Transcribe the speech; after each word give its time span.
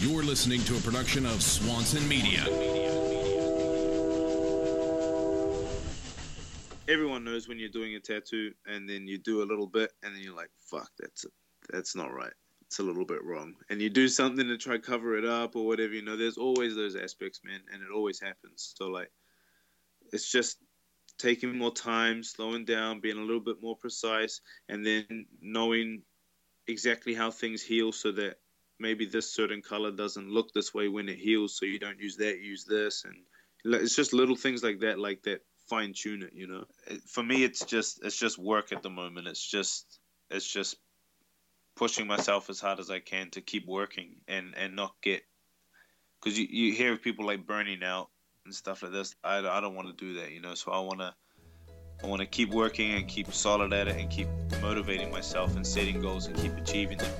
You're 0.00 0.22
listening 0.22 0.62
to 0.62 0.78
a 0.78 0.80
production 0.80 1.26
of 1.26 1.42
Swanson 1.42 2.08
Media. 2.08 2.40
Everyone 6.88 7.22
knows 7.22 7.48
when 7.48 7.58
you're 7.58 7.68
doing 7.68 7.96
a 7.96 8.00
tattoo, 8.00 8.54
and 8.64 8.88
then 8.88 9.06
you 9.06 9.18
do 9.18 9.42
a 9.42 9.44
little 9.44 9.66
bit, 9.66 9.92
and 10.02 10.14
then 10.14 10.22
you're 10.22 10.34
like, 10.34 10.48
"Fuck, 10.70 10.90
that's 10.98 11.26
that's 11.68 11.94
not 11.94 12.14
right. 12.14 12.32
It's 12.62 12.78
a 12.78 12.82
little 12.82 13.04
bit 13.04 13.22
wrong." 13.22 13.54
And 13.68 13.82
you 13.82 13.90
do 13.90 14.08
something 14.08 14.48
to 14.48 14.56
try 14.56 14.78
cover 14.78 15.18
it 15.18 15.26
up 15.26 15.54
or 15.54 15.66
whatever. 15.66 15.92
You 15.92 16.00
know, 16.00 16.16
there's 16.16 16.38
always 16.38 16.74
those 16.74 16.96
aspects, 16.96 17.42
man, 17.44 17.60
and 17.70 17.82
it 17.82 17.94
always 17.94 18.18
happens. 18.18 18.72
So 18.78 18.86
like, 18.86 19.10
it's 20.14 20.32
just 20.32 20.56
taking 21.18 21.58
more 21.58 21.74
time, 21.74 22.22
slowing 22.22 22.64
down, 22.64 23.00
being 23.00 23.18
a 23.18 23.22
little 23.22 23.38
bit 23.38 23.60
more 23.60 23.76
precise, 23.76 24.40
and 24.66 24.82
then 24.86 25.26
knowing 25.42 26.00
exactly 26.66 27.12
how 27.12 27.30
things 27.30 27.62
heal 27.62 27.92
so 27.92 28.12
that 28.12 28.38
maybe 28.80 29.06
this 29.06 29.32
certain 29.32 29.62
color 29.62 29.90
doesn't 29.90 30.30
look 30.30 30.52
this 30.52 30.74
way 30.74 30.88
when 30.88 31.08
it 31.08 31.18
heals 31.18 31.56
so 31.56 31.66
you 31.66 31.78
don't 31.78 32.00
use 32.00 32.16
that 32.16 32.40
use 32.40 32.64
this. 32.64 33.04
And 33.04 33.14
it's 33.82 33.94
just 33.94 34.12
little 34.12 34.36
things 34.36 34.62
like 34.62 34.80
that 34.80 34.98
like 34.98 35.22
that 35.24 35.42
fine 35.68 35.92
tune 35.94 36.22
it 36.22 36.32
you 36.32 36.46
know? 36.46 36.64
For 37.06 37.22
me 37.22 37.44
it's 37.44 37.64
just 37.64 38.00
it's 38.02 38.18
just 38.18 38.38
work 38.38 38.72
at 38.72 38.82
the 38.82 38.90
moment. 38.90 39.28
It's 39.28 39.46
just 39.46 40.00
it's 40.30 40.50
just 40.50 40.76
pushing 41.76 42.06
myself 42.06 42.50
as 42.50 42.60
hard 42.60 42.78
as 42.78 42.90
i 42.90 42.98
can 42.98 43.30
to 43.30 43.40
keep 43.40 43.66
working 43.66 44.16
and 44.28 44.54
and 44.54 44.76
not 44.76 44.92
get 45.00 45.22
because 46.20 46.38
you, 46.38 46.46
you 46.50 46.74
hear 46.74 46.94
people 46.96 47.24
like 47.24 47.46
burning 47.46 47.82
out 47.82 48.10
and 48.44 48.54
stuff 48.54 48.82
like 48.82 48.92
this. 48.92 49.14
I, 49.24 49.38
I 49.38 49.60
don't 49.60 49.74
want 49.74 49.88
to 49.88 49.94
do 49.94 50.20
that 50.20 50.32
you 50.32 50.40
know? 50.40 50.54
So 50.54 50.72
i 50.72 50.80
want 50.80 51.00
to 51.00 51.14
I 52.02 52.06
want 52.06 52.20
to 52.20 52.26
keep 52.26 52.50
working 52.50 52.92
and 52.92 53.06
keep 53.06 53.30
solid 53.32 53.74
at 53.74 53.86
it 53.86 53.96
and 53.96 54.08
keep 54.08 54.26
motivating 54.62 55.10
myself 55.10 55.54
and 55.56 55.66
setting 55.66 56.00
goals 56.00 56.26
and 56.26 56.36
keep 56.36 56.56
achieving 56.56 56.96
them. 56.96 57.12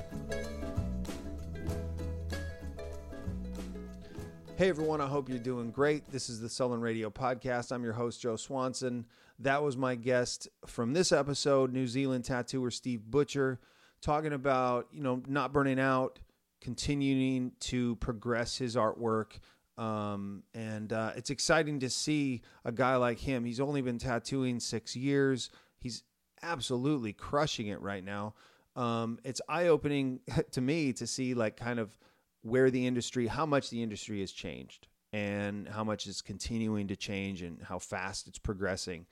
Hey 4.61 4.69
everyone, 4.69 5.01
I 5.01 5.07
hope 5.07 5.31
you're 5.31 5.39
doing 5.39 5.71
great. 5.71 6.11
This 6.11 6.29
is 6.29 6.39
the 6.39 6.51
Sullen 6.51 6.83
Radio 6.83 7.09
Podcast. 7.09 7.73
I'm 7.73 7.83
your 7.83 7.95
host, 7.95 8.21
Joe 8.21 8.37
Swanson. 8.37 9.07
That 9.39 9.63
was 9.63 9.75
my 9.75 9.95
guest 9.95 10.49
from 10.67 10.93
this 10.93 11.13
episode, 11.13 11.73
New 11.73 11.87
Zealand 11.87 12.27
tattooer 12.27 12.71
Steve 12.71 13.01
Butcher, 13.11 13.59
talking 14.03 14.35
about, 14.35 14.89
you 14.93 15.03
know, 15.03 15.23
not 15.27 15.55
burning 15.55 15.81
out, 15.81 16.19
continuing 16.61 17.53
to 17.61 17.97
progress 17.97 18.59
his 18.59 18.77
artwork, 18.77 19.39
um, 19.79 20.43
and 20.53 20.93
uh, 20.93 21.13
it's 21.17 21.31
exciting 21.31 21.81
to 21.81 21.89
see 21.89 22.43
a 22.67 22.71
guy 22.71 22.97
like 22.97 23.19
him. 23.19 23.47
He's 23.47 23.61
only 23.61 23.81
been 23.81 23.97
tattooing 23.97 24.61
six 24.61 24.95
years. 24.95 25.49
He's 25.79 26.03
absolutely 26.43 27.15
crushing 27.15 27.69
it 27.69 27.81
right 27.81 28.05
now. 28.05 28.35
Um, 28.77 29.21
it's 29.25 29.41
eye 29.49 29.69
opening 29.69 30.21
to 30.51 30.61
me 30.61 30.93
to 30.93 31.07
see 31.07 31.33
like 31.33 31.57
kind 31.57 31.79
of 31.79 31.97
where 32.43 32.71
the 32.71 32.87
industry, 32.87 33.27
how 33.27 33.47
much 33.47 33.71
the 33.71 33.83
industry 33.83 34.21
has 34.21 34.33
changed, 34.33 34.89
and 35.13 35.69
how 35.69 35.85
much 35.85 36.07
is 36.07 36.23
continuing 36.23 36.89
to 36.89 36.97
change, 36.97 37.43
and 37.43 37.63
how 37.63 37.79
fast 37.79 38.27
it's 38.29 38.39
progressing. 38.39 39.07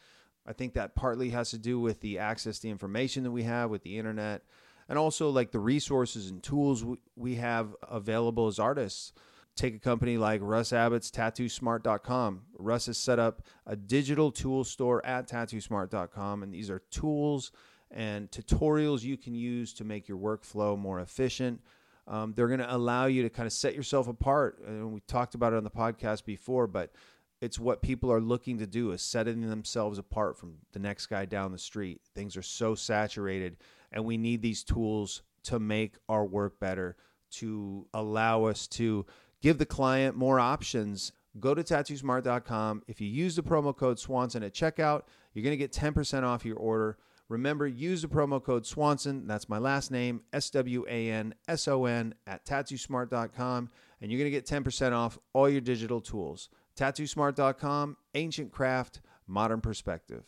I 0.47 0.53
think 0.53 0.75
that 0.75 0.95
partly 0.95 1.31
has 1.31 1.51
to 1.51 1.59
do 1.59 1.79
with 1.79 2.01
the 2.01 2.19
access 2.19 2.59
to 2.61 2.69
information 2.69 3.25
that 3.25 3.31
we 3.31 3.43
have 3.43 3.71
with 3.71 3.83
the 3.83 3.99
internet, 3.99 4.43
and 4.89 4.99
also 4.99 5.29
like 5.29 5.51
the 5.51 5.61
resources 5.61 6.31
and 6.31 6.43
tools 6.43 6.85
we 7.17 7.35
have 7.35 7.75
available 7.83 8.47
as 8.47 8.59
artists 8.59 9.13
take 9.59 9.75
a 9.75 9.79
company 9.79 10.17
like 10.17 10.41
Russ 10.43 10.73
Abbott's 10.73 11.11
TattooSmart.com. 11.11 12.43
Russ 12.59 12.87
has 12.87 12.97
set 12.97 13.19
up 13.19 13.43
a 13.67 13.75
digital 13.75 14.31
tool 14.31 14.65
store 14.65 15.05
at 15.05 15.29
TattooSmart.com, 15.29 16.43
and 16.43 16.55
these 16.55 16.71
are 16.71 16.79
tools 16.91 17.51
and 17.91 18.31
tutorials 18.31 19.03
you 19.03 19.17
can 19.17 19.35
use 19.35 19.73
to 19.75 19.85
make 19.85 20.09
your 20.09 20.19
workflow 20.19 20.79
more 20.79 21.01
efficient. 21.01 21.61
Um, 22.09 22.33
they're 22.35 22.49
going 22.49 22.61
to 22.61 22.75
allow 22.75 23.07
you 23.07 23.23
to 23.23 23.31
kind 23.31 23.47
of 23.47 23.53
set 23.53 23.75
yourself 23.75 24.09
apart. 24.09 24.61
And 24.67 24.93
we 24.93 25.01
talked 25.01 25.35
about 25.35 25.53
it 25.53 25.57
on 25.57 25.65
the 25.65 25.71
podcast 25.71 26.25
before, 26.25 26.67
but 26.67 26.91
it's 27.41 27.59
what 27.59 27.83
people 27.83 28.11
are 28.11 28.21
looking 28.21 28.59
to 28.59 28.67
do 28.67 28.91
is 28.93 29.03
setting 29.03 29.49
themselves 29.49 29.99
apart 29.99 30.39
from 30.39 30.55
the 30.73 30.79
next 30.79 31.07
guy 31.07 31.25
down 31.25 31.53
the 31.53 31.59
street. 31.59 32.01
Things 32.15 32.37
are 32.37 32.43
so 32.43 32.75
saturated, 32.75 33.59
and 33.93 34.05
we 34.05 34.17
need 34.17 34.43
these 34.43 34.65
tools 34.65 35.23
to 35.45 35.61
make 35.61 35.97
our 36.09 36.25
work 36.25 36.59
better, 36.59 36.97
to 37.31 37.87
allow 37.95 38.45
us 38.45 38.67
to 38.67 39.07
give 39.41 39.59
the 39.59 39.67
client 39.67 40.17
more 40.17 40.41
options. 40.41 41.13
Go 41.39 41.55
to 41.55 41.63
tattoosmart.com. 41.63 42.83
If 42.89 43.01
you 43.01 43.07
use 43.07 43.37
the 43.37 43.43
promo 43.43 43.77
code 43.77 44.01
Swanson 44.01 44.43
at 44.43 44.55
checkout, 44.55 45.03
you're 45.33 45.45
going 45.45 45.57
to 45.57 45.57
get 45.57 45.73
10% 45.73 46.25
off 46.25 46.45
your 46.45 46.57
order. 46.57 46.99
Remember, 47.29 47.67
use 47.67 48.03
the 48.03 48.09
promo 48.09 48.43
code 48.43 48.67
Swanson. 48.67 49.27
That's 49.27 49.49
my 49.49 49.59
last 49.59 49.91
name, 49.91 50.23
S 50.33 50.49
W 50.51 50.87
A 50.89 51.11
N 51.11 51.35
S 51.47 51.69
O 51.69 51.85
N, 51.85 52.15
at 52.27 52.47
tattoosmart.com, 52.47 53.71
and 54.01 54.11
you're 54.11 54.19
going 54.19 54.31
to 54.33 54.37
get 54.37 54.47
10% 54.47 54.93
off 54.93 55.19
all 55.35 55.49
your 55.49 55.61
digital 55.61 56.01
tools. 56.01 56.49
Tattoosmart.com, 56.77 57.97
ancient 58.15 58.51
craft, 58.51 59.01
modern 59.27 59.61
perspective. 59.61 60.25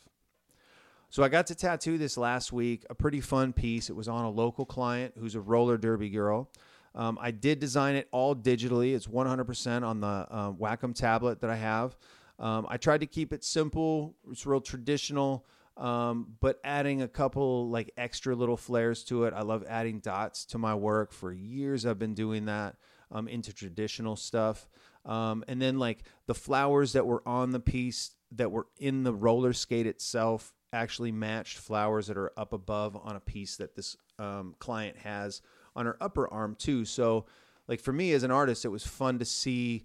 So 1.08 1.24
I 1.24 1.28
got 1.28 1.46
to 1.48 1.54
tattoo 1.54 1.98
this 1.98 2.16
last 2.16 2.52
week, 2.52 2.84
a 2.88 2.94
pretty 2.94 3.20
fun 3.20 3.52
piece. 3.52 3.90
It 3.90 3.96
was 3.96 4.06
on 4.06 4.24
a 4.24 4.30
local 4.30 4.64
client 4.64 5.14
who's 5.18 5.34
a 5.34 5.40
roller 5.40 5.76
derby 5.76 6.10
girl. 6.10 6.50
Um, 6.94 7.18
I 7.20 7.30
did 7.30 7.58
design 7.58 7.96
it 7.96 8.08
all 8.12 8.34
digitally. 8.36 8.94
It's 8.94 9.06
100% 9.06 9.82
on 9.82 10.00
the 10.00 10.06
uh, 10.06 10.52
Wacom 10.52 10.94
tablet 10.94 11.40
that 11.40 11.50
I 11.50 11.56
have. 11.56 11.96
Um, 12.38 12.66
I 12.68 12.76
tried 12.76 13.00
to 13.00 13.06
keep 13.06 13.32
it 13.32 13.44
simple. 13.44 14.14
It's 14.30 14.46
real 14.46 14.60
traditional, 14.60 15.46
um, 15.80 16.34
but 16.40 16.60
adding 16.62 17.00
a 17.00 17.08
couple 17.08 17.70
like 17.70 17.90
extra 17.96 18.36
little 18.36 18.58
flares 18.58 19.02
to 19.04 19.24
it. 19.24 19.32
I 19.34 19.40
love 19.40 19.64
adding 19.66 19.98
dots 20.00 20.44
to 20.46 20.58
my 20.58 20.74
work. 20.74 21.10
For 21.10 21.32
years, 21.32 21.86
I've 21.86 21.98
been 21.98 22.14
doing 22.14 22.44
that 22.44 22.76
um, 23.10 23.26
into 23.26 23.54
traditional 23.54 24.14
stuff. 24.14 24.68
Um, 25.06 25.42
and 25.48 25.60
then 25.60 25.78
like 25.78 26.04
the 26.26 26.34
flowers 26.34 26.92
that 26.92 27.06
were 27.06 27.26
on 27.26 27.50
the 27.50 27.60
piece 27.60 28.10
that 28.32 28.52
were 28.52 28.66
in 28.78 29.04
the 29.04 29.14
roller 29.14 29.54
skate 29.54 29.86
itself 29.86 30.52
actually 30.72 31.12
matched 31.12 31.56
flowers 31.56 32.08
that 32.08 32.18
are 32.18 32.32
up 32.36 32.52
above 32.52 32.94
on 32.94 33.16
a 33.16 33.20
piece 33.20 33.56
that 33.56 33.74
this 33.74 33.96
um, 34.18 34.54
client 34.58 34.98
has 34.98 35.40
on 35.74 35.86
her 35.86 35.96
upper 36.00 36.28
arm 36.28 36.54
too. 36.56 36.84
So, 36.84 37.24
like 37.66 37.80
for 37.80 37.92
me 37.92 38.12
as 38.12 38.22
an 38.22 38.30
artist, 38.30 38.66
it 38.66 38.68
was 38.68 38.86
fun 38.86 39.18
to 39.18 39.24
see 39.24 39.84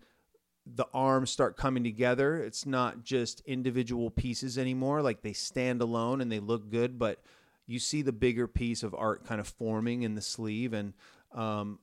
the 0.65 0.87
arms 0.93 1.29
start 1.29 1.57
coming 1.57 1.83
together. 1.83 2.37
It's 2.37 2.65
not 2.65 3.03
just 3.03 3.41
individual 3.41 4.09
pieces 4.09 4.57
anymore. 4.57 5.01
Like 5.01 5.21
they 5.21 5.33
stand 5.33 5.81
alone 5.81 6.21
and 6.21 6.31
they 6.31 6.39
look 6.39 6.69
good, 6.69 6.97
but 6.97 7.21
you 7.67 7.79
see 7.79 8.01
the 8.01 8.11
bigger 8.11 8.47
piece 8.47 8.83
of 8.83 8.95
art 8.95 9.25
kind 9.25 9.39
of 9.39 9.47
forming 9.47 10.03
in 10.03 10.15
the 10.15 10.21
sleeve. 10.21 10.73
And 10.73 10.93
um, 11.33 11.79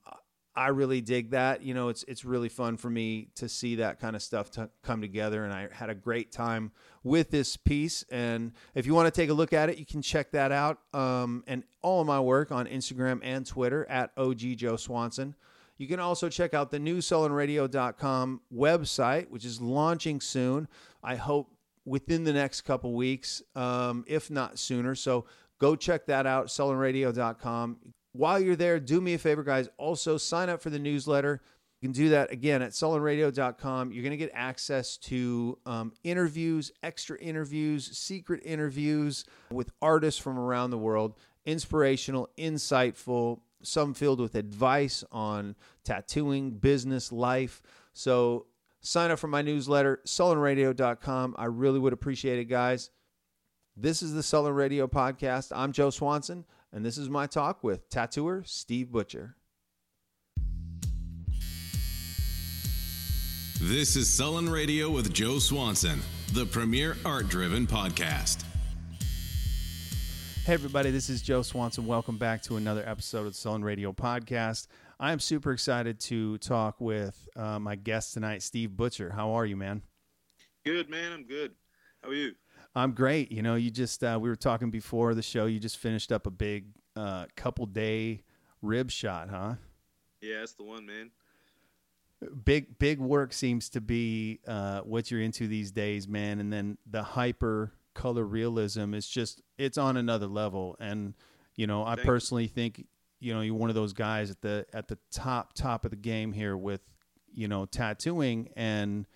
I 0.55 0.69
really 0.69 1.01
dig 1.01 1.31
that. 1.31 1.63
You 1.63 1.75
know, 1.75 1.89
it's 1.89 2.05
it's 2.09 2.25
really 2.25 2.49
fun 2.49 2.77
for 2.77 2.91
me 2.91 3.29
to 3.37 3.49
see 3.49 3.77
that 3.77 4.01
kind 4.01 4.15
of 4.15 4.23
stuff 4.23 4.51
come 4.83 5.01
together, 5.01 5.45
and 5.45 5.53
I 5.53 5.69
had 5.73 5.89
a 5.89 5.95
great 5.95 6.31
time 6.31 6.73
with 7.03 7.31
this 7.31 7.57
piece. 7.57 8.05
And 8.11 8.53
if 8.75 8.85
you 8.85 8.95
want 8.95 9.13
to 9.13 9.21
take 9.21 9.31
a 9.31 9.35
look 9.35 9.53
at 9.53 9.71
it, 9.71 9.79
you 9.79 9.87
can 9.87 10.03
check 10.03 10.33
that 10.33 10.53
out. 10.53 10.79
Um, 10.93 11.43
and 11.47 11.63
all 11.81 12.01
of 12.03 12.07
my 12.07 12.21
work 12.21 12.53
on 12.53 12.67
Instagram 12.67 13.21
and 13.23 13.47
Twitter 13.47 13.87
at 13.89 14.11
OG 14.17 14.41
Joe 14.57 14.77
Swanson. 14.77 15.35
You 15.79 15.89
can 15.89 16.01
also 16.01 16.29
check 16.29 16.55
out 16.55 16.71
the 16.71 16.79
new 16.79 16.99
SullenRadio.com 16.99 18.41
website, 18.55 19.31
which 19.31 19.45
is 19.45 19.61
launching 19.61 20.21
soon. 20.21 20.69
I 21.03 21.17
hope 21.17 21.53
within 21.85 22.25
the 22.25 22.33
next 22.33 22.61
couple 22.63 22.95
weeks, 22.95 23.43
um, 23.57 24.05
if 24.07 24.31
not 24.31 24.59
sooner. 24.59 24.95
So 24.95 25.27
go 25.59 25.75
check 25.75 26.07
that 26.07 26.27
out, 26.27 26.47
SullenRadio.com 26.47 27.79
while 28.13 28.39
you're 28.39 28.57
there, 28.57 28.79
do 28.79 29.01
me 29.01 29.15
a 29.15 29.19
favor, 29.19 29.43
guys. 29.43 29.69
Also, 29.79 30.17
sign 30.17 30.49
up 30.49 30.63
for 30.63 30.71
the 30.71 30.79
newsletter. 30.79 31.41
You 31.81 31.89
can 31.89 31.93
do 31.93 32.11
that 32.11 32.31
again 32.31 32.63
at 32.63 32.73
sullenradio.com. 32.73 33.91
You're 33.91 34.03
going 34.03 34.13
to 34.13 34.17
get 34.17 34.31
access 34.35 34.97
to 34.99 35.59
um, 35.67 35.93
interviews, 36.05 36.71
extra 36.83 37.19
interviews, 37.19 37.97
secret 37.99 38.43
interviews 38.45 39.25
with 39.51 39.71
artists 39.81 40.21
from 40.21 40.39
around 40.39 40.71
the 40.71 40.79
world. 40.79 41.17
Inspirational, 41.45 42.29
insightful, 42.39 43.41
some 43.63 43.95
filled 43.95 44.21
with 44.21 44.35
advice 44.35 45.05
on 45.13 45.57
tattooing, 45.85 46.53
business, 46.53 47.13
life. 47.13 47.63
So 47.93 48.47
sign 48.81 49.11
up 49.11 49.19
for 49.19 49.29
my 49.29 49.43
newsletter, 49.43 50.01
sullenradio.com. 50.07 51.35
I 51.39 51.45
really 51.47 51.79
would 51.79 51.93
appreciate 51.93 52.39
it, 52.39 52.47
guys. 52.47 52.91
This 53.77 54.03
is 54.03 54.13
the 54.13 54.23
Sullen 54.23 54.55
Radio 54.55 54.87
Podcast. 54.87 55.53
I'm 55.55 55.73
Joe 55.73 55.91
Swanson 55.91 56.45
and 56.73 56.85
this 56.85 56.97
is 56.97 57.09
my 57.11 57.27
talk 57.27 57.63
with 57.63 57.89
tattooer 57.91 58.43
Steve 58.47 58.91
Butcher. 58.91 59.37
This 63.61 63.95
is 63.95 64.13
Sullen 64.13 64.49
Radio 64.49 64.91
with 64.91 65.13
Joe 65.13 65.39
Swanson, 65.39 66.01
the 66.33 66.47
premier 66.47 66.97
art 67.05 67.29
driven 67.29 67.67
podcast. 67.67 68.45
Hey, 70.45 70.55
everybody, 70.55 70.91
this 70.91 71.09
is 71.09 71.23
Joe 71.23 71.43
Swanson. 71.43 71.87
Welcome 71.87 72.19
back 72.19 72.43
to 72.43 72.57
another 72.57 72.83
episode 72.85 73.27
of 73.29 73.33
the 73.33 73.35
Sullen 73.35 73.63
Radio 73.63 73.93
podcast. 73.93 74.67
I 74.99 75.13
am 75.13 75.21
super 75.21 75.53
excited 75.53 76.01
to 76.01 76.37
talk 76.39 76.81
with 76.81 77.29
uh, 77.37 77.61
my 77.61 77.77
guest 77.77 78.13
tonight, 78.15 78.43
Steve 78.43 78.77
Butcher. 78.77 79.11
How 79.11 79.31
are 79.35 79.47
you, 79.47 79.57
man? 79.57 79.83
Good, 80.65 80.91
man. 80.91 81.13
I'm 81.13 81.25
good. 81.29 81.53
How 82.03 82.09
are 82.09 82.15
you? 82.15 82.33
I'm 82.75 82.91
great. 82.91 83.31
You 83.31 83.43
know, 83.43 83.55
you 83.55 83.71
just 83.71 84.03
uh, 84.03 84.19
we 84.21 84.29
were 84.29 84.35
talking 84.35 84.73
before 84.73 85.15
the 85.15 85.23
show. 85.23 85.47
You 85.47 85.61
just 85.61 85.79
finished 85.79 86.11
up 86.11 86.27
a 86.27 86.31
big 86.31 86.67
uh, 86.97 87.27
couple 87.37 87.67
day 87.67 88.25
rib 88.63 88.91
shot, 88.91 89.29
huh? 89.29 89.55
Yeah, 90.21 90.41
that's 90.41 90.55
the 90.55 90.65
one, 90.65 90.87
man. 90.87 91.13
big 92.45 92.81
big 92.81 92.99
work 92.99 93.33
seems 93.33 93.69
to 93.71 93.81
be 93.81 94.41
uh, 94.49 94.81
what 94.81 95.09
you're 95.09 95.21
into 95.23 95.47
these 95.47 95.71
days, 95.71 96.09
man. 96.09 96.41
And 96.41 96.53
then 96.53 96.79
the 96.91 97.05
hyper 97.05 97.73
color 97.95 98.25
realism 98.25 98.95
is 98.95 99.07
just 99.09 99.43
it's 99.59 99.79
on 99.79 99.97
another 99.97 100.27
level. 100.27 100.77
And 100.81 101.15
you 101.57 101.67
know, 101.67 101.83
I 101.85 101.95
Thank 101.95 101.99
you. 101.99 102.05
personally 102.05 102.47
think 102.49 102.87
you 103.21 103.33
know 103.35 103.41
you're 103.41 103.55
one 103.55 103.69
of 103.69 103.75
those 103.77 103.93
guys 103.93 104.31
at 104.31 104.41
the 104.41 104.67
at 104.73 104.89
the 104.89 104.99
top 105.11 105.53
top 105.55 105.85
of 105.85 105.91
the 105.91 105.97
game 105.97 106.33
here 106.33 106.57
with 106.57 106.81
you 107.33 107.47
know 107.49 107.65
tattooing 107.67 108.49
and 108.57 109.07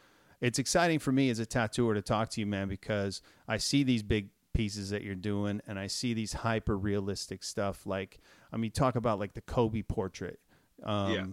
it's 0.40 0.58
exciting 0.58 0.98
for 0.98 1.10
me 1.12 1.28
as 1.28 1.38
a 1.38 1.44
tattooer 1.46 1.92
to 1.94 2.00
talk 2.02 2.30
to 2.30 2.40
you 2.40 2.46
man 2.46 2.66
because 2.68 3.20
i 3.48 3.56
see 3.58 3.82
these 3.82 4.02
big 4.02 4.30
pieces 4.54 4.88
that 4.90 5.02
you're 5.02 5.14
doing 5.14 5.60
and 5.66 5.78
i 5.78 5.86
see 5.86 6.14
these 6.14 6.32
hyper 6.32 6.78
realistic 6.78 7.42
stuff 7.42 7.84
like 7.84 8.20
i 8.52 8.56
mean 8.56 8.70
talk 8.70 8.96
about 8.96 9.18
like 9.18 9.34
the 9.34 9.40
kobe 9.42 9.82
portrait 9.82 10.38
um 10.84 11.12
Yeah. 11.12 11.26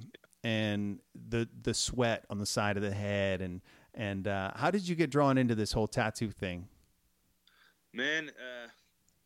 and 0.44 1.00
the 1.30 1.48
the 1.62 1.74
sweat 1.74 2.26
on 2.30 2.38
the 2.40 2.46
side 2.46 2.76
of 2.76 2.84
the 2.84 2.92
head 2.92 3.40
and 3.42 3.62
and 3.94 4.28
uh, 4.28 4.52
how 4.56 4.72
did 4.72 4.88
you 4.88 4.96
get 4.96 5.10
drawn 5.12 5.38
into 5.38 5.54
this 5.56 5.72
whole 5.74 5.88
tattoo 5.88 6.32
thing 6.32 6.68
Man, 7.94 8.30
uh, 8.30 8.68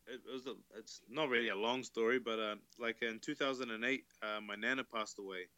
it 0.06 0.20
was 0.30 0.46
a, 0.46 0.54
it's 0.78 1.00
not 1.08 1.28
really 1.28 1.48
a 1.48 1.56
long 1.56 1.82
story, 1.82 2.18
but 2.18 2.38
uh, 2.38 2.56
like 2.78 3.02
in 3.02 3.18
2008, 3.18 4.04
uh, 4.22 4.40
my 4.40 4.54
nana 4.56 4.84
passed 4.84 5.18
away, 5.18 5.48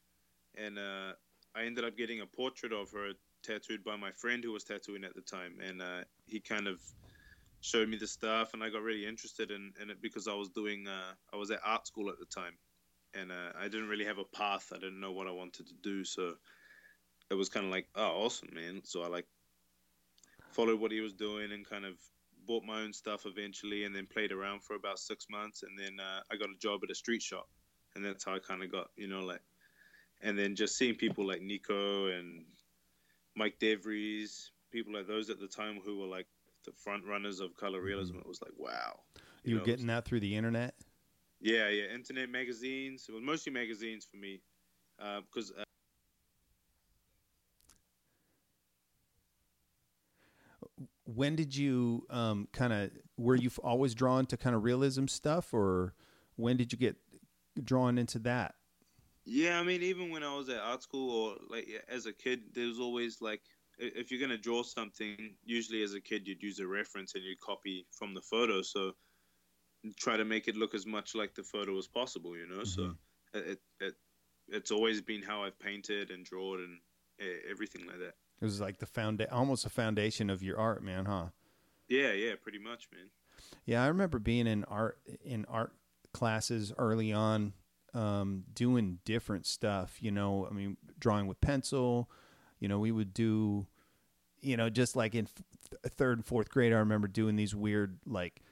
and 0.56 0.78
uh, 0.78 1.12
I 1.54 1.64
ended 1.64 1.84
up 1.84 1.96
getting 1.96 2.20
a 2.20 2.26
portrait 2.26 2.72
of 2.72 2.90
her 2.92 3.12
tattooed 3.42 3.82
by 3.82 3.96
my 3.96 4.12
friend 4.12 4.44
who 4.44 4.52
was 4.52 4.64
tattooing 4.64 5.04
at 5.04 5.14
the 5.14 5.22
time, 5.22 5.54
and 5.60 5.82
uh, 5.82 6.04
he 6.26 6.40
kind 6.40 6.68
of 6.68 6.80
showed 7.60 7.88
me 7.88 7.96
the 7.96 8.06
stuff, 8.06 8.54
and 8.54 8.62
I 8.62 8.70
got 8.70 8.82
really 8.82 9.06
interested 9.06 9.50
in, 9.50 9.72
in 9.82 9.90
it 9.90 10.00
because 10.00 10.28
I 10.28 10.34
was 10.34 10.48
doing 10.48 10.86
uh, 10.86 11.14
I 11.32 11.36
was 11.36 11.50
at 11.50 11.60
art 11.64 11.86
school 11.86 12.10
at 12.10 12.18
the 12.18 12.26
time, 12.26 12.54
and 13.14 13.32
uh, 13.32 13.58
I 13.58 13.64
didn't 13.64 13.88
really 13.88 14.04
have 14.04 14.18
a 14.18 14.36
path. 14.36 14.72
I 14.72 14.78
didn't 14.78 15.00
know 15.00 15.12
what 15.12 15.26
I 15.26 15.32
wanted 15.32 15.66
to 15.66 15.74
do, 15.82 16.04
so 16.04 16.34
it 17.30 17.34
was 17.34 17.48
kind 17.48 17.66
of 17.66 17.72
like, 17.72 17.88
oh, 17.96 18.24
awesome, 18.24 18.50
man. 18.54 18.82
So 18.84 19.02
I 19.02 19.08
like 19.08 19.26
followed 20.52 20.80
what 20.80 20.92
he 20.92 21.00
was 21.00 21.12
doing 21.12 21.52
and 21.52 21.68
kind 21.68 21.84
of 21.84 21.94
bought 22.50 22.64
my 22.64 22.80
own 22.80 22.92
stuff 22.92 23.26
eventually 23.26 23.84
and 23.84 23.94
then 23.94 24.08
played 24.12 24.32
around 24.32 24.60
for 24.60 24.74
about 24.74 24.98
six 24.98 25.26
months 25.30 25.62
and 25.62 25.78
then 25.78 26.04
uh, 26.04 26.18
i 26.32 26.36
got 26.36 26.48
a 26.48 26.58
job 26.58 26.80
at 26.82 26.90
a 26.90 26.94
street 26.96 27.22
shop. 27.22 27.48
And 27.94 28.04
that's 28.04 28.24
how 28.24 28.34
i 28.34 28.40
kind 28.40 28.64
of 28.64 28.72
got 28.72 28.88
you 28.96 29.06
know 29.06 29.20
like 29.20 29.40
and 30.20 30.36
then 30.36 30.56
just 30.56 30.76
seeing 30.76 30.96
people 30.96 31.24
like 31.24 31.42
nikko 31.42 32.08
and 32.08 32.44
mike 33.36 33.54
devries 33.60 34.50
people 34.72 34.92
like 34.92 35.06
those 35.06 35.30
at 35.30 35.38
the 35.38 35.46
time 35.46 35.78
who 35.84 36.00
were 36.00 36.08
like 36.08 36.26
the 36.64 36.72
front 36.72 37.04
runners 37.06 37.38
of 37.38 37.54
color 37.54 37.80
realism 37.80 38.16
it 38.16 38.26
was 38.26 38.42
like 38.42 38.52
wow. 38.56 38.98
You, 39.44 39.54
were 39.54 39.60
know, 39.60 39.64
getting 39.64 39.86
that 39.86 40.04
through 40.04 40.20
the 40.20 40.34
internet? 40.34 40.74
Yeah 41.40 41.68
yeah 41.68 41.94
internet 41.94 42.30
magazines 42.30 43.06
it 43.08 43.12
was 43.12 43.22
mostly 43.22 43.52
magazines 43.52 44.08
for 44.10 44.16
me 44.16 44.40
because 44.98 45.52
uh, 45.56 45.62
when 51.14 51.36
did 51.36 51.56
you 51.56 52.06
um, 52.10 52.48
kind 52.52 52.72
of 52.72 52.90
were 53.16 53.36
you 53.36 53.50
always 53.62 53.94
drawn 53.94 54.26
to 54.26 54.36
kind 54.36 54.54
of 54.54 54.64
realism 54.64 55.06
stuff 55.06 55.52
or 55.52 55.94
when 56.36 56.56
did 56.56 56.72
you 56.72 56.78
get 56.78 56.96
drawn 57.64 57.98
into 57.98 58.18
that 58.18 58.54
Yeah, 59.24 59.60
I 59.60 59.62
mean, 59.62 59.82
even 59.82 60.10
when 60.10 60.22
I 60.22 60.34
was 60.34 60.48
at 60.48 60.58
art 60.58 60.82
school 60.82 61.10
or 61.10 61.36
like 61.48 61.68
as 61.88 62.06
a 62.06 62.12
kid, 62.12 62.40
there 62.54 62.66
was 62.66 62.80
always 62.80 63.20
like, 63.20 63.42
if 63.78 64.10
you're 64.10 64.20
gonna 64.20 64.38
draw 64.38 64.62
something, 64.62 65.34
usually 65.44 65.82
as 65.82 65.94
a 65.94 66.00
kid 66.00 66.26
you'd 66.26 66.42
use 66.42 66.58
a 66.58 66.66
reference 66.66 67.14
and 67.14 67.24
you'd 67.24 67.40
copy 67.40 67.86
from 67.92 68.14
the 68.14 68.20
photo, 68.20 68.62
so 68.62 68.92
try 69.96 70.16
to 70.16 70.24
make 70.24 70.48
it 70.48 70.56
look 70.56 70.74
as 70.74 70.86
much 70.86 71.14
like 71.14 71.34
the 71.34 71.42
photo 71.42 71.76
as 71.78 71.86
possible, 71.86 72.36
you 72.36 72.46
know. 72.46 72.64
So 72.64 72.94
it, 73.34 73.60
it 73.80 73.94
it's 74.48 74.70
always 74.70 75.00
been 75.00 75.22
how 75.22 75.44
I've 75.44 75.58
painted 75.58 76.10
and 76.10 76.24
drawn 76.24 76.58
and 76.58 76.78
everything 77.50 77.86
like 77.86 77.98
that. 77.98 78.14
It 78.40 78.44
was 78.44 78.60
like 78.60 78.78
the 78.78 78.86
found 78.86 79.24
almost 79.30 79.66
a 79.66 79.70
foundation 79.70 80.30
of 80.30 80.42
your 80.42 80.58
art 80.58 80.82
man 80.82 81.04
huh 81.06 81.26
Yeah, 81.88 82.12
yeah, 82.12 82.34
pretty 82.40 82.58
much, 82.58 82.88
man. 82.92 83.10
Yeah, 83.64 83.82
I 83.82 83.88
remember 83.88 84.18
being 84.18 84.46
in 84.46 84.64
art 84.64 84.98
in 85.24 85.44
art 85.46 85.72
classes 86.12 86.72
early 86.78 87.12
on, 87.12 87.52
um, 87.94 88.44
doing 88.52 88.98
different 89.04 89.46
stuff. 89.46 89.98
You 90.00 90.10
know, 90.10 90.46
I 90.50 90.54
mean, 90.54 90.76
drawing 90.98 91.26
with 91.26 91.40
pencil. 91.40 92.10
You 92.58 92.68
know, 92.68 92.78
we 92.78 92.92
would 92.92 93.14
do, 93.14 93.66
you 94.40 94.56
know, 94.56 94.68
just 94.68 94.96
like 94.96 95.14
in 95.14 95.26
th- 95.26 95.80
third 95.94 96.18
and 96.18 96.26
fourth 96.26 96.50
grade. 96.50 96.72
I 96.72 96.76
remember 96.76 97.08
doing 97.08 97.36
these 97.36 97.54
weird 97.54 97.98
like 98.06 98.42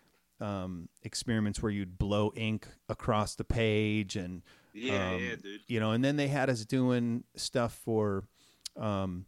um, 0.40 0.88
experiments 1.02 1.62
where 1.62 1.72
you'd 1.72 1.98
blow 1.98 2.32
ink 2.34 2.66
across 2.88 3.34
the 3.34 3.44
page 3.44 4.16
and 4.16 4.42
Yeah, 4.72 5.14
um, 5.14 5.22
yeah, 5.22 5.36
dude. 5.36 5.60
you 5.66 5.80
know, 5.80 5.90
and 5.92 6.04
then 6.04 6.16
they 6.16 6.28
had 6.28 6.48
us 6.48 6.64
doing 6.64 7.24
stuff 7.36 7.74
for, 7.74 8.24
um, 8.76 9.26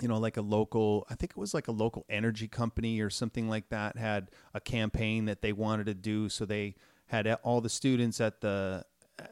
you 0.00 0.08
know, 0.08 0.18
like 0.18 0.36
a 0.36 0.42
local, 0.42 1.06
I 1.10 1.14
think 1.14 1.32
it 1.32 1.36
was 1.36 1.54
like 1.54 1.68
a 1.68 1.72
local 1.72 2.04
energy 2.08 2.48
company 2.48 3.00
or 3.00 3.10
something 3.10 3.48
like 3.48 3.68
that 3.70 3.96
had 3.96 4.30
a 4.54 4.60
campaign 4.60 5.26
that 5.26 5.42
they 5.42 5.52
wanted 5.52 5.86
to 5.86 5.94
do. 5.94 6.28
So 6.28 6.44
they 6.44 6.74
had 7.06 7.26
all 7.42 7.60
the 7.60 7.68
students 7.68 8.20
at 8.20 8.40
the, 8.40 8.84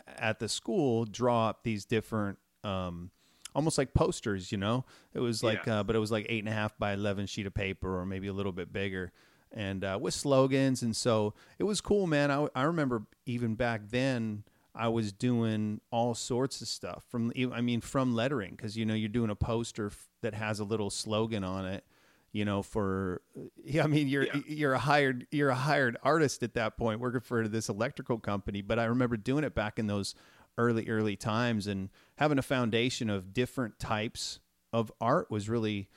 at 0.06 0.38
the 0.40 0.48
school 0.48 1.04
draw 1.04 1.48
up 1.48 1.62
these 1.62 1.84
different, 1.84 2.38
um, 2.64 3.10
almost 3.54 3.78
like 3.78 3.94
posters, 3.94 4.52
you 4.52 4.58
know, 4.58 4.84
it 5.14 5.20
was 5.20 5.42
like, 5.42 5.64
Yeah. 5.66 5.80
uh, 5.80 5.82
but 5.82 5.96
it 5.96 5.98
was 5.98 6.10
like 6.12 6.26
eight 6.28 6.40
and 6.40 6.48
a 6.48 6.52
half 6.52 6.76
by 6.78 6.92
11 6.92 7.26
sheet 7.26 7.46
of 7.46 7.54
paper 7.54 7.98
or 7.98 8.04
maybe 8.04 8.26
a 8.28 8.32
little 8.32 8.52
bit 8.52 8.72
bigger 8.72 9.12
and, 9.52 9.82
uh, 9.84 9.98
with 10.00 10.12
slogans. 10.14 10.82
And 10.82 10.94
so 10.94 11.34
it 11.58 11.64
was 11.64 11.80
cool, 11.80 12.06
man. 12.06 12.30
I, 12.30 12.46
I 12.54 12.62
remember 12.64 13.04
even 13.26 13.54
back 13.54 13.88
then, 13.88 14.44
I 14.74 14.88
was 14.88 15.12
doing 15.12 15.80
all 15.90 16.14
sorts 16.14 16.60
of 16.60 16.68
stuff 16.68 17.04
from 17.08 17.32
I 17.52 17.60
mean 17.60 17.80
from 17.80 18.14
lettering 18.14 18.52
because 18.56 18.76
you 18.76 18.84
know 18.86 18.94
you're 18.94 19.08
doing 19.08 19.30
a 19.30 19.34
poster 19.36 19.86
f- 19.86 20.08
that 20.22 20.34
has 20.34 20.60
a 20.60 20.64
little 20.64 20.90
slogan 20.90 21.42
on 21.44 21.64
it 21.66 21.84
you 22.32 22.44
know 22.44 22.62
for 22.62 23.22
yeah 23.64 23.84
I 23.84 23.86
mean 23.86 24.06
you're 24.08 24.24
Yeah. 24.26 24.40
you're 24.46 24.72
a 24.74 24.78
hired 24.78 25.26
you're 25.30 25.50
a 25.50 25.54
hired 25.54 25.96
artist 26.02 26.42
at 26.42 26.54
that 26.54 26.76
point 26.76 27.00
working 27.00 27.20
for 27.20 27.48
this 27.48 27.68
electrical 27.68 28.18
company 28.18 28.62
but 28.62 28.78
I 28.78 28.84
remember 28.84 29.16
doing 29.16 29.44
it 29.44 29.54
back 29.54 29.78
in 29.78 29.86
those 29.88 30.14
early 30.56 30.88
early 30.88 31.16
times 31.16 31.66
and 31.66 31.88
having 32.16 32.38
a 32.38 32.42
foundation 32.42 33.08
of 33.10 33.32
different 33.32 33.78
types 33.78 34.38
of 34.72 34.92
art 35.00 35.30
was 35.30 35.48
really 35.48 35.88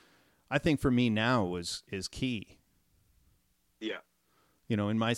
I 0.50 0.58
think 0.58 0.80
for 0.80 0.90
me 0.90 1.10
now 1.10 1.44
was 1.44 1.82
is 1.90 2.08
key 2.08 2.58
Yeah, 3.80 3.98
you 4.68 4.76
know 4.76 4.88
in 4.88 4.98
my 4.98 5.12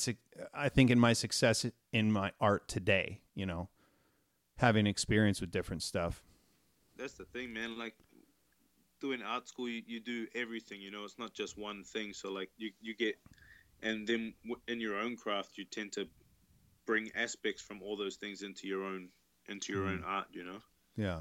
i 0.53 0.69
think 0.69 0.91
in 0.91 0.99
my 0.99 1.13
success 1.13 1.67
in 1.93 2.13
my 2.13 2.33
art 2.41 2.69
today 2.69 3.21
you 3.35 3.47
know 3.47 3.69
having 4.57 4.87
experience 4.87 5.41
with 5.41 5.51
different 5.51 5.83
stuff 5.83 6.23
that's 6.97 7.15
the 7.15 7.25
thing, 7.25 7.53
man. 7.53 7.79
Like 7.79 7.95
doing 9.01 9.23
art 9.23 9.49
school, 9.49 9.69
you, 9.69 9.83
you 9.87 10.01
do 10.01 10.27
everything. 10.35 10.81
You 10.81 10.91
know, 10.91 11.05
it's 11.05 11.19
not 11.19 11.35
just 11.35 11.59
one 11.59 11.85
thing. 11.85 12.13
So 12.13 12.31
like 12.31 12.51
you 12.57 12.71
you 12.81 12.95
get, 12.95 13.17
and 13.83 14.07
then 14.07 14.35
in 14.69 14.81
your 14.81 14.97
own 14.99 15.17
craft, 15.17 15.57
you 15.57 15.65
tend 15.65 15.93
to 15.93 16.07
bring 16.87 17.11
aspects 17.15 17.63
from 17.63 17.83
all 17.83 17.97
those 17.97 18.17
things 18.17 18.43
into 18.43 18.67
your 18.67 18.85
own 18.85 19.09
into 19.49 19.73
your 19.73 19.87
own 19.87 20.01
mm. 20.01 20.07
art. 20.07 20.27
You 20.33 20.45
know. 20.45 20.59
yeah 20.97 21.21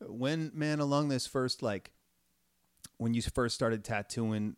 when 0.00 0.52
man 0.54 0.78
along 0.78 1.08
this 1.08 1.26
first 1.26 1.60
like 1.60 1.90
when 2.98 3.14
you 3.14 3.20
first 3.20 3.52
started 3.52 3.82
tattooing 3.82 4.54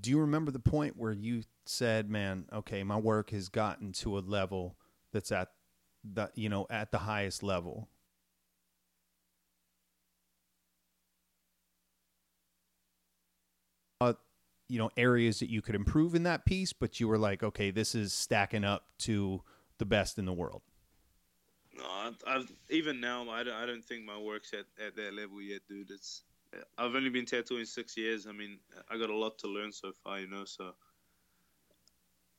do 0.00 0.10
you 0.10 0.18
remember 0.18 0.50
the 0.50 0.58
point 0.58 0.96
where 0.96 1.12
you 1.12 1.44
said 1.64 2.10
man 2.10 2.44
okay 2.52 2.82
my 2.82 2.96
work 2.96 3.30
has 3.30 3.48
gotten 3.48 3.92
to 3.92 4.18
a 4.18 4.20
level 4.20 4.76
that's 5.12 5.30
at 5.32 5.48
the 6.04 6.30
you 6.34 6.48
know 6.48 6.66
at 6.70 6.90
the 6.90 6.98
highest 6.98 7.42
level 7.42 7.88
uh, 14.00 14.14
you 14.68 14.78
know 14.78 14.90
areas 14.96 15.38
that 15.40 15.50
you 15.50 15.62
could 15.62 15.74
improve 15.74 16.14
in 16.14 16.22
that 16.24 16.44
piece 16.44 16.72
but 16.72 17.00
you 17.00 17.08
were 17.08 17.18
like 17.18 17.42
okay 17.42 17.70
this 17.70 17.94
is 17.94 18.12
stacking 18.12 18.64
up 18.64 18.86
to 18.98 19.42
the 19.78 19.84
best 19.86 20.18
in 20.18 20.24
the 20.24 20.32
world 20.32 20.62
No, 21.76 21.84
I've, 21.88 22.16
I've 22.26 22.52
even 22.70 23.00
now 23.00 23.28
I 23.30 23.42
don't, 23.42 23.54
I 23.54 23.66
don't 23.66 23.84
think 23.84 24.04
my 24.04 24.18
work's 24.18 24.52
at, 24.52 24.66
at 24.84 24.96
that 24.96 25.14
level 25.14 25.40
yet, 25.40 25.62
dude. 25.68 25.90
It's 25.90 26.22
I've 26.76 26.94
only 26.94 27.08
been 27.10 27.24
tattooing 27.24 27.64
six 27.64 27.96
years. 27.96 28.26
I 28.26 28.32
mean, 28.32 28.58
I 28.90 28.98
got 28.98 29.10
a 29.10 29.16
lot 29.16 29.38
to 29.38 29.48
learn 29.48 29.72
so 29.72 29.92
far, 29.92 30.20
you 30.20 30.28
know. 30.28 30.44
So 30.44 30.74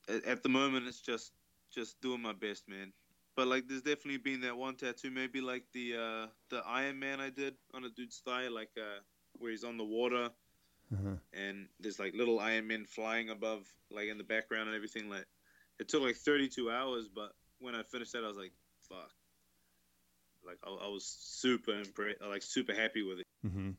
at, 0.10 0.25
at 0.25 0.43
the 0.43 0.50
moment, 0.50 0.88
it's 0.88 1.01
just 1.01 1.31
just 1.72 2.01
doing 2.01 2.22
my 2.22 2.33
best, 2.33 2.67
man. 2.67 2.93
But 3.36 3.48
like, 3.48 3.67
there's 3.67 3.81
definitely 3.81 4.17
been 4.17 4.41
that 4.41 4.55
one 4.55 4.75
tattoo, 4.75 5.10
maybe 5.10 5.41
like 5.41 5.63
the 5.74 5.95
uh, 5.95 6.27
the 6.50 6.63
Iron 6.67 7.00
Man 7.00 7.19
I 7.19 7.29
did 7.29 7.55
on 7.74 7.83
a 7.83 7.89
dude's 7.89 8.22
thigh, 8.25 8.48
like 8.48 8.72
uh, 8.77 9.00
where 9.39 9.51
he's 9.51 9.63
on 9.63 9.77
the 9.77 9.83
water 9.83 10.29
uh-huh. 10.93 11.15
and 11.33 11.67
there's 11.79 12.00
like 12.00 12.13
little 12.13 12.39
Iron 12.39 12.67
Men 12.67 12.86
flying 12.86 13.29
above, 13.29 13.67
like 13.89 14.07
in 14.10 14.17
the 14.17 14.24
background 14.24 14.67
and 14.67 14.75
everything. 14.75 15.10
Like, 15.10 15.25
it 15.79 15.88
took 15.88 16.01
like 16.01 16.15
32 16.15 16.69
hours, 16.69 17.07
but 17.13 17.31
when 17.60 17.75
I 17.75 17.83
finished 17.83 18.13
that, 18.13 18.24
I 18.24 18.27
was 18.27 18.38
like, 18.38 18.53
fuck. 18.89 19.12
Like, 20.45 20.57
I, 20.63 20.69
I 20.69 20.89
was 20.89 21.05
super 21.05 21.72
impressed, 21.72 22.22
like 22.22 22.43
super 22.43 22.74
happy 22.74 23.01
with 23.01 23.19
it. 23.19 23.27
Mm-hmm. 23.45 23.72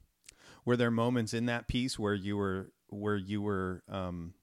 Were 0.64 0.76
there 0.76 0.90
moments 0.90 1.34
in 1.34 1.46
that 1.46 1.68
piece 1.68 1.98
where 1.98 2.14
you 2.14 2.36
were 2.36 2.72
where 2.88 3.16
you 3.16 3.42
were 3.42 3.82
um, 3.88 4.34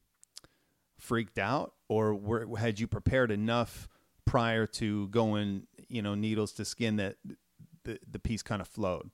freaked 1.01 1.39
out, 1.39 1.73
or 1.89 2.13
were, 2.13 2.47
had 2.57 2.79
you 2.79 2.87
prepared 2.87 3.31
enough 3.31 3.89
prior 4.25 4.67
to 4.67 5.07
going, 5.07 5.67
you 5.89 6.01
know, 6.01 6.13
needles 6.15 6.53
to 6.53 6.63
skin 6.63 6.97
that 6.97 7.17
the 7.83 7.99
the 8.09 8.19
piece 8.19 8.43
kind 8.43 8.61
of 8.61 8.67
flowed? 8.67 9.09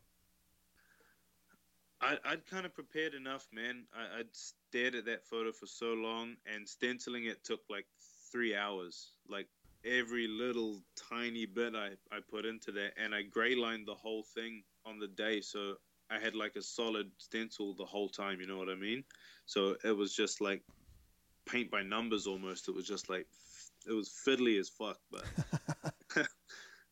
I, 2.01 2.17
I'd 2.25 2.45
kind 2.45 2.65
of 2.65 2.75
prepared 2.75 3.15
enough, 3.15 3.47
man. 3.51 3.85
I, 3.95 4.19
I'd 4.19 4.35
stared 4.35 4.95
at 4.95 5.05
that 5.05 5.25
photo 5.25 5.51
for 5.51 5.65
so 5.65 5.93
long, 5.93 6.35
and 6.53 6.67
stenciling 6.67 7.25
it 7.25 7.43
took 7.43 7.61
like 7.69 7.87
three 8.31 8.53
hours. 8.55 9.13
Like 9.27 9.47
every 9.85 10.27
little 10.27 10.81
tiny 11.09 11.45
bit 11.45 11.73
I, 11.73 11.91
I 12.11 12.19
put 12.29 12.45
into 12.45 12.71
that, 12.73 12.91
and 13.01 13.15
I 13.15 13.23
gray 13.23 13.55
lined 13.55 13.87
the 13.87 13.95
whole 13.95 14.23
thing 14.35 14.63
on 14.85 14.99
the 14.99 15.07
day, 15.07 15.39
so 15.41 15.75
I 16.11 16.19
had 16.19 16.35
like 16.35 16.57
a 16.57 16.61
solid 16.61 17.09
stencil 17.17 17.73
the 17.73 17.85
whole 17.85 18.09
time. 18.09 18.41
You 18.41 18.47
know 18.47 18.57
what 18.57 18.69
I 18.69 18.75
mean? 18.75 19.03
So 19.45 19.77
it 19.83 19.95
was 19.95 20.13
just 20.13 20.41
like 20.41 20.61
paint 21.47 21.71
by 21.71 21.81
numbers 21.83 22.27
almost. 22.27 22.67
It 22.67 22.75
was 22.75 22.85
just 22.85 23.09
like 23.09 23.27
it 23.87 23.93
was 23.93 24.09
fiddly 24.09 24.59
as 24.59 24.69
fuck, 24.69 24.99
but 25.11 25.23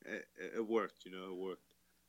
it, 0.05 0.25
it, 0.57 0.67
worked. 0.67 1.05
You 1.05 1.11
know, 1.11 1.31
it 1.31 1.35
worked. 1.35 1.61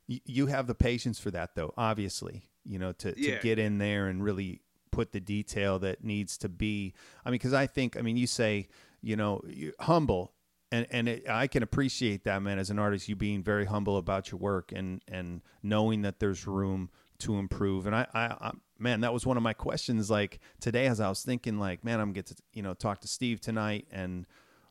You 0.07 0.47
have 0.47 0.67
the 0.67 0.75
patience 0.75 1.19
for 1.19 1.31
that, 1.33 1.55
though. 1.55 1.75
Obviously, 1.77 2.45
you 2.65 2.79
know, 2.79 2.93
to, 2.93 3.13
to 3.13 3.21
yeah. 3.21 3.41
get 3.41 3.59
in 3.59 3.79
there 3.79 4.07
and 4.07 4.23
really 4.23 4.61
put 4.93 5.13
the 5.13 5.21
detail 5.21 5.79
that 5.81 6.05
needs 6.05 6.39
to 6.39 6.49
be. 6.49 6.95
I 7.25 7.31
mean, 7.31 7.35
because 7.35 7.53
I 7.53 7.67
think, 7.67 7.97
I 7.97 8.03
mean, 8.03 8.17
you 8.17 8.27
say, 8.27 8.69
you 9.03 9.17
know, 9.17 9.43
humble, 9.81 10.33
and 10.71 10.87
and 10.91 11.09
it, 11.09 11.29
I 11.29 11.47
can 11.49 11.63
appreciate 11.63 12.25
that, 12.25 12.43
man. 12.43 12.59
As 12.59 12.71
an 12.71 12.79
artist, 12.79 13.09
you 13.09 13.17
being 13.17 13.43
very 13.43 13.65
humble 13.65 13.97
about 13.97 14.31
your 14.31 14.39
work 14.39 14.73
and 14.73 15.03
and 15.09 15.43
knowing 15.63 16.03
that 16.03 16.21
there's 16.21 16.47
room 16.47 16.91
to 17.21 17.37
improve. 17.37 17.87
And 17.87 17.95
I, 17.95 18.07
I, 18.15 18.25
I, 18.27 18.51
man, 18.79 19.01
that 19.01 19.13
was 19.13 19.27
one 19.27 19.37
of 19.37 19.43
my 19.43 19.53
questions. 19.53 20.11
Like 20.11 20.41
today, 20.61 20.87
as 20.87 21.01
I 21.01 21.09
was 21.09 21.23
thinking, 21.23 21.59
like, 21.59 21.85
man, 21.85 22.01
I'm 22.01 22.13
get 22.13 22.27
to 22.27 22.37
you 22.53 22.63
know 22.63 22.75
talk 22.75 23.01
to 23.01 23.09
Steve 23.09 23.41
tonight, 23.41 23.87
and 23.91 24.27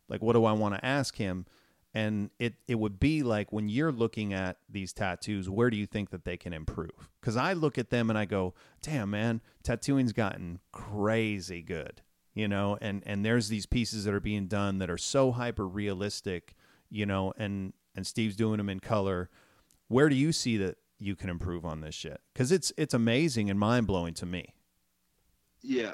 like, 0.10 0.22
what 0.22 0.34
do 0.34 0.46
I 0.46 0.54
want 0.54 0.75
to 0.75 0.86
ask 0.86 1.16
him? 1.16 1.46
and 1.96 2.30
it 2.40 2.56
it 2.68 2.75
would 2.75 3.00
be 3.00 3.24
like 3.24 3.52
when 3.52 3.70
you're 3.70 3.92
looking 3.92 4.34
at 4.34 4.58
these 4.70 4.94
tattoos 4.94 5.50
where 5.50 5.70
do 5.70 5.78
you 5.78 5.88
think 5.88 6.12
that 6.12 6.25
they 6.25 6.38
can 6.38 6.54
improve 6.54 7.10
because 7.20 7.38
i 7.38 7.54
look 7.54 7.78
at 7.78 7.90
them 7.90 8.10
and 8.10 8.20
i 8.20 8.25
go 8.25 8.54
damn 8.84 9.10
man 9.10 9.42
tattooing's 9.64 10.12
gotten 10.14 10.60
crazy 10.72 11.62
good 11.62 12.02
you 12.36 12.48
know 12.48 12.78
and 12.82 13.02
and 13.06 13.25
there's 13.25 13.48
these 13.48 13.66
pieces 13.66 14.04
that 14.04 14.14
are 14.14 14.20
being 14.20 14.46
done 14.46 14.78
that 14.78 14.90
are 14.90 14.98
so 14.98 15.32
hyper 15.32 15.66
realistic 15.66 16.54
you 16.90 17.06
know 17.06 17.34
and 17.38 17.74
and 17.96 18.06
steve's 18.06 18.36
doing 18.36 18.58
them 18.58 18.70
in 18.70 18.80
color 18.80 19.30
where 19.88 20.10
do 20.10 20.16
you 20.16 20.32
see 20.32 20.58
that 20.58 20.78
you 21.06 21.16
can 21.16 21.30
improve 21.30 21.66
on 21.66 21.82
this 21.82 21.96
shit 21.96 22.20
because 22.34 22.52
it's 22.52 22.72
it's 22.78 22.94
amazing 22.94 23.50
and 23.50 23.60
mind-blowing 23.60 24.14
to 24.14 24.26
me 24.26 24.54
yeah 25.62 25.94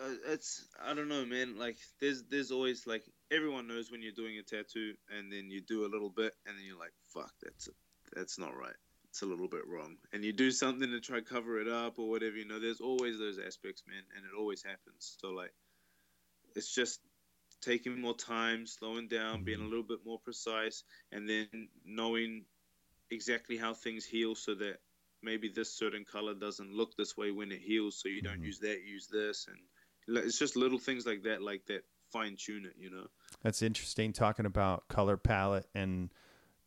uh, 0.00 0.08
it's 0.28 0.66
i 0.84 0.94
don't 0.94 1.08
know 1.08 1.24
man 1.24 1.58
like 1.58 1.76
there's 2.00 2.24
there's 2.30 2.50
always 2.50 2.86
like 2.86 3.04
everyone 3.30 3.66
knows 3.66 3.90
when 3.90 4.02
you're 4.02 4.12
doing 4.12 4.38
a 4.38 4.42
tattoo 4.42 4.94
and 5.16 5.32
then 5.32 5.50
you 5.50 5.60
do 5.60 5.84
a 5.84 5.90
little 5.90 6.10
bit 6.10 6.34
and 6.46 6.56
then 6.56 6.64
you're 6.64 6.78
like, 6.78 6.92
fuck, 7.08 7.32
that's 7.42 7.68
a, 7.68 7.70
that's 8.14 8.38
not 8.38 8.56
right. 8.56 8.74
It's 9.08 9.22
a 9.22 9.26
little 9.26 9.48
bit 9.48 9.66
wrong. 9.66 9.96
And 10.12 10.24
you 10.24 10.32
do 10.32 10.50
something 10.50 10.90
to 10.90 11.00
try 11.00 11.20
cover 11.20 11.60
it 11.60 11.68
up 11.68 11.98
or 11.98 12.08
whatever, 12.08 12.36
you 12.36 12.46
know, 12.46 12.60
there's 12.60 12.80
always 12.80 13.18
those 13.18 13.38
aspects, 13.38 13.82
man, 13.88 14.02
and 14.14 14.24
it 14.24 14.38
always 14.38 14.62
happens. 14.62 15.16
So 15.20 15.30
like 15.30 15.52
it's 16.54 16.72
just 16.72 17.00
taking 17.62 18.00
more 18.00 18.16
time, 18.16 18.66
slowing 18.66 19.08
down, 19.08 19.42
being 19.42 19.58
a 19.58 19.60
mm-hmm. 19.60 19.70
little 19.70 19.84
bit 19.84 20.00
more 20.04 20.18
precise, 20.18 20.84
and 21.12 21.28
then 21.28 21.68
knowing 21.84 22.44
exactly 23.10 23.56
how 23.56 23.74
things 23.74 24.04
heal 24.04 24.34
so 24.34 24.54
that 24.54 24.78
maybe 25.22 25.48
this 25.48 25.72
certain 25.72 26.04
color 26.04 26.34
doesn't 26.34 26.72
look 26.72 26.96
this 26.96 27.16
way 27.16 27.30
when 27.30 27.52
it 27.52 27.60
heals, 27.60 27.98
so 28.00 28.08
you 28.08 28.22
don't 28.22 28.34
mm-hmm. 28.34 28.44
use 28.44 28.58
that, 28.60 28.82
use 28.84 29.08
this 29.08 29.46
and 29.48 29.58
it's 30.24 30.38
just 30.38 30.56
little 30.56 30.78
things 30.78 31.06
like 31.06 31.24
that, 31.24 31.42
like 31.42 31.66
that 31.66 31.82
fine 32.12 32.36
tune 32.36 32.64
it, 32.64 32.74
you 32.78 32.90
know. 32.90 33.06
That's 33.42 33.62
interesting 33.62 34.12
talking 34.12 34.46
about 34.46 34.88
color 34.88 35.16
palette 35.16 35.66
and 35.74 36.10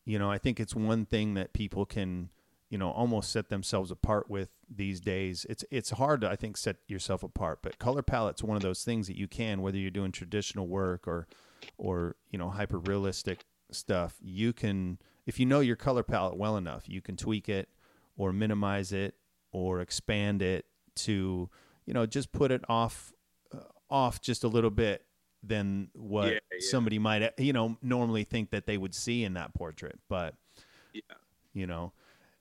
you 0.06 0.18
know, 0.18 0.32
I 0.32 0.40
think 0.40 0.60
it's 0.60 0.74
one 0.74 1.06
thing 1.06 1.36
that 1.36 1.54
people 1.54 1.86
can, 1.86 2.30
you 2.70 2.80
know, 2.80 2.90
almost 2.90 3.32
set 3.32 3.50
themselves 3.50 3.92
apart 3.92 4.28
with 4.28 4.50
these 4.68 5.00
days. 5.00 5.46
It's 5.48 5.64
it's 5.70 5.92
hard 5.92 6.22
to 6.22 6.30
I 6.30 6.36
think 6.36 6.58
set 6.58 6.78
yourself 6.88 7.22
apart, 7.22 7.60
but 7.62 7.78
color 7.80 8.02
palette's 8.02 8.44
one 8.44 8.58
of 8.58 8.64
those 8.64 8.84
things 8.84 9.08
that 9.08 9.18
you 9.18 9.28
can 9.28 9.62
whether 9.62 9.78
you're 9.78 9.92
doing 9.92 10.12
traditional 10.12 10.68
work 10.68 11.08
or 11.08 11.28
or, 11.78 12.16
you 12.32 12.40
know, 12.40 12.50
hyper 12.50 12.80
realistic 12.80 13.46
stuff, 13.72 14.16
you 14.22 14.54
can 14.54 14.98
if 15.30 15.40
you 15.40 15.46
know 15.46 15.60
your 15.60 15.76
color 15.76 16.02
palette 16.02 16.38
well 16.38 16.58
enough, 16.58 16.90
you 16.90 17.02
can 17.02 17.16
tweak 17.16 17.48
it 17.48 17.70
or 18.18 18.34
minimize 18.34 18.92
it 18.92 19.14
or 19.52 19.80
expand 19.80 20.42
it 20.42 20.66
to, 20.96 21.48
you 21.86 21.94
know, 21.94 22.08
just 22.08 22.32
put 22.32 22.52
it 22.52 22.64
off 22.68 23.14
uh, 23.54 23.60
off 23.92 24.22
just 24.22 24.44
a 24.44 24.48
little 24.48 24.72
bit 24.72 25.06
than 25.44 25.90
what 25.94 26.26
yeah, 26.26 26.40
yeah. 26.52 26.58
somebody 26.60 27.00
might 27.00 27.32
you 27.38 27.54
know 27.54 27.78
normally 27.82 28.24
think 28.26 28.50
that 28.50 28.66
they 28.66 28.78
would 28.78 28.96
see 28.96 29.24
in 29.24 29.36
that 29.36 29.54
portrait. 29.54 30.00
But 30.10 30.34
yeah. 30.94 31.02
you 31.54 31.68
know 31.68 31.94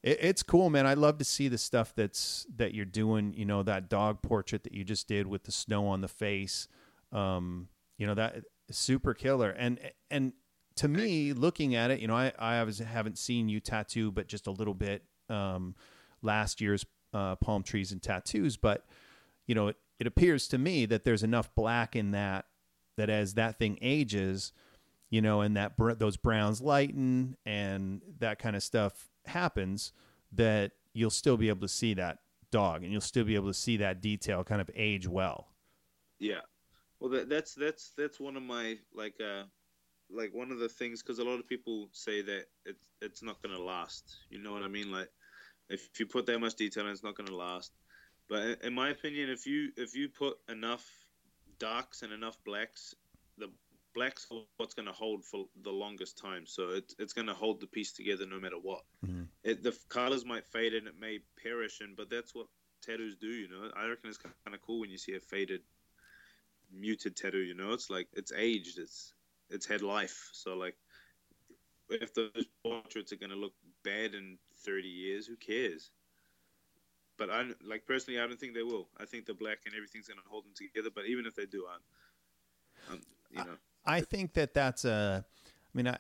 it, 0.03 0.19
it's 0.21 0.43
cool 0.43 0.69
man. 0.71 0.87
I 0.87 0.95
love 0.95 1.19
to 1.19 1.25
see 1.25 1.49
the 1.49 1.59
stuff 1.59 1.93
that's 1.95 2.47
that 2.57 2.75
you're 2.75 2.85
doing 2.85 3.35
you 3.35 3.45
know 3.45 3.63
that 3.63 3.89
dog 3.89 4.23
portrait 4.23 4.65
that 4.65 4.73
you 4.73 4.83
just 4.83 5.07
did 5.07 5.29
with 5.29 5.45
the 5.45 5.53
snow 5.53 5.87
on 5.87 6.01
the 6.01 6.09
face. 6.09 6.67
Um 7.13 7.69
you 7.99 8.07
know 8.07 8.15
that 8.15 8.43
super 8.71 9.15
killer. 9.15 9.51
And 9.51 9.79
and 10.11 10.33
to 10.79 10.89
me 10.89 11.33
looking 11.33 11.75
at 11.75 11.91
it 11.91 12.01
you 12.01 12.09
know 12.09 12.17
i 12.17 12.33
i 12.39 12.55
haven't 12.55 13.19
seen 13.19 13.49
you 13.49 13.61
tattoo 13.61 14.11
but 14.11 14.27
just 14.27 14.47
a 14.47 14.51
little 14.51 14.75
bit 14.75 15.03
um 15.29 15.75
last 16.23 16.61
year's 16.61 16.85
uh, 17.15 17.35
palm 17.37 17.63
trees 17.63 17.91
and 17.91 18.03
tattoos 18.03 18.57
but 18.57 18.85
you 19.47 19.55
know 19.55 19.69
it, 19.69 19.77
it 19.99 20.07
appears 20.07 20.47
to 20.49 20.59
me 20.59 20.87
that 20.87 21.05
there's 21.05 21.23
enough 21.23 21.55
black 21.55 21.97
in 21.97 22.11
that 22.11 22.45
that 22.99 23.09
as 23.09 23.35
that 23.35 23.59
thing 23.59 23.79
ages, 23.81 24.53
you 25.09 25.23
know, 25.23 25.41
and 25.41 25.57
that 25.57 25.77
br- 25.77 25.93
those 25.93 26.19
browns 26.19 26.61
lighten 26.61 27.37
and 27.47 28.03
that 28.19 28.39
kind 28.39 28.55
of 28.55 28.63
stuff 28.63 29.09
happens, 29.25 29.93
that 30.33 30.73
you'll 30.93 31.09
still 31.09 31.37
be 31.37 31.49
able 31.49 31.61
to 31.61 31.69
see 31.69 31.95
that 31.95 32.19
dog 32.51 32.83
and 32.83 32.93
you'll 32.93 33.01
still 33.01 33.25
be 33.25 33.37
able 33.37 33.47
to 33.47 33.55
see 33.55 33.77
that 33.79 34.03
detail 34.03 34.45
kind 34.45 34.61
of 34.61 34.69
age 34.75 35.09
well. 35.09 35.49
Yeah. 36.19 36.41
Well, 37.01 37.11
that, 37.11 37.29
that's 37.29 37.55
that's 37.55 37.93
that's 37.97 38.19
one 38.19 38.37
of 38.37 38.43
my 38.43 38.77
like 38.93 39.15
uh 39.21 39.45
like 40.11 40.33
one 40.33 40.51
of 40.51 40.59
the 40.59 40.69
things 40.69 41.03
because 41.03 41.19
a 41.19 41.25
lot 41.25 41.39
of 41.39 41.47
people 41.47 41.89
say 41.93 42.23
that 42.23 42.47
it's 42.65 42.85
it's 43.01 43.23
not 43.23 43.43
gonna 43.43 43.61
last. 43.61 44.17
You 44.31 44.39
know 44.39 44.53
what 44.53 44.63
I 44.63 44.69
mean? 44.69 44.91
Like 44.91 45.11
if 45.69 45.89
you 45.99 46.07
put 46.07 46.27
that 46.27 46.39
much 46.39 46.55
detail 46.55 46.85
in, 46.87 46.91
it's 46.91 47.05
not 47.05 47.17
gonna 47.17 47.35
last. 47.35 47.73
But 48.29 48.63
in 48.63 48.75
my 48.75 48.91
opinion, 48.91 49.31
if 49.31 49.47
you 49.47 49.71
if 49.77 49.95
you 49.95 50.09
put 50.09 50.39
enough 50.49 50.87
darks 51.59 52.03
and 52.03 52.13
enough 52.13 52.37
blacks, 52.45 52.95
the 53.39 53.51
blacks 53.95 54.27
are 54.31 54.43
what's 54.59 54.75
going 54.75 54.87
to 54.87 54.93
hold 54.93 55.25
for 55.25 55.47
the 55.65 55.71
longest 55.71 56.19
time. 56.19 56.47
So 56.47 56.71
it, 56.71 56.95
it's 56.99 57.13
going 57.13 57.27
to 57.27 57.35
hold 57.35 57.61
the 57.61 57.67
piece 57.67 57.93
together 57.93 58.27
no 58.27 58.39
matter 58.39 58.59
what. 58.61 58.83
Mm-hmm. 59.05 59.25
It, 59.43 59.63
the 59.63 59.77
colors 59.89 60.25
might 60.25 60.47
fade 60.47 60.75
and 60.75 60.87
it 60.87 60.95
may 61.01 61.19
perish, 61.43 61.81
and 61.81 61.97
but 61.97 62.11
that's 62.11 62.35
what 62.35 62.47
tattoos 62.83 63.17
do. 63.17 63.29
You 63.29 63.49
know, 63.49 63.71
I 63.77 63.87
reckon 63.89 64.09
it's 64.09 64.19
kind 64.19 64.35
of 64.55 64.63
cool 64.63 64.81
when 64.81 64.91
you 64.91 64.99
see 64.99 65.15
a 65.15 65.21
faded, 65.21 65.63
muted 66.73 67.17
tattoo. 67.17 67.39
You 67.39 67.55
know, 67.55 67.73
it's 67.73 67.91
like 67.91 68.09
it's 68.13 68.33
aged. 68.37 68.79
It's 68.79 69.15
it's 69.51 69.67
had 69.67 69.83
life. 69.83 70.31
So 70.33 70.55
like, 70.55 70.77
if 71.91 72.15
those 72.15 72.47
portraits 72.63 73.13
are 73.13 73.17
going 73.17 73.31
to 73.31 73.37
look 73.37 73.55
bad 73.85 74.15
in 74.15 74.39
30 74.65 74.89
years, 74.89 75.27
who 75.27 75.37
cares? 75.37 75.91
but 77.19 77.29
I 77.31 77.45
like 77.67 77.85
personally, 77.85 78.19
I 78.19 78.27
don't 78.27 78.41
think 78.41 78.55
they 78.55 78.63
will. 78.63 78.89
I 78.97 79.05
think 79.05 79.27
the 79.27 79.35
black 79.35 79.59
and 79.67 79.75
everything's 79.75 80.07
going 80.07 80.21
to 80.21 80.29
hold 80.31 80.45
them 80.45 80.53
together. 80.55 80.89
But 80.95 81.07
even 81.07 81.27
if 81.27 81.35
they 81.35 81.45
do, 81.45 81.67
I'm, 81.71 82.95
I'm 82.95 83.01
you 83.31 83.45
know, 83.45 83.59
I, 83.85 83.97
I 83.97 84.01
think 84.01 84.33
that 84.35 84.55
that's 84.55 84.85
a. 84.85 85.25
I 85.45 85.77
mean, 85.77 85.89
I, 85.89 85.99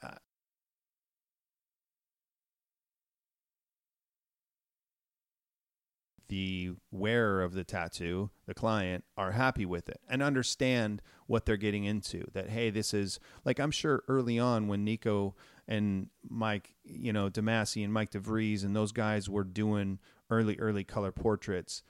the 6.28 6.72
wearer 6.90 7.42
of 7.42 7.54
the 7.54 7.64
tattoo, 7.64 8.30
the 8.46 8.54
client, 8.54 9.04
are 9.16 9.32
happy 9.32 9.66
with 9.66 9.88
it 9.88 10.00
and 10.08 10.22
understand 10.22 11.02
what 11.26 11.46
they're 11.46 11.56
getting 11.56 11.84
into. 11.84 12.24
That 12.32 12.50
hey, 12.50 12.70
this 12.70 12.94
is 12.94 13.18
like 13.44 13.58
I'm 13.58 13.70
sure 13.70 14.02
early 14.08 14.38
on 14.38 14.68
when 14.68 14.84
Nikko 14.84 15.34
and 15.66 16.08
Mike, 16.28 16.74
you 16.84 17.12
know, 17.12 17.28
Demasi 17.28 17.84
and 17.84 17.92
Mike 17.92 18.10
DeVries 18.10 18.64
and 18.64 18.74
those 18.74 18.92
guys 18.92 19.28
were 19.28 19.44
doing 19.44 19.98
early, 20.30 20.58
early 20.58 20.84
color 20.84 21.12
portraits, 21.12 21.82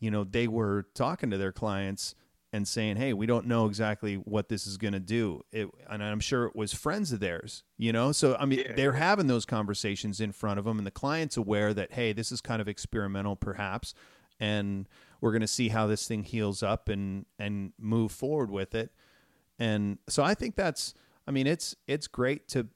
you 0.00 0.10
know, 0.10 0.24
they 0.24 0.46
were 0.46 0.86
talking 0.94 1.30
to 1.30 1.38
their 1.38 1.52
clients 1.52 2.14
and 2.54 2.68
saying, 2.68 2.96
"Hey, 2.96 3.12
we 3.12 3.26
don't 3.26 3.48
know 3.48 3.66
exactly 3.66 4.14
what 4.14 4.48
this 4.48 4.64
is 4.64 4.76
going 4.76 4.92
to 4.92 5.00
do." 5.00 5.42
It, 5.50 5.68
and 5.90 6.04
I'm 6.04 6.20
sure 6.20 6.44
it 6.44 6.54
was 6.54 6.72
friends 6.72 7.10
of 7.10 7.18
theirs, 7.18 7.64
you 7.76 7.92
know. 7.92 8.12
So 8.12 8.36
I 8.38 8.44
mean, 8.44 8.60
yeah. 8.60 8.74
they're 8.76 8.92
having 8.92 9.26
those 9.26 9.44
conversations 9.44 10.20
in 10.20 10.30
front 10.30 10.60
of 10.60 10.64
them, 10.64 10.78
and 10.78 10.86
the 10.86 10.92
client's 10.92 11.36
aware 11.36 11.74
that, 11.74 11.92
"Hey, 11.94 12.12
this 12.12 12.30
is 12.30 12.40
kind 12.40 12.62
of 12.62 12.68
experimental, 12.68 13.34
perhaps, 13.34 13.92
and 14.38 14.88
we're 15.20 15.32
going 15.32 15.40
to 15.40 15.48
see 15.48 15.70
how 15.70 15.88
this 15.88 16.06
thing 16.06 16.22
heals 16.22 16.62
up 16.62 16.88
and 16.88 17.26
and 17.40 17.72
move 17.76 18.12
forward 18.12 18.52
with 18.52 18.72
it." 18.76 18.92
And 19.58 19.98
so 20.08 20.22
I 20.22 20.34
think 20.34 20.54
that's, 20.54 20.94
I 21.26 21.32
mean, 21.32 21.48
it's 21.48 21.74
it's 21.88 22.06
great 22.06 22.46
to 22.50 22.68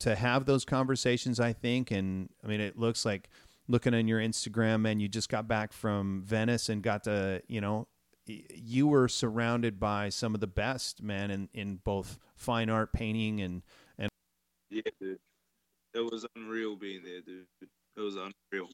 to 0.00 0.14
have 0.14 0.46
those 0.46 0.64
conversations. 0.64 1.38
I 1.38 1.52
think, 1.52 1.90
and 1.90 2.30
I 2.42 2.46
mean, 2.46 2.62
it 2.62 2.78
looks 2.78 3.04
like 3.04 3.28
looking 3.68 3.92
on 3.92 4.08
your 4.08 4.20
Instagram 4.20 4.90
and 4.90 5.02
you 5.02 5.08
just 5.08 5.28
got 5.28 5.46
back 5.46 5.74
from 5.74 6.22
Venice 6.24 6.70
and 6.70 6.82
got 6.82 7.04
to, 7.04 7.42
you 7.46 7.60
know, 7.60 7.86
you 8.28 8.86
were 8.86 9.08
surrounded 9.08 9.80
by 9.80 10.10
some 10.10 10.34
of 10.34 10.40
the 10.40 10.46
best, 10.46 11.02
man, 11.02 11.30
in, 11.30 11.48
in 11.52 11.76
both 11.76 12.18
fine 12.36 12.70
art, 12.70 12.92
painting, 12.92 13.40
and 13.40 13.62
and. 13.98 14.10
Yeah, 14.70 14.82
dude. 15.00 15.18
It 15.94 16.00
was 16.00 16.26
unreal 16.36 16.76
being 16.76 17.02
there, 17.02 17.20
dude. 17.20 17.46
It 17.96 18.00
was 18.00 18.16
unreal. 18.16 18.68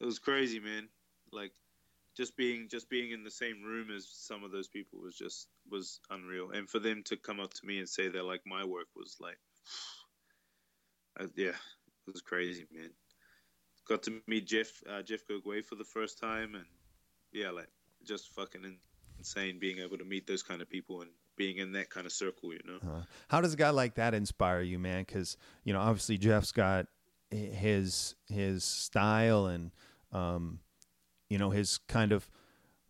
It 0.00 0.04
was 0.04 0.18
crazy, 0.18 0.60
man. 0.60 0.88
like 1.32 1.52
just 2.16 2.36
being 2.36 2.68
just 2.68 2.90
being 2.90 3.12
in 3.12 3.24
the 3.24 3.30
same 3.30 3.62
room 3.62 3.90
as 3.94 4.06
some 4.10 4.44
of 4.44 4.50
those 4.50 4.68
people 4.68 5.00
was 5.00 5.16
just 5.16 5.48
was 5.70 6.00
unreal. 6.10 6.50
And 6.50 6.68
for 6.68 6.78
them 6.78 7.02
to 7.04 7.16
come 7.16 7.40
up 7.40 7.54
to 7.54 7.66
me 7.66 7.78
and 7.78 7.88
say 7.88 8.08
that 8.08 8.24
like 8.24 8.42
my 8.46 8.64
work 8.64 8.88
was 8.94 9.16
like, 9.20 9.38
uh, 11.20 11.26
yeah, 11.36 11.48
it 12.06 12.12
was 12.12 12.20
crazy, 12.20 12.66
man. 12.72 12.90
Got 13.88 14.02
to 14.04 14.20
meet 14.26 14.46
Jeff 14.46 14.70
uh, 14.88 15.02
Jeff 15.02 15.20
Gogue 15.26 15.64
for 15.64 15.76
the 15.76 15.84
first 15.84 16.18
time, 16.18 16.54
and 16.54 16.66
yeah, 17.32 17.50
like 17.50 17.68
just 18.08 18.34
fucking 18.34 18.78
insane 19.18 19.58
being 19.58 19.78
able 19.78 19.98
to 19.98 20.04
meet 20.04 20.26
those 20.26 20.42
kind 20.42 20.62
of 20.62 20.70
people 20.70 21.02
and 21.02 21.10
being 21.36 21.58
in 21.58 21.72
that 21.72 21.90
kind 21.90 22.06
of 22.06 22.12
circle, 22.12 22.52
you 22.52 22.60
know. 22.66 22.78
Uh, 22.82 23.02
how 23.28 23.40
does 23.40 23.54
a 23.54 23.56
guy 23.56 23.70
like 23.70 23.94
that 23.94 24.14
inspire 24.14 24.62
you, 24.62 24.78
man? 24.78 25.04
Because 25.06 25.36
you 25.64 25.72
know, 25.72 25.80
obviously 25.80 26.18
Jeff's 26.18 26.52
got 26.52 26.86
his 27.30 28.14
his 28.26 28.64
style 28.64 29.46
and 29.46 29.70
um, 30.12 30.60
you 31.28 31.38
know 31.38 31.50
his 31.50 31.78
kind 31.88 32.12
of 32.12 32.28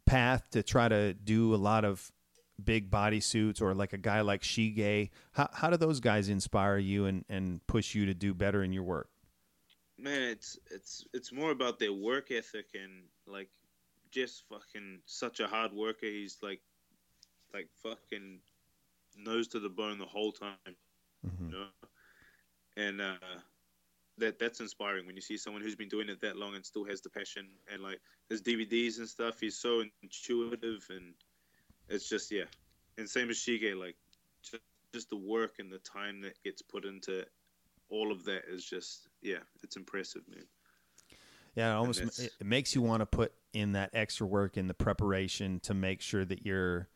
path 0.06 0.48
to 0.52 0.62
try 0.62 0.88
to 0.88 1.12
do 1.12 1.54
a 1.54 1.56
lot 1.56 1.84
of 1.84 2.10
big 2.62 2.90
body 2.90 3.20
suits 3.20 3.60
or 3.60 3.74
like 3.74 3.92
a 3.92 3.98
guy 3.98 4.20
like 4.20 4.42
Shige. 4.42 5.10
How 5.32 5.48
how 5.52 5.70
do 5.70 5.76
those 5.76 6.00
guys 6.00 6.28
inspire 6.28 6.78
you 6.78 7.06
and 7.06 7.24
and 7.28 7.66
push 7.66 7.94
you 7.94 8.06
to 8.06 8.14
do 8.14 8.34
better 8.34 8.62
in 8.62 8.72
your 8.72 8.84
work? 8.84 9.08
Man, 9.98 10.22
it's 10.22 10.58
it's 10.70 11.04
it's 11.12 11.32
more 11.32 11.50
about 11.50 11.78
their 11.78 11.92
work 11.92 12.30
ethic 12.30 12.66
and 12.74 13.02
like 13.26 13.50
just 14.10 14.44
fucking 14.48 15.00
such 15.06 15.40
a 15.40 15.46
hard 15.46 15.72
worker. 15.72 16.06
He's 16.06 16.38
like 16.42 16.60
like 17.52 17.68
fucking 17.82 18.40
nose 19.16 19.48
to 19.48 19.60
the 19.60 19.68
bone 19.68 19.98
the 19.98 20.04
whole 20.04 20.32
time, 20.32 20.56
mm-hmm. 21.26 21.46
you 21.46 21.50
know. 21.50 21.66
And 22.76 23.00
uh, 23.00 23.40
that 24.18 24.38
that's 24.38 24.60
inspiring 24.60 25.06
when 25.06 25.16
you 25.16 25.22
see 25.22 25.36
someone 25.36 25.62
who's 25.62 25.76
been 25.76 25.88
doing 25.88 26.08
it 26.08 26.20
that 26.20 26.36
long 26.36 26.54
and 26.54 26.64
still 26.64 26.84
has 26.84 27.00
the 27.00 27.10
passion 27.10 27.46
and 27.72 27.82
like 27.82 28.00
his 28.28 28.42
DVDs 28.42 28.98
and 28.98 29.08
stuff. 29.08 29.40
He's 29.40 29.56
so 29.56 29.82
intuitive 30.02 30.86
and 30.90 31.14
it's 31.88 32.08
just 32.08 32.30
yeah. 32.30 32.44
And 32.96 33.08
same 33.08 33.30
as 33.30 33.36
Shige, 33.36 33.78
like 33.78 33.96
just, 34.42 34.62
just 34.92 35.10
the 35.10 35.16
work 35.16 35.54
and 35.58 35.70
the 35.70 35.78
time 35.78 36.20
that 36.22 36.42
gets 36.42 36.62
put 36.62 36.84
into 36.84 37.24
all 37.90 38.12
of 38.12 38.24
that 38.24 38.42
is 38.48 38.64
just 38.64 39.08
yeah, 39.22 39.38
it's 39.62 39.76
impressive, 39.76 40.22
man. 40.28 40.44
Yeah, 41.54 41.72
it 41.72 41.76
almost 41.76 42.20
it 42.20 42.32
makes 42.44 42.74
you 42.74 42.82
want 42.82 43.00
to 43.00 43.06
put 43.06 43.32
in 43.52 43.72
that 43.72 43.90
extra 43.92 44.26
work 44.26 44.56
in 44.56 44.68
the 44.68 44.74
preparation 44.74 45.60
to 45.60 45.74
make 45.74 46.00
sure 46.00 46.24
that 46.24 46.44
you're, 46.44 46.88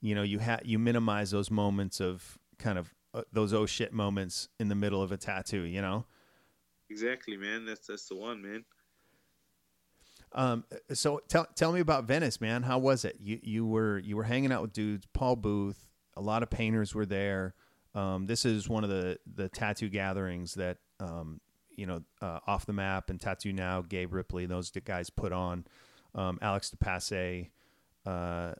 you 0.00 0.14
know, 0.14 0.22
you 0.22 0.38
have 0.38 0.62
you 0.64 0.78
minimize 0.78 1.30
those 1.30 1.50
moments 1.50 2.00
of 2.00 2.38
kind 2.58 2.78
of 2.78 2.94
uh, 3.14 3.22
those 3.32 3.52
oh 3.52 3.66
shit 3.66 3.92
moments 3.92 4.48
in 4.58 4.68
the 4.68 4.74
middle 4.74 5.02
of 5.02 5.12
a 5.12 5.16
tattoo. 5.16 5.62
You 5.62 5.82
know. 5.82 6.06
Exactly, 6.90 7.36
man. 7.36 7.66
That's 7.66 7.86
that's 7.86 8.08
the 8.08 8.16
one, 8.16 8.42
man. 8.42 8.64
Um, 10.32 10.64
so 10.92 11.20
tell 11.28 11.46
tell 11.54 11.72
me 11.72 11.80
about 11.80 12.04
Venice, 12.04 12.40
man. 12.40 12.62
How 12.62 12.78
was 12.78 13.04
it? 13.04 13.16
You 13.20 13.38
you 13.42 13.66
were 13.66 13.98
you 13.98 14.16
were 14.16 14.24
hanging 14.24 14.52
out 14.52 14.62
with 14.62 14.72
dudes. 14.72 15.06
Paul 15.12 15.36
Booth. 15.36 15.84
A 16.16 16.20
lot 16.20 16.42
of 16.42 16.50
painters 16.50 16.94
were 16.94 17.06
there. 17.06 17.54
Um, 17.94 18.26
this 18.26 18.44
is 18.44 18.68
one 18.68 18.84
of 18.84 18.90
the 18.90 19.18
the 19.32 19.48
tattoo 19.48 19.88
gatherings 19.88 20.54
that 20.54 20.78
um, 21.00 21.40
you 21.78 21.86
know 21.86 22.02
uh, 22.20 22.40
off 22.46 22.66
the 22.66 22.72
map 22.72 23.08
and 23.08 23.20
tattoo 23.20 23.52
now. 23.52 23.82
Gabe 23.82 24.12
Ripley, 24.12 24.44
those 24.46 24.70
guys 24.84 25.08
put 25.08 25.32
on. 25.32 25.64
Um, 26.14 26.38
Alex 26.42 26.70
De 26.70 26.76
Pase, 26.76 27.46
uh, 28.04 28.54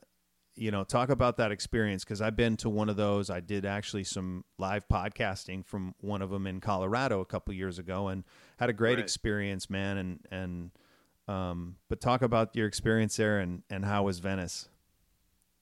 you 0.55 0.71
know, 0.71 0.83
talk 0.83 1.09
about 1.09 1.37
that 1.37 1.51
experience 1.51 2.03
because 2.03 2.21
I've 2.21 2.35
been 2.35 2.55
to 2.57 2.69
one 2.69 2.89
of 2.89 2.95
those. 2.95 3.29
I 3.29 3.41
did 3.41 3.65
actually 3.65 4.05
some 4.05 4.45
live 4.57 4.87
podcasting 4.87 5.65
from 5.65 5.95
one 5.99 6.21
of 6.21 6.29
them 6.29 6.47
in 6.47 6.61
Colorado 6.61 7.19
a 7.19 7.25
couple 7.25 7.53
years 7.53 7.77
ago, 7.77 8.07
and 8.07 8.23
had 8.57 8.69
a 8.69 8.73
great 8.73 8.95
right. 8.95 8.99
experience, 9.03 9.69
man. 9.69 9.97
And 9.97 10.19
and 10.31 10.71
um, 11.27 11.75
but 11.89 11.99
talk 11.99 12.21
about 12.21 12.55
your 12.55 12.67
experience 12.67 13.17
there 13.17 13.39
and 13.39 13.63
and 13.69 13.83
how 13.83 14.03
was 14.03 14.19
Venice? 14.19 14.69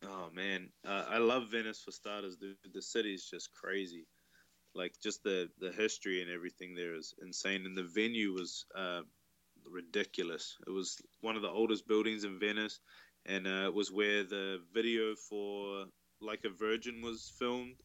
Oh 0.04 0.30
man, 0.32 0.70
uh, 0.86 1.06
I 1.10 1.17
love 1.17 1.48
Venice 1.50 1.82
for 1.84 1.91
starters. 1.91 2.38
Dude. 2.38 2.58
the 2.72 2.82
city 2.82 3.13
is 3.13 3.26
just 3.26 3.54
crazy, 3.54 4.06
like 4.78 4.94
just 5.04 5.24
the 5.24 5.50
the 5.60 5.72
history 5.74 6.22
and 6.22 6.32
everything 6.32 6.76
there 6.76 6.96
is 6.96 7.16
insane, 7.22 7.66
and 7.66 7.78
the 7.78 7.84
venue 8.02 8.34
was 8.34 8.66
uh, 8.76 9.02
ridiculous. 9.72 10.58
It 10.68 10.72
was 10.72 11.02
one 11.22 11.36
of 11.36 11.42
the 11.44 11.50
oldest 11.50 11.88
buildings 11.88 12.24
in 12.24 12.40
Venice 12.40 12.80
and 13.26 13.48
uh, 13.48 13.68
it 13.68 13.74
was 13.74 13.92
where 13.92 14.24
the 14.24 14.62
video 14.74 15.16
for 15.30 15.86
Like 16.22 16.46
a 16.46 16.50
Virgin 16.50 17.02
was 17.04 17.32
filmed. 17.40 17.76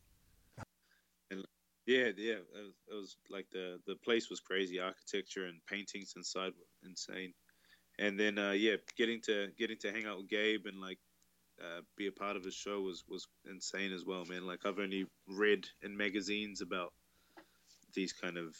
And 1.30 1.44
yeah, 1.86 2.10
yeah, 2.16 2.40
it 2.40 2.64
was, 2.64 2.74
it 2.90 2.94
was 2.94 3.16
like 3.30 3.46
the 3.52 3.80
the 3.86 3.96
place 3.96 4.30
was 4.30 4.40
crazy. 4.40 4.78
Architecture 4.80 5.46
and 5.46 5.60
paintings 5.66 6.14
inside 6.16 6.52
were 6.58 6.88
insane. 6.88 7.34
And 7.98 8.18
then 8.20 8.38
uh, 8.38 8.52
yeah, 8.52 8.76
getting 8.96 9.20
to 9.22 9.48
getting 9.58 9.78
to 9.80 9.92
hang 9.92 10.06
out 10.06 10.18
with 10.18 10.28
Gabe 10.30 10.66
and 10.66 10.80
like 10.80 10.98
uh, 11.62 11.80
be 11.96 12.08
a 12.08 12.12
part 12.12 12.36
of 12.36 12.44
his 12.44 12.54
show 12.54 12.80
was 12.80 13.04
was 13.08 13.28
insane 13.48 13.92
as 13.92 14.04
well, 14.04 14.24
man. 14.24 14.46
Like 14.46 14.66
I've 14.66 14.78
only 14.78 15.06
read 15.28 15.66
in 15.82 15.96
magazines 15.96 16.60
about 16.60 16.92
these 17.94 18.12
kind 18.12 18.36
of 18.36 18.56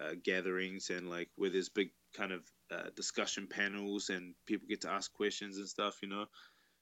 uh, 0.00 0.14
gatherings 0.22 0.90
and 0.90 1.08
like 1.08 1.28
where 1.36 1.50
there's 1.50 1.68
big 1.68 1.90
kind 2.16 2.32
of 2.32 2.42
uh, 2.70 2.90
discussion 2.96 3.46
panels 3.46 4.08
and 4.08 4.34
people 4.46 4.66
get 4.68 4.80
to 4.82 4.90
ask 4.90 5.12
questions 5.12 5.58
and 5.58 5.68
stuff, 5.68 5.98
you 6.02 6.08
know. 6.08 6.26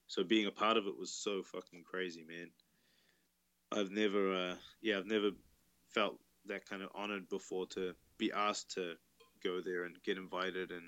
So 0.07 0.25
being 0.25 0.47
a 0.47 0.51
part 0.51 0.77
of 0.77 0.87
it 0.87 0.99
was 0.99 1.13
so 1.13 1.43
fucking 1.43 1.85
crazy, 1.85 2.25
man. 2.29 2.51
I've 3.75 3.91
never, 3.91 4.35
uh, 4.35 4.55
yeah, 4.83 4.99
I've 4.99 5.07
never 5.07 5.31
felt 5.89 6.19
that 6.47 6.69
kind 6.69 6.83
of 6.83 6.91
honored 6.95 7.29
before 7.29 7.67
to 7.69 7.95
be 8.19 8.33
asked 8.33 8.73
to 8.73 8.95
go 9.43 9.61
there 9.65 9.85
and 9.85 9.97
get 10.05 10.19
invited, 10.19 10.71
and 10.71 10.83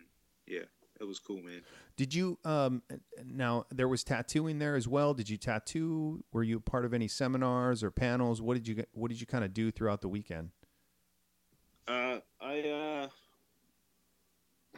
yeah, 0.46 0.64
it 1.00 1.04
was 1.04 1.18
cool, 1.18 1.42
man. 1.42 1.62
Did 1.96 2.14
you 2.14 2.38
um 2.44 2.82
now 3.24 3.66
there 3.70 3.88
was 3.88 4.04
tattooing 4.04 4.58
there 4.58 4.76
as 4.76 4.88
well? 4.88 5.14
Did 5.14 5.28
you 5.28 5.36
tattoo? 5.36 6.24
Were 6.32 6.42
you 6.42 6.60
part 6.60 6.84
of 6.84 6.94
any 6.94 7.08
seminars 7.08 7.82
or 7.82 7.90
panels? 7.90 8.40
What 8.40 8.54
did 8.54 8.68
you 8.68 8.84
what 8.92 9.10
did 9.10 9.20
you 9.20 9.26
kind 9.26 9.44
of 9.44 9.52
do 9.52 9.70
throughout 9.70 10.00
the 10.00 10.08
weekend? 10.08 10.50
Uh, 11.86 12.18
I 12.40 12.60
uh, 12.60 13.08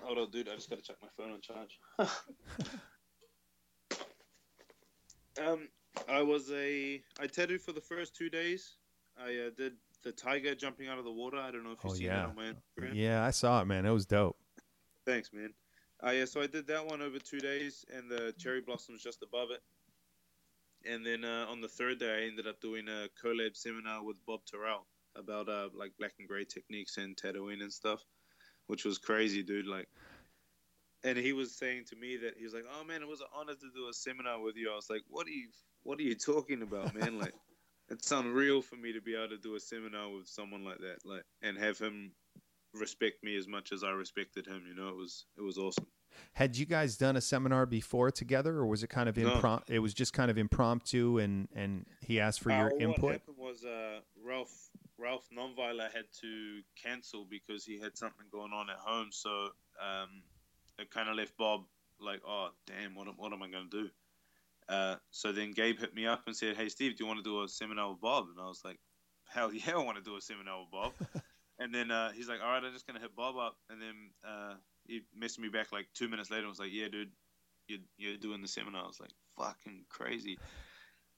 hold 0.02 0.18
on, 0.18 0.30
dude. 0.30 0.48
I 0.48 0.54
just 0.54 0.70
gotta 0.70 0.82
check 0.82 0.96
my 1.02 1.08
phone 1.16 1.32
on 1.32 1.40
charge. 1.40 1.78
um, 5.46 5.68
I 6.08 6.22
was 6.22 6.50
a 6.50 7.00
I 7.20 7.26
tattooed 7.26 7.62
for 7.62 7.72
the 7.72 7.80
first 7.80 8.16
two 8.16 8.28
days. 8.28 8.76
I 9.18 9.46
uh, 9.46 9.50
did 9.56 9.74
the 10.02 10.12
tiger 10.12 10.54
jumping 10.54 10.88
out 10.88 10.98
of 10.98 11.04
the 11.04 11.12
water. 11.12 11.38
I 11.38 11.50
don't 11.50 11.64
know 11.64 11.72
if 11.72 11.82
you've 11.82 11.92
oh, 11.92 11.96
seen 11.96 12.06
yeah. 12.06 12.16
that 12.16 12.28
on 12.28 12.36
my 12.36 12.44
Instagram. 12.44 12.94
Yeah, 12.94 13.24
I 13.24 13.30
saw 13.30 13.62
it, 13.62 13.64
man. 13.64 13.86
It 13.86 13.90
was 13.90 14.06
dope. 14.06 14.36
Thanks, 15.04 15.32
man. 15.32 15.52
Uh, 16.04 16.10
yeah, 16.10 16.24
so 16.26 16.42
I 16.42 16.46
did 16.46 16.66
that 16.66 16.86
one 16.86 17.00
over 17.00 17.18
two 17.18 17.40
days, 17.40 17.84
and 17.94 18.10
the 18.10 18.34
cherry 18.38 18.60
blossoms 18.60 19.02
just 19.02 19.22
above 19.22 19.48
it. 19.50 19.60
And 20.88 21.04
then 21.04 21.24
uh, 21.24 21.46
on 21.48 21.60
the 21.60 21.68
third 21.68 21.98
day, 21.98 22.22
I 22.22 22.26
ended 22.28 22.46
up 22.46 22.60
doing 22.60 22.86
a 22.88 23.08
collab 23.22 23.56
seminar 23.56 24.04
with 24.04 24.24
Bob 24.26 24.40
Tyrrell 24.50 24.86
about 25.16 25.48
uh, 25.48 25.68
like 25.74 25.92
black 25.98 26.12
and 26.18 26.28
gray 26.28 26.44
techniques 26.44 26.98
and 26.98 27.16
tattooing 27.16 27.62
and 27.62 27.72
stuff, 27.72 28.00
which 28.66 28.84
was 28.84 28.98
crazy, 28.98 29.42
dude. 29.42 29.66
Like, 29.66 29.88
and 31.02 31.16
he 31.16 31.32
was 31.32 31.56
saying 31.56 31.84
to 31.88 31.96
me 31.96 32.18
that 32.18 32.34
he 32.36 32.44
was 32.44 32.52
like, 32.52 32.66
"Oh 32.70 32.84
man, 32.84 33.02
it 33.02 33.08
was 33.08 33.20
an 33.20 33.28
honor 33.34 33.54
to 33.54 33.70
do 33.74 33.88
a 33.88 33.94
seminar 33.94 34.40
with 34.40 34.56
you." 34.56 34.70
I 34.70 34.76
was 34.76 34.90
like, 34.90 35.02
"What 35.08 35.26
are 35.26 35.30
you, 35.30 35.48
what 35.82 35.98
are 35.98 36.02
you 36.02 36.14
talking 36.14 36.62
about, 36.62 36.94
man? 36.94 37.18
like, 37.18 37.34
it's 37.88 38.12
unreal 38.12 38.60
for 38.62 38.76
me 38.76 38.92
to 38.92 39.00
be 39.00 39.14
able 39.14 39.30
to 39.30 39.38
do 39.38 39.54
a 39.54 39.60
seminar 39.60 40.10
with 40.10 40.28
someone 40.28 40.64
like 40.64 40.78
that, 40.78 40.98
like, 41.04 41.24
and 41.42 41.56
have 41.56 41.78
him 41.78 42.12
respect 42.74 43.22
me 43.22 43.36
as 43.36 43.46
much 43.46 43.72
as 43.72 43.82
I 43.82 43.90
respected 43.90 44.46
him. 44.46 44.64
You 44.68 44.74
know, 44.74 44.88
it 44.88 44.96
was 44.96 45.26
it 45.36 45.42
was 45.42 45.58
awesome. 45.58 45.86
Had 46.32 46.56
you 46.56 46.64
guys 46.64 46.96
done 46.96 47.16
a 47.16 47.20
seminar 47.20 47.66
before 47.66 48.10
together, 48.10 48.56
or 48.56 48.66
was 48.66 48.82
it 48.82 48.88
kind 48.88 49.08
of 49.08 49.18
impromptu? 49.18 49.72
No. 49.72 49.76
It 49.76 49.80
was 49.80 49.92
just 49.92 50.12
kind 50.12 50.30
of 50.30 50.38
impromptu, 50.38 51.18
and 51.18 51.48
and 51.54 51.86
he 52.00 52.20
asked 52.20 52.40
for 52.40 52.52
uh, 52.52 52.58
your 52.58 52.80
input. 52.80 53.02
What 53.02 53.12
happened 53.12 53.36
was 53.38 53.64
uh, 53.64 54.00
Ralph 54.24 54.70
Ralph 54.98 55.28
Nonnweiler 55.36 55.92
had 55.92 56.06
to 56.20 56.60
cancel 56.82 57.26
because 57.28 57.64
he 57.64 57.78
had 57.78 57.96
something 57.96 58.26
going 58.32 58.52
on 58.52 58.70
at 58.70 58.76
home. 58.76 59.08
So 59.10 59.48
um, 59.80 60.22
it 60.78 60.90
kind 60.90 61.08
of 61.08 61.16
left 61.16 61.36
Bob 61.36 61.64
like, 62.00 62.20
oh 62.26 62.50
damn, 62.66 62.94
what 62.94 63.08
am, 63.08 63.14
what 63.16 63.32
am 63.32 63.42
I 63.42 63.50
going 63.50 63.68
to 63.70 63.82
do? 63.84 63.90
Uh, 64.68 64.96
so 65.10 65.32
then 65.32 65.52
Gabe 65.52 65.78
hit 65.78 65.94
me 65.94 66.06
up 66.06 66.22
and 66.26 66.36
said, 66.36 66.56
hey 66.56 66.68
Steve, 66.68 66.96
do 66.96 67.04
you 67.04 67.08
want 67.08 67.18
to 67.18 67.24
do 67.24 67.42
a 67.42 67.48
seminar 67.48 67.90
with 67.90 68.00
Bob? 68.00 68.26
And 68.30 68.40
I 68.40 68.48
was 68.48 68.62
like, 68.64 68.78
hell 69.28 69.52
yeah, 69.52 69.74
I 69.74 69.82
want 69.82 69.98
to 69.98 70.02
do 70.02 70.16
a 70.16 70.20
seminar 70.20 70.60
with 70.60 70.70
Bob. 70.70 70.92
and 71.58 71.74
then 71.74 71.90
uh, 71.90 72.12
he's 72.12 72.28
like, 72.28 72.40
all 72.40 72.50
right, 72.50 72.62
I'm 72.64 72.72
just 72.72 72.86
gonna 72.86 73.00
hit 73.00 73.16
Bob 73.16 73.36
up. 73.36 73.56
And 73.70 73.80
then 73.80 74.10
uh, 74.26 74.54
he 74.86 75.02
messaged 75.18 75.40
me 75.40 75.48
back 75.48 75.72
like 75.72 75.86
two 75.94 76.08
minutes 76.08 76.30
later 76.30 76.42
and 76.42 76.50
was 76.50 76.58
like, 76.58 76.72
yeah, 76.72 76.88
dude, 76.88 77.12
you're, 77.68 77.80
you're 77.96 78.16
doing 78.16 78.42
the 78.42 78.48
seminar. 78.48 78.84
I 78.84 78.86
was 78.86 79.00
like, 79.00 79.12
fucking 79.36 79.86
crazy. 79.88 80.38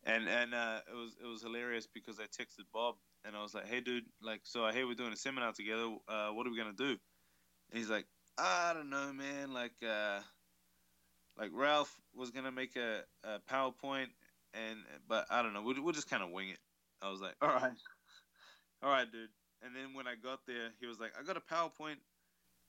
And 0.05 0.29
and 0.29 0.55
uh, 0.55 0.81
it 0.89 0.95
was 0.95 1.17
it 1.23 1.27
was 1.27 1.43
hilarious 1.43 1.87
because 1.87 2.21
I 2.21 2.25
texted 2.25 2.65
Bob 2.73 2.97
and 3.25 3.37
I 3.37 3.43
was 3.43 3.53
like, 3.55 3.67
"Hey, 3.67 3.81
dude, 3.81 4.05
like, 4.23 4.41
so 4.45 4.65
I 4.65 4.73
hear 4.73 4.87
we're 4.87 4.95
doing 4.95 5.13
a 5.13 5.17
seminar 5.17 5.53
together. 5.53 5.97
Uh, 6.07 6.31
what 6.31 6.47
are 6.47 6.51
we 6.51 6.57
gonna 6.57 6.73
do?" 6.73 6.97
And 7.71 7.79
he's 7.79 7.91
like, 7.91 8.07
"I 8.39 8.73
don't 8.75 8.91
know, 8.91 9.13
man. 9.13 9.53
Like, 9.53 9.75
uh, 9.87 10.21
like 11.37 11.51
Ralph 11.53 12.01
was 12.15 12.31
gonna 12.31 12.53
make 12.53 12.77
a, 12.77 13.03
a 13.25 13.41
PowerPoint, 13.41 14.09
and 14.55 14.79
but 15.07 15.27
I 15.31 15.43
don't 15.43 15.53
know. 15.53 15.63
We'll, 15.63 15.83
we'll 15.83 15.93
just 15.93 16.09
kind 16.09 16.23
of 16.23 16.31
wing 16.31 16.51
it." 16.51 16.61
I 17.03 17.11
was 17.11 17.21
like, 17.21 17.35
"All 17.43 17.49
right, 17.49 17.77
all 18.83 18.91
right, 18.91 19.11
dude." 19.11 19.31
And 19.65 19.75
then 19.75 19.95
when 19.95 20.07
I 20.07 20.15
got 20.15 20.47
there, 20.47 20.71
he 20.81 20.87
was 20.87 21.01
like, 21.01 21.13
"I 21.19 21.23
got 21.25 21.37
a 21.37 21.41
PowerPoint," 21.41 21.99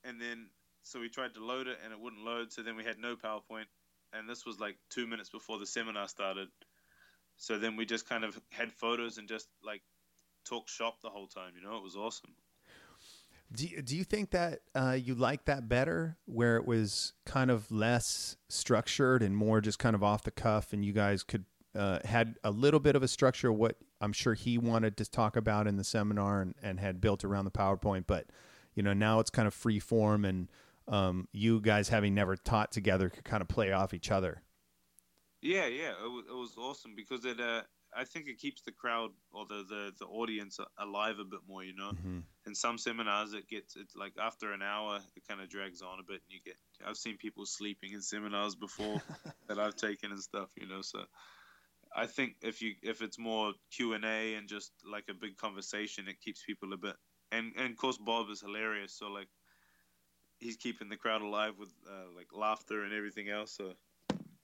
and 0.03 0.19
then 0.19 0.49
so 0.83 0.99
we 0.99 1.09
tried 1.09 1.33
to 1.35 1.45
load 1.45 1.67
it 1.67 1.77
and 1.83 1.93
it 1.93 1.99
wouldn't 1.99 2.23
load. 2.23 2.51
So 2.51 2.61
then 2.61 2.75
we 2.75 2.83
had 2.83 2.97
no 2.97 3.15
PowerPoint, 3.15 3.65
and 4.13 4.27
this 4.27 4.45
was 4.45 4.59
like 4.59 4.77
two 4.89 5.07
minutes 5.07 5.29
before 5.29 5.59
the 5.59 5.65
seminar 5.65 6.07
started. 6.07 6.49
So 7.37 7.57
then 7.57 7.75
we 7.75 7.85
just 7.85 8.07
kind 8.07 8.23
of 8.23 8.39
had 8.51 8.71
photos 8.71 9.17
and 9.17 9.27
just 9.27 9.47
like 9.63 9.81
talk 10.45 10.67
shop 10.67 11.01
the 11.01 11.09
whole 11.09 11.27
time. 11.27 11.53
You 11.55 11.67
know, 11.67 11.77
it 11.77 11.83
was 11.83 11.95
awesome. 11.95 12.33
Do 13.51 13.65
you, 13.65 13.81
do 13.81 13.97
you 13.97 14.03
think 14.03 14.29
that 14.31 14.59
uh, 14.75 14.95
you 14.99 15.15
like 15.15 15.45
that 15.45 15.67
better, 15.67 16.17
where 16.25 16.57
it 16.57 16.67
was 16.67 17.13
kind 17.25 17.49
of 17.49 17.71
less 17.71 18.37
structured 18.47 19.23
and 19.23 19.35
more 19.35 19.59
just 19.59 19.79
kind 19.79 19.95
of 19.95 20.03
off 20.03 20.23
the 20.23 20.31
cuff, 20.31 20.71
and 20.71 20.85
you 20.85 20.93
guys 20.93 21.23
could 21.23 21.45
uh, 21.75 21.99
had 22.05 22.35
a 22.43 22.51
little 22.51 22.79
bit 22.79 22.95
of 22.95 23.01
a 23.01 23.07
structure 23.07 23.51
what 23.51 23.77
I'm 24.01 24.13
sure 24.13 24.33
he 24.33 24.57
wanted 24.57 24.97
to 24.97 25.09
talk 25.09 25.35
about 25.35 25.67
in 25.67 25.77
the 25.77 25.83
seminar 25.83 26.41
and, 26.41 26.55
and 26.61 26.79
had 26.79 27.01
built 27.01 27.23
around 27.23 27.45
the 27.45 27.51
PowerPoint, 27.51 28.05
but 28.07 28.27
you 28.75 28.83
know 28.83 28.93
now 28.93 29.19
it's 29.19 29.29
kind 29.29 29.47
of 29.47 29.53
free 29.53 29.79
form 29.79 30.25
and 30.25 30.47
um, 30.87 31.27
you 31.31 31.61
guys 31.61 31.89
having 31.89 32.15
never 32.15 32.35
taught 32.35 32.71
together 32.71 33.09
could 33.09 33.23
kind 33.23 33.41
of 33.41 33.47
play 33.47 33.71
off 33.71 33.93
each 33.93 34.11
other. 34.11 34.41
Yeah, 35.41 35.67
yeah, 35.67 35.91
it 35.91 36.09
was, 36.09 36.25
it 36.29 36.35
was 36.35 36.55
awesome 36.57 36.95
because 36.95 37.25
it. 37.25 37.39
Uh, 37.39 37.61
I 37.95 38.03
think 38.03 38.27
it 38.27 38.37
keeps 38.37 38.61
the 38.61 38.71
crowd 38.71 39.11
or 39.31 39.45
the 39.47 39.65
the, 39.67 39.91
the 39.99 40.05
audience 40.05 40.59
alive 40.77 41.17
a 41.19 41.23
bit 41.23 41.39
more. 41.47 41.63
You 41.63 41.75
know, 41.75 41.91
mm-hmm. 41.91 42.19
in 42.45 42.55
some 42.55 42.77
seminars 42.77 43.33
it 43.33 43.47
gets 43.47 43.75
it's 43.75 43.95
like 43.95 44.13
after 44.21 44.51
an 44.51 44.61
hour 44.61 44.99
it 45.15 45.23
kind 45.27 45.41
of 45.41 45.49
drags 45.49 45.81
on 45.81 45.99
a 45.99 46.03
bit, 46.03 46.21
and 46.27 46.29
you 46.29 46.39
get. 46.43 46.55
I've 46.85 46.97
seen 46.97 47.17
people 47.17 47.45
sleeping 47.45 47.93
in 47.93 48.01
seminars 48.01 48.55
before 48.55 49.01
that 49.47 49.59
I've 49.59 49.75
taken 49.75 50.11
and 50.11 50.21
stuff. 50.21 50.49
You 50.59 50.67
know, 50.67 50.81
so. 50.81 51.03
I 51.95 52.05
think 52.05 52.35
if 52.41 52.61
you 52.61 52.73
if 52.83 53.01
it's 53.01 53.17
more 53.17 53.53
Q 53.71 53.93
and 53.93 54.05
A 54.05 54.35
and 54.35 54.47
just 54.47 54.71
like 54.89 55.05
a 55.09 55.13
big 55.13 55.37
conversation, 55.37 56.07
it 56.07 56.21
keeps 56.21 56.43
people 56.43 56.73
a 56.73 56.77
bit. 56.77 56.95
And 57.31 57.53
and 57.57 57.71
of 57.71 57.77
course 57.77 57.97
Bob 57.97 58.29
is 58.29 58.41
hilarious, 58.41 58.93
so 58.93 59.07
like 59.07 59.27
he's 60.39 60.55
keeping 60.55 60.89
the 60.89 60.97
crowd 60.97 61.21
alive 61.21 61.53
with 61.57 61.69
uh, 61.87 62.15
like 62.15 62.27
laughter 62.33 62.83
and 62.83 62.93
everything 62.93 63.29
else. 63.29 63.51
So 63.55 63.73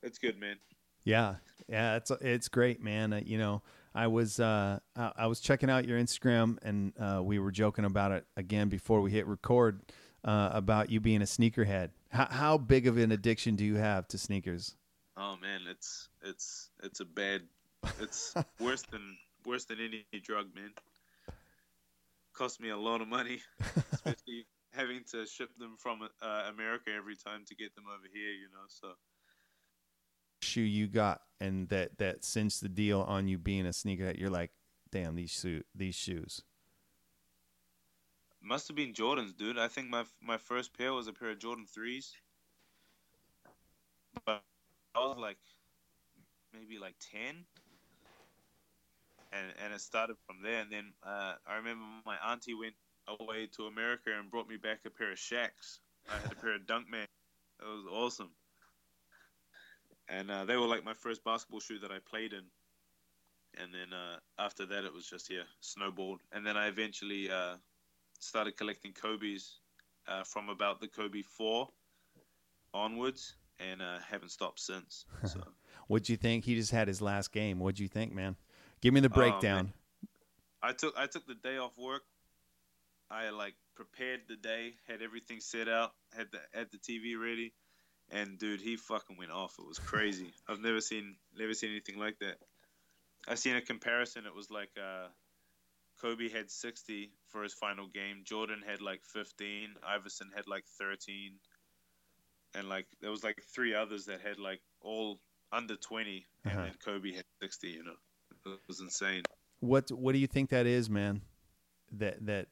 it's 0.04 0.18
good, 0.18 0.40
man. 0.40 0.58
Yeah, 1.04 1.36
yeah, 1.68 1.98
it's 1.98 2.12
it's 2.22 2.50
great, 2.50 2.82
man. 2.82 3.14
Uh, 3.14 3.22
you 3.24 3.38
know, 3.38 3.62
I 3.94 4.08
was 4.08 4.40
uh, 4.40 4.80
I, 4.96 5.12
I, 5.16 5.28
was 5.28 5.40
checking 5.40 5.70
out 5.70 5.88
your 5.88 6.00
Instagram, 6.00 6.58
and 6.64 6.94
uh, 7.00 7.22
we 7.24 7.38
were 7.38 7.52
joking 7.52 7.86
about 7.86 8.12
it 8.12 8.26
again 8.36 8.70
before 8.70 9.02
we 9.02 9.12
hit 9.12 9.28
record 9.28 9.82
uh, 10.24 10.50
about 10.52 10.90
you 10.90 11.00
being 11.00 11.22
a 11.22 11.26
sneakerhead. 11.26 11.92
How 12.10 12.26
how 12.26 12.58
big 12.58 12.88
of 12.88 12.98
an 12.98 13.12
addiction 13.12 13.56
do 13.56 13.64
you 13.64 13.76
have 13.76 14.08
to 14.10 14.18
sneakers? 14.18 14.76
Oh 15.18 15.38
man, 15.42 15.62
it's 15.70 16.10
it's 16.24 16.70
it's 16.84 17.00
a 17.00 17.06
bad. 17.06 17.42
It's 18.00 18.34
worse 18.60 18.84
than 18.84 19.18
worse 19.46 19.66
than 19.66 19.80
any 19.80 20.06
drug, 20.22 20.48
man. 20.56 20.72
Cost 22.34 22.60
me 22.60 22.70
a 22.70 22.78
lot 22.78 23.02
of 23.02 23.08
money, 23.08 23.40
especially 23.94 24.46
having 24.72 25.04
to 25.12 25.26
ship 25.26 25.50
them 25.58 25.76
from 25.78 26.02
uh, 26.22 26.44
America 26.54 26.92
every 26.96 27.16
time 27.16 27.46
to 27.48 27.56
get 27.56 27.74
them 27.76 27.86
over 27.88 28.08
here. 28.12 28.32
You 28.32 28.48
know, 28.52 28.66
so 28.68 28.90
shoe 30.42 30.62
you 30.62 30.88
got 30.88 31.22
and 31.40 31.70
that 31.70 31.98
that 31.98 32.24
cinched 32.24 32.62
the 32.62 32.70
deal 32.70 33.02
on 33.02 33.28
you 33.28 33.38
being 33.38 33.66
a 33.66 33.70
sneakerhead. 33.70 34.20
You're 34.20 34.30
like, 34.30 34.52
damn 34.92 35.16
these 35.16 35.32
shoe 35.32 35.64
these 35.74 35.96
shoes. 35.96 36.42
Must 38.42 38.68
have 38.68 38.76
been 38.76 38.94
Jordans, 38.94 39.36
dude. 39.36 39.58
I 39.58 39.70
think 39.70 39.90
my 39.90 40.04
my 40.22 40.38
first 40.38 40.78
pair 40.78 40.94
was 40.94 41.08
a 41.08 41.14
pair 41.14 41.32
of 41.32 41.40
Jordan 41.40 41.66
threes. 41.66 42.14
But 44.26 44.44
I 44.96 45.00
was 45.00 45.18
like 45.18 45.38
maybe 46.54 46.80
like 46.80 46.96
ten, 47.00 47.46
and 49.34 49.48
and 49.64 49.74
it 49.74 49.82
started 49.82 50.16
from 50.26 50.38
there. 50.42 50.62
And 50.62 50.72
then 50.72 50.94
uh, 51.06 51.34
I 51.48 51.56
remember 51.56 51.84
my 52.06 52.18
auntie 52.26 52.54
went 52.54 52.76
away 53.20 53.48
to 53.58 53.66
America 53.66 54.10
and 54.18 54.32
brought 54.32 54.48
me 54.48 54.58
back 54.58 54.80
a 54.86 54.90
pair 54.90 55.12
of 55.12 55.20
shacks. 55.20 55.80
I 56.10 56.16
had 56.16 56.32
a 56.32 56.36
pair 56.36 56.56
of 56.56 56.62
Dunkman. 56.68 57.04
It 57.04 57.66
was 57.66 57.86
awesome. 57.92 58.32
And 60.08 60.30
uh, 60.30 60.46
they 60.46 60.56
were 60.56 60.68
like 60.68 60.86
my 60.86 60.94
first 60.94 61.24
basketball 61.24 61.60
shoe 61.60 61.80
that 61.80 61.92
I 61.92 61.98
played 62.10 62.34
in. 62.34 62.44
And 63.58 63.74
then 63.74 63.94
uh, 63.94 64.18
after 64.38 64.66
that, 64.66 64.84
it 64.84 64.94
was 64.94 65.08
just 65.08 65.32
yeah, 65.32 65.44
snowballed. 65.62 66.22
And 66.32 66.46
then 66.46 66.58
I 66.58 66.68
eventually 66.68 67.32
uh, 67.32 67.56
started 68.20 68.58
collecting 68.58 68.94
Kobe's 68.94 69.60
uh, 70.08 70.24
from 70.24 70.50
about 70.50 70.80
the 70.80 70.88
Kobe 70.88 71.22
four 71.24 71.70
onwards 72.74 73.36
and 73.60 73.82
uh, 73.82 74.00
haven't 74.10 74.30
stopped 74.30 74.60
since. 74.60 75.06
So. 75.26 75.42
What'd 75.88 76.10
you 76.10 76.18
think? 76.18 76.46
He 76.46 76.56
just 76.56 76.72
had 76.72 76.88
his 76.88 77.00
last 77.00 77.32
game. 77.32 77.60
What'd 77.60 77.80
you 77.80 77.88
think, 77.88 78.12
man? 78.12 78.36
Give 78.82 78.94
me 78.94 79.02
the 79.02 79.12
oh, 79.12 79.16
breakdown. 79.16 79.72
I 80.62 80.74
took 80.74 80.98
I 80.98 81.06
took 81.06 81.28
the 81.28 81.36
day 81.36 81.58
off 81.58 81.78
work. 81.78 82.02
I 83.12 83.30
like 83.30 83.54
prepared 83.76 84.22
the 84.28 84.36
day, 84.36 84.74
had 84.88 85.02
everything 85.04 85.40
set 85.40 85.70
out, 85.70 85.92
had 86.16 86.28
the 86.32 86.40
had 86.58 86.72
the 86.72 86.78
TV 86.80 87.20
ready, 87.20 87.54
and 88.10 88.40
dude, 88.40 88.62
he 88.62 88.78
fucking 88.78 89.18
went 89.18 89.32
off. 89.32 89.58
It 89.60 89.68
was 89.68 89.78
crazy. 89.78 90.34
I've 90.50 90.60
never 90.60 90.82
seen 90.82 91.16
never 91.38 91.54
seen 91.54 91.70
anything 91.70 92.00
like 92.00 92.18
that. 92.20 92.38
I 93.28 93.36
seen 93.36 93.56
a 93.56 93.62
comparison. 93.62 94.26
It 94.26 94.36
was 94.36 94.50
like 94.50 94.72
uh, 94.78 95.08
Kobe 96.02 96.30
had 96.30 96.52
60 96.52 97.12
for 97.30 97.44
his 97.44 97.54
final 97.54 97.88
game. 97.88 98.22
Jordan 98.24 98.62
had 98.66 98.82
like 98.82 99.02
15. 99.04 99.76
Iverson 99.88 100.32
had 100.36 100.48
like 100.48 100.66
13 100.80 101.34
and 102.56 102.70
like 102.70 102.88
there 103.02 103.12
was 103.12 103.24
like 103.24 103.42
three 103.44 103.74
others 103.74 104.06
that 104.06 104.22
had 104.22 104.40
like 104.40 104.62
all 104.82 105.20
under 105.52 105.76
20 105.76 106.26
and 106.44 106.54
uh-huh. 106.54 106.64
then 106.64 106.74
kobe 106.84 107.14
had 107.14 107.26
60 107.42 107.68
you 107.68 107.84
know. 107.84 107.96
It 108.46 108.60
was 108.68 108.80
insane. 108.80 109.24
What 109.60 109.92
what 109.92 110.14
do 110.14 110.20
you 110.20 110.28
think 110.28 110.50
that 110.50 110.66
is 110.66 110.90
man? 110.90 111.22
That 111.94 112.26
that 112.26 112.48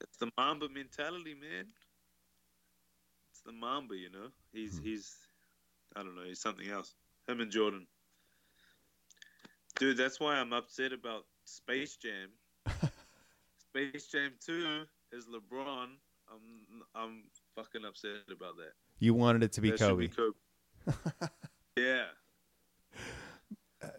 it's 0.00 0.16
the 0.18 0.30
mamba 0.36 0.68
mentality 0.68 1.34
man. 1.34 1.66
It's 3.30 3.40
the 3.40 3.52
mamba 3.52 3.96
you 3.96 4.10
know. 4.10 4.28
He's 4.52 4.78
hmm. 4.78 4.84
he's 4.84 5.16
i 5.96 6.02
don't 6.02 6.14
know 6.14 6.24
he's 6.24 6.40
something 6.40 6.68
else. 6.68 6.94
Him 7.26 7.40
and 7.40 7.50
jordan. 7.50 7.86
Dude 9.78 9.96
that's 9.96 10.20
why 10.20 10.36
i'm 10.36 10.52
upset 10.52 10.92
about 10.92 11.24
space 11.44 11.96
jam. 11.96 12.30
Space 13.70 14.06
jam 14.06 14.32
2 14.44 14.82
is 15.12 15.26
lebron. 15.26 15.88
I'm 16.30 16.82
i'm 16.94 17.22
fucking 17.54 17.84
upset 17.84 18.24
about 18.30 18.56
that 18.56 18.72
you 18.98 19.14
wanted 19.14 19.42
it 19.42 19.52
to 19.52 19.60
be 19.60 19.70
that 19.70 19.78
Kobe. 19.78 20.06
Be 20.06 20.12
Kobe. 20.14 21.28
yeah. 21.76 22.04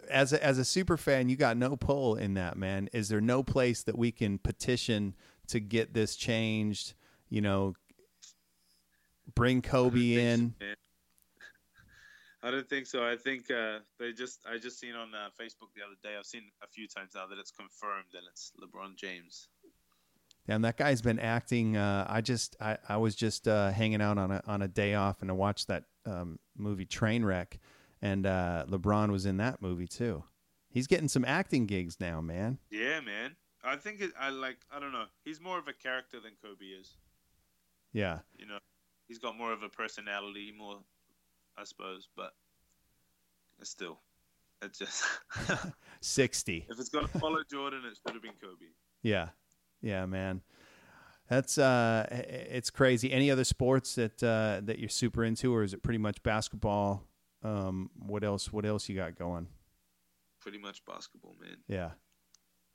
As 0.09 0.33
a, 0.33 0.43
as 0.43 0.57
a 0.57 0.65
super 0.65 0.97
fan, 0.97 1.29
you 1.29 1.35
got 1.35 1.55
no 1.55 1.75
pull 1.75 2.15
in 2.15 2.33
that, 2.33 2.57
man. 2.57 2.89
Is 2.93 3.09
there 3.09 3.21
no 3.21 3.43
place 3.43 3.83
that 3.83 3.97
we 3.97 4.11
can 4.11 4.37
petition 4.37 5.15
to 5.47 5.59
get 5.59 5.93
this 5.93 6.15
changed? 6.15 6.93
You 7.29 7.41
know, 7.41 7.75
bring 9.35 9.61
Kobe 9.61 10.13
in. 10.15 10.55
So, 10.59 10.65
I 12.41 12.51
don't 12.51 12.67
think 12.67 12.87
so. 12.87 13.05
I 13.05 13.17
think 13.17 13.51
uh, 13.51 13.79
they 13.99 14.13
just 14.13 14.39
I 14.49 14.57
just 14.57 14.79
seen 14.79 14.95
on 14.95 15.13
uh, 15.13 15.29
Facebook 15.39 15.75
the 15.75 15.83
other 15.83 15.95
day. 16.01 16.15
I've 16.17 16.25
seen 16.25 16.43
a 16.63 16.67
few 16.67 16.87
times 16.87 17.11
now 17.13 17.27
that 17.27 17.37
it's 17.37 17.51
confirmed 17.51 18.13
and 18.13 18.23
it's 18.31 18.53
LeBron 18.61 18.95
James. 18.95 19.49
And 20.49 20.65
that 20.65 20.77
guy's 20.77 21.01
been 21.01 21.19
acting. 21.19 21.77
Uh, 21.77 22.05
I 22.09 22.21
just, 22.21 22.55
I, 22.59 22.77
I 22.87 22.97
was 22.97 23.15
just 23.15 23.47
uh, 23.47 23.71
hanging 23.71 24.01
out 24.01 24.17
on 24.17 24.31
a 24.31 24.41
on 24.47 24.61
a 24.61 24.67
day 24.67 24.95
off, 24.95 25.21
and 25.21 25.29
I 25.29 25.33
watched 25.33 25.67
that 25.67 25.83
um, 26.05 26.39
movie 26.57 26.85
Trainwreck, 26.85 27.59
and 28.01 28.25
uh, 28.25 28.65
LeBron 28.67 29.11
was 29.11 29.25
in 29.25 29.37
that 29.37 29.61
movie 29.61 29.87
too. 29.87 30.23
He's 30.69 30.87
getting 30.87 31.07
some 31.07 31.25
acting 31.25 31.65
gigs 31.65 31.99
now, 31.99 32.21
man. 32.21 32.59
Yeah, 32.69 32.99
man. 33.01 33.35
I 33.63 33.75
think 33.75 34.01
it, 34.01 34.11
I 34.19 34.29
like. 34.29 34.57
I 34.71 34.79
don't 34.79 34.91
know. 34.91 35.05
He's 35.23 35.41
more 35.41 35.59
of 35.59 35.67
a 35.67 35.73
character 35.73 36.19
than 36.19 36.31
Kobe 36.41 36.65
is. 36.65 36.97
Yeah. 37.93 38.19
You 38.37 38.45
know, 38.45 38.59
he's 39.07 39.19
got 39.19 39.37
more 39.37 39.51
of 39.51 39.63
a 39.63 39.69
personality, 39.69 40.53
more, 40.57 40.79
I 41.57 41.63
suppose, 41.63 42.07
but 42.15 42.33
still, 43.63 43.99
it's 44.61 44.79
just 44.79 45.03
sixty. 46.01 46.65
If 46.69 46.79
it's 46.79 46.89
gonna 46.89 47.07
follow 47.07 47.39
Jordan, 47.49 47.81
it 47.85 47.97
should 47.97 48.13
have 48.13 48.23
been 48.23 48.33
Kobe. 48.41 48.65
Yeah. 49.01 49.29
Yeah, 49.81 50.05
man. 50.05 50.41
That's 51.29 51.59
uh, 51.59 52.07
it's 52.09 52.71
crazy. 52.71 53.11
Any 53.11 53.29
other 53.29 53.43
sports 53.43 53.95
that 53.95 54.21
uh, 54.23 54.61
that 54.63 54.79
you're 54.79 54.89
super 54.89 55.23
into, 55.23 55.53
or 55.53 55.63
is 55.63 55.73
it 55.73 55.83
pretty 55.83 55.99
much 55.99 56.23
basketball? 56.23 57.03
Um, 57.43 57.91
what 57.95 58.23
else? 58.23 58.51
What 58.51 58.65
else 58.65 58.89
you 58.89 58.95
got 58.95 59.15
going? 59.15 59.47
Pretty 60.41 60.57
much 60.57 60.83
basketball, 60.85 61.35
man. 61.39 61.57
Yeah, 61.67 61.91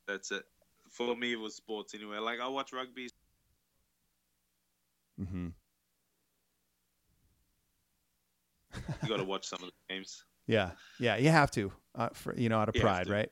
that's 0.06 0.30
it. 0.30 0.44
For 0.90 1.16
me, 1.16 1.32
it 1.32 1.40
was 1.40 1.56
sports 1.56 1.94
anyway. 1.94 2.18
Like 2.18 2.38
I 2.40 2.46
watch 2.46 2.72
rugby. 2.72 3.08
Mm-hmm. 5.20 5.48
you 9.02 9.08
got 9.08 9.16
to 9.16 9.24
watch 9.24 9.46
some 9.46 9.62
of 9.62 9.66
the 9.66 9.94
games. 9.94 10.24
Yeah, 10.46 10.72
yeah, 11.00 11.16
you 11.16 11.30
have 11.30 11.50
to, 11.52 11.72
uh, 11.94 12.10
for 12.12 12.36
you 12.36 12.48
know, 12.48 12.58
out 12.58 12.68
of 12.68 12.74
pride, 12.76 13.08
right? 13.08 13.30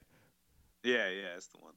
Yeah, 0.83 1.09
yeah, 1.11 1.35
that's 1.35 1.49
the 1.49 1.59
one. 1.59 1.75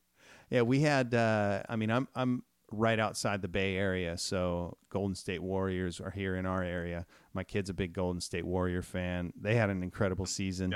Yeah, 0.49 0.61
we 0.61 0.81
had. 0.81 1.13
Uh, 1.13 1.63
I 1.67 1.75
mean, 1.75 1.91
I'm 1.91 2.07
I'm 2.15 2.43
right 2.71 2.99
outside 2.99 3.41
the 3.41 3.47
Bay 3.47 3.75
Area, 3.75 4.17
so 4.17 4.77
Golden 4.89 5.15
State 5.15 5.41
Warriors 5.41 5.99
are 5.99 6.11
here 6.11 6.35
in 6.35 6.45
our 6.45 6.63
area. 6.63 7.05
My 7.33 7.43
kid's 7.43 7.69
a 7.69 7.73
big 7.73 7.93
Golden 7.93 8.21
State 8.21 8.45
Warrior 8.45 8.81
fan. 8.81 9.33
They 9.39 9.55
had 9.55 9.69
an 9.69 9.83
incredible 9.83 10.25
season. 10.25 10.73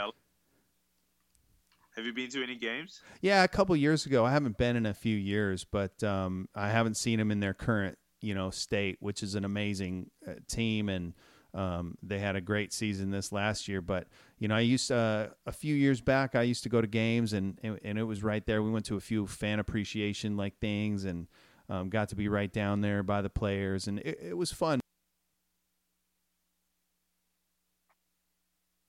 Have 1.95 2.05
you 2.05 2.13
been 2.13 2.29
to 2.29 2.43
any 2.43 2.55
games? 2.55 3.01
Yeah, 3.21 3.43
a 3.43 3.47
couple 3.47 3.75
years 3.75 4.05
ago. 4.05 4.23
I 4.23 4.31
haven't 4.31 4.57
been 4.57 4.75
in 4.77 4.85
a 4.85 4.93
few 4.93 5.17
years, 5.17 5.65
but 5.65 6.01
um, 6.03 6.47
I 6.55 6.69
haven't 6.69 6.95
seen 6.95 7.19
them 7.19 7.29
in 7.29 7.41
their 7.41 7.53
current 7.53 7.97
you 8.21 8.33
know 8.33 8.49
State, 8.49 8.97
which 8.99 9.23
is 9.23 9.35
an 9.35 9.45
amazing 9.45 10.09
uh, 10.27 10.33
team, 10.47 10.89
and 10.89 11.13
um, 11.53 11.97
they 12.03 12.19
had 12.19 12.35
a 12.35 12.41
great 12.41 12.71
season 12.73 13.11
this 13.11 13.31
last 13.31 13.67
year. 13.67 13.81
But 13.81 14.07
you 14.37 14.47
know, 14.47 14.55
I 14.55 14.61
used 14.61 14.91
uh, 14.91 15.27
a 15.45 15.51
few 15.51 15.75
years 15.75 16.01
back, 16.01 16.35
I 16.35 16.43
used 16.43 16.63
to 16.63 16.69
go 16.69 16.81
to 16.81 16.87
games, 16.87 17.33
and, 17.33 17.59
and 17.63 17.79
and 17.83 17.97
it 17.97 18.03
was 18.03 18.23
right 18.23 18.45
there. 18.45 18.61
We 18.61 18.71
went 18.71 18.85
to 18.85 18.95
a 18.95 19.01
few 19.01 19.27
fan 19.27 19.59
appreciation 19.59 20.37
like 20.37 20.57
things, 20.59 21.05
and 21.05 21.27
um, 21.69 21.89
got 21.89 22.09
to 22.09 22.15
be 22.15 22.27
right 22.27 22.51
down 22.51 22.81
there 22.81 23.03
by 23.03 23.21
the 23.21 23.29
players, 23.29 23.87
and 23.87 23.99
it, 23.99 24.19
it 24.21 24.37
was 24.37 24.51
fun. 24.51 24.79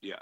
Yeah. 0.03 0.21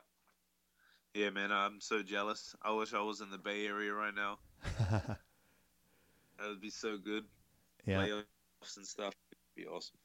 Yeah, 1.14 1.30
man, 1.30 1.50
I'm 1.52 1.80
so 1.80 2.02
jealous. 2.02 2.54
I 2.62 2.72
wish 2.72 2.94
I 2.94 3.00
was 3.00 3.20
in 3.20 3.30
the 3.30 3.38
Bay 3.38 3.66
Area 3.66 3.92
right 3.92 4.14
now. 4.14 4.38
that 4.90 5.18
would 6.48 6.60
be 6.60 6.70
so 6.70 6.96
good. 6.96 7.24
yeah. 7.86 8.04
Playoffs 8.04 8.76
and 8.76 8.86
stuff. 8.86 9.14
It'd 9.32 9.66
be 9.66 9.66
awesome. 9.66 9.96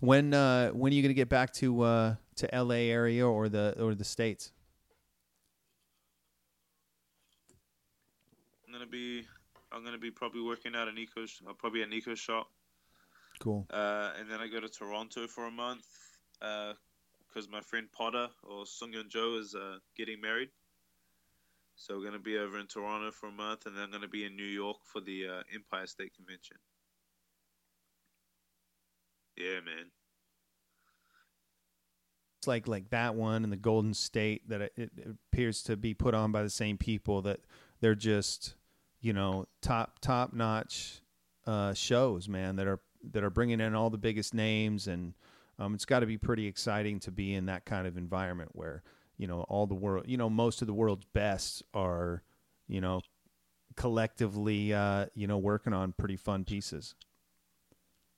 When 0.00 0.34
uh, 0.34 0.70
when 0.70 0.92
are 0.92 0.96
you 0.96 1.02
going 1.02 1.10
to 1.10 1.14
get 1.14 1.28
back 1.28 1.52
to 1.54 1.82
uh, 1.82 2.14
to 2.36 2.54
L.A. 2.54 2.90
area 2.90 3.26
or 3.26 3.48
the 3.48 3.74
or 3.80 3.94
the 3.94 4.04
states? 4.04 4.52
I'm 8.66 8.72
gonna 8.72 8.86
be, 8.86 9.24
I'm 9.72 9.84
gonna 9.84 9.98
be 9.98 10.10
probably 10.10 10.42
working 10.42 10.74
out 10.76 10.88
at 10.88 10.94
Nikko's, 10.94 11.40
uh, 11.48 11.52
probably 11.54 11.82
at 11.82 11.88
Nikko's 11.90 12.18
shop, 12.18 12.50
Cool. 13.38 13.66
uh, 13.70 14.12
and 14.18 14.30
then 14.30 14.40
I 14.40 14.48
go 14.48 14.60
to 14.60 14.68
Toronto 14.68 15.26
for 15.26 15.46
a 15.46 15.50
month, 15.50 15.86
because 16.40 17.48
my 17.50 17.60
friend 17.62 17.88
Potter 17.90 18.28
or 18.42 18.64
Sungyeon 18.64 19.08
Joe 19.08 19.38
is 19.40 19.54
uh, 19.54 19.78
getting 19.96 20.20
married. 20.20 20.50
So 21.76 21.96
we're 21.96 22.04
gonna 22.04 22.18
be 22.18 22.38
over 22.38 22.58
in 22.58 22.66
Toronto 22.66 23.10
for 23.10 23.28
a 23.28 23.32
month, 23.32 23.66
and 23.66 23.76
then 23.76 23.84
I'm 23.84 23.90
gonna 23.90 24.08
be 24.08 24.24
in 24.24 24.36
New 24.36 24.44
York 24.44 24.78
for 24.84 25.00
the 25.00 25.26
uh, 25.26 25.42
Empire 25.54 25.86
State 25.86 26.14
Convention. 26.14 26.56
Yeah, 29.46 29.60
man. 29.60 29.86
It's 32.38 32.46
like 32.48 32.66
like 32.66 32.90
that 32.90 33.14
one 33.14 33.44
and 33.44 33.52
the 33.52 33.56
Golden 33.56 33.94
State 33.94 34.48
that 34.48 34.60
it, 34.60 34.72
it 34.76 34.90
appears 35.32 35.62
to 35.64 35.76
be 35.76 35.94
put 35.94 36.14
on 36.14 36.32
by 36.32 36.42
the 36.42 36.50
same 36.50 36.78
people 36.78 37.22
that 37.22 37.40
they're 37.80 37.94
just 37.94 38.54
you 39.00 39.12
know 39.12 39.46
top 39.62 40.00
top 40.00 40.32
notch 40.32 41.00
uh, 41.46 41.74
shows, 41.74 42.28
man. 42.28 42.56
That 42.56 42.66
are 42.66 42.80
that 43.12 43.22
are 43.22 43.30
bringing 43.30 43.60
in 43.60 43.74
all 43.74 43.90
the 43.90 43.98
biggest 43.98 44.34
names, 44.34 44.88
and 44.88 45.14
um, 45.58 45.74
it's 45.74 45.84
got 45.84 46.00
to 46.00 46.06
be 46.06 46.18
pretty 46.18 46.46
exciting 46.46 46.98
to 47.00 47.12
be 47.12 47.34
in 47.34 47.46
that 47.46 47.64
kind 47.64 47.86
of 47.86 47.96
environment 47.96 48.50
where 48.52 48.82
you 49.16 49.28
know 49.28 49.42
all 49.42 49.66
the 49.66 49.74
world, 49.74 50.06
you 50.08 50.16
know, 50.16 50.28
most 50.28 50.60
of 50.60 50.66
the 50.66 50.74
world's 50.74 51.06
best 51.12 51.62
are 51.72 52.22
you 52.66 52.80
know 52.80 53.00
collectively 53.76 54.74
uh, 54.74 55.06
you 55.14 55.28
know 55.28 55.38
working 55.38 55.72
on 55.72 55.92
pretty 55.92 56.16
fun 56.16 56.44
pieces. 56.44 56.96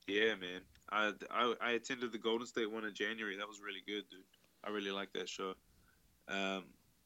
Yeah, 0.06 0.36
man. 0.36 0.62
I, 0.90 1.12
I 1.60 1.70
attended 1.72 2.12
the 2.12 2.18
Golden 2.18 2.46
State 2.46 2.70
one 2.70 2.84
in 2.84 2.94
January. 2.94 3.36
That 3.36 3.48
was 3.48 3.60
really 3.60 3.82
good, 3.86 4.08
dude. 4.08 4.24
I 4.64 4.70
really 4.70 4.90
like 4.90 5.12
that 5.12 5.28
show. 5.28 5.54
Um, 6.28 6.64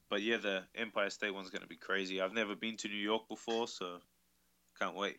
but 0.09 0.21
yeah, 0.21 0.37
the 0.37 0.63
Empire 0.75 1.09
State 1.09 1.33
one's 1.33 1.49
gonna 1.49 1.67
be 1.67 1.75
crazy. 1.75 2.21
I've 2.21 2.33
never 2.33 2.55
been 2.55 2.77
to 2.77 2.87
New 2.87 2.95
York 2.95 3.27
before, 3.27 3.67
so 3.67 3.99
can't 4.79 4.95
wait. 4.95 5.17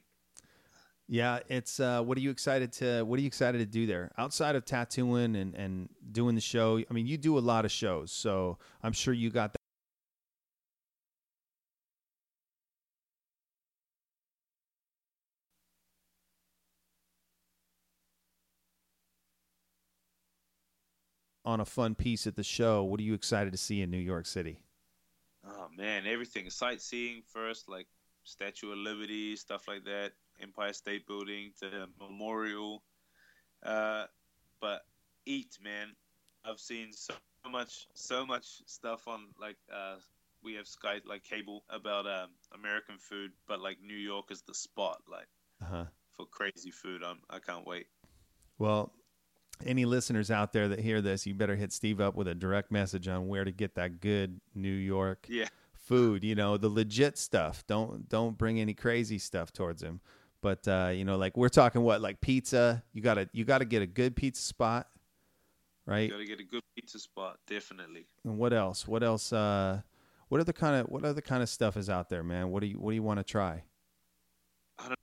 Yeah, 1.07 1.41
it's 1.49 1.81
uh, 1.81 2.03
what 2.03 2.17
are 2.17 2.21
you 2.21 2.31
excited 2.31 2.73
to 2.75 3.03
what 3.03 3.19
are 3.19 3.23
you 3.23 3.27
excited 3.27 3.59
to 3.59 3.67
do 3.67 3.87
there 3.87 4.11
outside 4.17 4.57
of 4.57 4.65
tattooing 4.65 5.37
and 5.37 5.55
and 5.55 5.89
doing 6.13 6.35
the 6.35 6.41
show? 6.41 6.79
I 6.79 6.93
mean, 6.93 7.07
you 7.07 7.19
do 7.19 7.39
a 7.39 7.41
lot 7.41 7.65
of 7.65 7.71
shows, 7.71 8.11
so 8.13 8.59
I'm 8.83 8.93
sure 8.93 9.13
you 9.13 9.31
got 9.31 9.55
On 21.45 21.61
a 21.61 21.65
fun 21.65 21.95
piece 21.95 22.27
at 22.27 22.37
the 22.37 22.43
show, 22.43 22.83
what 22.83 22.99
are 23.01 23.03
you 23.03 23.15
excited 23.15 23.53
to 23.53 23.59
see 23.59 23.81
in 23.81 23.91
New 23.91 23.99
York 23.99 24.27
City? 24.27 24.59
Oh 25.45 25.69
man, 25.77 26.07
everything 26.07 26.49
sightseeing 26.51 27.23
first, 27.23 27.69
like 27.69 27.87
Statue 28.25 28.73
of 28.73 28.79
Liberty, 28.79 29.37
stuff 29.37 29.69
like 29.69 29.85
that, 29.85 30.13
Empire 30.41 30.73
State 30.73 31.07
Building, 31.07 31.53
the 31.61 31.89
memorial. 32.01 32.83
Uh, 33.63 34.07
but 34.61 34.83
eat, 35.27 35.59
man. 35.63 35.97
I've 36.45 36.61
seen 36.61 36.93
so 36.93 37.15
much, 37.51 37.89
so 37.95 38.27
much 38.27 38.47
stuff 38.67 39.09
on 39.09 39.29
like 39.41 39.57
uh, 39.73 39.97
we 40.43 40.55
have 40.55 40.67
Sky 40.69 41.01
like 41.07 41.25
cable 41.25 41.65
about 41.71 42.07
um, 42.07 42.31
American 42.55 42.99
food, 42.99 43.33
but 43.49 43.61
like 43.61 43.81
New 43.83 43.97
York 43.97 44.31
is 44.31 44.43
the 44.43 44.55
spot, 44.55 45.03
like 45.11 45.29
Uh-huh. 45.63 45.87
for 46.13 46.27
crazy 46.27 46.71
food. 46.71 47.03
I'm, 47.05 47.21
I 47.31 47.39
can't 47.41 47.67
wait. 47.67 47.89
Well, 48.59 48.93
any 49.65 49.85
listeners 49.85 50.31
out 50.31 50.53
there 50.53 50.69
that 50.69 50.81
hear 50.81 51.01
this, 51.01 51.27
you 51.27 51.35
better 51.35 51.57
hit 51.57 51.73
Steve 51.73 52.01
up 52.01 52.15
with 52.17 52.29
a 52.29 52.35
direct 52.35 52.71
message 52.71 53.09
on 53.09 53.29
where 53.29 53.45
to 53.45 53.53
get 53.53 53.75
that 53.77 54.01
good 54.01 54.41
New 54.55 54.73
York 54.73 55.27
Yeah, 55.29 55.49
food. 55.75 56.25
You 56.25 56.35
know, 56.35 56.57
the 56.57 56.69
legit 56.69 57.17
stuff. 57.19 57.65
Don't 57.67 58.09
don't 58.09 58.37
bring 58.37 58.61
any 58.61 58.75
crazy 58.75 59.19
stuff 59.19 59.53
towards 59.53 59.83
him. 59.83 60.01
But 60.41 60.67
uh, 60.69 60.91
you 60.95 61.05
know, 61.05 61.17
like 61.17 61.37
we're 61.37 61.49
talking 61.49 61.83
what, 61.83 62.01
like 62.01 62.21
pizza. 62.21 62.83
You 62.93 63.01
gotta 63.01 63.29
you 63.33 63.45
gotta 63.45 63.65
get 63.65 63.81
a 63.83 63.87
good 63.87 64.15
pizza 64.17 64.43
spot, 64.43 64.89
right? 65.87 66.03
You 66.03 66.11
gotta 66.11 66.25
get 66.27 66.41
a 66.41 66.45
good 66.45 66.63
pizza 66.75 66.99
spot, 66.99 67.39
definitely. 67.47 68.07
And 68.25 68.37
what 68.37 68.53
else? 68.53 68.87
What 68.87 69.03
else? 69.03 69.33
Uh, 69.33 69.81
what 70.29 70.41
other 70.41 70.53
kind 70.53 70.77
of 70.81 70.89
what 70.89 71.05
other 71.05 71.21
kind 71.23 71.43
of 71.43 71.49
stuff 71.49 71.77
is 71.77 71.89
out 71.89 72.09
there, 72.11 72.23
man? 72.23 72.51
What 72.51 72.61
do 72.61 72.67
you 72.67 72.77
what 72.79 72.91
do 72.91 72.95
you 72.95 73.03
want 73.03 73.21
to 73.21 73.25
try? 73.25 73.63
I 74.79 74.89
don't- 74.89 74.99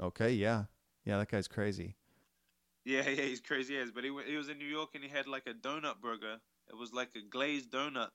Okay, 0.00 0.32
yeah, 0.32 0.64
yeah, 1.08 1.16
that 1.18 1.30
guy's 1.30 1.48
crazy. 1.48 1.96
Yeah, 2.84 3.08
yeah, 3.08 3.22
he's 3.22 3.40
crazy 3.40 3.76
as. 3.78 3.90
But 3.90 4.04
he 4.04 4.12
he 4.26 4.36
was 4.36 4.48
in 4.50 4.58
New 4.58 4.66
York 4.66 4.90
and 4.94 5.02
he 5.02 5.08
had 5.10 5.26
like 5.26 5.46
a 5.48 5.54
donut 5.54 6.00
burger. 6.02 6.36
It 6.68 6.76
was 6.76 6.92
like 6.92 7.08
a 7.16 7.22
glazed 7.28 7.70
donut 7.72 8.10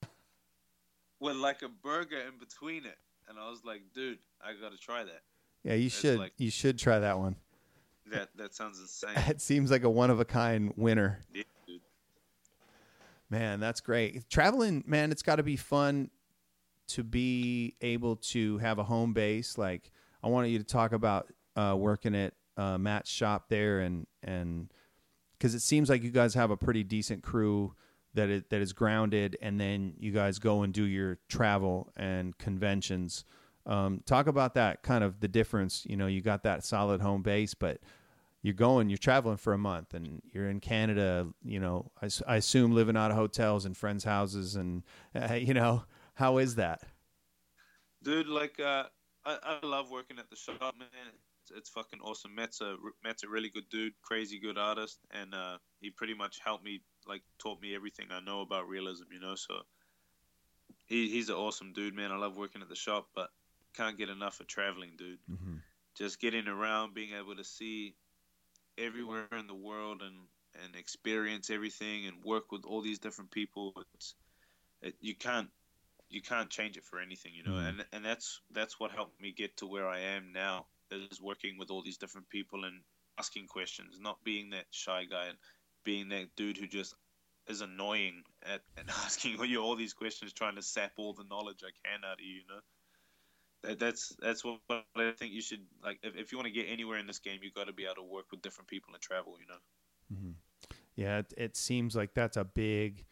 with 1.19 1.35
like 1.35 1.61
a 1.63 1.69
burger 1.69 2.19
in 2.19 2.37
between 2.39 2.85
it, 2.85 2.97
and 3.27 3.39
I 3.39 3.49
was 3.49 3.65
like, 3.65 3.81
dude, 3.93 4.19
I 4.41 4.53
gotta 4.61 4.77
try 4.77 5.03
that. 5.03 5.21
Yeah, 5.63 5.73
you 5.73 5.87
It's 5.87 5.99
should 5.99 6.19
like- 6.19 6.33
you 6.37 6.51
should 6.51 6.77
try 6.77 6.99
that 6.99 7.17
one. 7.17 7.35
That 8.11 8.29
that 8.35 8.53
sounds 8.53 8.79
insane. 8.79 9.11
It 9.29 9.41
seems 9.41 9.71
like 9.71 9.83
a 9.83 9.89
one 9.89 10.09
of 10.11 10.19
a 10.19 10.25
kind 10.25 10.73
winner. 10.77 11.19
yeah. 11.33 11.43
Man, 13.29 13.59
that's 13.59 13.81
great. 13.81 14.29
Traveling, 14.29 14.83
man, 14.85 15.11
it's 15.11 15.23
got 15.23 15.37
to 15.37 15.43
be 15.43 15.55
fun 15.55 16.11
to 16.89 17.03
be 17.03 17.75
able 17.81 18.17
to 18.17 18.59
have 18.59 18.77
a 18.77 18.83
home 18.83 19.13
base. 19.13 19.57
Like, 19.57 19.89
I 20.21 20.27
wanted 20.27 20.49
you 20.49 20.59
to 20.59 20.63
talk 20.63 20.91
about 20.91 21.31
uh, 21.55 21.75
working 21.75 22.13
at 22.13 22.33
uh, 22.57 22.77
Matt's 22.77 23.09
shop 23.09 23.49
there, 23.49 23.79
and 23.79 24.07
and 24.21 24.71
because 25.37 25.55
it 25.55 25.61
seems 25.61 25.89
like 25.89 26.03
you 26.03 26.11
guys 26.11 26.33
have 26.33 26.51
a 26.51 26.57
pretty 26.57 26.83
decent 26.83 27.23
crew 27.23 27.73
that 28.13 28.29
it, 28.29 28.49
that 28.49 28.61
is 28.61 28.73
grounded, 28.73 29.37
and 29.41 29.59
then 29.59 29.93
you 29.99 30.11
guys 30.11 30.39
go 30.39 30.63
and 30.63 30.73
do 30.73 30.83
your 30.83 31.19
travel 31.29 31.91
and 31.95 32.37
conventions. 32.37 33.25
Um, 33.65 34.01
talk 34.05 34.27
about 34.27 34.53
that 34.55 34.83
kind 34.83 35.03
of 35.03 35.19
the 35.19 35.27
difference. 35.27 35.85
You 35.87 35.97
know, 35.97 36.07
you 36.07 36.21
got 36.21 36.43
that 36.43 36.63
solid 36.63 37.01
home 37.01 37.23
base, 37.23 37.53
but 37.53 37.79
you're 38.41 38.53
going, 38.53 38.89
you're 38.89 38.97
traveling 38.97 39.37
for 39.37 39.53
a 39.53 39.57
month, 39.57 39.93
and 39.93 40.21
you're 40.31 40.49
in 40.49 40.59
Canada. 40.59 41.27
You 41.43 41.59
know, 41.59 41.91
I 42.27 42.35
assume 42.35 42.73
living 42.73 42.97
out 42.97 43.09
of 43.09 43.17
hotels 43.17 43.65
and 43.65 43.75
friends' 43.75 44.03
houses, 44.03 44.55
and 44.55 44.83
uh, 45.15 45.33
you 45.33 45.53
know, 45.53 45.85
how 46.15 46.37
is 46.37 46.55
that? 46.55 46.81
Dude, 48.03 48.27
like, 48.27 48.59
uh, 48.59 48.83
I, 49.25 49.37
I 49.63 49.65
love 49.65 49.89
working 49.89 50.19
at 50.19 50.29
the 50.29 50.35
shop, 50.35 50.75
man. 50.77 50.89
It's, 51.43 51.51
it's 51.57 51.69
fucking 51.69 51.99
awesome. 52.01 52.35
Matt's 52.35 52.61
a 52.61 52.75
Matt's 53.03 53.23
a 53.23 53.27
really 53.27 53.49
good 53.49 53.69
dude, 53.69 53.93
crazy 54.01 54.39
good 54.39 54.57
artist, 54.57 54.99
and 55.11 55.33
uh, 55.33 55.57
he 55.81 55.89
pretty 55.89 56.13
much 56.13 56.39
helped 56.43 56.63
me, 56.63 56.81
like, 57.07 57.21
taught 57.37 57.61
me 57.61 57.75
everything 57.75 58.07
I 58.11 58.19
know 58.19 58.41
about 58.41 58.69
realism. 58.69 59.05
You 59.11 59.19
know, 59.19 59.35
so 59.35 59.61
he 60.85 61.09
he's 61.09 61.29
an 61.29 61.35
awesome 61.35 61.73
dude, 61.73 61.95
man. 61.95 62.11
I 62.11 62.17
love 62.17 62.37
working 62.37 62.61
at 62.61 62.69
the 62.69 62.75
shop, 62.75 63.09
but 63.13 63.29
can't 63.73 63.97
get 63.97 64.09
enough 64.09 64.39
of 64.39 64.47
traveling, 64.47 64.91
dude. 64.97 65.19
Mm-hmm. 65.29 65.55
Just 65.95 66.19
getting 66.19 66.47
around, 66.47 66.93
being 66.93 67.13
able 67.13 67.35
to 67.35 67.43
see 67.43 67.95
everywhere 68.77 69.27
in 69.37 69.47
the 69.47 69.53
world 69.53 70.01
and 70.01 70.15
and 70.63 70.75
experience 70.75 71.49
everything 71.49 72.05
and 72.05 72.23
work 72.23 72.51
with 72.51 72.63
all 72.65 72.81
these 72.81 72.99
different 72.99 73.31
people. 73.31 73.73
It's 73.95 74.15
it, 74.81 74.95
you 75.01 75.15
can't 75.15 75.49
you 76.09 76.21
can't 76.21 76.49
change 76.49 76.77
it 76.77 76.85
for 76.85 76.99
anything, 76.99 77.33
you 77.35 77.43
know. 77.43 77.57
Mhm. 77.57 77.69
And 77.69 77.85
and 77.91 78.05
that's 78.05 78.39
that's 78.51 78.79
what 78.79 78.91
helped 78.91 79.19
me 79.19 79.31
get 79.31 79.57
to 79.57 79.65
where 79.65 79.87
I 79.87 79.99
am 79.99 80.31
now. 80.31 80.67
Is 81.11 81.21
working 81.21 81.57
with 81.57 81.71
all 81.71 81.81
these 81.81 81.97
different 81.97 82.29
people 82.29 82.65
and 82.65 82.81
asking 83.19 83.47
questions, 83.47 83.99
not 83.99 84.23
being 84.23 84.49
that 84.51 84.65
shy 84.71 85.05
guy 85.09 85.27
and 85.27 85.37
being 85.83 86.09
that 86.09 86.35
dude 86.35 86.57
who 86.57 86.67
just 86.67 86.95
is 87.47 87.61
annoying 87.61 88.23
at 88.43 88.61
and 88.77 88.89
asking 89.05 89.37
you 89.45 89.61
all 89.61 89.75
these 89.75 89.93
questions, 89.93 90.33
trying 90.33 90.55
to 90.55 90.61
sap 90.61 90.91
all 90.97 91.13
the 91.13 91.25
knowledge 91.29 91.63
I 91.63 91.71
can 91.87 92.03
out 92.05 92.19
of 92.19 92.25
you, 92.25 92.35
you 92.35 92.41
know. 92.49 92.59
That, 93.63 93.79
that's 93.79 94.15
that's 94.19 94.43
what 94.43 94.59
I 94.69 95.11
think 95.17 95.33
you 95.33 95.41
should 95.41 95.61
like. 95.83 95.99
If, 96.03 96.15
if 96.17 96.31
you 96.31 96.37
want 96.37 96.47
to 96.47 96.53
get 96.53 96.67
anywhere 96.69 96.97
in 96.97 97.07
this 97.07 97.19
game, 97.19 97.39
you 97.41 97.51
got 97.51 97.67
to 97.67 97.73
be 97.73 97.85
able 97.85 97.95
to 97.95 98.03
work 98.03 98.25
with 98.31 98.41
different 98.41 98.67
people 98.67 98.93
and 98.93 99.01
travel. 99.01 99.37
You 99.39 99.47
know. 99.47 99.59
Mm-hmm. 100.13 100.31
Yeah, 100.95 101.19
it, 101.19 101.33
it 101.37 101.57
seems 101.57 101.95
like 101.95 102.13
that's 102.13 102.37
a 102.37 102.43
big, 102.43 103.05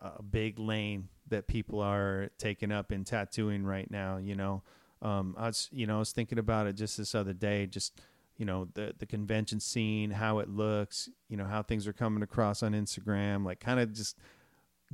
a 0.00 0.22
big 0.22 0.58
lane 0.58 1.08
that 1.28 1.46
people 1.46 1.80
are 1.80 2.30
taking 2.38 2.72
up 2.72 2.90
in 2.90 3.04
tattooing 3.04 3.64
right 3.64 3.90
now. 3.90 4.16
You 4.16 4.34
know, 4.34 4.62
Um, 5.02 5.34
I 5.36 5.48
was, 5.48 5.68
you 5.72 5.86
know, 5.86 5.96
I 5.96 5.98
was 5.98 6.12
thinking 6.12 6.38
about 6.38 6.66
it 6.66 6.74
just 6.74 6.96
this 6.96 7.14
other 7.14 7.32
day, 7.32 7.66
just 7.66 8.00
you 8.36 8.46
know 8.46 8.68
the 8.74 8.94
the 8.98 9.06
convention 9.06 9.60
scene, 9.60 10.12
how 10.12 10.38
it 10.38 10.48
looks, 10.48 11.08
you 11.28 11.36
know, 11.36 11.44
how 11.44 11.62
things 11.62 11.86
are 11.86 11.92
coming 11.92 12.22
across 12.22 12.62
on 12.62 12.72
Instagram, 12.72 13.44
like 13.44 13.60
kind 13.60 13.80
of 13.80 13.92
just 13.92 14.16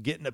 getting 0.02 0.26
a 0.26 0.32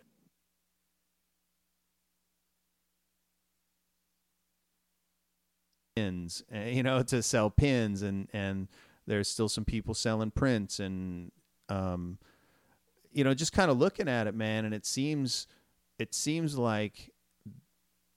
pins, 5.96 6.42
eh, 6.52 6.70
you 6.70 6.82
know, 6.82 7.02
to 7.02 7.22
sell 7.22 7.50
pins, 7.50 8.02
and 8.02 8.28
and 8.32 8.68
there's 9.06 9.28
still 9.28 9.48
some 9.48 9.64
people 9.64 9.94
selling 9.94 10.30
prints, 10.30 10.80
and 10.80 11.32
um, 11.68 12.18
you 13.12 13.24
know, 13.24 13.34
just 13.34 13.52
kind 13.52 13.70
of 13.70 13.78
looking 13.78 14.08
at 14.08 14.26
it, 14.26 14.34
man, 14.34 14.64
and 14.64 14.74
it 14.74 14.86
seems 14.86 15.46
it 15.98 16.14
seems 16.14 16.58
like 16.58 17.10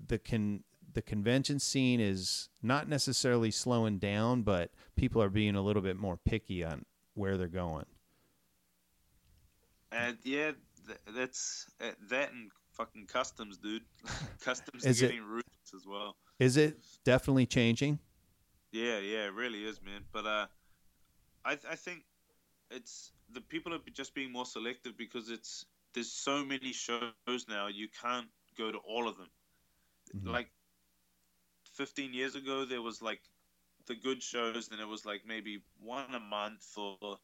the 0.05 0.17
con 0.17 0.63
the 0.97 1.01
convention 1.03 1.59
scene 1.59 1.99
is 1.99 2.49
not 2.63 2.89
necessarily 2.89 3.51
slowing 3.51 3.99
down, 3.99 4.41
but 4.41 4.71
people 4.95 5.21
are 5.21 5.29
being 5.29 5.55
a 5.55 5.61
little 5.61 5.83
bit 5.83 5.95
more 5.95 6.17
picky 6.17 6.63
on 6.63 6.85
where 7.13 7.37
they're 7.37 7.47
going. 7.47 7.85
And 9.91 10.17
yeah, 10.23 10.53
th- 10.87 10.97
that's 11.15 11.67
uh, 11.79 11.91
that 12.09 12.31
and 12.31 12.49
fucking 12.71 13.05
customs, 13.05 13.59
dude. 13.59 13.83
customs 14.41 14.87
is 14.87 14.99
getting 14.99 15.21
ruthless 15.21 15.75
as 15.75 15.85
well. 15.85 16.15
Is 16.39 16.57
it 16.57 16.79
definitely 17.05 17.45
changing? 17.45 17.99
Yeah, 18.71 18.97
yeah, 18.97 19.27
it 19.27 19.35
really 19.35 19.65
is, 19.65 19.79
man. 19.83 20.01
But 20.11 20.25
uh, 20.25 20.47
I 21.45 21.57
th- 21.57 21.71
I 21.71 21.75
think 21.75 22.05
it's 22.71 23.11
the 23.31 23.41
people 23.41 23.71
are 23.71 23.79
just 23.93 24.15
being 24.15 24.31
more 24.31 24.47
selective 24.47 24.97
because 24.97 25.29
it's 25.29 25.63
there's 25.93 26.11
so 26.11 26.43
many 26.43 26.73
shows 26.73 27.11
now 27.47 27.67
you 27.67 27.87
can't 28.01 28.29
go 28.57 28.71
to 28.71 28.79
all 28.79 29.07
of 29.07 29.15
them. 29.17 29.29
Mm-hmm. 30.15 30.29
Like 30.29 30.49
15 31.77 32.13
years 32.13 32.35
ago, 32.35 32.65
there 32.65 32.81
was 32.81 33.01
like 33.01 33.21
the 33.85 33.95
good 33.95 34.21
shows, 34.21 34.69
and 34.71 34.81
it 34.81 34.87
was 34.87 35.05
like 35.05 35.21
maybe 35.25 35.61
one 35.79 36.13
a 36.13 36.19
month 36.19 36.65
or. 36.75 37.17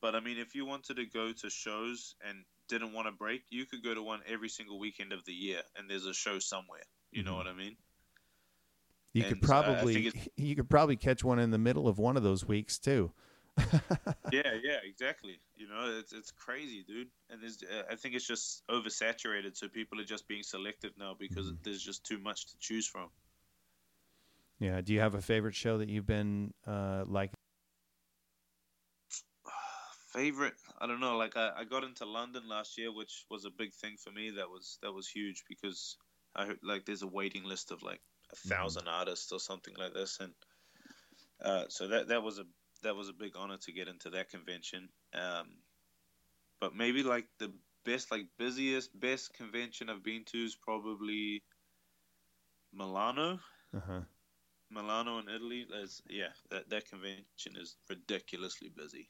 But 0.00 0.14
I 0.14 0.20
mean, 0.20 0.38
if 0.38 0.54
you 0.54 0.66
wanted 0.66 0.96
to 0.96 1.06
go 1.06 1.32
to 1.32 1.48
shows 1.48 2.14
and 2.28 2.44
didn't 2.68 2.92
want 2.92 3.06
to 3.08 3.12
break, 3.12 3.44
you 3.48 3.64
could 3.64 3.82
go 3.82 3.94
to 3.94 4.02
one 4.02 4.20
every 4.26 4.50
single 4.50 4.78
weekend 4.78 5.12
of 5.12 5.24
the 5.24 5.32
year, 5.32 5.60
and 5.76 5.88
there's 5.88 6.06
a 6.06 6.12
show 6.12 6.38
somewhere. 6.38 6.82
You 7.10 7.22
mm-hmm. 7.22 7.30
know 7.30 7.36
what 7.36 7.46
I 7.46 7.54
mean? 7.54 7.76
You 9.14 9.22
and, 9.22 9.32
could 9.32 9.42
probably 9.42 10.08
uh, 10.08 10.10
you 10.36 10.54
could 10.54 10.68
probably 10.68 10.96
catch 10.96 11.24
one 11.24 11.38
in 11.38 11.50
the 11.50 11.58
middle 11.58 11.88
of 11.88 11.98
one 11.98 12.16
of 12.16 12.22
those 12.22 12.46
weeks 12.46 12.78
too. 12.78 13.12
yeah, 14.32 14.50
yeah, 14.62 14.78
exactly. 14.84 15.38
You 15.56 15.68
know, 15.68 15.96
it's 15.98 16.12
it's 16.12 16.32
crazy, 16.32 16.84
dude. 16.86 17.08
And 17.30 17.40
there's, 17.40 17.62
uh, 17.62 17.84
I 17.90 17.94
think 17.94 18.16
it's 18.16 18.26
just 18.26 18.66
oversaturated, 18.68 19.56
so 19.56 19.68
people 19.68 20.00
are 20.00 20.04
just 20.04 20.26
being 20.26 20.42
selective 20.42 20.90
now 20.98 21.14
because 21.18 21.46
mm-hmm. 21.46 21.62
there's 21.62 21.82
just 21.82 22.04
too 22.04 22.18
much 22.18 22.46
to 22.46 22.58
choose 22.58 22.86
from. 22.86 23.08
Yeah. 24.64 24.80
Do 24.80 24.94
you 24.94 25.00
have 25.00 25.14
a 25.14 25.20
favorite 25.20 25.54
show 25.54 25.76
that 25.76 25.90
you've 25.90 26.06
been 26.06 26.54
uh, 26.66 27.04
like? 27.06 27.30
favorite? 30.14 30.54
I 30.80 30.86
don't 30.86 31.00
know. 31.00 31.18
Like 31.18 31.36
I, 31.36 31.50
I 31.58 31.64
got 31.64 31.84
into 31.84 32.06
London 32.06 32.48
last 32.48 32.78
year, 32.78 32.90
which 32.90 33.26
was 33.30 33.44
a 33.44 33.50
big 33.50 33.74
thing 33.74 33.96
for 34.02 34.10
me. 34.10 34.30
That 34.30 34.48
was 34.48 34.78
that 34.82 34.90
was 34.92 35.06
huge 35.06 35.44
because 35.50 35.98
I 36.34 36.46
heard 36.46 36.60
like 36.62 36.86
there's 36.86 37.02
a 37.02 37.06
waiting 37.06 37.44
list 37.44 37.72
of 37.72 37.82
like 37.82 38.00
a 38.32 38.48
1000 38.48 38.80
mm-hmm. 38.80 38.88
artists 38.88 39.32
or 39.32 39.38
something 39.38 39.74
like 39.76 39.92
this, 39.92 40.18
and 40.20 40.32
uh, 41.42 41.64
so 41.68 41.88
that 41.88 42.08
that 42.08 42.22
was 42.22 42.38
a 42.38 42.44
that 42.84 42.96
was 42.96 43.10
a 43.10 43.12
big 43.12 43.32
honor 43.36 43.58
to 43.58 43.72
get 43.72 43.88
into 43.88 44.08
that 44.10 44.30
convention. 44.30 44.88
Um, 45.12 45.48
but 46.58 46.74
maybe 46.74 47.02
like 47.02 47.26
the 47.38 47.52
best, 47.84 48.10
like 48.10 48.26
busiest, 48.38 48.98
best 48.98 49.34
convention 49.34 49.90
I've 49.90 50.02
been 50.02 50.24
to 50.32 50.38
is 50.38 50.54
probably 50.54 51.42
Milano. 52.72 53.40
Uh-huh. 53.76 54.00
Milano 54.70 55.18
in 55.18 55.28
Italy. 55.28 55.66
That's 55.70 56.02
yeah, 56.08 56.28
that 56.50 56.70
that 56.70 56.88
convention 56.88 57.56
is 57.60 57.76
ridiculously 57.88 58.70
busy. 58.74 59.08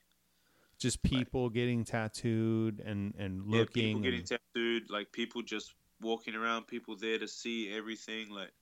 Just 0.78 1.02
people 1.02 1.44
like, 1.44 1.54
getting 1.54 1.84
tattooed 1.84 2.80
and 2.80 3.14
and 3.18 3.46
looking. 3.46 3.82
Yeah, 3.82 3.94
people 3.94 4.00
getting 4.00 4.24
tattooed, 4.24 4.90
like 4.90 5.12
people 5.12 5.42
just 5.42 5.74
walking 6.00 6.34
around, 6.34 6.66
people 6.66 6.96
there 6.96 7.18
to 7.18 7.28
see 7.28 7.72
everything. 7.72 8.30
Like 8.30 8.52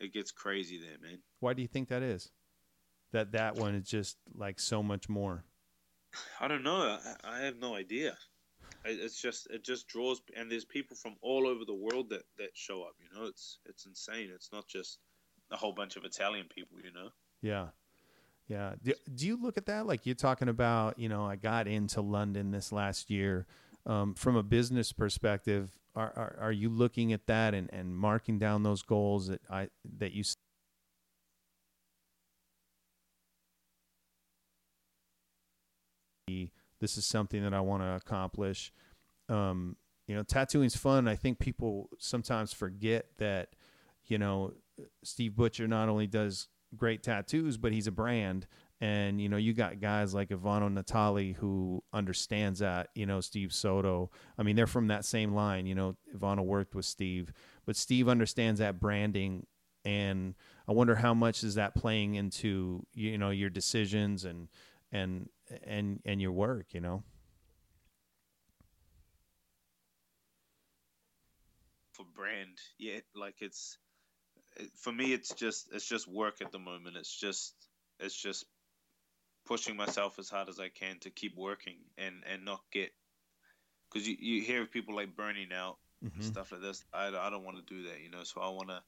it 0.00 0.12
gets 0.12 0.30
crazy 0.30 0.78
there, 0.78 0.98
man. 1.02 1.18
Why 1.40 1.54
do 1.54 1.62
you 1.62 1.68
think 1.68 1.88
that 1.88 2.02
is? 2.02 2.30
That 3.12 3.32
that 3.32 3.56
one 3.56 3.74
is 3.74 3.88
just 3.88 4.16
like 4.34 4.60
so 4.60 4.82
much 4.82 5.08
more. 5.08 5.44
I 6.40 6.48
don't 6.48 6.62
know. 6.62 6.98
I, 7.24 7.38
I 7.38 7.40
have 7.40 7.56
no 7.56 7.74
idea. 7.74 8.16
It's 8.84 9.20
just 9.20 9.48
it 9.50 9.62
just 9.62 9.88
draws, 9.88 10.22
and 10.36 10.50
there's 10.50 10.64
people 10.64 10.96
from 10.96 11.16
all 11.20 11.46
over 11.46 11.64
the 11.64 11.74
world 11.74 12.08
that 12.10 12.22
that 12.38 12.50
show 12.54 12.82
up. 12.82 12.94
You 12.98 13.18
know, 13.18 13.26
it's 13.26 13.58
it's 13.66 13.84
insane. 13.84 14.30
It's 14.34 14.50
not 14.52 14.66
just 14.66 14.98
a 15.50 15.56
whole 15.56 15.72
bunch 15.72 15.96
of 15.96 16.04
Italian 16.04 16.46
people, 16.54 16.78
you 16.82 16.92
know? 16.92 17.10
Yeah. 17.42 17.68
Yeah. 18.48 18.74
Do, 18.82 18.92
do 19.14 19.26
you 19.26 19.40
look 19.40 19.56
at 19.56 19.66
that? 19.66 19.86
Like 19.86 20.06
you're 20.06 20.14
talking 20.14 20.48
about, 20.48 20.98
you 20.98 21.08
know, 21.08 21.24
I 21.24 21.36
got 21.36 21.66
into 21.66 22.00
London 22.00 22.50
this 22.50 22.72
last 22.72 23.10
year. 23.10 23.46
Um, 23.86 24.14
from 24.14 24.36
a 24.36 24.42
business 24.42 24.92
perspective, 24.92 25.70
are, 25.94 26.12
are, 26.14 26.36
are 26.40 26.52
you 26.52 26.68
looking 26.68 27.12
at 27.12 27.26
that 27.26 27.54
and, 27.54 27.70
and 27.72 27.96
marking 27.96 28.38
down 28.38 28.62
those 28.62 28.82
goals 28.82 29.28
that 29.28 29.40
I 29.50 29.68
that 29.98 30.12
you 30.12 30.22
this 36.80 36.96
is 36.96 37.04
something 37.04 37.42
that 37.42 37.54
I 37.54 37.60
want 37.60 37.82
to 37.82 37.94
accomplish. 37.94 38.72
Um, 39.28 39.76
you 40.06 40.14
know, 40.14 40.22
tattooing's 40.22 40.76
fun. 40.76 41.06
I 41.06 41.14
think 41.14 41.38
people 41.38 41.88
sometimes 41.98 42.52
forget 42.52 43.06
that, 43.18 43.50
you 44.06 44.18
know, 44.18 44.54
Steve 45.02 45.36
Butcher 45.36 45.68
not 45.68 45.88
only 45.88 46.06
does 46.06 46.48
great 46.76 47.02
tattoos, 47.02 47.56
but 47.56 47.72
he's 47.72 47.86
a 47.86 47.92
brand. 47.92 48.46
And 48.80 49.20
you 49.20 49.28
know, 49.28 49.36
you 49.36 49.52
got 49.52 49.80
guys 49.80 50.14
like 50.14 50.30
Ivano 50.30 50.72
Natali 50.72 51.36
who 51.36 51.82
understands 51.92 52.60
that. 52.60 52.88
You 52.94 53.06
know, 53.06 53.20
Steve 53.20 53.52
Soto. 53.52 54.10
I 54.38 54.42
mean, 54.42 54.56
they're 54.56 54.66
from 54.66 54.86
that 54.88 55.04
same 55.04 55.34
line. 55.34 55.66
You 55.66 55.74
know, 55.74 55.96
Ivano 56.16 56.44
worked 56.44 56.74
with 56.74 56.86
Steve, 56.86 57.32
but 57.66 57.76
Steve 57.76 58.08
understands 58.08 58.60
that 58.60 58.80
branding. 58.80 59.46
And 59.84 60.34
I 60.66 60.72
wonder 60.72 60.94
how 60.94 61.14
much 61.14 61.44
is 61.44 61.56
that 61.56 61.74
playing 61.74 62.14
into 62.14 62.86
you 62.94 63.18
know 63.18 63.30
your 63.30 63.50
decisions 63.50 64.24
and 64.24 64.48
and 64.92 65.28
and 65.64 66.00
and 66.06 66.20
your 66.20 66.32
work. 66.32 66.72
You 66.72 66.80
know. 66.80 67.02
For 71.92 72.06
brand, 72.14 72.58
yeah, 72.78 73.00
like 73.14 73.42
it's 73.42 73.76
for 74.76 74.92
me 74.92 75.12
it's 75.12 75.34
just 75.34 75.68
it's 75.72 75.86
just 75.86 76.08
work 76.08 76.40
at 76.40 76.52
the 76.52 76.58
moment. 76.58 76.96
It's 76.96 77.14
just 77.14 77.54
it's 77.98 78.14
just 78.14 78.44
pushing 79.46 79.76
myself 79.76 80.18
as 80.18 80.28
hard 80.28 80.48
as 80.48 80.60
i 80.60 80.68
can 80.68 80.98
to 81.00 81.10
keep 81.10 81.36
working 81.36 81.76
and 81.98 82.22
and 82.32 82.44
not 82.44 82.60
get 82.72 82.92
because 83.90 84.06
you, 84.06 84.16
you 84.20 84.42
hear 84.42 84.64
people 84.66 84.94
like 84.94 85.16
burning 85.16 85.48
out 85.52 85.76
mm-hmm. 86.04 86.14
and 86.14 86.24
stuff 86.24 86.52
like 86.52 86.60
this. 86.60 86.84
I, 86.94 87.08
I 87.08 87.30
don't 87.30 87.44
want 87.44 87.56
to 87.56 87.74
do 87.74 87.88
that 87.88 88.00
you 88.02 88.10
know? 88.10 88.22
So 88.22 88.40
i 88.40 88.48
want 88.48 88.68
to 88.68 88.80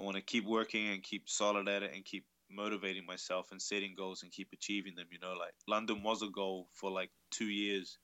i 0.00 0.02
want 0.02 0.16
to 0.16 0.22
keep 0.22 0.46
working 0.46 0.88
and 0.88 1.02
keep 1.02 1.28
solid 1.28 1.68
at 1.68 1.82
it 1.82 1.92
and 1.94 2.04
keep 2.04 2.24
motivating 2.50 3.04
myself 3.04 3.50
and 3.50 3.60
setting 3.60 3.94
goals 3.96 4.22
and 4.22 4.30
keep 4.30 4.48
achieving 4.52 4.94
them 4.94 5.06
you 5.10 5.18
know? 5.20 5.34
Like 5.38 5.54
london 5.66 6.02
was 6.02 6.22
a 6.22 6.28
goal 6.28 6.68
for 6.72 6.90
like 6.90 7.10
two 7.30 7.46
years. 7.48 7.98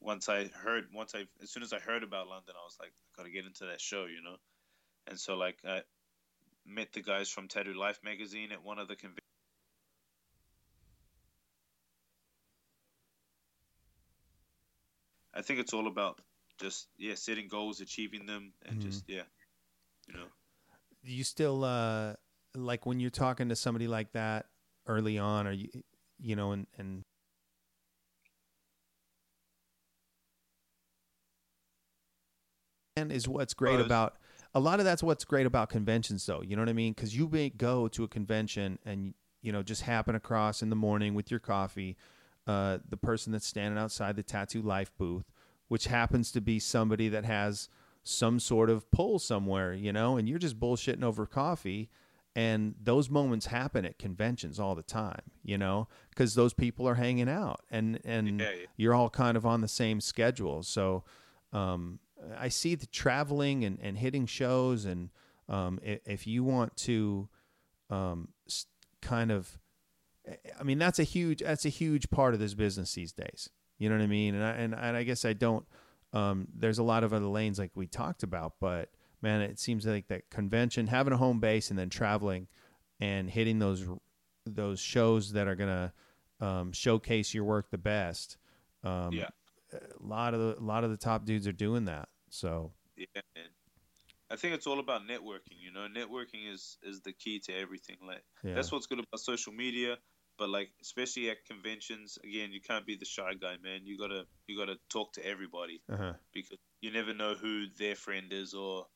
Once 0.00 0.28
i 0.28 0.44
heard 0.62 0.84
once 0.92 1.14
i 1.14 1.24
as 1.42 1.50
soon 1.50 1.62
as 1.62 1.72
i 1.72 1.78
heard 1.78 2.02
about 2.02 2.28
london 2.28 2.54
i 2.54 2.64
was 2.64 2.76
like 2.78 2.90
i 2.90 3.16
gotta 3.16 3.30
get 3.30 3.46
into 3.46 3.64
that 3.64 3.80
show 3.80 4.04
you 4.04 4.22
know? 4.22 4.36
And 5.06 5.18
so 5.18 5.36
like 5.36 5.56
I, 5.66 5.80
met 6.68 6.92
the 6.92 7.02
guys 7.02 7.28
from 7.28 7.48
Tattoo 7.48 7.74
Life 7.74 8.00
magazine 8.04 8.52
at 8.52 8.62
one 8.62 8.78
of 8.78 8.88
the 8.88 8.96
conventions. 8.96 9.24
I 15.34 15.42
think 15.42 15.60
it's 15.60 15.72
all 15.72 15.86
about 15.86 16.20
just 16.60 16.88
yeah 16.98 17.14
setting 17.14 17.48
goals, 17.48 17.80
achieving 17.80 18.26
them, 18.26 18.52
and 18.66 18.78
mm-hmm. 18.78 18.88
just 18.88 19.04
yeah, 19.06 19.22
you 20.08 20.14
know. 20.14 20.26
Do 21.04 21.12
you 21.12 21.24
still 21.24 21.64
uh 21.64 22.14
like 22.54 22.86
when 22.86 22.98
you're 22.98 23.10
talking 23.10 23.50
to 23.50 23.56
somebody 23.56 23.86
like 23.86 24.12
that 24.12 24.46
early 24.86 25.18
on, 25.18 25.46
or 25.46 25.52
you 25.52 25.68
you 26.18 26.34
know, 26.34 26.52
and 26.52 26.66
and 26.76 27.04
is 33.12 33.28
what's 33.28 33.54
great 33.54 33.80
about 33.80 34.16
a 34.54 34.60
lot 34.60 34.78
of 34.78 34.84
that's 34.84 35.02
what's 35.02 35.24
great 35.24 35.46
about 35.46 35.68
conventions 35.68 36.24
though 36.26 36.42
you 36.42 36.56
know 36.56 36.62
what 36.62 36.68
i 36.68 36.72
mean? 36.74 36.92
Because 36.92 37.16
you 37.16 37.28
may 37.28 37.50
go 37.50 37.88
to 37.88 38.04
a 38.04 38.08
convention 38.08 38.78
and 38.84 39.14
you 39.42 39.52
know 39.52 39.62
just 39.62 39.82
happen 39.82 40.14
across 40.14 40.62
in 40.62 40.70
the 40.70 40.76
morning 40.76 41.14
with 41.14 41.30
your 41.30 41.40
coffee 41.40 41.96
uh, 42.46 42.78
the 42.88 42.96
person 42.96 43.30
that's 43.32 43.46
standing 43.46 43.78
outside 43.78 44.16
the 44.16 44.22
tattoo 44.22 44.62
life 44.62 44.90
booth 44.98 45.30
which 45.68 45.86
happens 45.86 46.32
to 46.32 46.40
be 46.40 46.58
somebody 46.58 47.08
that 47.08 47.26
has 47.26 47.68
some 48.04 48.40
sort 48.40 48.70
of 48.70 48.90
pull 48.90 49.18
somewhere 49.18 49.74
you 49.74 49.92
know 49.92 50.16
and 50.16 50.28
you're 50.28 50.38
just 50.38 50.58
bullshitting 50.58 51.04
over 51.04 51.26
coffee 51.26 51.90
and 52.34 52.74
those 52.82 53.10
moments 53.10 53.46
happen 53.46 53.84
at 53.84 53.98
conventions 53.98 54.58
all 54.58 54.74
the 54.74 54.82
time 54.82 55.22
you 55.48 55.56
know? 55.56 55.88
Because 56.10 56.34
those 56.34 56.52
people 56.52 56.86
are 56.86 56.94
hanging 56.94 57.28
out 57.28 57.62
and 57.70 57.98
and 58.04 58.40
yeah, 58.40 58.50
yeah. 58.50 58.66
you're 58.76 58.94
all 58.94 59.08
kind 59.08 59.36
of 59.36 59.46
on 59.46 59.62
the 59.62 59.68
same 59.68 60.00
schedule. 60.00 60.62
So 60.62 61.04
um, 61.52 62.00
I 62.36 62.48
see 62.48 62.74
the 62.74 62.86
traveling 62.86 63.64
and, 63.64 63.78
and 63.80 63.98
hitting 63.98 64.26
shows 64.26 64.84
and 64.84 65.10
Um, 65.48 65.80
if 65.82 66.26
you 66.26 66.44
want 66.44 66.76
to, 66.76 67.28
um, 67.88 68.28
kind 69.00 69.30
of, 69.30 69.58
I 70.60 70.62
mean, 70.62 70.78
that's 70.78 70.98
a 70.98 71.04
huge 71.04 71.40
that's 71.40 71.64
a 71.64 71.70
huge 71.70 72.10
part 72.10 72.34
of 72.34 72.40
this 72.40 72.52
business 72.52 72.92
these 72.92 73.12
days. 73.12 73.48
You 73.78 73.88
know 73.88 73.96
what 73.96 74.04
I 74.04 74.08
mean? 74.08 74.34
And 74.34 74.44
I 74.44 74.50
and, 74.50 74.96
I 74.96 75.04
guess 75.04 75.24
I 75.24 75.32
don't. 75.32 75.64
Um, 76.12 76.48
there's 76.54 76.78
a 76.78 76.82
lot 76.82 77.02
of 77.02 77.14
other 77.14 77.26
lanes 77.26 77.58
like 77.58 77.70
we 77.74 77.86
talked 77.86 78.22
about, 78.22 78.54
but 78.60 78.90
man, 79.22 79.40
it 79.40 79.58
seems 79.58 79.86
like 79.86 80.08
that 80.08 80.28
convention, 80.28 80.86
having 80.88 81.14
a 81.14 81.16
home 81.16 81.40
base, 81.40 81.70
and 81.70 81.78
then 81.78 81.88
traveling 81.88 82.48
and 83.00 83.30
hitting 83.30 83.58
those 83.58 83.86
those 84.44 84.80
shows 84.80 85.32
that 85.32 85.48
are 85.48 85.56
gonna 85.56 85.94
um, 86.40 86.72
showcase 86.72 87.32
your 87.32 87.44
work 87.44 87.70
the 87.70 87.78
best. 87.78 88.36
Um, 88.84 89.12
Yeah. 89.12 89.30
A 89.72 89.78
lot 90.00 90.34
of 90.34 90.40
the 90.40 90.58
a 90.58 90.64
lot 90.64 90.84
of 90.84 90.90
the 90.90 90.96
top 90.96 91.24
dudes 91.24 91.46
are 91.46 91.52
doing 91.52 91.86
that. 91.86 92.08
So 92.30 92.72
Yeah, 92.96 93.06
man. 93.36 93.46
I 94.30 94.36
think 94.36 94.54
it's 94.54 94.66
all 94.66 94.80
about 94.80 95.02
networking. 95.02 95.58
You 95.60 95.72
know, 95.72 95.88
networking 95.88 96.52
is 96.52 96.78
is 96.82 97.00
the 97.02 97.12
key 97.12 97.40
to 97.46 97.54
everything. 97.54 97.96
Like 98.06 98.24
yeah, 98.42 98.54
that's 98.54 98.72
what's 98.72 98.86
good 98.86 98.98
about 99.00 99.20
social 99.20 99.52
media. 99.52 99.98
But 100.38 100.50
like, 100.50 100.70
especially 100.82 101.30
at 101.30 101.44
conventions, 101.46 102.18
again, 102.24 102.52
you 102.52 102.60
can't 102.60 102.86
be 102.86 102.96
the 102.96 103.04
shy 103.06 103.34
guy, 103.34 103.56
man. 103.62 103.86
You 103.86 103.98
gotta 103.98 104.26
you 104.46 104.58
gotta 104.58 104.78
talk 104.90 105.12
to 105.14 105.26
everybody 105.26 105.82
uh-huh. 105.90 106.14
because 106.32 106.58
you 106.80 106.92
never 106.92 107.14
know 107.14 107.34
who 107.34 107.66
their 107.78 107.94
friend 107.96 108.32
is 108.32 108.54
or 108.54 108.86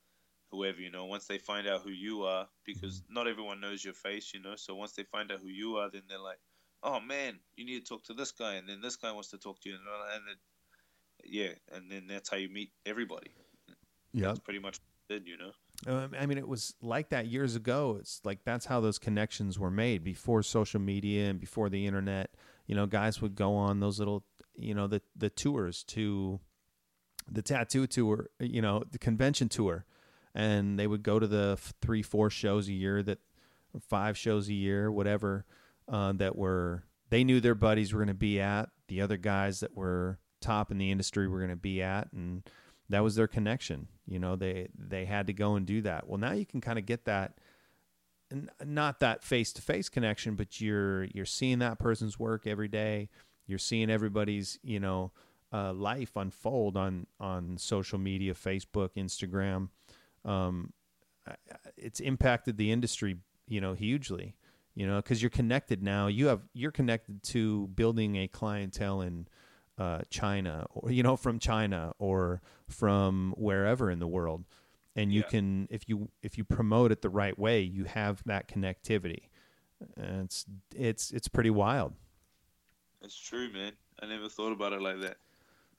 whoever. 0.50 0.80
You 0.80 0.90
know, 0.90 1.06
once 1.06 1.26
they 1.26 1.38
find 1.38 1.66
out 1.68 1.82
who 1.82 1.90
you 1.90 2.24
are, 2.24 2.48
because 2.64 3.02
Mm-hmm. 3.02 3.14
not 3.14 3.28
everyone 3.28 3.60
knows 3.60 3.84
your 3.84 3.94
face. 3.94 4.32
You 4.34 4.40
know, 4.40 4.56
so 4.56 4.74
once 4.74 4.92
they 4.92 5.04
find 5.04 5.32
out 5.32 5.40
who 5.40 5.48
you 5.48 5.76
are, 5.76 5.90
then 5.90 6.02
they're 6.08 6.18
like, 6.18 6.40
"Oh 6.82 7.00
man, 7.00 7.40
you 7.56 7.64
need 7.64 7.84
to 7.84 7.88
talk 7.88 8.04
to 8.04 8.14
this 8.14 8.32
guy," 8.32 8.54
and 8.54 8.68
then 8.68 8.80
this 8.80 8.96
guy 8.96 9.12
wants 9.12 9.30
to 9.30 9.38
talk 9.38 9.60
to 9.62 9.68
you, 9.70 9.76
and 9.76 9.84
and 10.14 10.28
then, 10.28 10.36
yeah, 11.24 11.50
and 11.72 11.90
then 11.90 12.06
that's 12.08 12.30
how 12.30 12.36
you 12.36 12.48
meet 12.48 12.70
everybody. 12.86 13.30
yeah. 14.12 14.28
That's 14.28 14.40
pretty 14.40 14.60
much 14.60 14.78
did, 15.08 15.26
you 15.26 15.36
know. 15.36 15.52
Um, 15.86 16.12
I 16.18 16.26
mean, 16.26 16.38
it 16.38 16.46
was 16.46 16.74
like 16.80 17.10
that 17.10 17.26
years 17.26 17.56
ago. 17.56 17.96
It's 18.00 18.20
like 18.24 18.44
that's 18.44 18.66
how 18.66 18.80
those 18.80 18.98
connections 18.98 19.58
were 19.58 19.70
made 19.70 20.04
before 20.04 20.42
social 20.42 20.80
media 20.80 21.30
and 21.30 21.40
before 21.40 21.68
the 21.68 21.86
internet. 21.86 22.30
You 22.66 22.76
know, 22.76 22.86
guys 22.86 23.20
would 23.20 23.34
go 23.34 23.54
on 23.54 23.80
those 23.80 23.98
little, 23.98 24.24
you 24.54 24.74
know, 24.74 24.86
the 24.86 25.02
the 25.16 25.30
tours 25.30 25.82
to 25.84 26.40
the 27.30 27.42
tattoo 27.42 27.86
tour, 27.86 28.30
you 28.40 28.62
know, 28.62 28.82
the 28.90 28.98
convention 28.98 29.48
tour, 29.48 29.84
and 30.34 30.78
they 30.78 30.86
would 30.86 31.02
go 31.02 31.18
to 31.18 31.26
the 31.26 31.56
f- 31.58 31.72
three, 31.80 32.02
four 32.02 32.30
shows 32.30 32.68
a 32.68 32.72
year 32.72 33.02
that, 33.02 33.18
five 33.88 34.18
shows 34.18 34.48
a 34.48 34.54
year, 34.54 34.90
whatever, 34.90 35.44
uh, 35.88 36.12
that 36.12 36.36
were 36.36 36.84
they 37.10 37.24
knew 37.24 37.40
their 37.40 37.54
buddies 37.54 37.92
were 37.92 37.98
going 37.98 38.08
to 38.08 38.14
be 38.14 38.40
at. 38.40 38.68
The 38.88 39.00
other 39.00 39.16
guys 39.16 39.60
that 39.60 39.74
were 39.76 40.18
top 40.43 40.70
in 40.70 40.78
the 40.78 40.90
industry 40.90 41.28
were 41.28 41.38
going 41.38 41.51
to 41.51 41.57
be 41.57 41.82
at, 41.82 42.12
and 42.12 42.43
that 42.88 43.03
was 43.03 43.14
their 43.14 43.28
connection. 43.28 43.88
You 44.07 44.18
know, 44.18 44.36
they 44.36 44.68
they 44.76 45.05
had 45.07 45.26
to 45.28 45.32
go 45.32 45.55
and 45.55 45.66
do 45.66 45.80
that. 45.82 46.09
Well, 46.09 46.18
now 46.18 46.32
you 46.32 46.45
can 46.47 46.61
kind 46.61 46.78
of 46.78 46.86
get 46.86 47.07
that, 47.07 47.38
not 48.64 49.01
that 49.01 49.24
face 49.24 49.53
to 49.55 49.62
face 49.62 49.88
connection, 49.88 50.34
but 50.34 50.61
you're 50.61 51.05
you're 51.05 51.24
seeing 51.24 51.61
that 51.61 51.78
person's 51.78 52.18
work 52.18 52.47
every 52.47 52.68
day. 52.68 53.09
You're 53.47 53.59
seeing 53.59 53.90
everybody's 53.90 54.59
you 54.62 54.80
know 54.80 55.12
uh, 55.53 55.72
life 55.72 56.16
unfold 56.16 56.76
on 56.76 57.07
on 57.20 57.57
social 57.59 57.99
media, 57.99 58.34
Facebook, 58.34 58.90
Instagram. 58.97 59.68
Um, 60.24 60.72
it's 61.76 62.01
impacted 62.01 62.57
the 62.57 62.72
industry, 62.72 63.16
you 63.49 63.61
know, 63.61 63.74
hugely. 63.74 64.36
You 64.74 64.86
know, 64.86 64.97
because 64.97 65.20
you're 65.20 65.30
connected 65.30 65.82
now. 65.82 66.07
You 66.07 66.28
have 66.28 66.40
you're 66.55 66.70
connected 66.70 67.22
to 67.24 67.68
building 67.68 68.16
a 68.16 68.28
clientele 68.28 69.03
in 69.03 69.28
uh, 69.82 70.00
China, 70.10 70.66
or 70.74 70.90
you 70.96 71.02
know, 71.02 71.16
from 71.16 71.38
China 71.38 71.80
or 71.98 72.40
from 72.68 73.34
wherever 73.36 73.90
in 73.90 73.98
the 73.98 74.06
world, 74.18 74.44
and 74.94 75.12
you 75.12 75.20
Yeah. 75.22 75.28
can 75.34 75.46
if 75.70 75.82
you 75.88 75.96
if 76.22 76.36
you 76.38 76.44
promote 76.44 76.92
it 76.94 77.00
the 77.02 77.10
right 77.22 77.36
way, 77.46 77.60
you 77.76 77.84
have 77.84 78.22
that 78.26 78.44
connectivity. 78.52 79.22
And 79.96 80.24
it's 80.26 80.46
it's 80.74 81.04
it's 81.10 81.28
pretty 81.28 81.50
wild. 81.64 81.92
it's 83.02 83.18
true, 83.18 83.48
man. 83.52 83.72
I 84.02 84.06
never 84.06 84.28
thought 84.28 84.52
about 84.52 84.72
it 84.72 84.80
like 84.88 85.00
that. 85.00 85.16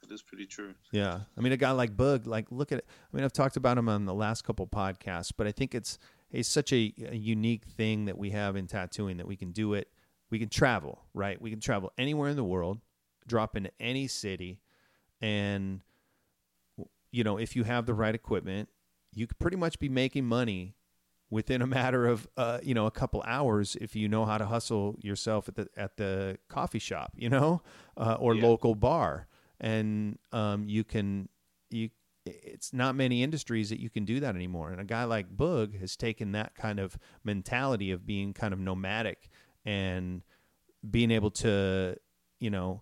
it 0.04 0.12
is 0.12 0.22
pretty 0.22 0.46
true. 0.46 0.74
Yeah. 0.92 1.16
I 1.38 1.42
mean, 1.42 1.54
a 1.54 1.58
guy 1.58 1.72
like 1.72 1.96
Boog, 1.96 2.28
like, 2.28 2.48
look 2.52 2.72
at 2.74 2.80
it. 2.80 2.86
I 2.90 3.16
mean, 3.16 3.24
I've 3.24 3.32
talked 3.42 3.56
about 3.58 3.78
him 3.78 3.88
on 3.88 4.04
the 4.06 4.14
last 4.14 4.44
couple 4.44 4.68
podcasts, 4.68 5.32
but 5.38 5.48
I 5.48 5.54
think 5.54 5.74
it's, 5.74 5.98
it's 6.30 6.50
such 6.50 6.74
a, 6.74 6.94
a 7.10 7.16
unique 7.16 7.64
thing 7.78 8.06
that 8.06 8.18
we 8.18 8.32
have 8.32 8.58
in 8.58 8.68
tattooing 8.68 9.16
that 9.18 9.28
we 9.28 9.38
can 9.38 9.52
do 9.54 9.74
it. 9.74 9.88
We 10.30 10.40
can 10.40 10.50
travel, 10.50 10.94
right? 11.14 11.42
We 11.42 11.50
can 11.52 11.62
travel 11.62 11.92
anywhere 11.98 12.30
in 12.30 12.36
the 12.36 12.44
world, 12.56 12.80
drop 13.28 13.56
into 13.56 13.72
any 13.80 14.08
city. 14.08 14.62
And, 15.22 15.82
you 17.12 17.24
know, 17.24 17.38
if 17.38 17.56
you 17.56 17.64
have 17.64 17.86
the 17.86 17.94
right 17.94 18.16
equipment, 18.16 18.70
you 19.14 19.28
could 19.28 19.40
pretty 19.40 19.58
much 19.58 19.80
be 19.80 19.90
making 19.90 20.26
money 20.26 20.76
within 21.30 21.64
a 21.64 21.68
matter 21.68 22.06
of 22.06 22.28
uh, 22.38 22.60
you 22.62 22.76
know 22.76 22.86
a 22.86 22.92
couple 22.92 23.24
hours 23.26 23.76
if 23.82 23.96
you 23.96 24.08
know 24.08 24.24
how 24.24 24.38
to 24.38 24.46
hustle 24.46 24.96
yourself 25.02 25.48
at 25.48 25.56
the 25.56 25.68
at 25.76 25.98
the 25.98 26.38
coffee 26.48 26.80
shop 26.80 27.12
you 27.16 27.28
know 27.28 27.62
uh, 27.98 28.16
or 28.20 28.36
Yeah. 28.36 28.44
local 28.44 28.76
bar 28.76 29.28
and 29.60 30.20
um, 30.32 30.70
you 30.70 30.84
can 30.84 31.28
you 31.72 31.90
it's 32.26 32.72
not 32.72 32.96
many 32.96 33.24
industries 33.24 33.70
that 33.70 33.80
you 33.80 33.90
can 33.90 34.06
do 34.06 34.20
that 34.20 34.36
anymore 34.36 34.72
and 34.72 34.80
a 34.80 34.84
guy 34.84 35.04
like 35.06 35.36
Boog 35.36 35.80
has 35.80 35.98
taken 35.98 36.34
that 36.34 36.54
kind 36.56 36.80
of 36.80 36.98
mentality 37.24 37.92
of 37.92 38.06
being 38.06 38.34
kind 38.34 38.54
of 38.54 38.60
nomadic 38.60 39.30
and 39.66 40.22
being 40.90 41.10
able 41.10 41.32
to 41.32 41.98
you 42.40 42.52
know 42.52 42.82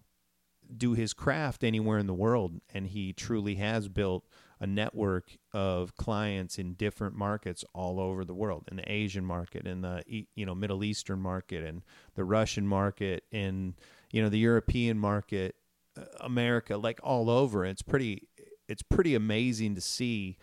do 0.78 0.94
his 0.94 1.14
craft 1.14 1.64
anywhere 1.64 1.98
in 1.98 2.08
the 2.08 2.14
world 2.14 2.60
and 2.74 2.88
he 2.88 3.14
truly 3.14 3.56
has 3.56 3.88
built 3.88 4.26
a 4.60 4.68
network 4.68 5.38
of 5.54 5.96
clients 5.96 6.58
in 6.60 6.74
different 6.76 7.16
markets 7.16 7.66
all 7.74 8.00
over 8.00 8.24
the 8.24 8.34
world 8.34 8.68
in 8.72 8.78
the 8.78 8.92
asian 8.92 9.26
market 9.26 9.66
in 9.66 9.82
the 9.82 10.04
you 10.08 10.46
know 10.46 10.56
middle 10.56 10.84
eastern 10.84 11.20
market 11.20 11.64
and 11.64 11.82
the 12.16 12.24
russian 12.24 12.66
market 12.68 13.24
and 13.32 13.74
you 14.12 14.22
know 14.22 14.30
the 14.30 14.38
european 14.40 14.98
market 14.98 15.56
uh, 15.98 16.04
america 16.22 16.78
like 16.78 17.00
all 17.04 17.30
over 17.30 17.66
it's 17.66 17.82
pretty 17.82 18.28
it's 18.68 18.84
pretty 18.84 19.16
amazing 19.16 19.76
to 19.76 19.82
see 19.82 20.38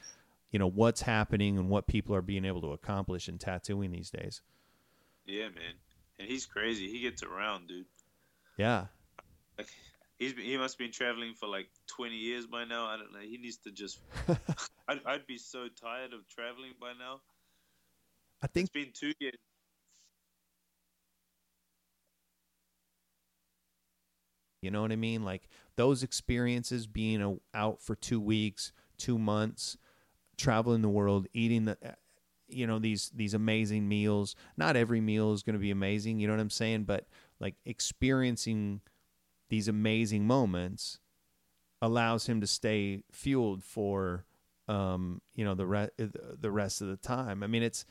you 0.51 0.59
know 0.59 0.69
what's 0.69 1.03
happening 1.03 1.57
and 1.59 1.69
what 1.71 1.87
people 1.87 2.15
are 2.15 2.23
being 2.23 2.45
able 2.45 2.61
to 2.61 2.73
accomplish 2.73 3.29
in 3.29 3.39
tattooing 3.39 3.93
these 3.93 4.11
days 4.11 4.43
Yeah, 5.27 5.45
man. 5.45 5.75
And 6.19 6.27
he's 6.27 6.47
crazy. 6.47 6.91
He 6.91 7.01
gets 7.01 7.23
around, 7.23 7.69
dude. 7.69 7.87
yeah 8.57 8.87
Like 9.57 9.69
he's 10.19 10.33
been, 10.33 10.45
he 10.45 10.57
must 10.57 10.75
have 10.75 10.79
been 10.79 10.93
traveling 10.93 11.35
for 11.35 11.49
like 11.49 11.69
20 11.89 12.15
years 12.15 12.47
by 12.47 12.65
now. 12.65 12.87
I 12.87 12.97
don't 12.97 13.13
know. 13.13 13.21
He 13.21 13.39
needs 13.39 13.59
to 13.59 13.71
just. 13.71 14.01
I'd, 14.89 15.01
I'd 15.07 15.27
be 15.27 15.39
so 15.39 15.69
tired 15.81 16.13
of 16.13 16.29
traveling 16.29 16.73
by 16.81 16.93
now. 16.99 17.21
i 18.43 18.47
think 18.47 18.65
It's 18.65 18.85
been 18.85 18.93
two 18.93 19.13
years. 19.21 19.37
You 24.61 24.73
know 24.73 24.83
what 24.83 24.91
I 24.93 24.97
mean? 24.97 25.25
Like 25.25 25.49
those 25.77 26.03
experiences 26.03 26.87
being 26.87 27.23
a, 27.23 27.37
out 27.57 27.81
for 27.81 27.95
two 27.95 28.21
weeks, 28.21 28.73
two 28.97 29.17
months, 29.17 29.79
traveling 30.37 30.83
the 30.83 30.89
world, 30.89 31.29
eating 31.33 31.67
the, 31.67 31.79
you 32.49 32.67
know, 32.67 32.81
these 32.81 33.11
these 33.15 33.35
amazing 33.35 33.89
meals. 33.89 34.35
Not 34.57 34.75
every 34.75 35.01
meal 35.01 35.33
is 35.33 35.45
going 35.45 35.55
to 35.55 35.61
be 35.61 35.71
amazing. 35.71 36.19
You 36.19 36.27
know 36.27 36.33
what 36.33 36.41
I'm 36.41 36.51
saying? 36.51 36.85
But 36.85 37.07
like 37.39 37.55
experiencing 37.65 38.81
these 39.49 39.69
amazing 39.69 40.27
moments 40.27 40.99
allows 41.81 42.27
him 42.27 42.41
to 42.41 42.47
stay 42.47 43.03
fueled 43.13 43.63
for, 43.63 44.25
um, 44.67 45.21
you 45.35 45.45
know, 45.45 45.55
the 45.55 45.67
re- 45.67 45.91
the 45.99 46.51
rest 46.51 46.81
of 46.83 46.89
the 46.89 46.97
time. 46.97 47.43
I 47.43 47.47
mean, 47.47 47.63
it's 47.63 47.85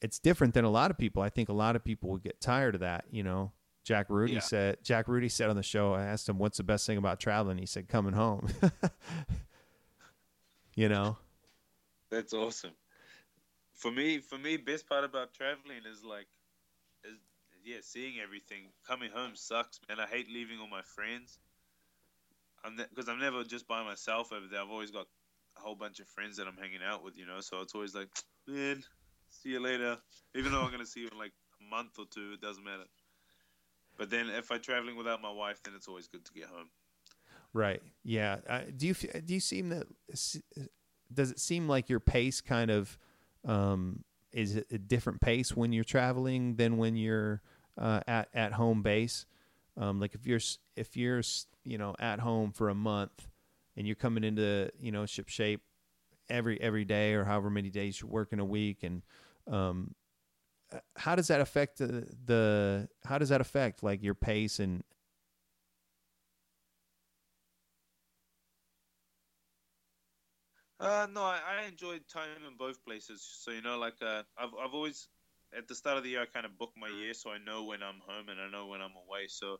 it's 0.00 0.18
different 0.18 0.54
than 0.54 0.64
a 0.64 0.70
lot 0.70 0.90
of 0.90 0.98
people. 0.98 1.22
I 1.22 1.28
think 1.28 1.48
a 1.48 1.52
lot 1.54 1.76
of 1.76 1.84
people 1.84 2.10
would 2.10 2.22
get 2.22 2.40
tired 2.40 2.74
of 2.74 2.80
that. 2.80 3.04
You 3.10 3.22
know, 3.22 3.52
Jack 3.84 4.06
Rudy 4.10 4.34
Yeah. 4.34 4.40
said. 4.40 4.78
Jack 4.82 5.08
Rudy 5.08 5.28
said 5.28 5.48
on 5.48 5.56
the 5.56 5.62
show. 5.62 5.94
I 5.94 6.04
asked 6.04 6.28
him, 6.28 6.38
"What's 6.38 6.58
the 6.58 6.64
best 6.64 6.86
thing 6.86 6.98
about 6.98 7.20
traveling?" 7.20 7.58
He 7.58 7.66
said, 7.66 7.88
"Coming 7.88 8.14
home." 8.14 8.48
you 10.74 10.88
know. 10.88 11.16
That's 12.10 12.34
awesome. 12.34 12.72
For 13.74 13.90
me, 13.90 14.18
for 14.18 14.36
me, 14.38 14.56
best 14.58 14.86
part 14.88 15.04
about 15.04 15.32
traveling 15.32 15.80
is 15.90 16.04
like, 16.04 16.26
yeah, 17.64 17.78
seeing 17.82 18.14
everything. 18.22 18.72
Coming 18.86 19.10
home 19.10 19.32
sucks, 19.34 19.80
man. 19.88 19.98
I 20.00 20.06
hate 20.06 20.28
leaving 20.30 20.58
all 20.58 20.68
my 20.68 20.82
friends. 20.82 21.38
I'm 22.64 22.76
because 22.76 23.08
I'm 23.08 23.18
never 23.18 23.44
just 23.44 23.66
by 23.66 23.82
myself 23.82 24.32
over 24.32 24.46
there. 24.50 24.60
I've 24.60 24.70
always 24.70 24.90
got 24.90 25.06
a 25.56 25.60
whole 25.60 25.74
bunch 25.74 26.00
of 26.00 26.08
friends 26.08 26.36
that 26.36 26.46
I'm 26.46 26.56
hanging 26.56 26.80
out 26.84 27.02
with, 27.04 27.16
you 27.16 27.26
know. 27.26 27.40
So 27.40 27.60
it's 27.60 27.74
always 27.74 27.94
like, 27.94 28.08
man, 28.46 28.82
see 29.28 29.50
you 29.50 29.60
later. 29.60 29.98
Even 30.34 30.52
though 30.52 30.62
I'm 30.62 30.70
gonna 30.70 30.86
see 30.86 31.00
you 31.00 31.08
in 31.10 31.18
like 31.18 31.32
a 31.60 31.70
month 31.70 31.98
or 31.98 32.04
two, 32.12 32.32
it 32.34 32.40
doesn't 32.40 32.64
matter. 32.64 32.84
But 33.98 34.10
then 34.10 34.28
if 34.28 34.50
I'm 34.50 34.60
traveling 34.60 34.96
without 34.96 35.20
my 35.20 35.30
wife, 35.30 35.62
then 35.62 35.74
it's 35.76 35.88
always 35.88 36.08
good 36.08 36.24
to 36.24 36.32
get 36.32 36.46
home. 36.46 36.68
Right. 37.52 37.82
Yeah. 38.04 38.38
Uh, 38.48 38.60
do 38.76 38.86
you 38.86 38.94
do 38.94 39.34
you 39.34 39.40
seem 39.40 39.68
that? 39.68 39.86
Does 41.12 41.30
it 41.30 41.38
seem 41.38 41.68
like 41.68 41.90
your 41.90 42.00
pace 42.00 42.40
kind 42.40 42.70
of 42.70 42.98
um, 43.44 44.04
is 44.32 44.56
it 44.56 44.66
a 44.70 44.78
different 44.78 45.20
pace 45.20 45.54
when 45.54 45.72
you're 45.72 45.84
traveling 45.84 46.56
than 46.56 46.78
when 46.78 46.96
you're 46.96 47.42
uh, 47.78 48.00
at 48.06 48.28
at 48.34 48.52
home 48.52 48.82
base? 48.82 49.26
Um, 49.76 50.00
like 50.00 50.14
if 50.14 50.26
you're 50.26 50.40
if 50.76 50.96
you're 50.96 51.22
you 51.64 51.78
know 51.78 51.94
at 51.98 52.20
home 52.20 52.52
for 52.52 52.68
a 52.68 52.74
month 52.74 53.28
and 53.76 53.86
you're 53.86 53.96
coming 53.96 54.24
into 54.24 54.70
you 54.78 54.92
know 54.92 55.06
ship 55.06 55.28
shape 55.28 55.62
every 56.28 56.60
every 56.60 56.84
day 56.84 57.14
or 57.14 57.24
however 57.24 57.50
many 57.50 57.70
days 57.70 58.00
you 58.00 58.06
work 58.06 58.32
in 58.32 58.38
a 58.40 58.44
week 58.44 58.82
and 58.82 59.02
um 59.50 59.94
uh, 60.72 60.78
how 60.96 61.14
does 61.14 61.28
that 61.28 61.40
affect 61.40 61.78
the, 61.78 62.06
the 62.26 62.88
how 63.04 63.18
does 63.18 63.28
that 63.28 63.40
affect 63.40 63.82
like 63.82 64.02
your 64.02 64.14
pace 64.14 64.58
and 64.58 64.82
Uh, 70.80 71.06
no, 71.12 71.22
I, 71.22 71.40
I 71.46 71.66
enjoyed 71.66 72.02
time 72.08 72.44
in 72.46 72.56
both 72.56 72.84
places. 72.84 73.22
So 73.22 73.50
you 73.52 73.62
know, 73.62 73.78
like 73.78 73.94
uh, 74.02 74.22
I've 74.36 74.50
I've 74.60 74.74
always 74.74 75.08
at 75.56 75.68
the 75.68 75.74
start 75.74 75.98
of 75.98 76.04
the 76.04 76.10
year 76.10 76.22
I 76.22 76.26
kind 76.26 76.46
of 76.46 76.58
book 76.58 76.72
my 76.76 76.88
year 76.88 77.14
so 77.14 77.30
I 77.30 77.38
know 77.38 77.64
when 77.64 77.82
I'm 77.82 78.00
home 78.06 78.28
and 78.28 78.40
I 78.40 78.50
know 78.50 78.66
when 78.66 78.80
I'm 78.80 78.92
away. 79.06 79.26
So 79.28 79.58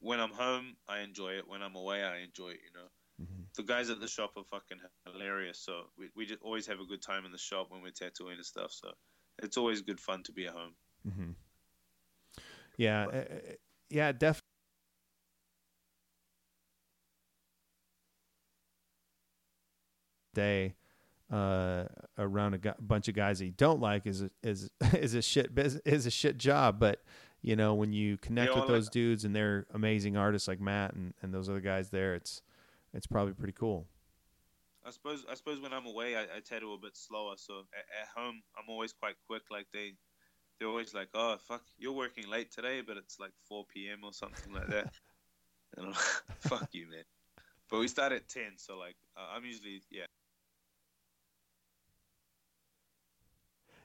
when 0.00 0.20
I'm 0.20 0.30
home, 0.30 0.76
I 0.88 1.00
enjoy 1.00 1.30
it. 1.30 1.48
When 1.48 1.62
I'm 1.62 1.74
away, 1.74 2.02
I 2.02 2.18
enjoy 2.18 2.50
it. 2.50 2.60
You 2.64 2.72
know, 2.74 2.88
mm-hmm. 3.22 3.42
the 3.56 3.62
guys 3.62 3.90
at 3.90 4.00
the 4.00 4.08
shop 4.08 4.32
are 4.36 4.44
fucking 4.44 4.78
hilarious. 5.04 5.58
So 5.58 5.84
we 5.98 6.10
we 6.14 6.26
just 6.26 6.42
always 6.42 6.66
have 6.66 6.80
a 6.80 6.84
good 6.84 7.02
time 7.02 7.24
in 7.24 7.32
the 7.32 7.38
shop 7.38 7.68
when 7.70 7.82
we're 7.82 7.90
tattooing 7.90 8.36
and 8.36 8.44
stuff. 8.44 8.72
So 8.72 8.90
it's 9.42 9.56
always 9.56 9.82
good 9.82 10.00
fun 10.00 10.22
to 10.24 10.32
be 10.32 10.46
at 10.46 10.52
home. 10.52 10.74
Mm-hmm. 11.06 11.30
Yeah, 12.76 13.06
uh, 13.06 13.24
yeah, 13.88 14.12
definitely. 14.12 14.42
Day 20.34 20.74
uh, 21.30 21.84
around 22.18 22.54
a 22.54 22.58
gu- 22.58 22.74
bunch 22.80 23.08
of 23.08 23.14
guys 23.14 23.38
that 23.38 23.46
you 23.46 23.54
don't 23.56 23.80
like 23.80 24.06
is 24.06 24.22
a, 24.22 24.30
is 24.42 24.70
is 24.94 25.14
a 25.14 25.22
shit 25.22 25.50
is 25.84 26.06
a 26.06 26.10
shit 26.10 26.38
job. 26.38 26.78
But 26.78 27.02
you 27.42 27.56
know 27.56 27.74
when 27.74 27.92
you 27.92 28.16
connect 28.16 28.54
with 28.54 28.68
those 28.68 28.88
dudes 28.88 29.24
and 29.24 29.34
they're 29.34 29.66
amazing 29.74 30.16
artists 30.16 30.48
like 30.48 30.60
Matt 30.60 30.94
and, 30.94 31.14
and 31.22 31.32
those 31.32 31.48
other 31.48 31.60
guys 31.60 31.90
there, 31.90 32.14
it's 32.14 32.42
it's 32.94 33.06
probably 33.06 33.34
pretty 33.34 33.52
cool. 33.52 33.86
I 34.86 34.90
suppose 34.90 35.24
I 35.28 35.34
suppose 35.34 35.60
when 35.60 35.72
I'm 35.72 35.86
away, 35.86 36.16
I, 36.16 36.22
I 36.22 36.58
to 36.60 36.72
a 36.72 36.78
bit 36.78 36.96
slower. 36.96 37.34
So 37.36 37.64
at, 37.76 37.84
at 38.02 38.08
home, 38.14 38.42
I'm 38.56 38.68
always 38.68 38.92
quite 38.92 39.16
quick. 39.28 39.42
Like 39.50 39.66
they 39.72 39.94
they're 40.58 40.68
always 40.68 40.94
like, 40.94 41.08
"Oh 41.12 41.36
fuck, 41.40 41.62
you're 41.76 41.92
working 41.92 42.28
late 42.28 42.52
today," 42.52 42.82
but 42.86 42.96
it's 42.96 43.18
like 43.18 43.32
4 43.48 43.64
p.m. 43.72 44.00
or 44.04 44.12
something 44.12 44.52
like 44.52 44.68
that. 44.68 44.92
and 45.76 45.86
I'm 45.86 45.92
like, 45.92 46.40
"Fuck 46.40 46.68
you, 46.72 46.88
man." 46.88 47.02
But 47.68 47.80
we 47.80 47.88
start 47.88 48.12
at 48.12 48.28
10, 48.28 48.42
so 48.56 48.78
like 48.78 48.94
uh, 49.16 49.34
I'm 49.34 49.44
usually 49.44 49.82
yeah. 49.90 50.06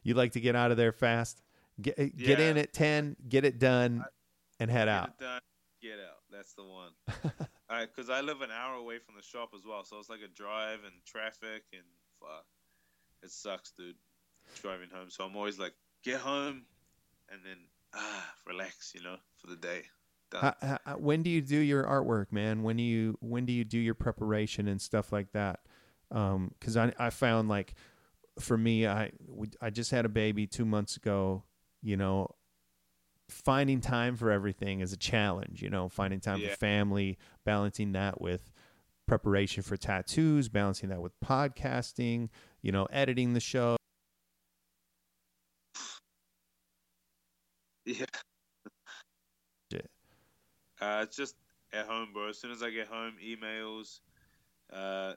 You 0.04 0.14
like 0.14 0.34
to 0.34 0.40
get 0.40 0.56
out 0.56 0.72
of 0.72 0.78
there 0.78 0.92
fast. 0.92 1.42
Get 1.82 1.96
eh, 1.98 2.10
get 2.16 2.40
in 2.40 2.58
at 2.58 2.74
10, 2.74 3.16
get 3.28 3.46
it 3.46 3.60
done, 3.60 4.04
and 4.60 4.70
head 4.70 4.86
get 4.86 4.90
out. 4.90 5.20
done, 5.20 5.42
get 5.82 5.94
out. 5.94 6.22
That's 6.32 6.54
the 6.54 6.64
one. 6.64 6.92
All 7.70 7.78
right, 7.78 7.88
because 7.94 8.10
I 8.10 8.22
live 8.22 8.42
an 8.42 8.50
hour 8.52 8.76
away 8.76 9.00
from 9.00 9.16
the 9.16 9.22
shop 9.22 9.52
as 9.56 9.62
well, 9.66 9.84
so 9.84 9.98
it's 10.00 10.10
like 10.10 10.22
a 10.22 10.28
drive 10.28 10.80
and 10.84 10.94
traffic 11.06 11.64
and 11.74 11.84
fuck, 12.20 12.46
it 13.24 13.32
sucks, 13.32 13.72
dude. 13.72 13.96
Driving 14.62 14.90
home, 14.94 15.10
so 15.10 15.24
I'm 15.24 15.36
always 15.36 15.60
like, 15.60 15.74
get 16.04 16.20
home, 16.20 16.64
and 17.32 17.40
then 17.46 17.58
ah, 17.94 18.34
relax, 18.46 18.94
you 18.94 19.02
know, 19.02 19.16
for 19.38 19.48
the 19.48 19.56
day. 19.56 19.84
How, 20.34 20.56
how, 20.62 20.98
when 20.98 21.24
do 21.24 21.30
you 21.30 21.42
do 21.42 21.58
your 21.58 21.84
artwork, 21.84 22.32
man? 22.32 22.64
When 22.64 22.78
do 22.78 22.84
you 22.84 23.18
when 23.22 23.46
do 23.46 23.54
you 23.54 23.64
do 23.64 23.78
your 23.78 23.96
preparation 23.96 24.68
and 24.68 24.82
stuff 24.82 25.12
like 25.12 25.32
that? 25.34 25.60
Because 26.10 26.78
um, 26.78 26.94
I 27.00 27.08
I 27.08 27.10
found 27.10 27.50
like 27.50 27.76
for 28.40 28.58
me, 28.58 28.88
I 28.88 29.12
I 29.62 29.70
just 29.70 29.92
had 29.92 30.06
a 30.06 30.10
baby 30.10 30.48
two 30.48 30.66
months 30.66 30.98
ago. 30.98 31.44
You 31.82 31.98
know, 31.98 32.36
finding 33.30 33.82
time 33.82 34.16
for 34.16 34.32
everything 34.32 34.82
is 34.82 34.94
a 34.94 34.98
challenge. 34.98 35.62
You 35.62 35.70
know, 35.70 35.90
finding 35.90 36.20
time 36.20 36.40
yeah. 36.40 36.50
for 36.50 36.58
family, 36.58 37.18
balancing 37.46 37.94
that 37.94 38.22
with 38.22 38.52
preparation 39.08 39.64
for 39.64 39.78
tattoos, 39.78 40.50
balancing 40.50 40.90
that 40.90 41.02
with 41.02 41.20
podcasting. 41.20 42.30
You 42.62 42.72
know, 42.72 42.86
editing 42.92 43.34
the 43.34 43.40
show. 43.40 43.78
Yeah. 49.72 49.80
Uh, 50.82 51.04
it's 51.04 51.16
just 51.16 51.36
at 51.72 51.86
home, 51.86 52.10
bro. 52.14 52.30
As 52.30 52.38
soon 52.38 52.52
as 52.52 52.62
I 52.62 52.70
get 52.72 52.88
home, 52.88 53.14
emails, 53.24 54.02
uh, 54.74 55.14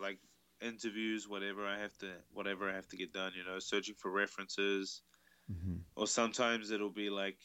like 0.00 0.18
interviews, 0.60 1.28
whatever 1.28 1.66
I 1.66 1.78
have 1.78 1.96
to, 1.98 2.08
whatever 2.32 2.70
I 2.70 2.74
have 2.74 2.88
to 2.88 2.96
get 2.96 3.12
done. 3.12 3.32
You 3.36 3.44
know, 3.44 3.58
searching 3.58 3.94
for 3.96 4.10
references, 4.10 5.02
mm-hmm. 5.50 5.76
or 5.96 6.06
sometimes 6.06 6.70
it'll 6.70 6.90
be 6.90 7.10
like 7.10 7.38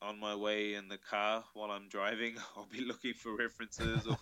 on 0.00 0.18
my 0.18 0.34
way 0.34 0.74
in 0.74 0.88
the 0.88 0.98
car 0.98 1.44
while 1.54 1.70
I'm 1.70 1.88
driving. 1.88 2.34
I'll 2.56 2.68
be 2.70 2.84
looking 2.84 3.14
for 3.14 3.36
references, 3.36 4.06
or 4.06 4.16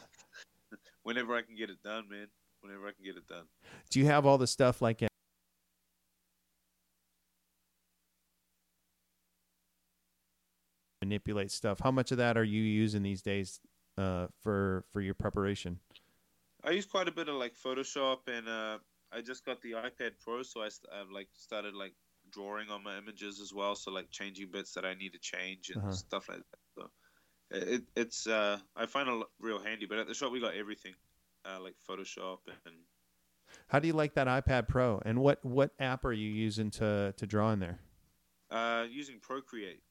whenever 1.03 1.35
I 1.35 1.43
can 1.43 1.57
get 1.57 1.71
it 1.71 1.83
done, 1.83 2.05
man. 2.11 2.29
Whenever 2.61 2.89
I 2.89 2.93
can 2.93 3.05
get 3.05 3.17
it 3.17 3.27
done. 3.27 3.45
Do 3.89 4.01
you 4.01 4.07
have 4.07 4.27
all 4.27 4.37
the 4.37 4.47
stuff 4.47 4.83
like 4.83 5.01
manipulate 11.11 11.51
stuff. 11.51 11.81
How 11.81 11.91
much 11.91 12.13
of 12.13 12.19
that 12.19 12.37
are 12.37 12.45
you 12.45 12.63
using 12.63 13.03
these 13.03 13.23
days 13.23 13.61
uh, 13.99 14.29
for 14.43 14.85
for 14.93 15.01
your 15.01 15.15
preparation? 15.15 15.81
I 16.65 16.71
use 16.71 16.87
quite 16.87 17.09
a 17.09 17.13
bit 17.13 17.29
of 17.29 17.37
like 17.37 17.55
Photoshop, 17.55 18.29
and 18.29 18.49
uh, 18.49 18.79
I 19.13 19.21
just 19.21 19.45
got 19.45 19.61
the 19.63 19.73
iPad 19.73 20.13
Pro, 20.21 20.43
so 20.43 20.63
I 20.63 20.69
st- 20.69 20.93
I've 20.93 21.11
like 21.11 21.29
started 21.33 21.75
like 21.75 21.95
drawing 22.31 22.71
on 22.71 22.83
my 22.83 22.99
images 22.99 23.41
as 23.41 23.53
well. 23.53 23.75
So 23.75 23.91
like 23.91 24.11
changing 24.11 24.51
bits 24.51 24.73
that 24.75 24.85
I 24.85 24.95
need 24.95 25.13
to 25.13 25.19
change 25.19 25.71
and 25.71 25.83
uh-huh. 25.83 25.93
stuff 25.93 26.29
like 26.29 26.39
that. 26.39 26.59
So 26.77 26.91
it, 27.51 27.83
it's 27.97 28.27
uh, 28.27 28.59
I 28.77 28.87
find 28.87 29.09
it 29.09 29.27
real 29.41 29.59
handy. 29.59 29.87
But 29.87 29.99
at 29.99 30.07
the 30.07 30.15
shop 30.15 30.33
we 30.33 30.41
got 30.41 30.55
everything, 30.55 30.95
uh, 31.45 31.61
like 31.61 31.75
Photoshop 31.89 32.39
and. 32.67 32.75
How 33.67 33.81
do 33.81 33.89
you 33.89 33.95
like 33.95 34.15
that 34.15 34.29
iPad 34.29 34.69
Pro? 34.69 35.03
And 35.05 35.19
what 35.21 35.45
what 35.45 35.73
app 35.81 36.05
are 36.05 36.13
you 36.13 36.29
using 36.29 36.71
to 36.73 37.15
to 37.17 37.27
draw 37.27 37.53
in 37.53 37.59
there? 37.59 37.81
Uh, 38.51 38.87
using 38.91 39.19
Procreate 39.21 39.83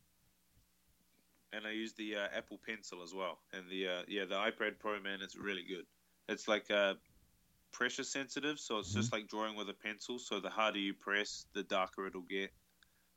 and 1.53 1.65
I 1.65 1.71
use 1.71 1.93
the 1.93 2.15
uh, 2.15 2.27
Apple 2.35 2.59
Pencil 2.65 3.01
as 3.01 3.13
well. 3.13 3.39
And 3.53 3.63
the 3.69 3.87
uh, 3.87 4.01
yeah, 4.07 4.25
the 4.25 4.35
iPad 4.35 4.79
Pro 4.79 4.99
man, 4.99 5.19
it's 5.21 5.35
really 5.35 5.63
good. 5.67 5.85
It's 6.29 6.47
like 6.47 6.69
uh, 6.71 6.93
pressure 7.71 8.03
sensitive, 8.03 8.59
so 8.59 8.79
it's 8.79 8.89
mm-hmm. 8.89 8.99
just 8.99 9.11
like 9.11 9.27
drawing 9.27 9.55
with 9.55 9.69
a 9.69 9.73
pencil. 9.73 10.19
So 10.19 10.39
the 10.39 10.49
harder 10.49 10.79
you 10.79 10.93
press, 10.93 11.45
the 11.53 11.63
darker 11.63 12.07
it'll 12.07 12.21
get. 12.21 12.51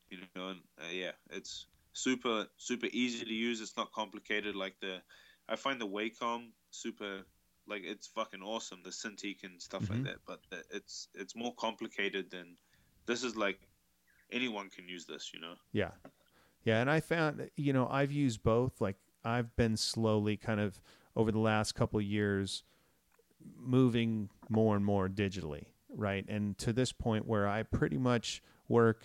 You 0.09 0.19
know, 0.35 0.49
and 0.49 0.59
uh, 0.79 0.91
yeah, 0.91 1.11
it's 1.31 1.67
super 1.93 2.47
super 2.57 2.87
easy 2.91 3.23
to 3.25 3.33
use. 3.33 3.61
It's 3.61 3.77
not 3.77 3.91
complicated 3.91 4.55
like 4.55 4.75
the. 4.81 5.01
I 5.47 5.55
find 5.55 5.79
the 5.79 5.87
Wacom 5.87 6.49
super 6.71 7.21
like 7.67 7.83
it's 7.83 8.07
fucking 8.07 8.41
awesome 8.41 8.79
the 8.83 8.89
Cintiq 8.89 9.43
and 9.43 9.61
stuff 9.61 9.83
mm-hmm. 9.83 9.93
like 9.93 10.03
that. 10.03 10.17
But 10.27 10.39
it's 10.71 11.07
it's 11.15 11.35
more 11.35 11.53
complicated 11.55 12.29
than 12.31 12.55
this 13.05 13.23
is 13.23 13.35
like 13.35 13.59
anyone 14.31 14.69
can 14.69 14.87
use 14.87 15.05
this. 15.05 15.31
You 15.33 15.39
know. 15.39 15.53
Yeah. 15.71 15.91
Yeah, 16.63 16.79
and 16.79 16.89
I 16.89 16.99
found 16.99 17.49
you 17.55 17.73
know 17.73 17.87
I've 17.89 18.11
used 18.11 18.43
both. 18.43 18.81
Like 18.81 18.97
I've 19.23 19.55
been 19.55 19.77
slowly 19.77 20.37
kind 20.37 20.59
of 20.59 20.79
over 21.15 21.31
the 21.31 21.39
last 21.39 21.75
couple 21.75 22.01
years 22.01 22.63
moving 23.59 24.29
more 24.49 24.75
and 24.75 24.85
more 24.85 25.07
digitally, 25.09 25.65
right? 25.89 26.25
And 26.27 26.57
to 26.59 26.73
this 26.73 26.91
point 26.91 27.27
where 27.27 27.47
I 27.47 27.63
pretty 27.63 27.97
much 27.97 28.41
work 28.67 29.03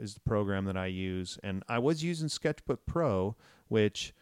is 0.00 0.14
the 0.14 0.20
program 0.20 0.64
that 0.66 0.76
I 0.76 0.86
use 0.86 1.38
and 1.42 1.64
I 1.68 1.80
was 1.80 2.04
using 2.04 2.28
Sketchbook 2.28 2.86
Pro 2.86 3.36
which 3.68 4.14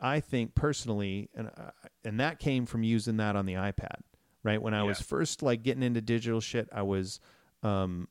I 0.00 0.20
think 0.20 0.54
personally, 0.54 1.28
and 1.34 1.48
uh, 1.48 1.70
and 2.04 2.18
that 2.20 2.38
came 2.38 2.66
from 2.66 2.82
using 2.82 3.16
that 3.18 3.36
on 3.36 3.46
the 3.46 3.54
iPad, 3.54 4.00
right? 4.42 4.60
When 4.60 4.74
I 4.74 4.78
yeah. 4.78 4.88
was 4.88 5.00
first 5.00 5.42
like 5.42 5.62
getting 5.62 5.82
into 5.82 6.00
digital 6.00 6.40
shit, 6.40 6.68
I 6.72 6.82
was 6.82 7.20
um, 7.62 8.08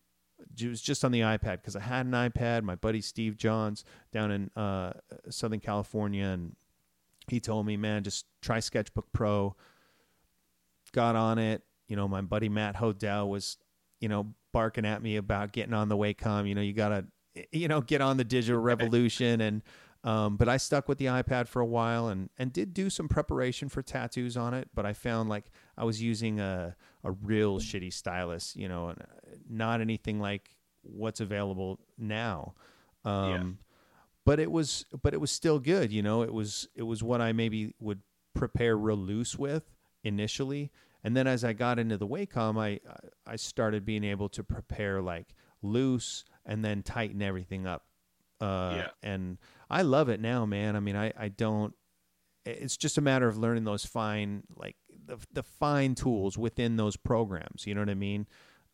it 0.60 0.68
was 0.68 0.82
just 0.82 1.04
on 1.04 1.12
the 1.12 1.22
iPad 1.22 1.58
because 1.58 1.76
I 1.76 1.82
had 1.82 2.06
an 2.06 2.12
iPad. 2.14 2.64
My 2.64 2.76
buddy 2.76 3.02
Steve 3.02 3.38
Johns 3.38 3.84
down 4.12 4.32
in 4.32 4.52
uh, 4.56 4.94
Southern 5.30 5.60
California, 5.60 6.26
and 6.26 6.56
he 7.28 7.40
told 7.40 7.66
me, 7.66 7.78
"Man, 7.78 8.04
just 8.04 8.26
try 8.42 8.60
Sketchbook 8.60 9.12
Pro." 9.12 9.56
Got 10.92 11.16
on 11.16 11.38
it. 11.38 11.64
You 11.88 11.96
know, 11.96 12.08
my 12.08 12.22
buddy 12.22 12.50
Matt 12.50 12.76
Hodel 12.76 13.30
was, 13.30 13.58
you 14.00 14.10
know, 14.10 14.34
barking 14.52 14.86
at 14.86 15.04
me 15.04 15.18
about 15.18 15.52
getting 15.52 15.74
on 15.74 15.88
the 15.88 15.98
Wacom. 15.98 16.48
You 16.48 16.56
know, 16.56 16.62
you 16.62 16.74
gotta, 16.74 17.06
you 17.52 17.68
know, 17.68 17.82
get 17.82 18.02
on 18.02 18.18
the 18.18 18.24
digital 18.24 18.60
revolution 18.60 19.42
and 19.42 19.62
um, 20.04 20.38
but 20.38 20.48
I 20.48 20.58
stuck 20.58 20.88
with 20.88 20.98
the 20.98 21.06
iPad 21.06 21.48
for 21.48 21.62
a 21.62 21.66
while 21.66 22.08
and, 22.08 22.30
and 22.38 22.54
did 22.54 22.74
do 22.74 22.90
some 22.90 23.10
preparation 23.10 23.68
for 23.68 23.82
tattoos 23.82 24.38
on 24.38 24.54
it. 24.54 24.70
But 24.74 24.86
I 24.86 24.94
found 24.94 25.30
like 25.30 25.52
I 25.80 25.86
was 25.86 26.02
using 26.02 26.40
a, 26.40 26.76
a 27.04 27.12
real 27.12 27.60
shitty 27.60 27.94
stylus, 27.94 28.56
you 28.56 28.68
know, 28.68 28.94
not 29.50 29.82
anything 29.82 30.20
like 30.20 30.56
what's 30.84 31.22
available 31.22 31.80
now. 31.98 32.54
Um, 33.06 33.30
yeah. 33.30 33.44
But 34.26 34.40
it 34.40 34.52
was, 34.52 34.86
but 35.02 35.14
it 35.14 35.22
was 35.22 35.32
still 35.32 35.58
good. 35.58 35.92
You 35.92 36.04
know, 36.04 36.22
it 36.22 36.34
was, 36.34 36.68
it 36.76 36.84
was 36.84 37.02
what 37.02 37.22
I 37.22 37.32
maybe 37.32 37.74
would 37.80 38.02
prepare 38.36 38.78
real 38.78 38.98
loose 38.98 39.38
with 39.40 39.64
initially. 40.04 40.72
And 41.04 41.16
then 41.16 41.28
as 41.28 41.44
I 41.44 41.54
got 41.54 41.80
into 41.80 41.98
the 41.98 42.08
Wacom, 42.08 42.60
I, 42.60 42.80
I 43.26 43.38
started 43.38 43.86
being 43.86 44.04
able 44.04 44.28
to 44.30 44.44
prepare 44.44 45.02
like 45.02 45.34
loose 45.62 46.26
and 46.46 46.64
then 46.64 46.84
tighten 46.84 47.22
everything 47.22 47.66
up. 47.66 47.86
Uh, 48.42 48.74
Yeah. 48.76 48.88
And 49.02 49.38
I 49.70 49.82
love 49.84 50.10
it 50.10 50.20
now, 50.20 50.46
man. 50.46 50.76
I 50.76 50.80
mean, 50.82 50.98
I, 50.98 51.14
I 51.18 51.30
don't. 51.30 51.74
It's 52.50 52.78
just 52.78 52.98
a 52.98 53.02
matter 53.02 53.28
of 53.28 53.38
learning 53.38 53.64
those 53.64 53.86
fine, 53.86 54.44
like 54.56 54.76
the 55.06 55.18
the 55.32 55.44
fine 55.44 55.96
tools 55.96 56.38
within 56.38 56.78
those 56.78 56.96
programs. 56.98 57.66
You 57.66 57.76
know 57.76 57.82
what 57.82 57.90
I 57.90 57.96
mean? 57.96 58.28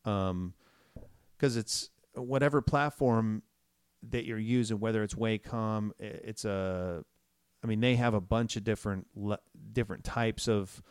Um, 0.04 0.54
because 1.38 1.58
it's 1.58 1.90
whatever 2.14 2.62
platform 2.62 3.44
that 4.10 4.26
you're 4.26 4.38
using, 4.38 4.80
whether 4.80 5.04
it's 5.04 5.16
Wacom, 5.16 5.92
it's 6.00 6.46
a, 6.46 7.04
I 7.64 7.68
mean, 7.68 7.80
they 7.80 7.96
have 7.96 8.14
a 8.14 8.22
bunch 8.22 8.56
of 8.56 8.64
different 8.64 9.08
different 9.74 10.04
types 10.04 10.48
of 10.48 10.82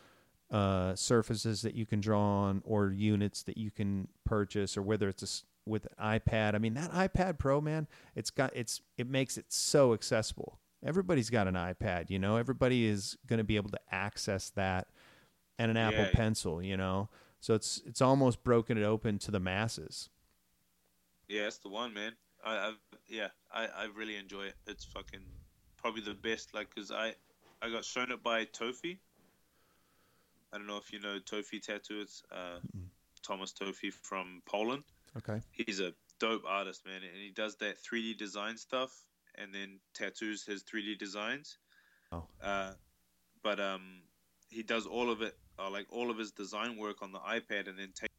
uh, 0.51 0.95
surfaces 0.95 1.61
that 1.63 1.75
you 1.75 1.85
can 1.85 1.99
draw 1.99 2.21
on, 2.21 2.61
or 2.65 2.91
units 2.91 3.43
that 3.43 3.57
you 3.57 3.71
can 3.71 4.07
purchase, 4.25 4.77
or 4.77 4.81
whether 4.81 5.09
it's 5.09 5.23
a 5.23 5.69
with 5.69 5.87
an 5.97 6.19
iPad. 6.19 6.53
I 6.53 6.59
mean, 6.59 6.75
that 6.75 6.91
iPad 6.91 7.39
Pro, 7.39 7.59
man, 7.61 7.87
it's 8.15 8.29
got 8.29 8.51
it's 8.55 8.81
it 8.97 9.09
makes 9.09 9.37
it 9.37 9.45
so 9.49 9.93
accessible. 9.93 10.59
Everybody's 10.85 11.29
got 11.29 11.47
an 11.47 11.55
iPad, 11.55 12.09
you 12.09 12.19
know. 12.19 12.37
Everybody 12.37 12.85
is 12.85 13.17
going 13.27 13.39
to 13.39 13.43
be 13.43 13.55
able 13.55 13.71
to 13.71 13.79
access 13.91 14.51
that, 14.51 14.87
and 15.57 15.71
an 15.71 15.77
Apple 15.77 16.03
Yeah. 16.03 16.11
Pencil, 16.13 16.61
you 16.61 16.77
know. 16.77 17.09
So 17.39 17.53
it's 17.53 17.81
it's 17.85 18.01
almost 18.01 18.43
broken 18.43 18.77
it 18.77 18.83
open 18.83 19.19
to 19.19 19.31
the 19.31 19.39
masses. 19.39 20.09
Yeah, 21.27 21.43
that's 21.43 21.57
the 21.57 21.69
one, 21.69 21.93
man. 21.93 22.13
I, 22.45 22.55
I 22.55 22.73
yeah, 23.07 23.29
I, 23.51 23.65
I 23.65 23.87
really 23.95 24.15
enjoy 24.15 24.43
it. 24.43 24.55
It's 24.67 24.85
fucking 24.85 25.21
probably 25.77 26.01
the 26.01 26.13
best. 26.13 26.53
Like, 26.53 26.73
cause 26.73 26.91
I 26.91 27.15
I 27.61 27.69
got 27.69 27.83
shown 27.83 28.11
it 28.11 28.21
by 28.23 28.45
Tofi. 28.45 28.99
I 30.53 30.57
don't 30.57 30.67
know 30.67 30.77
if 30.77 30.93
you 30.93 30.99
know 30.99 31.19
Tofi 31.19 31.59
Tattoo. 31.59 32.01
It's 32.01 32.23
uh, 32.31 32.59
Thomas 33.23 33.51
Tofi 33.51 33.89
from 33.91 34.41
Poland. 34.45 34.83
Okay. 35.17 35.41
He's 35.51 35.79
a 35.79 35.93
dope 36.19 36.43
artist, 36.47 36.85
man, 36.85 37.01
and 37.03 37.21
he 37.21 37.31
does 37.31 37.55
that 37.57 37.77
3D 37.83 38.17
design 38.17 38.57
stuff, 38.57 38.91
and 39.37 39.53
then 39.53 39.79
tattoos 39.93 40.45
his 40.45 40.63
3D 40.63 40.97
designs. 40.97 41.57
Oh. 42.11 42.25
Uh, 42.41 42.73
but 43.43 43.59
um, 43.59 44.01
he 44.49 44.63
does 44.63 44.85
all 44.85 45.11
of 45.11 45.21
it, 45.21 45.37
uh, 45.59 45.69
like 45.69 45.87
all 45.89 46.09
of 46.09 46.17
his 46.17 46.31
design 46.31 46.77
work 46.77 47.01
on 47.01 47.11
the 47.11 47.19
iPad, 47.19 47.67
and 47.67 47.77
then 47.77 47.91
take. 47.93 48.09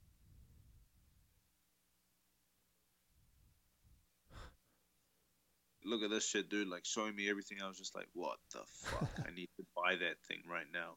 Look 5.84 6.02
at 6.02 6.10
this 6.10 6.28
shit, 6.28 6.48
dude! 6.48 6.68
Like 6.68 6.84
showing 6.84 7.14
me 7.14 7.30
everything. 7.30 7.58
I 7.62 7.68
was 7.68 7.78
just 7.78 7.94
like, 7.94 8.08
"What 8.12 8.38
the 8.52 8.62
fuck? 8.66 9.10
I 9.26 9.30
need 9.34 9.48
to 9.56 9.64
buy 9.74 9.94
that 9.96 10.16
thing 10.28 10.42
right 10.50 10.66
now." 10.72 10.96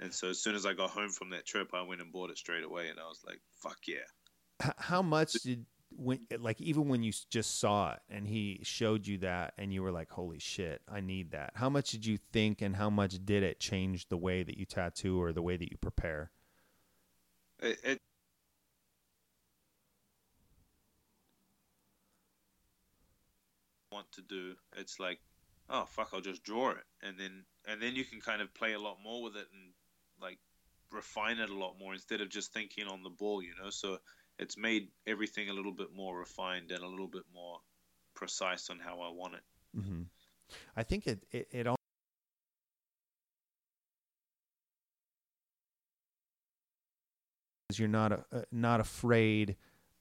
And 0.00 0.12
so 0.12 0.30
as 0.30 0.42
soon 0.42 0.54
as 0.54 0.66
I 0.66 0.72
got 0.72 0.90
home 0.90 1.10
from 1.10 1.30
that 1.30 1.46
trip, 1.46 1.68
I 1.72 1.82
went 1.82 2.00
and 2.00 2.10
bought 2.10 2.30
it 2.30 2.38
straight 2.38 2.64
away, 2.64 2.88
and 2.88 2.98
I 2.98 3.04
was 3.04 3.22
like, 3.26 3.40
"Fuck 3.62 3.78
yeah!" 3.86 4.70
How 4.78 5.02
much 5.02 5.32
did 5.34 5.66
when 5.96 6.20
like 6.38 6.60
even 6.60 6.88
when 6.88 7.02
you 7.02 7.12
just 7.30 7.60
saw 7.60 7.92
it 7.92 8.00
and 8.08 8.26
he 8.26 8.60
showed 8.62 9.06
you 9.06 9.18
that 9.18 9.54
and 9.58 9.72
you 9.72 9.82
were 9.82 9.92
like 9.92 10.10
holy 10.10 10.38
shit 10.38 10.82
i 10.90 11.00
need 11.00 11.30
that. 11.32 11.52
How 11.54 11.68
much 11.68 11.90
did 11.90 12.04
you 12.04 12.18
think 12.32 12.62
and 12.62 12.76
how 12.76 12.90
much 12.90 13.24
did 13.24 13.42
it 13.42 13.60
change 13.60 14.08
the 14.08 14.16
way 14.16 14.42
that 14.42 14.58
you 14.58 14.64
tattoo 14.64 15.20
or 15.20 15.32
the 15.32 15.42
way 15.42 15.56
that 15.56 15.70
you 15.70 15.76
prepare? 15.76 16.30
It, 17.60 17.78
it 17.84 17.98
want 23.92 24.10
to 24.10 24.22
do 24.22 24.56
it's 24.76 24.98
like 24.98 25.20
oh 25.70 25.84
fuck 25.84 26.10
i'll 26.12 26.20
just 26.20 26.42
draw 26.42 26.70
it. 26.70 26.84
And 27.02 27.18
then 27.18 27.44
and 27.66 27.80
then 27.80 27.94
you 27.94 28.04
can 28.04 28.20
kind 28.20 28.42
of 28.42 28.52
play 28.54 28.72
a 28.72 28.80
lot 28.80 28.98
more 29.02 29.22
with 29.22 29.36
it 29.36 29.46
and 29.52 29.72
like 30.20 30.38
refine 30.90 31.38
it 31.38 31.50
a 31.50 31.54
lot 31.54 31.78
more 31.78 31.94
instead 31.94 32.20
of 32.20 32.28
just 32.28 32.52
thinking 32.52 32.86
on 32.86 33.02
the 33.02 33.10
ball 33.10 33.42
you 33.42 33.52
know? 33.62 33.70
So 33.70 33.98
it's 34.38 34.56
made 34.56 34.88
everything 35.06 35.48
a 35.48 35.52
little 35.52 35.72
bit 35.72 35.88
more 35.94 36.18
refined 36.18 36.70
and 36.70 36.82
a 36.82 36.88
little 36.88 37.08
bit 37.08 37.22
more 37.34 37.58
precise 38.14 38.70
on 38.70 38.78
how 38.78 39.00
i 39.00 39.10
want 39.10 39.34
it 39.34 39.42
mm-hmm. 39.76 40.02
i 40.76 40.82
think 40.82 41.06
it 41.06 41.24
it, 41.30 41.48
it 41.50 41.66
all 41.66 41.76
you're 47.76 47.88
not 47.88 48.12
a, 48.12 48.24
uh, 48.32 48.42
not 48.52 48.80
afraid 48.80 49.56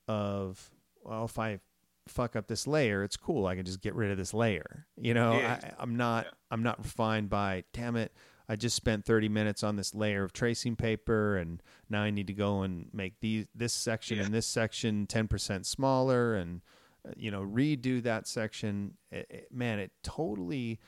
of 0.07 0.71
well 1.03 1.25
if 1.25 1.39
i 1.39 1.59
fuck 2.07 2.35
up 2.35 2.47
this 2.47 2.67
layer 2.67 3.03
it's 3.03 3.15
cool 3.17 3.47
i 3.47 3.55
can 3.55 3.65
just 3.65 3.81
get 3.81 3.95
rid 3.95 4.11
of 4.11 4.17
this 4.17 4.33
layer 4.33 4.85
you 4.97 5.13
know 5.13 5.33
Yeah. 5.33 5.59
I, 5.63 5.81
i'm 5.81 5.95
not 5.95 6.25
Yeah. 6.25 6.31
i'm 6.51 6.61
not 6.61 6.77
refined 6.83 7.29
by 7.29 7.63
damn 7.73 7.95
it 7.95 8.11
i 8.49 8.55
just 8.55 8.75
spent 8.75 9.05
30 9.05 9.29
minutes 9.29 9.63
on 9.63 9.75
this 9.75 9.93
layer 9.95 10.23
of 10.23 10.33
tracing 10.33 10.75
paper 10.75 11.37
and 11.37 11.61
now 11.89 12.01
i 12.03 12.09
need 12.09 12.27
to 12.27 12.33
go 12.33 12.61
and 12.61 12.89
make 12.93 13.19
these 13.19 13.45
this 13.55 13.73
section 13.73 14.17
Yeah. 14.17 14.25
and 14.25 14.33
this 14.33 14.45
section 14.47 15.07
10% 15.07 15.65
smaller 15.65 16.35
and 16.35 16.61
uh, 17.07 17.11
you 17.17 17.31
know 17.31 17.41
redo 17.41 18.01
that 18.03 18.27
section. 18.27 18.97
It, 19.11 19.27
it- 19.29 19.47
man 19.51 19.79
it 19.79 19.91
totally 20.03 20.79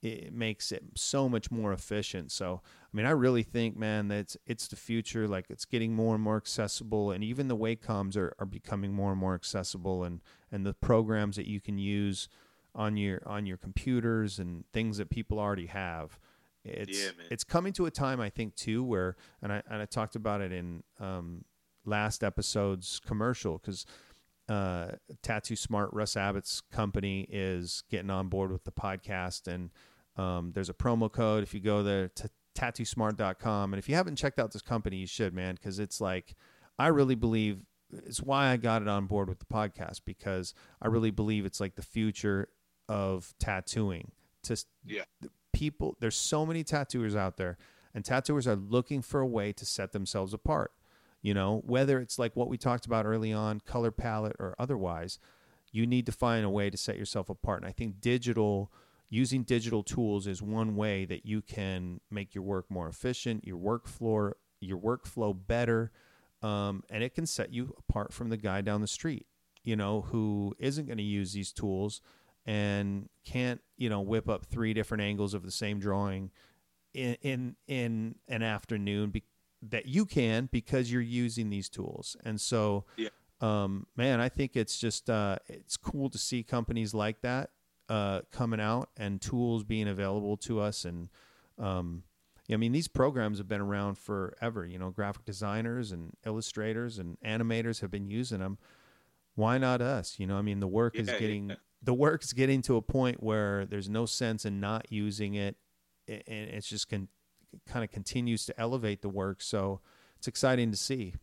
it 0.00 0.32
makes 0.32 0.70
it 0.70 0.84
so 0.94 1.28
much 1.28 1.50
more 1.50 1.72
efficient. 1.72 2.30
So 2.30 2.62
i 2.64 2.96
mean 2.96 3.04
i 3.04 3.10
really 3.10 3.42
think 3.42 3.76
man 3.76 4.08
that 4.08 4.18
it's, 4.18 4.36
it's 4.46 4.68
the 4.68 4.76
future 4.76 5.26
like 5.28 5.46
it's 5.50 5.64
getting 5.64 5.92
more 5.94 6.14
and 6.14 6.22
more 6.22 6.36
accessible 6.36 7.10
and 7.10 7.22
even 7.24 7.48
the 7.48 7.56
wacom 7.56 8.14
are, 8.16 8.32
are 8.38 8.46
becoming 8.46 8.92
more 8.92 9.10
and 9.10 9.20
more 9.20 9.34
accessible 9.34 10.04
and 10.04 10.20
and 10.52 10.64
the 10.64 10.72
programs 10.74 11.36
that 11.36 11.46
you 11.46 11.60
can 11.60 11.78
use 11.78 12.28
on 12.74 12.96
your 12.96 13.20
on 13.26 13.44
your 13.44 13.56
computers 13.56 14.38
and 14.38 14.64
things 14.72 14.98
that 14.98 15.10
people 15.10 15.38
already 15.38 15.66
have 15.66 16.18
it's 16.68 17.04
Yeah, 17.04 17.10
it's 17.30 17.44
coming 17.44 17.72
to 17.74 17.86
a 17.86 17.90
time 17.90 18.20
i 18.20 18.28
think 18.30 18.54
too 18.54 18.82
where 18.82 19.16
and 19.42 19.52
i 19.52 19.62
and 19.70 19.82
i 19.82 19.84
talked 19.84 20.16
about 20.16 20.40
it 20.40 20.52
in 20.52 20.82
um 21.00 21.44
last 21.84 22.22
episode's 22.22 23.00
commercial 23.04 23.58
because 23.58 23.86
uh, 24.48 24.92
Tattoo 25.22 25.56
Smart, 25.56 25.90
Russ 25.92 26.16
Abbott's 26.16 26.62
company, 26.72 27.26
is 27.30 27.82
getting 27.90 28.10
on 28.10 28.28
board 28.28 28.50
with 28.50 28.64
the 28.64 28.72
podcast. 28.72 29.46
And 29.46 29.70
um, 30.16 30.52
there's 30.54 30.70
a 30.70 30.74
promo 30.74 31.12
code 31.12 31.42
if 31.42 31.52
you 31.52 31.60
go 31.60 31.82
there 31.82 32.08
to 32.08 32.30
tattoosmart.com. 32.56 33.72
And 33.72 33.78
if 33.78 33.88
you 33.88 33.94
haven't 33.94 34.16
checked 34.16 34.38
out 34.38 34.52
this 34.52 34.62
company, 34.62 34.96
you 34.96 35.06
should, 35.06 35.34
man, 35.34 35.54
because 35.54 35.78
it's 35.78 36.00
like, 36.00 36.34
I 36.78 36.88
really 36.88 37.14
believe 37.14 37.58
it's 37.90 38.22
why 38.22 38.48
I 38.48 38.56
got 38.56 38.82
it 38.82 38.88
on 38.88 39.06
board 39.06 39.28
with 39.28 39.38
the 39.38 39.46
podcast 39.46 40.00
because 40.04 40.54
I 40.80 40.88
really 40.88 41.10
believe 41.10 41.44
it's 41.44 41.60
like 41.60 41.74
the 41.74 41.82
future 41.82 42.48
of 42.88 43.34
tattooing. 43.38 44.12
To 44.44 44.56
Yeah. 44.84 45.04
People, 45.52 45.96
there's 46.00 46.16
so 46.16 46.44
many 46.46 46.64
tattooers 46.64 47.16
out 47.16 47.36
there, 47.36 47.56
and 47.94 48.04
tattooers 48.04 48.46
are 48.46 48.56
looking 48.56 49.02
for 49.02 49.20
a 49.20 49.26
way 49.26 49.52
to 49.52 49.64
set 49.64 49.92
themselves 49.92 50.32
apart 50.32 50.72
you 51.20 51.34
know? 51.34 51.62
Whether 51.66 51.98
it's 51.98 52.16
like 52.16 52.36
what 52.36 52.48
we 52.48 52.56
talked 52.56 52.86
about 52.86 53.04
early 53.04 53.32
on 53.32 53.58
color 53.58 53.90
palette 53.90 54.36
or 54.38 54.54
otherwise 54.56 55.18
you 55.72 55.86
need 55.86 56.06
to 56.06 56.12
find 56.12 56.44
a 56.44 56.50
way 56.50 56.70
to 56.70 56.76
set 56.76 56.96
yourself 56.96 57.28
apart 57.28 57.60
and 57.60 57.68
i 57.68 57.72
think 57.72 58.00
digital 58.00 58.72
using 59.10 59.42
digital 59.42 59.82
tools 59.82 60.26
is 60.26 60.42
one 60.42 60.76
way 60.76 61.04
that 61.04 61.24
you 61.24 61.40
can 61.40 62.00
make 62.10 62.34
your 62.34 62.44
work 62.44 62.70
more 62.70 62.88
efficient 62.88 63.44
your 63.46 63.58
workflow 63.58 64.32
your 64.60 64.78
workflow 64.78 65.36
better 65.46 65.90
um, 66.40 66.84
and 66.88 67.02
it 67.02 67.14
can 67.14 67.26
set 67.26 67.52
you 67.52 67.74
apart 67.78 68.12
from 68.12 68.28
the 68.28 68.36
guy 68.36 68.60
down 68.60 68.80
the 68.80 68.86
street 68.86 69.26
you 69.64 69.76
know 69.76 70.02
who 70.02 70.54
isn't 70.58 70.86
going 70.86 70.98
to 70.98 71.04
use 71.04 71.32
these 71.32 71.52
tools 71.52 72.00
and 72.48 73.10
can't 73.26 73.60
you 73.76 73.90
know 73.90 74.00
whip 74.00 74.26
up 74.26 74.46
three 74.46 74.72
different 74.72 75.02
angles 75.02 75.34
of 75.34 75.42
the 75.42 75.50
same 75.50 75.78
drawing 75.78 76.30
in 76.94 77.14
in, 77.20 77.56
in 77.66 78.14
an 78.26 78.42
afternoon 78.42 79.10
be, 79.10 79.22
that 79.60 79.84
you 79.84 80.06
can 80.06 80.48
because 80.50 80.90
you're 80.90 81.02
using 81.02 81.50
these 81.50 81.68
tools 81.68 82.16
and 82.24 82.40
so 82.40 82.86
Yeah. 82.96 83.10
um, 83.42 83.86
man 83.96 84.18
i 84.18 84.30
think 84.30 84.56
it's 84.56 84.78
just 84.80 85.10
uh, 85.10 85.36
it's 85.46 85.76
cool 85.76 86.08
to 86.08 86.16
see 86.16 86.42
companies 86.42 86.94
like 86.94 87.20
that 87.20 87.50
uh, 87.90 88.22
coming 88.32 88.60
out 88.60 88.88
and 88.96 89.20
tools 89.20 89.62
being 89.62 89.86
available 89.86 90.38
to 90.38 90.58
us 90.60 90.84
and 90.86 91.10
um, 91.58 92.04
I 92.50 92.56
mean, 92.56 92.72
these 92.72 92.88
programs 92.88 93.36
have 93.36 93.48
been 93.48 93.60
around 93.60 93.98
forever. 93.98 94.64
You 94.64 94.78
know, 94.78 94.88
graphic 94.88 95.26
designers 95.26 95.92
and 95.92 96.14
illustrators 96.24 96.98
and 96.98 97.18
animators 97.20 97.82
have 97.82 97.90
been 97.90 98.08
using 98.08 98.38
them. 98.38 98.56
Why 99.34 99.58
not 99.58 99.82
us? 99.82 100.18
You 100.18 100.26
know, 100.26 100.36
I 100.38 100.42
mean, 100.42 100.60
the 100.60 100.66
work 100.66 100.94
is 100.96 101.08
getting 101.18 101.50
yeah. 101.50 101.56
The 101.82 101.94
work 101.94 102.24
is 102.24 102.32
getting 102.32 102.62
to 102.62 102.76
a 102.76 102.82
point 102.82 103.22
where 103.22 103.64
there's 103.64 103.88
no 103.88 104.06
sense 104.06 104.44
in 104.44 104.60
not 104.60 104.90
using 104.90 105.34
it, 105.34 105.56
and 106.08 106.22
it's 106.26 106.68
just 106.68 106.88
con- 106.88 107.08
kind 107.66 107.84
of 107.84 107.90
continues 107.90 108.44
to 108.46 108.60
elevate 108.60 109.02
the 109.02 109.08
work. 109.08 109.42
So 109.42 109.80
it's 110.16 110.28
exciting 110.28 110.70
to 110.70 110.76
see. 110.76 111.14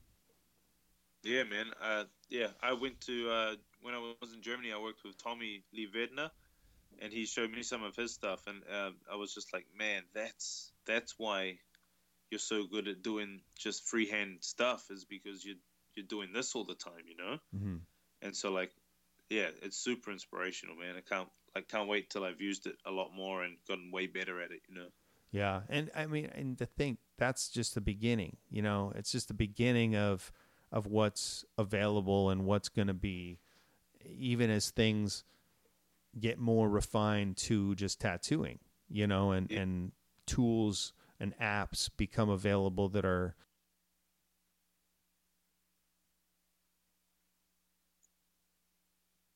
Yeah, 1.23 1.43
man. 1.43 1.67
Uh, 1.81 2.03
yeah, 2.29 2.47
I 2.61 2.73
went 2.73 3.01
to 3.01 3.29
uh, 3.29 3.55
when 3.81 3.93
I 3.93 4.13
was 4.21 4.33
in 4.33 4.41
Germany. 4.41 4.71
I 4.71 4.79
worked 4.79 5.03
with 5.03 5.21
Tommy 5.21 5.63
Lee 5.73 5.87
Wendtner, 5.93 6.29
and 6.99 7.11
he 7.11 7.25
showed 7.25 7.51
me 7.51 7.63
some 7.63 7.83
of 7.83 7.95
his 7.95 8.13
stuff, 8.13 8.47
and 8.47 8.61
uh, 8.71 8.91
I 9.11 9.15
was 9.15 9.33
just 9.33 9.53
like, 9.53 9.65
man, 9.77 10.03
that's 10.13 10.71
that's 10.85 11.15
why 11.17 11.57
you're 12.29 12.39
so 12.39 12.65
good 12.65 12.87
at 12.87 13.01
doing 13.01 13.41
just 13.57 13.87
freehand 13.87 14.37
stuff 14.41 14.85
is 14.89 15.05
because 15.05 15.43
you 15.43 15.55
you're 15.95 16.05
doing 16.05 16.33
this 16.33 16.55
all 16.55 16.63
the 16.63 16.75
time, 16.75 17.03
you 17.07 17.15
know. 17.15 17.37
hmm 17.57 17.77
And 18.21 18.35
so 18.35 18.51
like, 18.51 18.71
yeah, 19.29 19.47
it's 19.61 19.77
super 19.77 20.11
inspirational, 20.11 20.75
man. 20.75 20.95
I 20.97 21.01
can't 21.01 21.29
I 21.55 21.61
can't 21.61 21.87
wait 21.87 22.09
till 22.09 22.23
I've 22.23 22.41
used 22.41 22.67
it 22.67 22.75
a 22.85 22.91
lot 22.91 23.11
more 23.15 23.43
and 23.43 23.57
gotten 23.67 23.91
way 23.91 24.07
better 24.07 24.41
at 24.41 24.51
it, 24.51 24.61
you 24.67 24.75
know. 24.75 24.87
Yeah, 25.31 25.61
and 25.69 25.89
I 25.95 26.05
mean, 26.05 26.27
and 26.33 26.57
to 26.59 26.65
think 26.65 26.99
that's 27.17 27.49
just 27.49 27.75
the 27.75 27.81
beginning. 27.81 28.37
You 28.49 28.61
know, 28.61 28.91
it's 28.95 29.11
just 29.11 29.27
the 29.27 29.33
beginning 29.33 29.95
of 29.95 30.31
of 30.71 30.85
what's 30.87 31.45
available 31.57 32.29
and 32.29 32.45
what's 32.45 32.69
going 32.69 32.87
to 32.87 32.93
be 32.93 33.39
even 34.05 34.49
as 34.49 34.71
things 34.71 35.23
get 36.19 36.37
more 36.39 36.69
refined 36.69 37.37
to 37.37 37.75
just 37.75 37.99
tattooing, 37.99 38.59
you 38.89 39.07
know, 39.07 39.31
and 39.31 39.51
Yeah. 39.51 39.61
and 39.61 39.91
tools 40.25 40.93
and 41.19 41.37
apps 41.39 41.89
become 41.95 42.29
available 42.29 42.89
that 42.89 43.05
are 43.05 43.35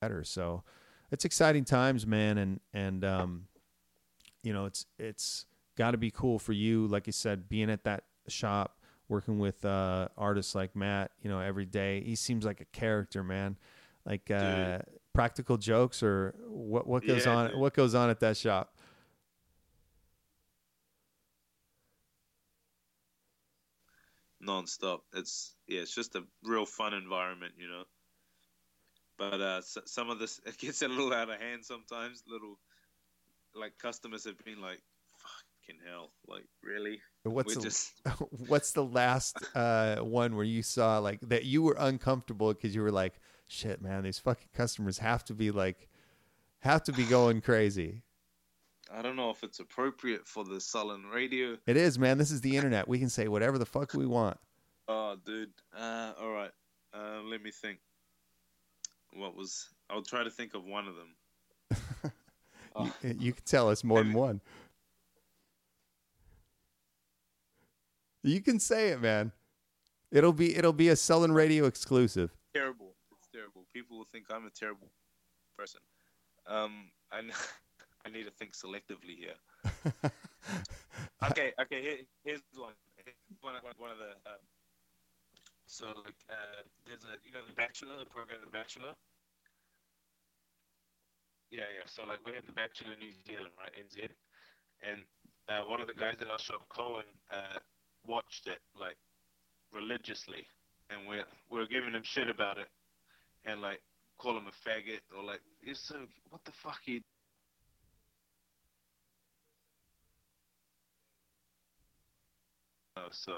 better. 0.01 0.23
So 0.23 0.63
it's 1.11 1.25
exciting 1.25 1.65
times, 1.65 2.05
man, 2.05 2.37
and 2.37 2.59
and 2.73 3.03
um, 3.03 3.47
you 4.43 4.53
know, 4.53 4.65
it's 4.65 4.85
it's 4.97 5.45
got 5.77 5.91
to 5.91 5.97
be 5.97 6.11
cool 6.11 6.39
for 6.39 6.53
you, 6.53 6.87
like 6.87 7.07
you 7.07 7.13
said, 7.13 7.49
being 7.49 7.69
at 7.69 7.83
that 7.83 8.03
shop, 8.27 8.79
working 9.07 9.39
with 9.39 9.63
uh, 9.65 10.07
artists 10.17 10.55
like 10.55 10.75
Matt. 10.75 11.11
You 11.21 11.29
know, 11.29 11.39
every 11.39 11.65
day 11.65 12.01
he 12.01 12.15
seems 12.15 12.45
like 12.45 12.61
a 12.61 12.65
character, 12.65 13.23
man. 13.23 13.57
Like 14.05 14.31
uh, 14.31 14.79
practical 15.13 15.57
jokes 15.57 16.01
or 16.01 16.35
what 16.47 16.87
what 16.87 17.05
goes 17.05 17.25
Yeah, 17.25 17.35
on 17.35 17.51
dude. 17.51 17.59
what 17.59 17.73
goes 17.73 17.95
on 17.95 18.09
at 18.09 18.19
that 18.21 18.37
shop. 18.37 18.75
non-stop. 24.41 25.03
It's 25.13 25.55
yeah, 25.67 25.81
it's 25.81 25.93
just 25.93 26.15
a 26.15 26.23
real 26.43 26.65
fun 26.65 26.93
environment, 26.93 27.53
you 27.57 27.67
know. 27.67 27.83
But 29.19 29.41
uh, 29.41 29.57
s- 29.57 29.77
some 29.85 30.09
of 30.09 30.17
this 30.17 30.41
it 30.45 30.57
gets 30.57 30.81
a 30.81 30.87
little 30.87 31.13
out 31.13 31.29
of 31.29 31.39
hand 31.39 31.63
sometimes. 31.63 32.23
Little 32.27 32.57
like 33.53 33.77
customers 33.77 34.23
have 34.25 34.43
been 34.43 34.61
like, 34.61 34.81
"Fucking 35.17 35.81
hell!" 35.87 36.11
Like 36.27 36.45
really, 36.63 37.01
What's 37.23 37.55
the, 37.55 37.61
just 37.61 37.93
what's 38.47 38.71
the 38.71 38.83
last 38.83 39.37
uh, 39.55 39.97
one 39.97 40.35
where 40.35 40.45
you 40.45 40.63
saw 40.63 40.99
like 40.99 41.19
that 41.21 41.45
you 41.45 41.61
were 41.61 41.75
uncomfortable 41.77 42.53
because 42.53 42.73
you 42.73 42.81
were 42.81 42.91
like, 42.91 43.19
shit, 43.47 43.81
man, 43.81 44.03
these 44.03 44.19
fucking 44.19 44.47
customers 44.53 44.97
have 44.99 45.25
to 45.25 45.33
be 45.33 45.51
like, 45.51 45.89
have 46.59 46.83
to 46.83 46.93
be 46.93 47.03
going 47.03 47.41
crazy. 47.41 48.03
I 48.91 49.03
don't 49.03 49.15
know 49.15 49.29
if 49.29 49.43
it's 49.43 49.59
appropriate 49.59 50.27
for 50.27 50.43
the 50.43 50.59
Sullen 50.59 51.05
radio. 51.13 51.57
It 51.67 51.77
is, 51.77 51.99
man. 51.99 52.17
This 52.17 52.31
is 52.31 52.41
the 52.41 52.55
internet. 52.55 52.87
We 52.87 52.97
can 52.97 53.09
say 53.09 53.27
whatever 53.27 53.59
the 53.59 53.65
fuck 53.65 53.93
we 53.93 54.07
want. 54.07 54.39
Oh, 54.87 55.15
dude. 55.23 55.51
Uh, 55.77 56.13
all 56.19 56.31
right. 56.31 56.49
Uh, 56.91 57.21
let 57.23 57.43
me 57.43 57.51
think. 57.51 57.77
What 59.13 59.35
was? 59.35 59.69
I'll 59.89 60.01
try 60.03 60.23
to 60.23 60.29
think 60.29 60.53
of 60.53 60.65
one 60.65 60.87
of 60.87 60.95
them. 60.95 62.11
Oh. 62.75 62.93
You, 63.01 63.15
you 63.19 63.33
can 63.33 63.43
tell 63.45 63.67
us 63.67 63.83
more 63.83 64.03
than 64.03 64.13
one. 64.13 64.41
You 68.23 68.41
can 68.41 68.59
say 68.59 68.89
it, 68.89 69.01
man. 69.01 69.31
It'll 70.11 70.33
be 70.33 70.55
it'll 70.55 70.71
be 70.73 70.89
a 70.89 70.95
Sullen 70.95 71.31
Radio 71.31 71.65
exclusive. 71.65 72.31
terrible. 72.53 72.93
It's 73.17 73.27
terrible. 73.33 73.65
People 73.73 73.97
will 73.97 74.05
think 74.05 74.25
I'm 74.29 74.45
a 74.45 74.49
terrible 74.51 74.87
person. 75.57 75.81
Um, 76.47 76.91
I, 77.11 77.19
n- 77.19 77.31
I 78.05 78.09
need 78.09 78.25
to 78.25 78.31
think 78.31 78.53
selectively 78.53 79.17
here. 79.17 80.11
Okay, 81.31 81.51
okay. 81.61 81.81
Here, 81.81 81.97
here's 82.23 82.41
one. 82.55 82.71
Here's 83.03 83.15
one, 83.41 83.55
of- 83.55 83.61
the. 83.97 84.29
Um, 84.29 84.37
so 85.69 85.85
like, 86.01 86.17
uh, 86.33 86.65
there's 86.89 87.05
a 87.05 87.21
you 87.21 87.29
know 87.29 87.45
the 87.45 87.53
Bachelor, 87.53 87.93
the 88.01 88.09
program 88.09 88.41
The 88.41 88.49
Bachelor. 88.49 88.97
Yeah, 91.53 91.69
yeah. 91.69 91.85
So 91.85 92.09
like 92.09 92.25
we 92.25 92.33
had 92.33 92.41
the 92.49 92.57
Bachelor 92.57 92.97
in 92.97 92.99
New 93.05 93.13
Zealand, 93.21 93.53
right? 93.53 93.69
NZ, 93.77 94.09
and 94.81 95.05
uh, 95.45 95.69
one 95.69 95.77
of 95.77 95.85
the 95.85 95.93
guys 95.93 96.17
at 96.21 96.27
our 96.27 96.41
shop, 96.41 96.65
Cohen, 96.73 97.05
uh, 97.29 97.61
watched 98.01 98.49
it 98.49 98.57
like 98.73 98.97
religiously, 99.69 100.41
and 100.89 101.05
we're 101.05 101.29
we're 101.53 101.69
giving 101.69 101.93
him 101.93 102.01
shit 102.01 102.33
about 102.33 102.57
it, 102.57 102.67
and 103.45 103.61
like 103.61 103.79
call 104.17 104.33
him 104.35 104.49
a 104.49 104.55
faggot 104.65 105.05
or 105.15 105.23
like 105.23 105.39
it's 105.61 105.87
so 105.87 106.01
what 106.29 106.43
the 106.45 106.51
fuck 106.51 106.81
you 106.85 106.99
Oh, 112.97 113.07
so 113.11 113.31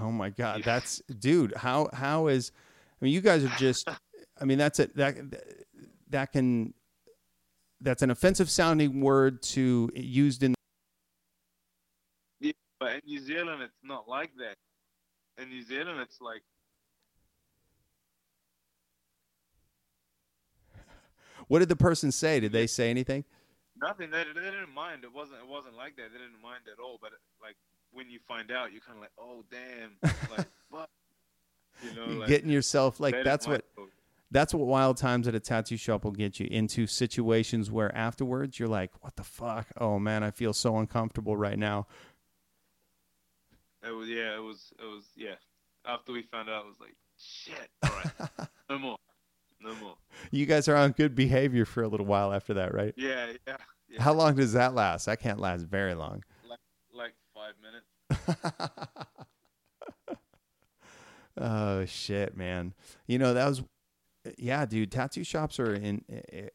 Oh 0.00 0.10
my 0.12 0.30
god, 0.30 0.62
that's 0.64 1.00
dude. 1.18 1.54
How 1.56 1.88
how 1.92 2.28
is? 2.28 2.52
I 3.00 3.04
mean, 3.04 3.12
you 3.12 3.20
guys 3.20 3.44
are 3.44 3.52
just. 3.58 3.88
I 4.40 4.44
mean, 4.44 4.58
that's 4.58 4.78
it. 4.78 4.96
That 4.96 5.16
that 6.10 6.32
can. 6.32 6.74
That's 7.80 8.02
an 8.02 8.10
offensive 8.10 8.50
sounding 8.50 9.00
word 9.00 9.42
to 9.42 9.90
used 9.94 10.42
in. 10.42 10.54
Yeah, 12.40 12.52
but 12.80 12.94
in 12.94 13.00
New 13.06 13.20
Zealand 13.20 13.62
it's 13.62 13.78
not 13.84 14.08
like 14.08 14.30
that. 14.38 14.56
In 15.40 15.48
New 15.48 15.62
Zealand 15.62 16.00
it's 16.00 16.20
like 16.20 16.42
What 21.46 21.60
did 21.60 21.68
the 21.68 21.76
person 21.76 22.10
say? 22.10 22.40
Did 22.40 22.50
they 22.50 22.66
say 22.66 22.90
anything? 22.90 23.24
nothing. 23.80 24.10
They, 24.10 24.24
they 24.34 24.50
didn't 24.50 24.74
mind. 24.74 25.04
It 25.04 25.12
wasn't 25.14 25.40
it 25.40 25.48
wasn't 25.48 25.76
like 25.76 25.96
that. 25.96 26.10
They 26.12 26.18
didn't 26.18 26.42
mind 26.42 26.66
at 26.70 26.82
all. 26.82 26.98
But 27.00 27.12
like 27.42 27.56
when 27.98 28.08
you 28.08 28.20
find 28.28 28.52
out, 28.52 28.70
you're 28.70 28.80
kind 28.80 28.96
of 28.96 29.02
like, 29.02 29.10
oh 29.18 29.44
damn, 29.50 29.96
like 30.38 30.46
what? 30.70 30.88
You 31.82 31.94
know, 31.94 32.20
like 32.20 32.28
getting 32.28 32.48
yourself 32.48 33.00
like 33.00 33.24
that's 33.24 33.46
what 33.46 33.64
that's 34.30 34.54
what 34.54 34.66
wild 34.66 34.96
times 34.96 35.26
at 35.26 35.34
a 35.34 35.40
tattoo 35.40 35.76
shop 35.76 36.04
will 36.04 36.12
get 36.12 36.38
you 36.38 36.46
into 36.48 36.86
situations 36.86 37.70
where 37.70 37.94
afterwards 37.96 38.58
you're 38.58 38.68
like, 38.68 38.92
what 39.00 39.16
the 39.16 39.24
fuck? 39.24 39.66
Oh 39.80 39.98
man, 39.98 40.22
I 40.22 40.30
feel 40.30 40.52
so 40.52 40.76
uncomfortable 40.78 41.36
right 41.36 41.58
now. 41.58 41.88
It 43.86 43.90
was 43.90 44.08
yeah. 44.08 44.36
It 44.36 44.42
was 44.42 44.72
it 44.78 44.86
was 44.86 45.04
yeah. 45.16 45.34
After 45.84 46.12
we 46.12 46.22
found 46.22 46.48
out, 46.48 46.64
it 46.64 46.68
was 46.68 46.80
like 46.80 46.94
shit. 47.18 47.68
All 47.82 47.90
right, 47.90 48.48
no 48.70 48.78
more, 48.78 48.96
no 49.60 49.74
more. 49.76 49.96
You 50.30 50.46
guys 50.46 50.68
are 50.68 50.76
on 50.76 50.92
good 50.92 51.16
behavior 51.16 51.64
for 51.64 51.82
a 51.82 51.88
little 51.88 52.06
while 52.06 52.32
after 52.32 52.54
that, 52.54 52.72
right? 52.72 52.94
Yeah, 52.96 53.32
yeah, 53.46 53.56
yeah. 53.88 54.02
How 54.02 54.12
long 54.12 54.36
does 54.36 54.52
that 54.52 54.74
last? 54.74 55.06
That 55.06 55.20
can't 55.20 55.40
last 55.40 55.62
very 55.62 55.94
long. 55.94 56.22
Five 57.38 57.54
minutes. 57.62 57.86
oh 61.38 61.84
shit, 61.84 62.36
man. 62.36 62.74
You 63.06 63.18
know 63.18 63.34
that 63.34 63.48
was, 63.48 63.62
yeah, 64.36 64.66
dude. 64.66 64.90
Tattoo 64.92 65.24
shops 65.24 65.58
are 65.60 65.74
in 65.74 66.02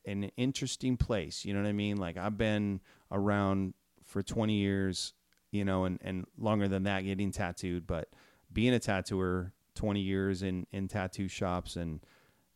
an 0.06 0.32
interesting 0.38 0.98
place. 0.98 1.46
You 1.46 1.54
know 1.54 1.62
what 1.62 1.70
I 1.70 1.74
mean? 1.74 1.98
Like 1.98 2.18
I've 2.18 2.38
been 2.38 2.82
around 3.12 3.74
for 4.06 4.22
twenty 4.22 4.56
years, 4.58 5.14
you 5.52 5.64
know, 5.66 5.86
and 5.86 6.00
and 6.02 6.26
longer 6.38 6.68
than 6.68 6.84
that, 6.84 7.02
getting 7.04 7.32
tattooed. 7.32 7.88
But 7.88 8.10
being 8.52 8.74
a 8.74 8.80
tattooer, 8.80 9.54
twenty 9.76 10.02
years 10.02 10.44
in 10.44 10.68
in 10.72 10.88
tattoo 10.88 11.28
shops 11.28 11.76
and. 11.76 12.02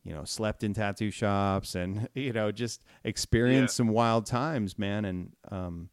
You 0.03 0.13
know, 0.13 0.23
slept 0.23 0.63
in 0.63 0.73
tattoo 0.73 1.11
shops, 1.11 1.75
and 1.75 2.07
you 2.15 2.31
know, 2.31 2.49
just 2.49 2.81
experienced 3.03 3.73
Yeah. 3.73 3.77
some 3.77 3.87
wild 3.89 4.25
times, 4.25 4.79
man. 4.79 5.03
And 5.03 5.33
um, 5.51 5.89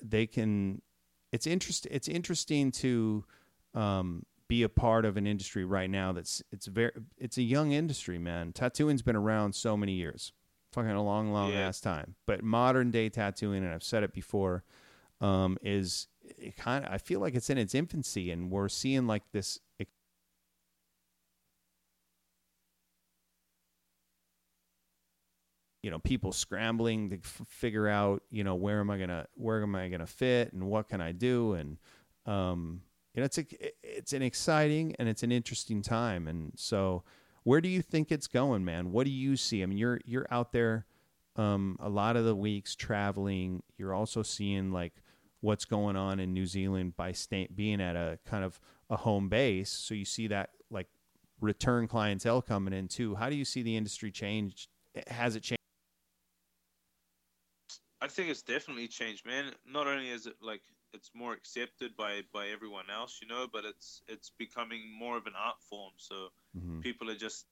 they 0.00 0.28
can. 0.28 0.80
It's 1.32 1.46
interest. 1.46 1.86
It's 1.90 2.08
interesting 2.08 2.70
to 2.72 3.24
um, 3.74 4.24
be 4.48 4.62
a 4.62 4.68
part 4.68 5.04
of 5.04 5.16
an 5.16 5.26
industry 5.26 5.64
right 5.64 5.88
now 5.90 6.12
that's 6.12 6.42
it's 6.52 6.66
very 6.66 6.92
it's 7.16 7.38
a 7.38 7.42
young 7.42 7.72
industry, 7.72 8.18
man. 8.18 8.52
Tattooing's 8.52 9.02
been 9.02 9.16
around 9.16 9.54
so 9.54 9.76
many 9.76 9.92
years, 9.92 10.32
fucking 10.72 10.90
a 10.90 11.02
long, 11.02 11.32
long 11.32 11.52
Yeah. 11.52 11.68
ass 11.68 11.80
time. 11.80 12.14
But 12.26 12.42
modern 12.44 12.90
day 12.90 13.08
tattooing, 13.08 13.64
and 13.64 13.72
I've 13.72 13.82
said 13.82 14.02
it 14.02 14.12
before, 14.12 14.62
um, 15.20 15.56
is 15.62 16.08
it 16.38 16.56
kind 16.56 16.84
of 16.84 16.92
I 16.92 16.98
feel 16.98 17.20
like 17.20 17.34
it's 17.34 17.48
in 17.50 17.56
its 17.58 17.74
infancy, 17.74 18.30
and 18.30 18.50
we're 18.50 18.68
seeing 18.68 19.06
like 19.06 19.22
this. 19.32 19.58
You 25.82 25.90
know, 25.90 25.98
people 25.98 26.32
scrambling 26.32 27.10
to 27.10 27.16
f- 27.16 27.42
figure 27.48 27.88
out, 27.88 28.22
you 28.30 28.44
know, 28.44 28.54
where 28.54 28.80
am 28.80 28.90
I 28.90 28.98
gonna, 28.98 29.26
where 29.34 29.62
am 29.62 29.74
I 29.74 29.88
gonna 29.88 30.06
fit, 30.06 30.52
and 30.52 30.64
what 30.64 30.88
can 30.88 31.00
I 31.00 31.12
do, 31.12 31.54
and 31.54 31.78
um, 32.26 32.82
you 33.14 33.20
know, 33.20 33.24
it's 33.24 33.38
a, 33.38 33.46
it's 33.82 34.12
an 34.12 34.22
exciting 34.22 34.94
and 34.98 35.08
it's 35.08 35.22
an 35.22 35.32
interesting 35.32 35.82
time. 35.82 36.28
And 36.28 36.52
so, 36.56 37.02
where 37.44 37.60
do 37.60 37.68
you 37.68 37.82
think 37.82 38.10
it's 38.10 38.26
going, 38.26 38.64
man? 38.64 38.92
What 38.92 39.04
do 39.04 39.10
you 39.10 39.36
see? 39.36 39.62
I 39.62 39.66
mean, 39.66 39.78
you're 39.78 40.00
you're 40.04 40.26
out 40.30 40.52
there 40.52 40.86
um, 41.36 41.76
a 41.80 41.88
lot 41.88 42.16
of 42.16 42.24
the 42.24 42.34
weeks 42.34 42.74
traveling. 42.74 43.62
You're 43.76 43.94
also 43.94 44.22
seeing 44.22 44.72
like 44.72 44.94
what's 45.40 45.64
going 45.64 45.96
on 45.96 46.20
in 46.20 46.32
New 46.32 46.46
Zealand 46.46 46.96
by 46.96 47.12
sta- 47.12 47.48
being 47.54 47.80
at 47.80 47.96
a 47.96 48.18
kind 48.24 48.44
of 48.44 48.60
a 48.88 48.96
home 48.96 49.28
base. 49.28 49.70
So 49.70 49.94
you 49.94 50.04
see 50.04 50.28
that 50.28 50.50
like 50.70 50.86
return 51.40 51.88
clientele 51.88 52.40
coming 52.40 52.72
in 52.72 52.88
too. 52.88 53.14
How 53.14 53.28
do 53.28 53.36
you 53.36 53.44
see 53.44 53.62
the 53.62 53.76
industry 53.76 54.10
change? 54.10 54.68
Has 55.08 55.36
it 55.36 55.42
changed? 55.42 55.61
I 58.02 58.08
think 58.08 58.30
it's 58.30 58.42
definitely 58.42 58.88
changed, 58.88 59.24
man. 59.24 59.54
Not 59.64 59.86
only 59.86 60.08
is 60.10 60.26
it 60.26 60.34
like 60.42 60.62
it's 60.92 61.10
more 61.14 61.32
accepted 61.32 61.96
by 61.96 62.22
by 62.32 62.48
everyone 62.48 62.86
else, 62.90 63.20
you 63.22 63.28
know, 63.28 63.46
but 63.50 63.64
it's 63.64 64.02
it's 64.08 64.30
becoming 64.38 64.82
more 64.98 65.16
of 65.16 65.26
an 65.26 65.34
art 65.38 65.62
form. 65.70 65.92
So 65.98 66.32
Mhm. 66.56 66.82
people 66.82 67.08
are 67.10 67.14
just 67.14 67.46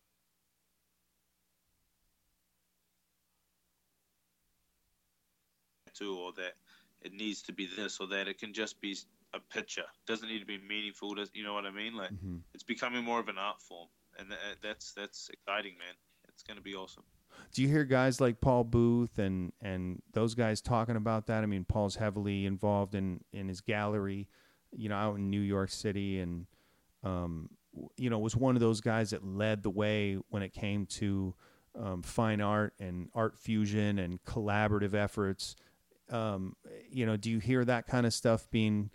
to 5.95 6.17
or 6.19 6.33
that 6.33 6.55
it 7.03 7.13
needs 7.13 7.43
to 7.43 7.53
be 7.53 7.67
this 7.67 8.01
or 8.01 8.09
that. 8.09 8.27
It 8.29 8.39
can 8.39 8.53
just 8.53 8.81
be 8.81 8.97
a 9.33 9.39
picture. 9.39 9.87
doesn't 10.07 10.29
need 10.29 10.41
to 10.41 10.47
be 10.47 10.59
meaningful. 10.59 11.15
Does 11.15 11.31
you 11.33 11.45
know 11.45 11.55
what 11.55 11.65
I 11.65 11.71
mean? 11.71 11.95
Like 11.95 12.11
Mhm. 12.11 12.43
it's 12.55 12.65
becoming 12.65 13.05
more 13.05 13.21
of 13.21 13.29
an 13.29 13.39
art 13.39 13.63
form, 13.63 13.89
and 14.19 14.33
tha- 14.33 14.57
that's 14.61 14.93
that's 14.95 15.29
exciting, 15.31 15.79
man. 15.79 15.95
it's 16.29 16.43
gonna 16.43 16.61
be 16.61 16.75
awesome. 16.75 17.05
Do 17.53 17.63
you 17.63 17.69
hear 17.69 17.85
guys 17.85 18.21
like 18.21 18.41
Paul 18.41 18.65
Booth 18.65 19.19
and 19.19 19.53
and 19.61 20.03
those 20.13 20.35
guys 20.35 20.61
talking 20.61 20.97
about 20.97 21.27
that? 21.27 21.43
I 21.43 21.47
mean, 21.47 21.65
Paul's 21.65 21.97
heavily 21.97 22.47
involved 22.47 22.95
in 22.95 23.25
in 23.33 23.49
his 23.49 23.61
gallery, 23.61 24.29
you 24.73 24.89
know, 24.89 24.95
out 24.95 25.17
in 25.17 25.31
New 25.31 25.41
York 25.41 25.71
City, 25.71 26.21
and 26.21 26.47
um, 27.03 27.51
you 27.97 28.11
know, 28.11 28.19
was 28.19 28.37
one 28.37 28.57
of 28.57 28.61
those 28.61 28.81
guys 28.81 29.11
that 29.11 29.25
led 29.25 29.63
the 29.63 29.71
way 29.71 30.19
when 30.29 30.43
it 30.43 30.53
came 30.53 30.87
to 30.87 31.35
um, 31.79 32.03
fine 32.03 32.41
art 32.41 32.75
and 32.79 33.09
art 33.15 33.39
fusion 33.39 33.99
and 33.99 34.23
collaborative 34.25 34.95
efforts. 34.95 35.57
Um, 36.11 36.57
you 36.91 37.07
know, 37.07 37.17
do 37.17 37.31
you 37.31 37.39
hear 37.39 37.65
that 37.65 37.87
kind 37.87 38.07
of 38.07 38.13
stuff 38.13 38.51
being 38.51 38.91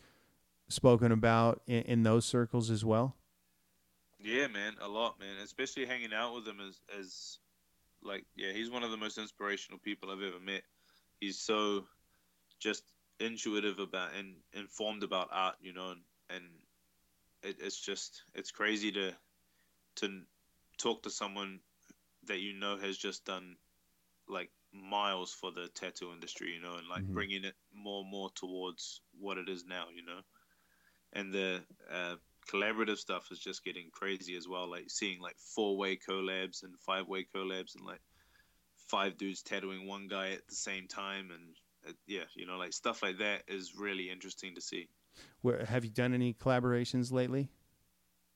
spoken 0.68 1.12
about 1.12 1.62
in, 1.68 1.84
in 1.84 2.03
those 2.03 2.26
circles 2.26 2.70
as 2.70 2.84
well? 2.84 3.16
Yeah, 4.20 4.47
man, 4.47 4.74
a 4.82 4.88
lot, 4.88 5.20
man. 5.20 5.36
Especially 5.43 5.86
hanging 5.86 6.14
out 6.14 6.34
with 6.34 6.45
them 6.45 6.60
as 6.66 6.80
as 6.99 7.39
like 8.06 8.26
yeah, 8.36 8.51
he's 8.53 8.70
one 8.70 8.84
of 8.84 8.91
the 8.91 8.97
most 8.97 9.18
inspirational 9.18 9.80
people 9.80 10.10
I've 10.10 10.22
ever 10.22 10.39
met. 10.39 10.62
He's 11.20 11.39
so 11.39 11.86
just 12.60 12.84
intuitive 13.20 13.80
about 13.80 14.10
and 14.18 14.36
informed 14.53 15.03
about 15.03 15.30
art, 15.32 15.56
you 15.62 15.74
know, 15.74 15.91
and, 15.91 16.01
and 16.30 16.43
it, 17.43 17.58
it's 17.60 17.80
just 17.80 18.24
it's 18.34 18.51
crazy 18.51 18.91
to 18.91 19.12
to 19.97 20.22
talk 20.78 21.03
to 21.03 21.10
someone 21.10 21.60
that 22.28 22.39
you 22.39 22.53
know 22.53 22.78
has 22.78 22.97
just 22.97 23.26
done 23.26 23.56
like 24.28 24.49
miles 24.74 25.34
for 25.34 25.51
the 25.51 25.70
tattoo 25.70 26.12
industry, 26.12 26.51
you 26.51 26.62
know, 26.62 26.76
and 26.78 26.88
like 26.88 27.03
mm-hmm. 27.03 27.14
bringing 27.14 27.43
it 27.43 27.56
more 27.74 28.01
and 28.01 28.12
more 28.12 28.30
towards 28.36 29.01
what 29.20 29.38
it 29.38 29.49
is 29.49 29.66
now, 29.66 29.86
you 29.93 30.06
know, 30.06 30.20
and 31.14 31.34
the 31.34 31.62
uh, 31.91 32.16
collaborative 32.52 32.98
stuff 32.98 33.28
is 33.32 33.39
just 33.39 33.64
getting 33.64 33.89
crazy 33.91 34.36
as 34.36 34.48
well. 34.48 34.70
Like 34.70 34.89
seeing 34.89 35.20
like 35.20 35.38
four 35.38 35.78
way 35.78 35.98
collabs 35.98 36.64
and 36.64 36.78
five 36.80 37.08
way 37.08 37.26
collabs 37.36 37.76
and 37.76 37.86
like 37.86 38.02
five 38.88 39.18
dudes 39.18 39.41
tattooing 39.41 39.88
one 39.88 40.08
guy 40.08 40.32
at 40.32 40.48
the 40.48 40.56
same 40.56 40.88
time 40.88 41.32
and 41.32 41.56
uh, 41.88 41.93
yeah, 42.08 42.24
you 42.36 42.46
know, 42.46 42.58
like 42.58 42.74
stuff 42.74 43.04
like 43.04 43.20
that 43.20 43.43
is 43.48 43.76
really 43.76 44.10
interesting 44.10 44.56
to 44.56 44.62
see. 44.62 44.88
Where 45.41 45.64
have 45.66 45.84
you 45.84 45.91
done 45.91 46.14
any 46.14 46.34
collaborations 46.34 47.12
lately? 47.12 47.50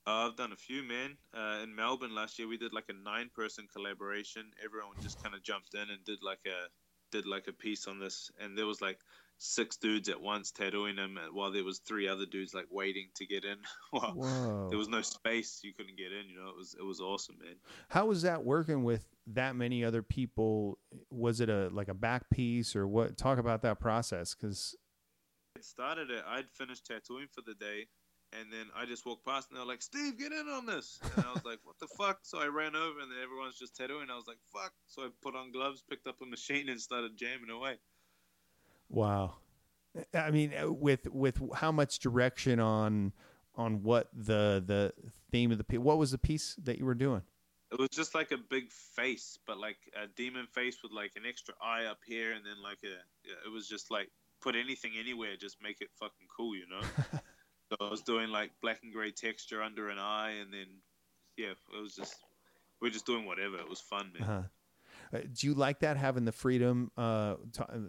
Uh, 0.07 0.27
I've 0.27 0.35
done 0.35 0.53
a 0.53 0.57
few, 0.57 0.83
man. 0.83 1.17
Uh, 1.33 1.59
in 1.63 1.75
Melbourne 1.75 2.15
last 2.15 2.39
year, 2.39 2.47
we 2.47 2.57
did 2.57 2.73
like 2.73 2.89
a 2.89 2.93
nine-person 2.93 3.67
collaboration. 3.73 4.51
Everyone 4.63 4.95
just 5.01 5.21
kind 5.21 5.35
of 5.35 5.43
jumped 5.43 5.73
in 5.73 5.81
and 5.81 6.03
did 6.05 6.19
like 6.23 6.39
a 6.47 6.69
did 7.11 7.25
like 7.25 7.47
a 7.47 7.53
piece 7.53 7.87
on 7.87 7.99
this, 7.99 8.31
and 8.39 8.57
there 8.57 8.65
was 8.65 8.81
like 8.81 8.99
six 9.39 9.77
dudes 9.77 10.09
at 10.09 10.21
once 10.21 10.51
tattooing 10.51 10.97
him, 10.97 11.17
while 11.31 11.51
there 11.51 11.63
was 11.63 11.79
three 11.79 12.07
other 12.07 12.25
dudes 12.25 12.53
like 12.53 12.67
waiting 12.69 13.07
to 13.15 13.25
get 13.25 13.43
in. 13.43 13.57
well, 13.93 14.67
there 14.69 14.77
was 14.77 14.87
no 14.87 15.01
space; 15.01 15.61
you 15.63 15.73
couldn't 15.73 15.97
get 15.97 16.11
in. 16.11 16.29
You 16.29 16.39
know, 16.39 16.49
it 16.49 16.55
was 16.55 16.75
it 16.79 16.83
was 16.83 16.99
awesome, 16.99 17.37
man. 17.41 17.55
How 17.87 18.05
was 18.05 18.21
that 18.21 18.43
working 18.43 18.83
with 18.83 19.07
that 19.27 19.55
many 19.55 19.83
other 19.83 20.03
people? 20.03 20.77
Was 21.09 21.39
it 21.39 21.49
a 21.49 21.69
like 21.69 21.87
a 21.87 21.93
back 21.93 22.29
piece 22.29 22.75
or 22.75 22.87
what? 22.87 23.17
Talk 23.17 23.39
about 23.39 23.61
that 23.63 23.79
process, 23.79 24.35
because 24.35 24.75
it 25.55 25.65
started 25.65 26.11
it. 26.11 26.23
I'd 26.27 26.51
finished 26.51 26.85
tattooing 26.85 27.27
for 27.33 27.41
the 27.41 27.55
day, 27.55 27.87
and 28.33 28.51
then 28.51 28.67
I 28.75 28.85
just 28.85 29.05
walked 29.05 29.25
past, 29.25 29.49
and 29.49 29.57
they're 29.57 29.65
like, 29.65 29.81
"Steve, 29.81 30.17
get 30.17 30.31
in 30.31 30.47
on 30.47 30.65
this!" 30.65 30.99
And 31.15 31.25
I 31.25 31.33
was 31.33 31.45
like, 31.45 31.59
"What 31.63 31.79
the 31.79 31.87
fuck?" 31.97 32.19
So 32.23 32.39
I 32.39 32.47
ran 32.47 32.75
over, 32.75 32.99
and 32.99 33.11
then 33.11 33.19
everyone's 33.23 33.57
just 33.57 33.75
tattooing. 33.75 34.09
I 34.11 34.15
was 34.15 34.27
like, 34.27 34.39
"Fuck!" 34.53 34.73
So 34.85 35.03
I 35.03 35.09
put 35.23 35.35
on 35.35 35.51
gloves, 35.51 35.83
picked 35.89 36.07
up 36.07 36.21
a 36.21 36.25
machine, 36.25 36.69
and 36.69 36.79
started 36.79 37.17
jamming 37.17 37.49
away. 37.49 37.77
Wow. 38.89 39.35
I 40.13 40.31
mean, 40.31 40.53
uh, 40.53 40.71
with 40.71 41.07
with 41.09 41.41
how 41.55 41.71
much 41.71 41.99
direction 41.99 42.59
on 42.59 43.13
on 43.55 43.83
what 43.83 44.09
the 44.13 44.63
the 44.65 44.93
theme 45.31 45.51
of 45.51 45.57
the 45.57 45.63
piece? 45.63 45.79
What 45.79 45.97
was 45.97 46.11
the 46.11 46.17
piece 46.17 46.55
that 46.63 46.77
you 46.77 46.85
were 46.85 46.95
doing? 46.95 47.21
It 47.71 47.79
was 47.79 47.89
just 47.89 48.15
like 48.15 48.31
a 48.31 48.37
big 48.37 48.71
face, 48.71 49.37
but 49.45 49.59
like 49.59 49.77
a 49.95 50.07
demon 50.07 50.47
face 50.47 50.77
with 50.81 50.91
like 50.91 51.11
an 51.15 51.23
extra 51.27 51.53
eye 51.61 51.85
up 51.85 51.99
here, 52.05 52.33
and 52.33 52.45
then 52.45 52.61
like 52.63 52.79
a. 52.83 52.93
It 53.45 53.51
was 53.51 53.67
just 53.67 53.91
like 53.91 54.09
put 54.41 54.55
anything 54.55 54.93
anywhere, 54.99 55.35
just 55.35 55.61
make 55.61 55.81
it 55.81 55.89
fucking 55.99 56.27
cool, 56.35 56.55
you 56.55 56.65
know. 56.69 56.81
so 57.69 57.77
I 57.79 57.89
was 57.89 58.01
doing 58.01 58.29
like 58.29 58.51
black 58.61 58.79
and 58.83 58.93
gray 58.93 59.11
texture 59.11 59.61
under 59.61 59.89
an 59.89 59.99
eye, 59.99 60.35
and 60.41 60.53
then 60.53 60.67
yeah, 61.37 61.51
it 61.51 61.81
was 61.81 61.95
just 61.95 62.15
we 62.81 62.87
are 62.87 62.91
just 62.91 63.05
doing 63.05 63.25
whatever. 63.25 63.57
It 63.57 63.69
was 63.69 63.79
fun, 63.79 64.11
man. 64.17 64.29
Uh-huh. 64.29 64.41
Uh, 65.13 65.19
do 65.33 65.47
you 65.47 65.53
like 65.53 65.79
that 65.79 65.97
having 65.97 66.25
the 66.25 66.31
freedom, 66.31 66.91
uh, 66.97 67.35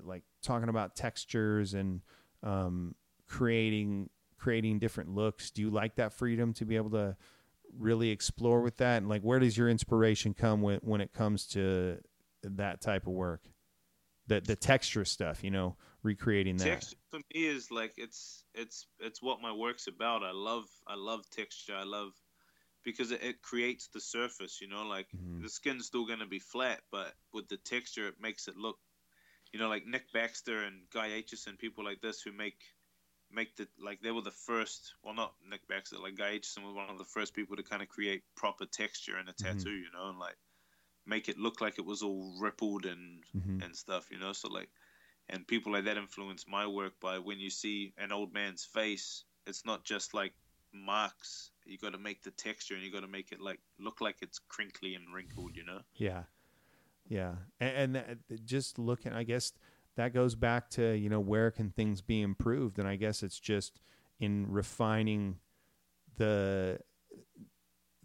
like 0.04 0.22
talking 0.42 0.68
about 0.68 0.96
textures 0.96 1.74
and 1.74 2.00
um, 2.42 2.94
creating 3.26 4.08
creating 4.38 4.78
different 4.78 5.14
looks? 5.14 5.50
Do 5.50 5.62
you 5.62 5.70
like 5.70 5.96
that 5.96 6.12
freedom 6.12 6.52
to 6.54 6.64
be 6.64 6.76
able 6.76 6.90
to 6.90 7.16
really 7.78 8.10
explore 8.10 8.62
with 8.62 8.78
that? 8.78 8.98
And 8.98 9.08
like, 9.08 9.22
where 9.22 9.38
does 9.38 9.56
your 9.56 9.68
inspiration 9.68 10.34
come 10.34 10.62
when 10.62 10.80
when 10.82 11.00
it 11.00 11.12
comes 11.12 11.46
to 11.48 11.98
that 12.42 12.80
type 12.80 13.06
of 13.06 13.12
work? 13.12 13.42
The 14.26 14.40
the 14.40 14.56
texture 14.56 15.04
stuff, 15.04 15.44
you 15.44 15.50
know, 15.50 15.76
recreating 16.02 16.56
that. 16.58 16.64
Texture 16.64 16.96
for 17.10 17.18
me 17.18 17.46
is 17.46 17.70
like 17.70 17.94
it's 17.96 18.44
it's 18.54 18.86
it's 18.98 19.22
what 19.22 19.42
my 19.42 19.52
work's 19.52 19.86
about. 19.86 20.22
I 20.22 20.32
love 20.32 20.64
I 20.86 20.94
love 20.94 21.28
texture. 21.30 21.74
I 21.76 21.84
love 21.84 22.12
because 22.84 23.10
it, 23.10 23.22
it 23.22 23.42
creates 23.42 23.88
the 23.88 24.00
surface. 24.00 24.60
You 24.60 24.68
know, 24.68 24.84
like 24.84 25.08
mm-hmm. 25.08 25.42
the 25.42 25.48
skin's 25.48 25.86
still 25.86 26.06
gonna 26.06 26.26
be 26.26 26.38
flat, 26.38 26.80
but 26.90 27.12
with 27.32 27.48
the 27.48 27.56
texture, 27.56 28.08
it 28.08 28.20
makes 28.20 28.48
it 28.48 28.56
look. 28.56 28.78
You 29.52 29.58
know, 29.58 29.68
like 29.68 29.86
Nick 29.86 30.12
Baxter 30.12 30.62
and 30.62 30.82
Guy 30.92 31.08
Aitchison, 31.08 31.58
people 31.58 31.84
like 31.84 32.00
this 32.00 32.22
who 32.22 32.32
make 32.32 32.58
make 33.32 33.56
the 33.56 33.66
like 33.82 34.00
they 34.00 34.10
were 34.10 34.22
the 34.22 34.30
first. 34.30 34.94
Well, 35.02 35.14
not 35.14 35.34
Nick 35.48 35.66
Baxter, 35.68 35.98
like 35.98 36.16
Guy 36.16 36.38
Aitchison 36.38 36.64
was 36.64 36.74
one 36.74 36.90
of 36.90 36.98
the 36.98 37.04
first 37.04 37.34
people 37.34 37.56
to 37.56 37.62
kind 37.62 37.82
of 37.82 37.88
create 37.88 38.22
proper 38.36 38.66
texture 38.66 39.18
in 39.18 39.28
a 39.28 39.32
mm-hmm. 39.32 39.46
tattoo. 39.46 39.70
Mm-hmm. 39.70 39.82
You 39.82 39.92
know, 39.92 40.10
and 40.10 40.18
like 40.18 40.36
make 41.06 41.28
it 41.28 41.38
look 41.38 41.60
like 41.60 41.78
it 41.78 41.86
was 41.86 42.02
all 42.02 42.36
rippled 42.40 42.86
and 42.86 43.22
mm-hmm. 43.36 43.62
and 43.62 43.74
stuff. 43.74 44.10
You 44.10 44.18
know, 44.18 44.32
so 44.32 44.48
like 44.48 44.68
and 45.28 45.46
people 45.46 45.72
like 45.72 45.84
that 45.84 45.96
influence 45.96 46.44
my 46.48 46.66
work 46.66 46.92
by 47.00 47.18
when 47.18 47.38
you 47.38 47.50
see 47.50 47.92
an 47.98 48.12
old 48.12 48.34
man's 48.34 48.64
face 48.64 49.24
it's 49.46 49.64
not 49.64 49.84
just 49.84 50.14
like 50.14 50.32
marks 50.72 51.49
you 51.64 51.78
got 51.78 51.92
to 51.92 51.98
make 51.98 52.22
the 52.22 52.30
texture 52.32 52.74
and 52.74 52.82
you 52.82 52.92
got 52.92 53.00
to 53.00 53.08
make 53.08 53.32
it 53.32 53.40
like 53.40 53.60
look 53.78 54.00
like 54.00 54.16
it's 54.22 54.38
crinkly 54.38 54.94
and 54.94 55.14
wrinkled 55.14 55.56
you 55.56 55.64
know? 55.64 55.80
Yeah. 55.94 56.24
Yeah. 57.08 57.34
And, 57.58 57.96
and 57.96 58.18
just 58.44 58.78
looking 58.78 59.12
i 59.12 59.22
guess 59.22 59.52
that 59.96 60.14
goes 60.14 60.34
back 60.34 60.70
to 60.70 60.94
you 60.94 61.08
know 61.08 61.20
where 61.20 61.50
can 61.50 61.70
things 61.70 62.00
be 62.00 62.22
improved? 62.22 62.78
And 62.78 62.88
i 62.88 62.96
guess 62.96 63.22
it's 63.22 63.40
just 63.40 63.80
in 64.18 64.46
refining 64.48 65.36
the 66.16 66.78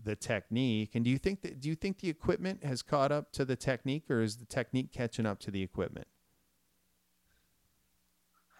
the 0.06 0.16
technique. 0.16 0.92
And 0.94 1.04
do 1.04 1.12
you 1.12 1.18
think 1.18 1.42
that 1.42 1.60
do 1.60 1.68
you 1.68 1.76
think 1.76 2.00
the 2.00 2.10
equipment 2.10 2.64
has 2.64 2.82
caught 2.82 3.12
up 3.12 3.32
to 3.34 3.44
the 3.44 3.56
technique 3.56 4.10
or 4.10 4.22
is 4.22 4.38
the 4.38 4.46
technique 4.46 4.92
catching 4.92 5.26
up 5.26 5.40
to 5.42 5.52
the 5.52 5.64
equipment 5.64 6.08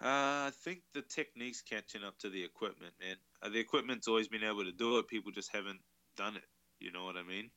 uh, 0.02 0.48
I 0.48 0.52
think 0.62 0.80
the 0.92 1.02
technique's 1.02 1.62
catching 1.62 2.04
up 2.04 2.18
to 2.18 2.28
the 2.28 2.44
equipment, 2.44 2.92
man. 3.00 3.16
Uh, 3.42 3.48
the 3.48 3.58
equipment's 3.58 4.08
always 4.08 4.28
been 4.28 4.44
able 4.44 4.64
to 4.64 4.72
do 4.72 4.98
it. 4.98 5.08
People 5.08 5.32
just 5.32 5.50
haven't 5.52 5.80
done 6.16 6.36
it. 6.36 6.44
You 6.80 6.92
know 6.92 7.04
what 7.04 7.16
I 7.16 7.22
mean? 7.22 7.50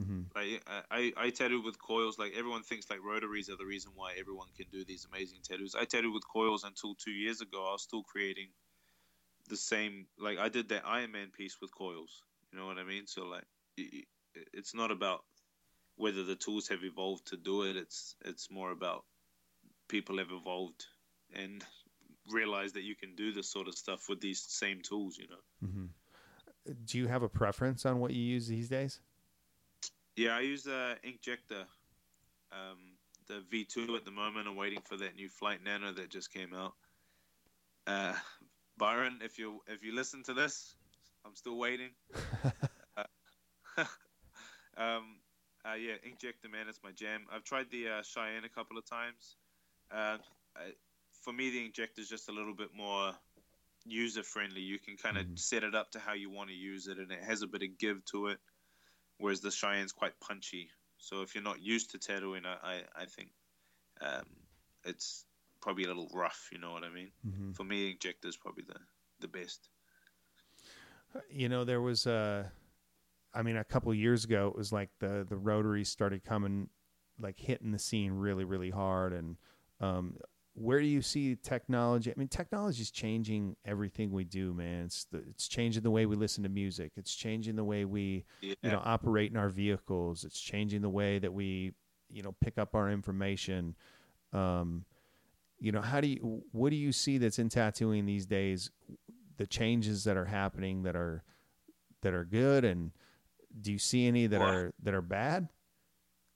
Mm-hmm. 0.00 0.20
Like 0.36 0.62
I, 0.66 0.82
I, 0.90 1.12
I 1.16 1.30
tattoo 1.30 1.62
with 1.62 1.80
coils. 1.80 2.18
Like 2.18 2.32
everyone 2.36 2.62
thinks 2.62 2.90
like 2.90 3.00
rotaries 3.02 3.48
are 3.48 3.56
the 3.56 3.64
reason 3.64 3.92
why 3.94 4.12
everyone 4.18 4.48
can 4.56 4.66
do 4.70 4.84
these 4.84 5.06
amazing 5.10 5.38
tattoos. 5.42 5.74
I 5.74 5.84
tattooed 5.84 6.12
with 6.12 6.28
coils 6.28 6.64
until 6.64 6.94
two 6.94 7.10
years 7.10 7.40
ago. 7.40 7.66
I 7.68 7.72
was 7.72 7.82
still 7.82 8.02
creating 8.02 8.48
the 9.48 9.56
same. 9.56 10.06
Like 10.18 10.38
I 10.38 10.50
did 10.50 10.68
that 10.68 10.86
Iron 10.86 11.12
Man 11.12 11.30
piece 11.36 11.56
with 11.60 11.74
coils. 11.74 12.22
You 12.52 12.58
know 12.58 12.66
what 12.66 12.78
I 12.78 12.84
mean? 12.84 13.06
So 13.06 13.24
like, 13.24 13.44
it, 13.76 14.04
it's 14.52 14.74
not 14.74 14.90
about 14.90 15.24
whether 15.96 16.22
the 16.22 16.36
tools 16.36 16.68
have 16.68 16.84
evolved 16.84 17.28
to 17.28 17.36
do 17.36 17.62
it. 17.62 17.76
It's 17.76 18.14
it's 18.24 18.50
more 18.50 18.70
about 18.70 19.04
people 19.88 20.18
have 20.18 20.30
evolved 20.30 20.84
and 21.34 21.64
realize 22.32 22.72
that 22.72 22.82
you 22.82 22.94
can 22.94 23.14
do 23.14 23.32
this 23.32 23.48
sort 23.48 23.68
of 23.68 23.74
stuff 23.74 24.08
with 24.08 24.20
these 24.20 24.40
same 24.40 24.80
tools, 24.82 25.18
you 25.18 25.26
know. 25.28 25.68
Mm-hmm. 25.68 26.72
Do 26.84 26.98
you 26.98 27.06
have 27.06 27.22
a 27.22 27.28
preference 27.28 27.86
on 27.86 27.98
what 27.98 28.12
you 28.12 28.22
use 28.22 28.46
these 28.46 28.68
days? 28.68 29.00
Yeah, 30.16 30.36
I 30.36 30.40
use 30.40 30.66
uh, 30.66 30.96
Inkjecta, 31.04 31.64
um, 32.52 32.78
the 33.26 33.42
V2 33.52 33.96
at 33.96 34.04
the 34.04 34.10
moment. 34.10 34.48
I'm 34.48 34.56
waiting 34.56 34.80
for 34.84 34.96
that 34.96 35.14
new 35.14 35.28
Flite 35.28 35.62
Nano 35.64 35.92
that 35.92 36.10
just 36.10 36.32
came 36.32 36.54
out. 36.54 36.74
Uh, 37.86 38.14
Byron, 38.78 39.18
if 39.22 39.38
you 39.38 39.60
if 39.66 39.82
you 39.82 39.94
listen 39.94 40.22
to 40.24 40.34
this, 40.34 40.76
I'm 41.24 41.34
still 41.34 41.56
waiting. 41.56 41.90
uh, 42.96 43.04
um, 44.76 45.20
uh, 45.64 45.74
yeah, 45.74 45.94
Inkjecta, 46.06 46.50
man, 46.50 46.68
it's 46.68 46.80
my 46.82 46.92
jam. 46.92 47.26
I've 47.32 47.44
tried 47.44 47.70
the 47.70 47.88
uh, 47.88 48.02
Cheyenne 48.02 48.44
a 48.44 48.48
couple 48.48 48.78
of 48.78 48.84
times. 48.88 49.36
Uh, 49.90 50.18
I, 50.56 50.72
for 51.20 51.32
me, 51.32 51.50
the 51.50 51.68
Inkjecta 51.68 51.98
is 51.98 52.08
just 52.08 52.28
a 52.28 52.32
little 52.32 52.54
bit 52.54 52.68
more 52.74 53.12
user 53.84 54.22
friendly. 54.22 54.60
You 54.60 54.78
can 54.78 54.96
kind 54.96 55.16
of 55.16 55.24
mm-hmm. 55.24 55.36
set 55.36 55.64
it 55.64 55.74
up 55.74 55.90
to 55.92 55.98
how 55.98 56.14
you 56.14 56.30
want 56.30 56.50
to 56.50 56.54
use 56.54 56.86
it, 56.86 56.98
and 56.98 57.10
it 57.10 57.22
has 57.22 57.42
a 57.42 57.46
bit 57.46 57.62
of 57.62 57.78
give 57.78 58.04
to 58.06 58.28
it. 58.28 58.38
Whereas 59.18 59.40
the 59.40 59.50
Cheyenne's 59.50 59.92
quite 59.92 60.18
punchy. 60.20 60.70
So 60.98 61.22
if 61.22 61.34
you're 61.34 61.44
not 61.44 61.60
used 61.60 61.90
to 61.90 61.98
tattooing, 61.98 62.44
I 62.46 62.56
I, 62.62 63.02
I 63.02 63.04
think 63.06 63.30
um, 64.00 64.24
it's 64.84 65.24
probably 65.60 65.84
a 65.84 65.88
little 65.88 66.08
rough. 66.12 66.48
You 66.52 66.58
know 66.58 66.72
what 66.72 66.84
I 66.84 66.90
mean? 66.90 67.10
Mm-hmm. 67.26 67.52
For 67.52 67.64
me, 67.64 67.94
Inkjecta 67.94 68.26
is 68.26 68.36
probably 68.36 68.64
the 68.66 68.78
the 69.20 69.28
best. 69.28 69.68
You 71.30 71.48
know, 71.48 71.64
there 71.64 71.80
was 71.80 72.06
a 72.06 72.52
I 73.34 73.42
mean, 73.42 73.56
a 73.56 73.64
couple 73.64 73.92
years 73.94 74.24
ago, 74.24 74.48
it 74.48 74.56
was 74.56 74.72
like 74.72 74.90
the 74.98 75.26
the 75.28 75.36
rotaries 75.36 75.88
started 75.88 76.24
coming, 76.24 76.68
like 77.20 77.38
hitting 77.38 77.72
the 77.72 77.78
scene 77.78 78.12
really, 78.12 78.44
really 78.44 78.70
hard. 78.70 79.12
And 79.12 79.36
um, 79.80 80.16
where 80.60 80.80
do 80.80 80.86
you 80.86 81.02
see 81.02 81.36
technology? 81.36 82.10
I 82.10 82.14
mean, 82.18 82.28
technology 82.28 82.82
is 82.82 82.90
changing 82.90 83.56
everything 83.64 84.10
we 84.10 84.24
do, 84.24 84.52
man. 84.52 84.86
It's 84.86 85.04
the, 85.04 85.18
it's 85.30 85.46
changing 85.48 85.82
the 85.82 85.90
way 85.90 86.04
we 86.06 86.16
listen 86.16 86.42
to 86.42 86.48
music. 86.48 86.92
It's 86.96 87.14
changing 87.14 87.56
the 87.56 87.64
way 87.64 87.84
we, 87.84 88.24
Yeah. 88.40 88.54
you 88.62 88.70
know, 88.72 88.82
operate 88.84 89.30
in 89.30 89.36
our 89.36 89.48
vehicles. 89.48 90.24
It's 90.24 90.40
changing 90.40 90.82
the 90.82 90.88
way 90.90 91.18
that 91.20 91.32
we, 91.32 91.72
you 92.10 92.22
know, 92.22 92.34
pick 92.40 92.58
up 92.58 92.74
our 92.74 92.90
information. 92.90 93.76
Um, 94.32 94.84
you 95.60 95.70
know, 95.72 95.80
how 95.80 96.00
do 96.00 96.08
you, 96.08 96.42
what 96.52 96.70
do 96.70 96.76
you 96.76 96.92
see 96.92 97.18
that's 97.18 97.38
in 97.38 97.48
tattooing 97.48 98.06
these 98.06 98.26
days? 98.26 98.70
The 99.36 99.46
changes 99.46 100.04
that 100.04 100.16
are 100.16 100.24
happening 100.24 100.82
that 100.82 100.96
are, 100.96 101.22
that 102.02 102.14
are 102.14 102.24
good, 102.24 102.64
and 102.64 102.90
do 103.60 103.72
you 103.72 103.78
see 103.78 104.06
any 104.06 104.26
that 104.26 104.40
Well- 104.40 104.48
are 104.52 104.74
that 104.82 104.94
are 104.94 105.02
bad? 105.02 105.48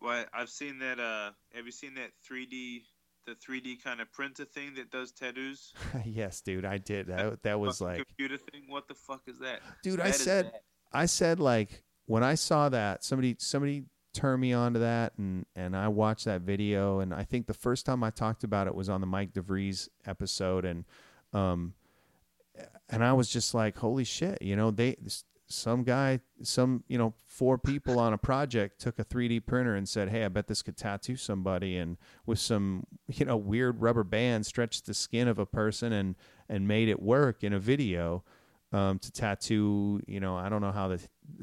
Well, 0.01 0.25
I've 0.33 0.51
seen 0.51 0.79
that. 0.81 0.99
Uh, 0.99 1.31
have 1.55 1.67
you 1.67 1.71
seen 1.71 1.95
that 1.95 2.11
3D, 2.29 2.83
the 3.27 3.35
3D 3.35 3.83
kind 3.83 4.01
of 4.01 4.13
printer 4.13 4.45
thing 4.45 4.75
that 4.75 4.91
does 4.91 5.13
tattoos? 5.13 5.73
yes, 6.05 6.41
dude, 6.41 6.65
I 6.65 6.79
did. 6.79 7.07
That 7.07 7.43
that 7.43 7.61
was 7.61 7.81
like, 7.81 7.99
computer 7.99 8.37
thing. 8.37 8.65
What 8.69 8.89
the 8.89 8.95
fuck 8.95 9.23
is 9.27 9.39
that? 9.39 9.61
dude, 9.83 10.01
I 10.01 10.11
said. 10.11 10.53
I 10.93 11.07
said 11.07 11.41
like 11.41 11.83
when 12.07 12.23
I 12.23 12.35
saw 12.35 12.69
that 12.69 13.05
somebody 13.05 13.37
somebody 13.39 13.85
turned 14.13 14.41
me 14.41 14.53
on 14.53 14.75
to 14.75 14.81
that 14.81 15.13
and 15.17 15.47
and 15.57 15.77
I 15.77 15.89
watched 15.89 16.27
that 16.27 16.43
video 16.43 17.01
and 17.01 17.15
I 17.15 17.25
think 17.25 17.47
the 17.47 17.55
first 17.55 17.87
time 17.87 18.05
I 18.05 18.11
talked 18.11 18.45
about 18.45 18.67
it 18.67 18.75
was 18.75 18.89
on 18.89 19.01
the 19.01 19.07
Mike 19.07 19.33
DeVries 19.33 19.89
episode 20.07 20.65
and 20.65 20.85
um 21.33 21.75
and 22.91 23.03
I 23.03 23.15
was 23.15 23.31
just 23.31 23.55
like 23.55 23.79
holy 23.79 24.05
shit 24.05 24.43
you 24.43 24.55
know 24.55 24.71
they 24.71 24.97
some 25.53 25.85
guy 25.85 26.21
some 26.43 26.83
you 26.89 26.99
know 26.99 27.15
four 27.27 27.59
people 27.59 27.99
on 27.99 28.13
a 28.13 28.19
project 28.19 28.81
took 28.81 28.99
a 28.99 29.05
3D 29.05 29.45
printer 29.47 29.75
and 29.75 29.89
said 29.89 30.09
hey 30.09 30.25
I 30.25 30.29
bet 30.29 30.47
this 30.47 30.63
could 30.63 30.77
tattoo 30.77 31.17
somebody 31.17 31.77
and 31.77 31.97
with 32.27 32.39
some 32.39 32.87
you 33.09 33.27
know 33.27 33.37
weird 33.37 33.81
rubber 33.81 34.05
band 34.05 34.47
stretched 34.47 34.87
the 34.87 34.95
skin 34.95 35.29
of 35.29 35.39
a 35.39 35.47
person 35.47 35.93
and 35.93 36.17
and 36.49 36.67
made 36.67 36.89
it 36.89 37.01
work 37.01 37.45
in 37.45 37.53
a 37.53 37.59
video 37.59 38.25
um, 38.73 38.99
to 38.99 39.13
tattoo. 39.13 40.01
You 40.07 40.21
know, 40.21 40.37
I 40.37 40.49
don't 40.49 40.61
know 40.61 40.73
how 40.73 40.89
the 40.89 41.01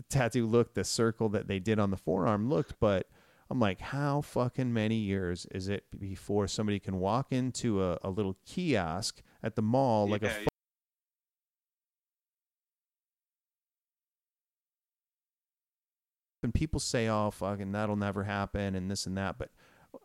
tattoo 0.09 0.47
looked, 0.47 0.75
the 0.75 0.83
circle 0.83 1.29
that 1.29 1.47
they 1.47 1.59
did 1.59 1.79
on 1.79 1.91
the 1.91 1.97
forearm 1.97 2.49
looked, 2.49 2.79
but 2.79 3.07
I'm 3.49 3.59
like, 3.59 3.79
how 3.79 4.21
fucking 4.21 4.73
many 4.73 4.95
years 4.95 5.47
is 5.51 5.69
it 5.69 5.85
before 5.97 6.47
somebody 6.47 6.79
can 6.79 6.99
walk 6.99 7.31
into 7.31 7.83
a, 7.83 7.97
a 8.03 8.09
little 8.09 8.37
kiosk 8.45 9.21
at 9.41 9.55
the 9.55 9.61
mall, 9.61 10.07
like 10.07 10.23
a 10.23 10.31
and 16.43 16.53
people 16.53 16.79
say, 16.79 17.07
"Oh, 17.07 17.31
fucking 17.31 17.71
that'll 17.71 17.95
never 17.95 18.23
happen," 18.23 18.75
and 18.75 18.89
this 18.89 19.05
and 19.05 19.17
that. 19.17 19.37
But 19.37 19.49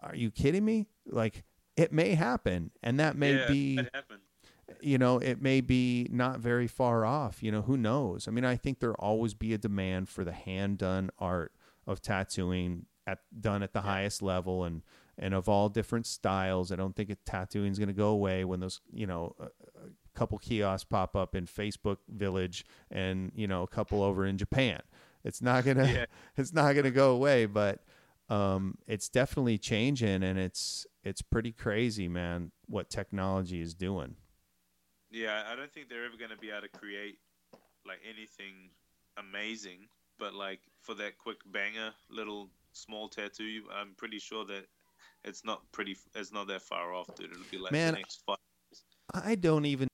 are 0.02 0.14
you 0.14 0.30
kidding 0.30 0.64
me? 0.64 0.86
Like, 1.06 1.44
it 1.76 1.92
may 1.92 2.14
happen, 2.14 2.70
and 2.82 2.98
that 3.00 3.16
may 3.16 3.34
yeah, 3.34 3.48
be. 3.48 3.80
You 4.80 4.96
know, 4.96 5.18
it 5.18 5.42
may 5.42 5.60
be 5.60 6.08
not 6.10 6.40
very 6.40 6.66
far 6.66 7.04
off. 7.04 7.42
You 7.42 7.52
know, 7.52 7.62
who 7.62 7.76
knows? 7.76 8.26
I 8.26 8.30
mean, 8.30 8.46
I 8.46 8.56
think 8.56 8.80
there'll 8.80 8.96
always 8.98 9.34
be 9.34 9.52
a 9.52 9.58
demand 9.58 10.08
for 10.08 10.24
the 10.24 10.32
hand 10.32 10.78
done 10.78 11.10
art 11.18 11.52
of 11.86 12.00
tattooing 12.00 12.86
at 13.06 13.18
done 13.38 13.62
at 13.62 13.72
the 13.72 13.82
highest 13.82 14.22
level 14.22 14.64
and 14.64 14.82
and 15.16 15.34
of 15.34 15.48
all 15.48 15.68
different 15.68 16.06
styles. 16.06 16.72
I 16.72 16.76
don't 16.76 16.96
think 16.96 17.16
tattooing 17.24 17.70
is 17.70 17.78
going 17.78 17.88
to 17.88 17.94
go 17.94 18.08
away 18.08 18.44
when 18.44 18.60
those 18.60 18.80
you 18.92 19.06
know 19.06 19.34
a, 19.38 19.44
a 19.44 19.88
couple 20.14 20.38
kiosks 20.38 20.84
pop 20.84 21.14
up 21.14 21.34
in 21.34 21.46
Facebook 21.46 21.98
Village 22.08 22.64
and 22.90 23.32
you 23.34 23.46
know 23.46 23.62
a 23.62 23.68
couple 23.68 24.02
over 24.02 24.26
in 24.26 24.38
Japan. 24.38 24.80
It's 25.24 25.42
not 25.42 25.64
gonna 25.64 25.86
Yeah. 25.86 26.06
it's 26.36 26.52
not 26.52 26.74
gonna 26.74 26.90
go 26.90 27.12
away, 27.12 27.46
but 27.46 27.84
um, 28.28 28.78
it's 28.86 29.08
definitely 29.08 29.58
changing 29.58 30.22
and 30.22 30.38
it's 30.38 30.86
it's 31.02 31.22
pretty 31.22 31.52
crazy, 31.52 32.08
man. 32.08 32.52
What 32.66 32.88
technology 32.88 33.60
is 33.60 33.74
doing. 33.74 34.16
Yeah, 35.10 35.44
I 35.46 35.54
don't 35.54 35.72
think 35.72 35.88
they're 35.88 36.04
ever 36.04 36.16
going 36.16 36.30
to 36.30 36.36
be 36.36 36.50
able 36.50 36.62
to 36.62 36.68
create 36.68 37.18
like 37.86 38.00
anything 38.08 38.70
amazing, 39.16 39.86
but 40.18 40.34
like 40.34 40.60
for 40.80 40.94
that 40.94 41.18
quick 41.18 41.36
banger 41.52 41.92
little 42.10 42.48
small 42.72 43.08
tattoo, 43.08 43.62
I'm 43.72 43.94
pretty 43.96 44.18
sure 44.18 44.44
that 44.46 44.66
it's 45.24 45.44
not 45.44 45.60
pretty. 45.70 45.96
It's 46.14 46.32
not 46.32 46.48
that 46.48 46.62
far 46.62 46.94
off, 46.94 47.14
dude. 47.14 47.30
It'll 47.30 47.42
be 47.50 47.58
like 47.58 47.72
Man, 47.72 47.92
the 47.92 47.98
next 47.98 48.22
five. 48.26 48.38
I 49.12 49.34
don't 49.34 49.66
even 49.66 49.88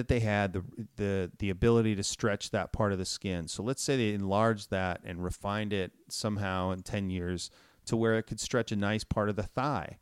that 0.00 0.08
they 0.08 0.20
had 0.20 0.54
the 0.54 0.64
the 0.96 1.30
the 1.38 1.50
ability 1.50 1.94
to 1.94 2.02
stretch 2.02 2.50
that 2.52 2.72
part 2.72 2.92
of 2.92 2.98
the 2.98 3.04
skin. 3.04 3.48
So 3.48 3.62
let's 3.62 3.82
say 3.82 3.98
they 3.98 4.14
enlarged 4.14 4.70
that 4.70 5.02
and 5.04 5.22
refined 5.22 5.74
it 5.74 5.92
somehow 6.08 6.70
in 6.70 6.82
10 6.82 7.10
years 7.10 7.50
to 7.84 7.96
where 7.98 8.16
it 8.16 8.22
could 8.22 8.40
stretch 8.40 8.72
a 8.72 8.76
nice 8.76 9.04
part 9.04 9.28
of 9.28 9.36
the 9.36 9.42
thigh. 9.42 9.98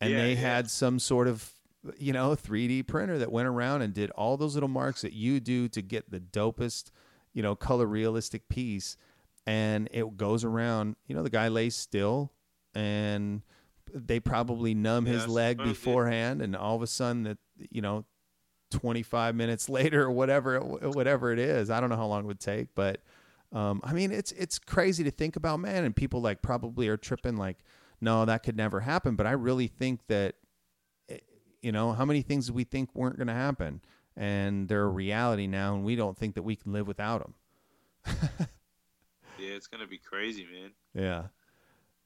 And 0.00 0.10
Yeah, 0.10 0.18
they 0.18 0.32
yeah. 0.32 0.40
had 0.40 0.68
some 0.68 0.98
sort 0.98 1.28
of 1.28 1.48
you 1.96 2.12
know 2.12 2.30
3D 2.30 2.88
printer 2.88 3.18
that 3.18 3.30
went 3.30 3.46
around 3.46 3.82
and 3.82 3.94
did 3.94 4.10
all 4.10 4.36
those 4.36 4.54
little 4.54 4.68
marks 4.68 5.02
that 5.02 5.12
you 5.12 5.38
do 5.38 5.68
to 5.68 5.80
get 5.80 6.10
the 6.10 6.18
dopest, 6.20 6.90
you 7.32 7.42
know, 7.42 7.54
color 7.54 7.86
realistic 7.86 8.48
piece 8.48 8.96
and 9.46 9.88
it 9.92 10.16
goes 10.16 10.42
around, 10.44 10.96
you 11.06 11.14
know, 11.14 11.22
the 11.22 11.30
guy 11.30 11.46
lays 11.48 11.76
still 11.76 12.32
and 12.74 13.42
they 13.94 14.18
probably 14.18 14.74
numb 14.74 15.06
his 15.06 15.22
oh, 15.22 15.26
Yeah, 15.26 15.30
I 15.30 15.34
leg 15.34 15.58
beforehand 15.58 16.42
and 16.42 16.56
all 16.56 16.74
of 16.74 16.82
a 16.82 16.86
sudden 16.88 17.22
that 17.22 17.38
you 17.70 17.80
know 17.80 18.04
25 18.78 19.34
minutes 19.34 19.68
later 19.78 20.02
or 20.04 20.10
whatever 20.10 20.58
whatever 20.60 21.32
it 21.32 21.38
is. 21.38 21.70
I 21.70 21.80
don't 21.80 21.88
know 21.90 21.96
how 21.96 22.06
long 22.06 22.24
it 22.24 22.26
would 22.26 22.40
take 22.40 22.74
but 22.74 23.00
um, 23.52 23.80
i 23.84 23.92
mean 23.92 24.10
it's 24.10 24.32
it's 24.32 24.58
crazy 24.58 25.04
to 25.04 25.10
think 25.10 25.36
about 25.36 25.60
man 25.60 25.84
and 25.84 25.94
people 25.94 26.20
like 26.20 26.42
probably 26.42 26.88
are 26.88 26.96
tripping 26.96 27.36
like 27.36 27.58
no 28.00 28.24
that 28.24 28.42
could 28.42 28.56
never 28.56 28.80
happen. 28.80 29.14
But 29.16 29.26
i 29.26 29.32
really 29.32 29.68
think 29.68 30.00
that 30.08 30.34
eh, 31.08 31.18
you 31.62 31.70
know 31.72 31.92
how 31.92 32.04
many 32.04 32.22
things 32.22 32.50
we 32.50 32.64
think 32.64 32.90
weren't 32.94 33.16
going 33.16 33.28
to 33.28 33.32
happen 33.34 33.80
and 34.16 34.68
they're 34.68 34.84
a 34.84 34.88
reality 34.88 35.46
now 35.46 35.74
and 35.74 35.84
we 35.84 35.96
don't 35.96 36.16
think 36.16 36.34
that 36.34 36.42
we 36.42 36.56
can 36.56 36.72
live 36.72 36.86
without 36.86 37.20
them 37.20 37.34
Yeah, 39.38 39.50
it's 39.56 39.66
gonna 39.66 39.86
be 39.86 39.98
crazy, 39.98 40.46
man. 40.52 40.70
yeah 40.94 41.22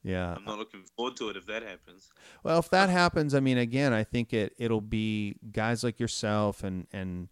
yeah 0.03 0.33
I'm 0.35 0.45
not 0.45 0.57
looking 0.57 0.83
forward 0.95 1.17
to 1.17 1.29
it 1.29 1.37
if 1.37 1.45
that 1.47 1.63
happens. 1.63 2.09
Well, 2.43 2.59
if 2.59 2.69
that 2.69 2.89
happens, 2.89 3.35
I 3.35 3.39
mean, 3.39 3.57
again, 3.57 3.93
I 3.93 4.03
think 4.03 4.33
it 4.33 4.53
it'll 4.57 4.81
be 4.81 5.35
guys 5.51 5.83
like 5.83 5.99
yourself, 5.99 6.63
and 6.63 6.87
and 6.91 7.29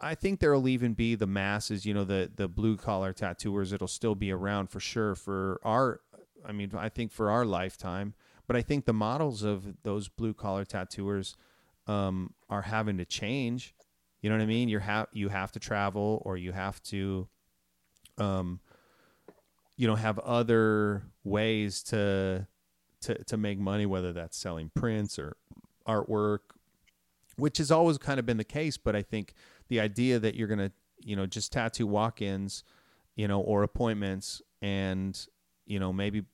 I 0.00 0.14
think 0.14 0.40
there'll 0.40 0.68
even 0.68 0.94
be 0.94 1.14
the 1.14 1.26
masses, 1.26 1.84
you 1.84 1.92
know, 1.92 2.04
the 2.04 2.30
the 2.34 2.48
blue 2.48 2.76
collar 2.76 3.12
tattooers. 3.12 3.72
It'll 3.72 3.86
still 3.86 4.14
be 4.14 4.32
around 4.32 4.70
for 4.70 4.80
sure 4.80 5.14
for 5.14 5.60
our, 5.62 6.00
I 6.44 6.52
mean, 6.52 6.72
I 6.76 6.88
think 6.88 7.12
for 7.12 7.30
our 7.30 7.44
lifetime. 7.44 8.14
But 8.46 8.56
I 8.56 8.62
think 8.62 8.84
the 8.84 8.92
models 8.92 9.42
of 9.42 9.82
those 9.84 10.08
blue 10.08 10.34
collar 10.34 10.64
tattooers 10.64 11.36
um, 11.86 12.34
are 12.48 12.62
having 12.62 12.98
to 12.98 13.04
change. 13.04 13.74
You 14.22 14.30
know 14.30 14.36
what 14.36 14.42
I 14.42 14.46
mean? 14.46 14.68
You 14.68 14.78
have 14.78 15.06
you 15.12 15.28
have 15.28 15.52
to 15.52 15.58
travel, 15.60 16.22
or 16.24 16.36
you 16.36 16.52
have 16.52 16.82
to, 16.84 17.28
um, 18.18 18.60
you 19.80 19.86
know, 19.86 19.94
have 19.94 20.18
other 20.18 21.04
ways 21.24 21.82
to 21.84 22.46
to 23.00 23.24
to 23.24 23.36
make 23.38 23.58
money, 23.58 23.86
whether 23.86 24.12
that's 24.12 24.36
selling 24.36 24.70
prints 24.74 25.18
or 25.18 25.38
artwork, 25.88 26.40
which 27.36 27.56
has 27.56 27.70
always 27.70 27.96
kind 27.96 28.20
of 28.20 28.26
been 28.26 28.36
the 28.36 28.44
case. 28.44 28.76
But 28.76 28.94
I 28.94 29.00
think 29.00 29.32
the 29.68 29.80
idea 29.80 30.18
that 30.18 30.34
you're 30.34 30.48
gonna, 30.48 30.70
you 31.02 31.16
know, 31.16 31.24
just 31.24 31.50
tattoo 31.52 31.86
walk-ins, 31.86 32.62
you 33.16 33.26
know, 33.26 33.40
or 33.40 33.62
appointments, 33.62 34.42
and 34.60 35.18
you 35.64 35.80
know, 35.80 35.94
maybe 35.94 36.24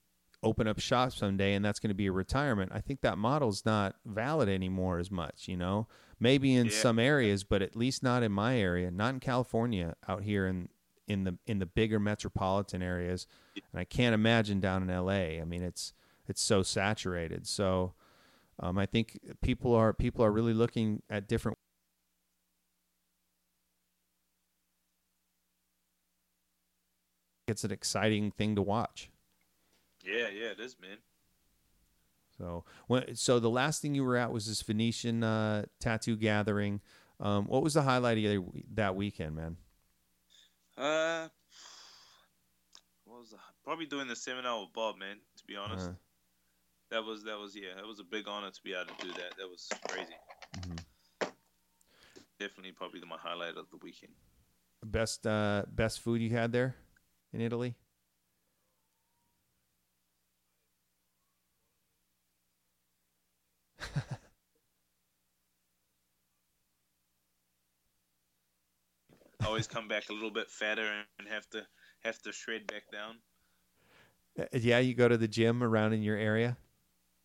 open 0.43 0.67
up 0.67 0.77
shop 0.77 1.13
someday, 1.13 1.53
and 1.53 1.63
that's 1.63 1.79
going 1.79 1.89
to 1.89 1.95
be 1.95 2.07
a 2.07 2.11
retirement. 2.11 2.71
I 2.75 2.81
think 2.81 2.99
that 3.01 3.17
model's 3.17 3.65
not 3.65 3.95
valid 4.05 4.49
anymore 4.49 4.99
as 4.99 5.09
much. 5.09 5.47
You 5.47 5.55
know, 5.55 5.87
maybe 6.19 6.53
in 6.53 6.65
Yeah. 6.67 6.73
some 6.73 6.99
areas, 6.99 7.45
but 7.45 7.61
at 7.61 7.77
least 7.77 8.03
not 8.03 8.23
in 8.23 8.33
my 8.33 8.59
area, 8.59 8.91
not 8.91 9.13
in 9.13 9.19
California, 9.21 9.95
out 10.05 10.23
here 10.23 10.45
in 10.45 10.67
in 11.07 11.23
the 11.23 11.37
in 11.45 11.59
the 11.59 11.65
bigger 11.65 11.99
metropolitan 11.99 12.81
areas, 12.81 13.27
and 13.55 13.79
I 13.79 13.85
can't 13.85 14.13
imagine 14.13 14.59
down 14.59 14.83
in 14.83 14.89
L.A. 14.89 15.41
I 15.41 15.45
mean, 15.45 15.63
it's 15.63 15.93
it's 16.27 16.41
so 16.41 16.63
saturated. 16.63 17.47
So 17.47 17.93
um, 18.59 18.77
I 18.77 18.85
think 18.85 19.19
people 19.41 19.73
are 19.73 19.93
people 19.93 20.23
are 20.23 20.31
really 20.31 20.53
looking 20.53 21.01
at 21.09 21.27
different. 21.27 21.57
It's 27.47 27.63
an 27.63 27.71
exciting 27.71 28.31
thing 28.31 28.55
to 28.55 28.61
watch. 28.61 29.09
Yeah, 30.03 30.27
yeah, 30.27 30.49
it 30.49 30.59
is, 30.59 30.75
man. 30.81 30.97
So 32.37 32.65
when 32.87 33.15
so 33.15 33.39
the 33.39 33.49
last 33.49 33.81
thing 33.81 33.95
you 33.95 34.03
were 34.03 34.17
at 34.17 34.31
was 34.31 34.47
this 34.47 34.61
Venetian 34.61 35.23
uh, 35.23 35.65
tattoo 35.79 36.15
gathering. 36.15 36.81
Um, 37.19 37.45
what 37.45 37.63
was 37.63 37.73
the 37.73 37.81
highlight 37.81 38.23
of 38.23 38.43
that 38.75 38.95
weekend, 38.95 39.35
man? 39.35 39.57
Uh, 40.77 41.27
what 43.05 43.19
was 43.19 43.29
the, 43.31 43.37
probably 43.63 43.85
doing 43.87 44.07
the 44.07 44.15
seminar 44.15 44.59
with 44.61 44.73
Bob, 44.73 44.97
man. 44.97 45.17
To 45.37 45.43
be 45.45 45.55
honest, 45.55 45.89
Uh, 45.89 45.93
that 46.91 47.03
was 47.03 47.23
that 47.23 47.37
was 47.37 47.55
yeah, 47.55 47.73
that 47.75 47.85
was 47.85 47.99
a 47.99 48.03
big 48.03 48.27
honor 48.27 48.51
to 48.51 48.61
be 48.63 48.73
able 48.73 48.93
to 48.93 49.05
do 49.05 49.13
that. 49.13 49.35
That 49.37 49.49
was 49.49 49.67
crazy. 49.89 50.15
definitely 52.39 52.71
probably 52.71 53.01
my 53.01 53.17
highlight 53.17 53.57
of 53.57 53.69
the 53.71 53.77
weekend. 53.77 54.13
Best 54.85 55.25
uh, 55.25 55.63
best 55.67 55.99
food 56.01 56.21
you 56.21 56.29
had 56.29 56.51
there 56.51 56.75
in 57.33 57.41
Italy? 57.41 57.75
Always 69.47 69.65
come 69.65 69.87
back 69.87 70.09
a 70.09 70.13
little 70.13 70.29
bit 70.29 70.51
fatter 70.51 70.91
and 71.19 71.27
have 71.29 71.49
to 71.51 71.65
have 72.03 72.21
to 72.23 72.33
shred 72.33 72.67
back 72.67 72.83
down. 72.91 73.15
Uh, 74.37 74.45
Yeah, 74.51 74.79
you 74.79 74.93
go 74.93 75.07
to 75.07 75.17
the 75.17 75.27
gym 75.27 75.63
around 75.63 75.93
in 75.93 76.03
your 76.03 76.17
area. 76.17 76.57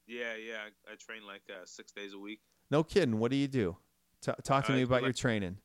Yeah, 0.06 0.36
yeah. 0.36 0.58
I, 0.88 0.92
I 0.92 0.94
train 0.94 1.26
like 1.26 1.42
uh, 1.50 1.64
six 1.64 1.90
days 1.90 2.12
a 2.14 2.18
week. 2.18 2.40
No 2.70 2.84
kidding. 2.84 3.18
What 3.18 3.32
do 3.32 3.36
you 3.36 3.48
do? 3.48 3.76
T- 4.20 4.32
talk 4.44 4.64
to 4.66 4.72
I 4.72 4.76
me 4.76 4.82
about 4.82 5.02
your 5.02 5.12
training. 5.12 5.56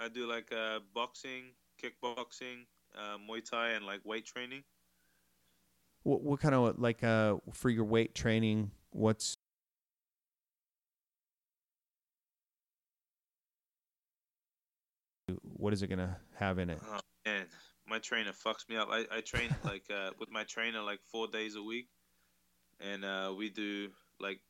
I 0.00 0.08
do 0.08 0.26
like 0.26 0.52
uh, 0.52 0.80
boxing, 0.94 1.44
kickboxing, 1.80 2.66
uh, 2.98 3.16
Muay 3.18 3.48
Thai, 3.48 3.70
and 3.70 3.86
like 3.86 4.00
weight 4.04 4.26
training. 4.26 4.64
What, 6.02 6.22
what 6.22 6.40
kind 6.40 6.54
of 6.54 6.78
like 6.78 7.04
uh 7.04 7.36
for 7.52 7.70
your 7.70 7.84
weight 7.84 8.14
training? 8.14 8.72
What's 8.90 9.38
what 15.64 15.72
is 15.72 15.82
it 15.82 15.86
gonna 15.86 16.14
have 16.34 16.58
in 16.58 16.68
it? 16.68 16.78
Oh 16.92 17.00
man, 17.24 17.46
my 17.88 17.98
trainer 17.98 18.32
fucks 18.32 18.68
me 18.68 18.76
up. 18.76 18.88
I, 18.90 19.06
I 19.10 19.22
train 19.22 19.48
like 19.64 19.84
uh, 19.90 20.10
with 20.20 20.30
my 20.30 20.44
trainer 20.44 20.82
like 20.82 21.00
four 21.10 21.26
days 21.26 21.56
a 21.56 21.62
week, 21.62 21.88
and 22.80 23.02
uh, 23.02 23.32
we 23.34 23.48
do 23.48 23.88
like 24.20 24.40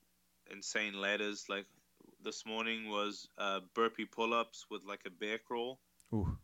insane 0.50 1.00
ladders. 1.00 1.44
Like 1.48 1.66
this 2.24 2.44
morning 2.44 2.90
was 2.90 3.28
uh, 3.38 3.60
burpee 3.76 4.06
pull-ups 4.06 4.66
with 4.72 4.82
like 4.84 5.02
a 5.06 5.10
bear 5.10 5.38
crawl. 5.38 5.78
Ooh, 6.12 6.36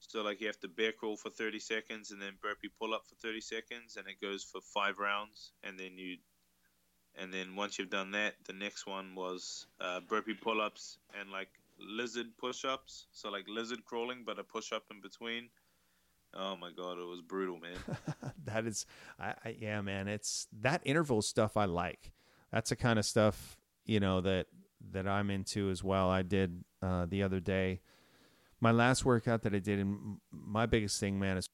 So 0.00 0.22
like 0.22 0.40
you 0.40 0.48
have 0.48 0.58
to 0.60 0.68
bear 0.68 0.90
crawl 0.90 1.16
for 1.16 1.30
30 1.30 1.60
seconds 1.60 2.10
and 2.10 2.20
then 2.20 2.32
burpee 2.42 2.70
pull 2.80 2.94
up 2.94 3.06
for 3.06 3.14
30 3.14 3.40
seconds 3.40 3.96
and 3.96 4.08
it 4.08 4.20
goes 4.20 4.42
for 4.42 4.60
5 4.60 4.98
rounds 4.98 5.52
and 5.62 5.78
then 5.78 5.98
you 5.98 6.16
and 7.14 7.32
then 7.32 7.54
once 7.54 7.78
you've 7.78 7.90
done 7.90 8.10
that 8.10 8.34
the 8.44 8.52
next 8.52 8.86
one 8.86 9.14
was 9.14 9.66
uh, 9.80 10.00
burpee 10.00 10.34
pull 10.34 10.60
ups 10.60 10.98
and 11.18 11.30
like 11.30 11.48
lizard 11.78 12.26
push 12.38 12.64
ups 12.64 13.06
so 13.12 13.30
like 13.30 13.44
lizard 13.48 13.84
crawling 13.84 14.22
but 14.24 14.38
a 14.38 14.44
push 14.44 14.72
up 14.72 14.84
in 14.90 15.00
between 15.00 15.48
oh 16.34 16.56
my 16.56 16.70
god 16.76 16.98
it 16.98 17.04
was 17.04 17.20
brutal 17.20 17.58
man 17.58 17.76
that 18.46 18.66
is, 18.66 18.86
I, 19.18 19.34
I 19.44 19.56
yeah, 19.58 19.80
man. 19.82 20.08
It's 20.08 20.46
that 20.60 20.80
interval 20.84 21.22
stuff 21.22 21.56
I 21.56 21.66
like. 21.66 22.12
That's 22.52 22.70
the 22.70 22.76
kind 22.76 22.98
of 22.98 23.04
stuff 23.04 23.58
you 23.84 24.00
know 24.00 24.20
that 24.22 24.46
that 24.92 25.06
I'm 25.06 25.30
into 25.30 25.70
as 25.70 25.84
well. 25.84 26.08
I 26.08 26.22
did 26.22 26.64
uh, 26.82 27.06
the 27.06 27.22
other 27.22 27.40
day. 27.40 27.80
My 28.60 28.70
last 28.70 29.04
workout 29.04 29.42
that 29.42 29.54
I 29.54 29.58
did, 29.58 29.78
and 29.78 30.18
my 30.30 30.64
biggest 30.66 30.98
thing, 30.98 31.18
man, 31.18 31.36
is 31.36 31.48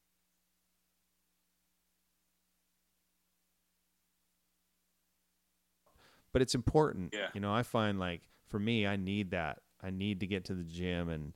but 6.33 6.43
it's 6.43 6.55
important. 6.55 7.13
Yeah. 7.13 7.29
You 7.35 7.41
know, 7.41 7.53
I 7.53 7.63
find 7.63 7.99
like 7.99 8.23
for 8.49 8.59
me, 8.59 8.87
I 8.87 8.97
need 8.97 9.33
that. 9.33 9.59
I 9.83 9.91
need 9.91 10.21
to 10.21 10.27
get 10.27 10.45
to 10.47 10.55
the 10.55 10.65
gym 10.65 11.09
and 11.09 11.33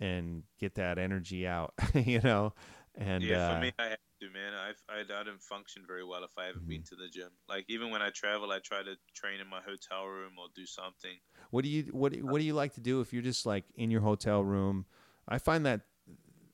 and 0.00 0.44
get 0.58 0.74
that 0.76 0.98
energy 0.98 1.46
out. 1.46 1.74
you 1.94 2.20
know, 2.20 2.54
and 2.96 3.22
yeah 3.24 3.36
uh, 3.36 3.54
for 3.54 3.60
me 3.60 3.72
i 3.78 3.84
have 3.84 3.98
to 4.20 4.30
man 4.30 4.52
I've, 4.52 4.82
I, 4.88 5.00
I 5.20 5.22
don't 5.24 5.40
function 5.42 5.82
very 5.86 6.04
well 6.04 6.24
if 6.24 6.32
i 6.36 6.46
haven't 6.46 6.68
been 6.68 6.82
to 6.84 6.96
the 6.96 7.08
gym 7.08 7.30
like 7.48 7.64
even 7.68 7.90
when 7.90 8.02
i 8.02 8.10
travel 8.10 8.50
i 8.50 8.58
try 8.58 8.82
to 8.82 8.96
train 9.14 9.40
in 9.40 9.48
my 9.48 9.60
hotel 9.60 10.06
room 10.06 10.32
or 10.38 10.46
do 10.54 10.66
something 10.66 11.16
What 11.50 11.62
do 11.64 11.70
you 11.70 11.84
what 11.92 12.12
do- 12.12 12.26
what 12.26 12.38
do 12.40 12.44
you 12.44 12.54
like 12.54 12.74
to 12.74 12.80
do 12.80 13.00
if 13.00 13.12
you're 13.12 13.22
just 13.22 13.46
like 13.46 13.64
in 13.76 13.90
your 13.90 14.00
hotel 14.02 14.42
room? 14.44 14.86
I 15.28 15.38
find 15.38 15.64
that 15.66 15.82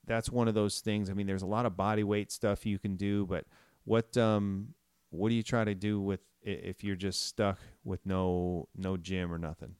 that's 0.06 0.30
one 0.30 0.46
of 0.48 0.54
those 0.54 0.80
things. 0.80 1.10
I 1.10 1.14
mean, 1.14 1.26
there's 1.26 1.42
a 1.42 1.46
lot 1.46 1.66
of 1.66 1.76
body 1.76 2.04
weight 2.04 2.30
stuff 2.30 2.64
you 2.64 2.78
can 2.78 2.96
do, 2.96 3.26
but 3.26 3.44
what 3.84 4.16
um 4.16 4.74
what 5.10 5.30
do 5.30 5.34
you 5.34 5.42
try 5.42 5.64
to 5.64 5.74
do 5.74 6.00
with 6.00 6.20
i- 6.46 6.50
if 6.50 6.84
you're 6.84 6.96
just 6.96 7.26
stuck 7.26 7.58
with 7.84 8.04
no 8.06 8.68
no 8.76 8.96
gym 8.96 9.32
or 9.32 9.38
nothing? 9.38 9.74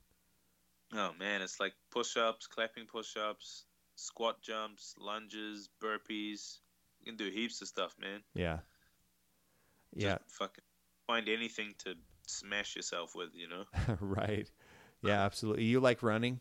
Oh 0.94 1.10
man, 1.18 1.42
it's 1.42 1.58
like 1.58 1.74
push-ups, 1.90 2.46
clapping 2.46 2.86
push-ups, 2.86 3.64
squat 3.96 4.40
jumps, 4.42 4.94
lunges, 4.98 5.68
burpees. 5.82 6.58
You 7.00 7.06
can 7.06 7.16
do 7.16 7.30
heaps 7.30 7.60
of 7.62 7.68
stuff, 7.68 7.94
man. 8.00 8.22
Yeah. 8.34 8.58
Just 9.94 10.06
Yeah, 10.06 10.18
fucking 10.28 10.64
find 11.06 11.28
anything 11.28 11.74
to 11.84 11.94
smash 12.26 12.76
yourself 12.76 13.14
with, 13.14 13.30
you 13.34 13.48
know? 13.48 13.64
right. 14.00 14.50
Yeah, 15.02 15.22
absolutely. 15.22 15.64
You 15.64 15.80
like 15.80 16.02
running? 16.02 16.40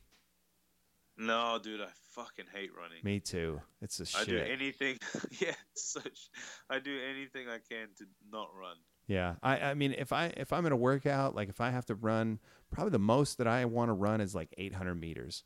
No, 1.17 1.59
dude, 1.61 1.81
I 1.81 1.87
fucking 2.11 2.45
hate 2.53 2.71
running. 2.75 2.99
Me 3.03 3.19
too. 3.19 3.61
It's 3.81 3.99
a 3.99 4.19
I 4.19 4.25
do 4.25 4.37
anything. 4.37 4.97
yeah, 5.39 5.53
such. 5.75 6.29
I 6.69 6.79
do 6.79 6.99
anything 7.09 7.47
I 7.47 7.59
can 7.69 7.87
to 7.97 8.05
not 8.31 8.49
run. 8.59 8.75
Yeah, 9.07 9.35
I, 9.41 9.59
I 9.59 9.73
mean, 9.75 9.93
if 9.97 10.11
I 10.11 10.33
if 10.35 10.51
I'm 10.51 10.65
in 10.65 10.71
a 10.71 10.77
workout, 10.77 11.35
like 11.35 11.47
if 11.47 11.61
I 11.61 11.69
have 11.69 11.85
to 11.85 11.95
run, 11.95 12.39
probably 12.75 12.91
the 12.91 12.99
most 12.99 13.37
that 13.39 13.47
I 13.47 13.65
want 13.65 13.89
to 13.89 13.93
run 13.93 14.21
is 14.21 14.35
like 14.35 14.53
800 14.57 14.95
meters. 14.95 15.43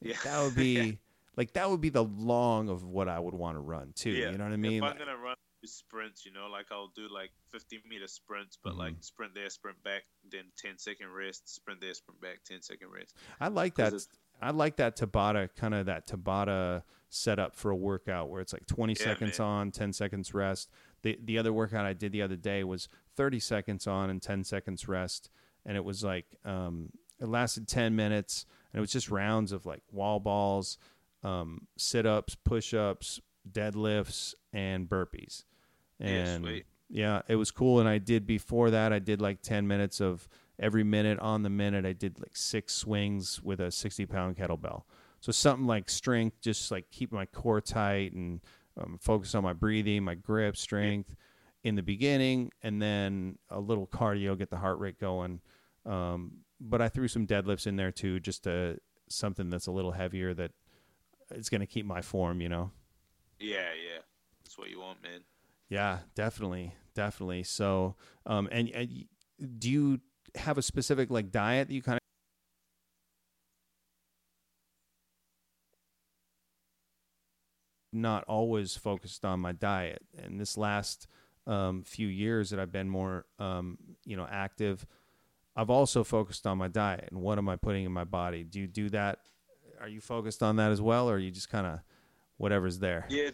Yeah. 0.00 0.16
that 0.24 0.42
would 0.42 0.54
be 0.56 0.98
like 1.36 1.52
that 1.52 1.70
would 1.70 1.80
be 1.80 1.90
the 1.90 2.02
long 2.04 2.68
of 2.68 2.82
what 2.84 3.08
I 3.08 3.18
would 3.20 3.34
want 3.34 3.56
to 3.56 3.60
run 3.60 3.92
too. 3.94 4.10
Yeah. 4.10 4.30
You 4.30 4.38
know 4.38 4.44
what 4.44 4.52
I 4.52 4.56
mean? 4.56 4.82
If 4.82 4.90
I'm 4.90 4.98
gonna 4.98 5.16
run 5.16 5.36
sprints, 5.64 6.26
you 6.26 6.32
know, 6.32 6.48
like 6.50 6.66
I'll 6.72 6.90
do 6.96 7.06
like 7.12 7.30
50 7.50 7.82
meter 7.88 8.08
sprints, 8.08 8.58
but 8.62 8.74
like 8.76 8.94
Mm-hmm. 8.94 9.00
sprint 9.02 9.34
there, 9.34 9.48
sprint 9.50 9.80
back, 9.84 10.02
then 10.30 10.44
10 10.58 10.78
second 10.78 11.08
rest, 11.12 11.54
sprint 11.54 11.80
there, 11.80 11.94
sprint 11.94 12.20
back, 12.20 12.40
10 12.44 12.62
second 12.62 12.88
rest. 12.90 13.14
I 13.40 13.48
like 13.48 13.76
that. 13.76 13.92
I 14.40 14.50
like 14.50 14.76
that 14.76 14.96
Tabata 14.96 15.48
kind 15.54 15.72
of 15.74 15.86
that 15.86 16.08
Tabata 16.08 16.82
setup 17.10 17.54
for 17.54 17.70
a 17.70 17.76
workout 17.76 18.28
where 18.28 18.40
it's 18.40 18.52
like 18.52 18.66
20 18.66 18.94
Yeah, 18.94 19.04
seconds 19.04 19.38
man. 19.38 19.46
on, 19.48 19.70
10 19.70 19.92
seconds 19.92 20.34
rest. 20.34 20.68
The 21.02 21.16
the 21.22 21.38
other 21.38 21.52
workout 21.52 21.84
I 21.86 21.92
did 21.92 22.10
the 22.10 22.22
other 22.22 22.34
day 22.36 22.64
was 22.64 22.88
30 23.14 23.38
seconds 23.38 23.86
on 23.86 24.10
and 24.10 24.20
10 24.20 24.42
seconds 24.42 24.88
rest, 24.88 25.30
and 25.66 25.76
it 25.76 25.84
was 25.84 26.02
like 26.04 26.26
um, 26.44 26.90
it 27.20 27.26
lasted 27.28 27.68
10 27.68 27.94
minutes, 27.96 28.46
and 28.72 28.78
it 28.78 28.80
was 28.80 28.92
just 28.92 29.10
rounds 29.10 29.52
of 29.52 29.66
like 29.66 29.82
wall 29.90 30.20
balls, 30.20 30.78
um, 31.22 31.66
sit 31.76 32.06
ups, 32.06 32.34
push 32.34 32.74
ups, 32.74 33.20
deadlifts, 33.50 34.34
and 34.52 34.88
burpees. 34.88 35.44
Yeah, 35.98 36.06
And 36.08 36.44
sweet. 36.44 36.66
yeah, 36.88 37.22
it 37.28 37.36
was 37.36 37.50
cool. 37.50 37.80
And 37.80 37.88
I 37.88 37.98
did 37.98 38.26
before 38.26 38.70
that, 38.70 38.92
I 38.92 38.98
did 38.98 39.20
like 39.20 39.42
10 39.42 39.66
minutes 39.66 40.00
of 40.00 40.28
every 40.58 40.84
minute 40.84 41.18
on 41.20 41.42
the 41.42 41.50
minute. 41.50 41.84
I 41.84 41.92
did 41.92 42.18
like 42.18 42.36
six 42.36 42.74
swings 42.74 43.42
with 43.42 43.60
a 43.60 43.70
60 43.70 44.06
pound 44.06 44.36
kettlebell. 44.36 44.82
So 45.20 45.30
something 45.30 45.66
like 45.66 45.88
strength, 45.88 46.40
just 46.40 46.70
like 46.72 46.90
keep 46.90 47.12
my 47.12 47.26
core 47.26 47.60
tight 47.60 48.12
and 48.12 48.40
um, 48.76 48.98
focus 49.00 49.34
on 49.36 49.44
my 49.44 49.52
breathing, 49.52 50.02
my 50.02 50.16
grip, 50.16 50.56
strength 50.56 51.14
in 51.62 51.76
the 51.76 51.82
beginning, 51.82 52.50
and 52.62 52.82
then 52.82 53.38
a 53.48 53.60
little 53.60 53.86
cardio, 53.86 54.36
get 54.36 54.50
the 54.50 54.56
heart 54.56 54.80
rate 54.80 54.98
going. 54.98 55.40
Um, 55.84 56.38
but 56.60 56.80
I 56.80 56.88
threw 56.88 57.08
some 57.08 57.26
deadlifts 57.26 57.66
in 57.66 57.76
there 57.76 57.90
too, 57.90 58.20
just 58.20 58.44
to 58.44 58.78
something 59.08 59.50
that's 59.50 59.66
a 59.66 59.72
little 59.72 59.92
heavier 59.92 60.32
that 60.34 60.52
it's 61.30 61.48
going 61.48 61.60
to 61.60 61.66
keep 61.66 61.86
my 61.86 62.00
form, 62.02 62.40
you 62.40 62.48
know? 62.48 62.70
Yeah, 63.38 63.56
yeah. 63.56 64.00
That's 64.42 64.56
what 64.58 64.70
you 64.70 64.80
want, 64.80 65.02
man. 65.02 65.20
Yeah, 65.68 66.00
definitely, 66.14 66.74
definitely. 66.94 67.42
So, 67.44 67.96
um, 68.26 68.48
and, 68.52 68.68
and 68.70 69.04
do 69.58 69.70
you 69.70 70.00
have 70.34 70.58
a 70.58 70.62
specific 70.62 71.10
like 71.10 71.30
diet 71.30 71.68
that 71.68 71.74
you 71.74 71.82
kind 71.82 71.96
of 71.96 72.00
not 77.92 78.24
always 78.24 78.76
focused 78.76 79.24
on 79.24 79.40
my 79.40 79.52
diet? 79.52 80.02
And 80.16 80.38
this 80.38 80.56
last 80.56 81.06
um, 81.46 81.82
few 81.84 82.06
years 82.06 82.50
that 82.50 82.60
I've 82.60 82.72
been 82.72 82.88
more, 82.88 83.26
um, 83.38 83.78
you 84.04 84.16
know, 84.16 84.26
active, 84.30 84.86
I've 85.54 85.70
also 85.70 86.02
focused 86.04 86.46
on 86.46 86.58
my 86.58 86.68
diet 86.68 87.08
and 87.10 87.20
what 87.20 87.38
am 87.38 87.48
I 87.48 87.56
putting 87.56 87.84
in 87.84 87.92
my 87.92 88.04
body. 88.04 88.44
Do 88.44 88.58
you 88.60 88.66
do 88.66 88.88
that? 88.90 89.18
Are 89.80 89.88
you 89.88 90.00
focused 90.00 90.42
on 90.42 90.56
that 90.56 90.70
as 90.70 90.80
well, 90.80 91.10
or 91.10 91.14
are 91.14 91.18
you 91.18 91.30
just 91.30 91.50
kind 91.50 91.66
of 91.66 91.80
whatever's 92.36 92.78
there? 92.78 93.06
Yeah, 93.10 93.30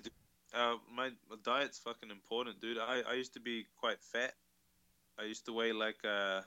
uh, 0.55 0.77
my, 0.93 1.11
my 1.31 1.37
diet's 1.45 1.79
fucking 1.79 2.11
important, 2.11 2.61
dude. 2.61 2.79
I, 2.79 3.03
I 3.09 3.15
used 3.15 3.35
to 3.35 3.41
be 3.41 3.67
quite 3.79 4.01
fat. 4.03 4.33
I 5.19 5.25
used 5.25 5.45
to 5.47 5.53
weigh 5.53 5.73
like 5.73 5.99
uh, 6.05 6.41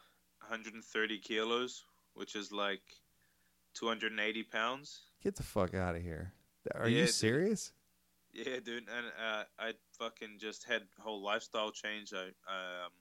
130 0.47 1.19
kilos, 1.19 1.85
which 2.15 2.35
is 2.35 2.51
like 2.51 2.81
280 3.75 4.43
pounds. 4.43 5.01
Get 5.23 5.35
the 5.35 5.43
fuck 5.43 5.73
out 5.73 5.95
of 5.95 6.01
here. 6.01 6.33
Are 6.75 6.89
Yeah, 6.89 6.99
you 7.01 7.05
dude. 7.05 7.13
serious? 7.13 7.71
Yeah, 8.33 8.59
dude, 8.63 8.87
and 8.87 9.07
uh, 9.21 9.43
I 9.59 9.73
fucking 9.99 10.37
just 10.39 10.63
had 10.63 10.83
whole 10.99 11.21
lifestyle 11.21 11.69
change. 11.71 12.13
I 12.13 12.27
um, 12.27 12.91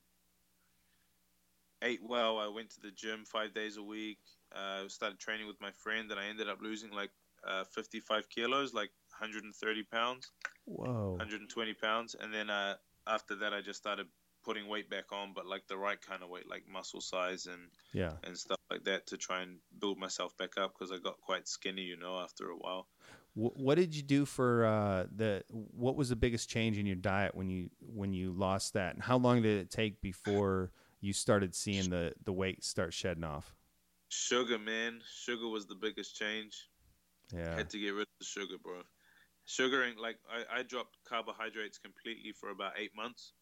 ate 1.83 2.03
well. 2.03 2.39
I 2.39 2.49
went 2.49 2.71
to 2.71 2.81
the 2.81 2.91
gym 2.91 3.25
five 3.25 3.55
days 3.55 3.77
a 3.77 3.83
week. 3.83 4.19
Uh, 4.55 4.89
started 4.89 5.19
training 5.19 5.47
with 5.47 5.61
my 5.61 5.71
friend, 5.71 6.11
and 6.11 6.19
I 6.19 6.27
ended 6.27 6.49
up 6.49 6.59
losing 6.61 6.91
like 6.91 7.11
uh, 7.47 7.65
55 7.65 8.29
kilos, 8.29 8.75
like 8.75 8.91
130 9.19 9.83
pounds, 9.85 10.31
Whoa. 10.65 11.15
120 11.19 11.75
pounds. 11.75 12.17
And 12.19 12.33
then 12.35 12.51
uh, 12.51 12.75
after 13.07 13.37
that, 13.37 13.55
I 13.55 13.61
just 13.61 13.79
started 13.79 14.07
putting 14.45 14.67
weight 14.69 14.91
back 14.91 15.13
on, 15.13 15.33
but 15.35 15.47
like 15.47 15.67
the 15.69 15.77
right 15.77 16.01
kind 16.01 16.23
of 16.23 16.31
weight, 16.31 16.49
like 16.49 16.65
muscle 16.71 17.01
size 17.01 17.47
and 17.47 17.69
yeah 17.93 18.13
and 18.25 18.37
stuff 18.37 18.59
like 18.71 18.85
that 18.85 19.07
to 19.07 19.17
try 19.17 19.43
and 19.43 19.59
build 19.81 19.99
myself 19.99 20.37
back 20.37 20.57
up 20.59 20.73
because 20.73 20.93
I 20.93 20.99
got 20.99 21.21
quite 21.21 21.49
skinny, 21.49 21.83
you 21.83 21.97
know, 21.97 22.19
after 22.19 22.51
a 22.51 22.57
while. 22.57 22.89
what 23.35 23.77
did 23.77 23.95
you 23.95 24.03
do 24.03 24.25
for 24.25 24.65
uh, 24.65 25.07
the? 25.15 25.45
What 25.51 25.97
was 25.97 26.09
the 26.09 26.17
biggest 26.17 26.49
change 26.49 26.79
in 26.79 26.87
your 26.87 26.97
diet 26.97 27.35
when 27.35 27.49
you 27.49 27.71
when 27.81 28.13
you 28.13 28.33
lost 28.33 28.75
that, 28.75 28.95
and 28.95 29.03
how 29.03 29.19
long 29.19 29.43
did 29.43 29.61
it 29.61 29.71
take 29.71 30.01
before 30.01 30.73
you 31.01 31.13
started 31.13 31.55
seeing 31.55 31.91
the 31.91 32.13
the 32.25 32.33
weight 32.33 32.65
start 32.65 32.93
shedding 32.93 33.25
off? 33.25 33.55
Sugar, 34.09 34.59
man, 34.59 35.01
sugar 35.09 35.49
was 35.49 35.67
the 35.67 35.75
biggest 35.75 36.17
change. 36.17 36.69
Yeah, 37.33 37.53
I 37.53 37.59
Had 37.59 37.71
to 37.71 37.79
get 37.79 37.91
rid 37.91 38.03
of 38.03 38.19
the 38.19 38.25
sugar, 38.25 38.57
bro. 38.63 38.83
Sugar 39.45 39.85
ain't 39.85 40.01
like 40.01 40.19
I, 40.29 40.61
I 40.61 40.63
dropped 40.63 40.99
carbohydrates 41.09 41.79
completely 41.79 42.33
for 42.33 42.51
about 42.51 42.73
eight 42.79 42.95
months. 42.95 43.33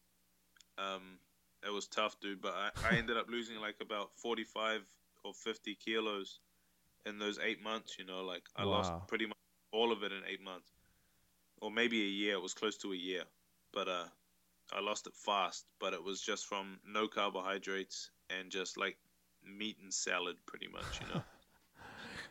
Um, 0.77 1.19
it 1.65 1.73
was 1.73 1.87
tough, 1.87 2.19
dude. 2.19 2.41
But 2.41 2.53
I, 2.53 2.69
I 2.89 2.97
ended 2.97 3.17
up 3.17 3.27
losing 3.29 3.57
like 3.59 3.75
about 3.81 4.11
forty-five 4.15 4.81
or 5.23 5.33
fifty 5.33 5.75
kilos 5.75 6.39
in 7.05 7.19
those 7.19 7.39
eight 7.43 7.61
months. 7.61 7.97
You 7.99 8.05
know, 8.05 8.21
like 8.23 8.43
I 8.55 8.63
lost 8.63 8.93
pretty 9.07 9.25
much 9.25 9.37
all 9.71 9.91
of 9.91 10.03
it 10.03 10.11
in 10.11 10.21
eight 10.31 10.41
months, 10.41 10.71
or 11.61 11.71
maybe 11.71 12.01
a 12.01 12.09
year. 12.09 12.33
It 12.33 12.41
was 12.41 12.53
close 12.53 12.77
to 12.77 12.93
a 12.93 12.95
year, 12.95 13.23
but 13.73 13.87
uh, 13.87 14.05
I 14.73 14.81
lost 14.81 15.07
it 15.07 15.13
fast. 15.15 15.65
But 15.79 15.93
it 15.93 16.03
was 16.03 16.21
just 16.21 16.45
from 16.45 16.79
no 16.85 17.07
carbohydrates 17.07 18.11
and 18.29 18.49
just 18.49 18.77
like 18.77 18.97
meat 19.43 19.77
and 19.81 19.93
salad, 19.93 20.37
pretty 20.45 20.67
much. 20.67 21.01
You 21.01 21.15
know. 21.15 21.23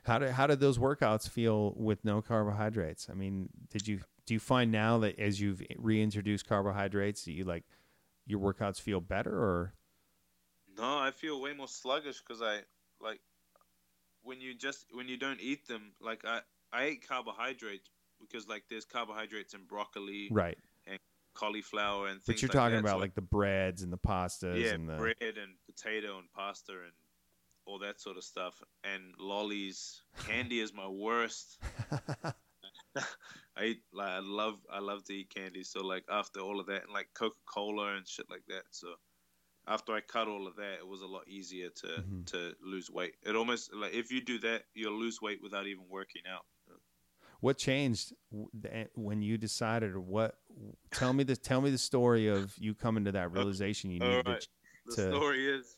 How 0.04 0.18
did 0.18 0.30
how 0.30 0.46
did 0.46 0.60
those 0.60 0.78
workouts 0.78 1.28
feel 1.28 1.74
with 1.76 2.02
no 2.02 2.22
carbohydrates? 2.22 3.08
I 3.10 3.14
mean, 3.14 3.50
did 3.68 3.86
you 3.86 4.00
do 4.24 4.32
you 4.32 4.40
find 4.40 4.72
now 4.72 4.96
that 4.98 5.18
as 5.18 5.38
you've 5.38 5.60
reintroduced 5.76 6.46
carbohydrates, 6.46 7.24
that 7.24 7.32
you 7.32 7.44
like 7.44 7.64
your 8.26 8.40
workouts 8.40 8.80
feel 8.80 9.00
better 9.00 9.32
or 9.32 9.74
No, 10.78 10.98
I 10.98 11.10
feel 11.10 11.40
way 11.40 11.52
more 11.52 11.68
sluggish 11.68 12.20
because 12.20 12.40
I 12.40 12.60
like 13.00 13.20
when 14.22 14.40
you 14.40 14.54
just 14.54 14.86
when 14.92 15.08
you 15.08 15.16
don't 15.16 15.40
eat 15.40 15.66
them. 15.66 15.92
Like 16.00 16.24
I 16.24 16.40
I 16.72 16.84
ate 16.84 17.06
carbohydrates 17.06 17.90
because 18.20 18.48
like 18.48 18.64
there's 18.70 18.84
carbohydrates 18.84 19.54
in 19.54 19.64
broccoli, 19.64 20.28
right? 20.30 20.58
Cauliflower, 21.38 22.08
and 22.08 22.22
things. 22.22 22.40
But 22.40 22.42
you're 22.42 22.48
like 22.48 22.72
talking 22.72 22.78
about 22.78 22.96
So, 22.96 22.98
like 22.98 23.14
the 23.14 23.20
breads 23.22 23.82
and 23.82 23.92
the 23.92 23.98
pastas 23.98 24.64
yeah, 24.64 24.74
and 24.74 24.88
the 24.88 24.96
bread 24.96 25.16
and 25.20 25.54
potato 25.66 26.18
and 26.18 26.30
pasta 26.32 26.72
and 26.72 26.92
all 27.66 27.78
that 27.80 28.00
sort 28.00 28.16
of 28.16 28.24
stuff 28.24 28.60
and 28.84 29.14
lollies. 29.18 30.02
Candy 30.18 30.60
is 30.60 30.72
my 30.72 30.88
worst. 30.88 31.58
I 33.56 33.64
eat, 33.64 33.82
like 33.92 34.08
I 34.08 34.18
love 34.20 34.58
I 34.72 34.80
love 34.80 35.04
to 35.04 35.14
eat 35.14 35.30
candy. 35.34 35.62
So 35.62 35.80
like 35.80 36.04
after 36.10 36.40
all 36.40 36.60
of 36.60 36.66
that 36.66 36.84
and 36.84 36.92
like 36.92 37.08
Coca 37.14 37.36
Cola 37.46 37.96
and 37.96 38.06
shit 38.06 38.26
like 38.30 38.44
that. 38.48 38.62
So 38.70 38.94
after 39.66 39.92
I 39.92 40.00
cut 40.00 40.28
all 40.28 40.46
of 40.46 40.56
that, 40.56 40.78
it 40.78 40.86
was 40.86 41.02
a 41.02 41.06
lot 41.06 41.28
easier 41.28 41.68
to 41.70 41.86
Mhm. 41.86 42.26
to 42.26 42.56
lose 42.62 42.90
weight. 42.90 43.16
It 43.22 43.36
almost 43.36 43.72
like 43.72 43.92
if 43.92 44.10
you 44.10 44.20
do 44.20 44.38
that, 44.40 44.64
you'll 44.74 44.98
lose 44.98 45.20
weight 45.20 45.42
without 45.42 45.66
even 45.66 45.88
working 45.88 46.22
out. 46.26 46.46
What 47.40 47.56
changed 47.56 48.12
eh, 48.70 48.84
when 48.94 49.22
you 49.22 49.38
decided 49.38 49.92
or 49.92 50.00
what 50.00 50.36
tell 50.92 51.12
me 51.12 51.24
the 51.24 51.36
tell 51.36 51.60
me 51.60 51.70
the 51.70 51.78
story 51.78 52.28
of 52.28 52.54
you 52.58 52.74
coming 52.74 53.04
to 53.04 53.12
that 53.12 53.32
realization 53.32 53.90
you 53.90 54.00
needed 54.00 54.26
right. 54.26 54.40
to, 54.40 54.48
The 54.96 55.16
story 55.16 55.46
is, 55.46 55.76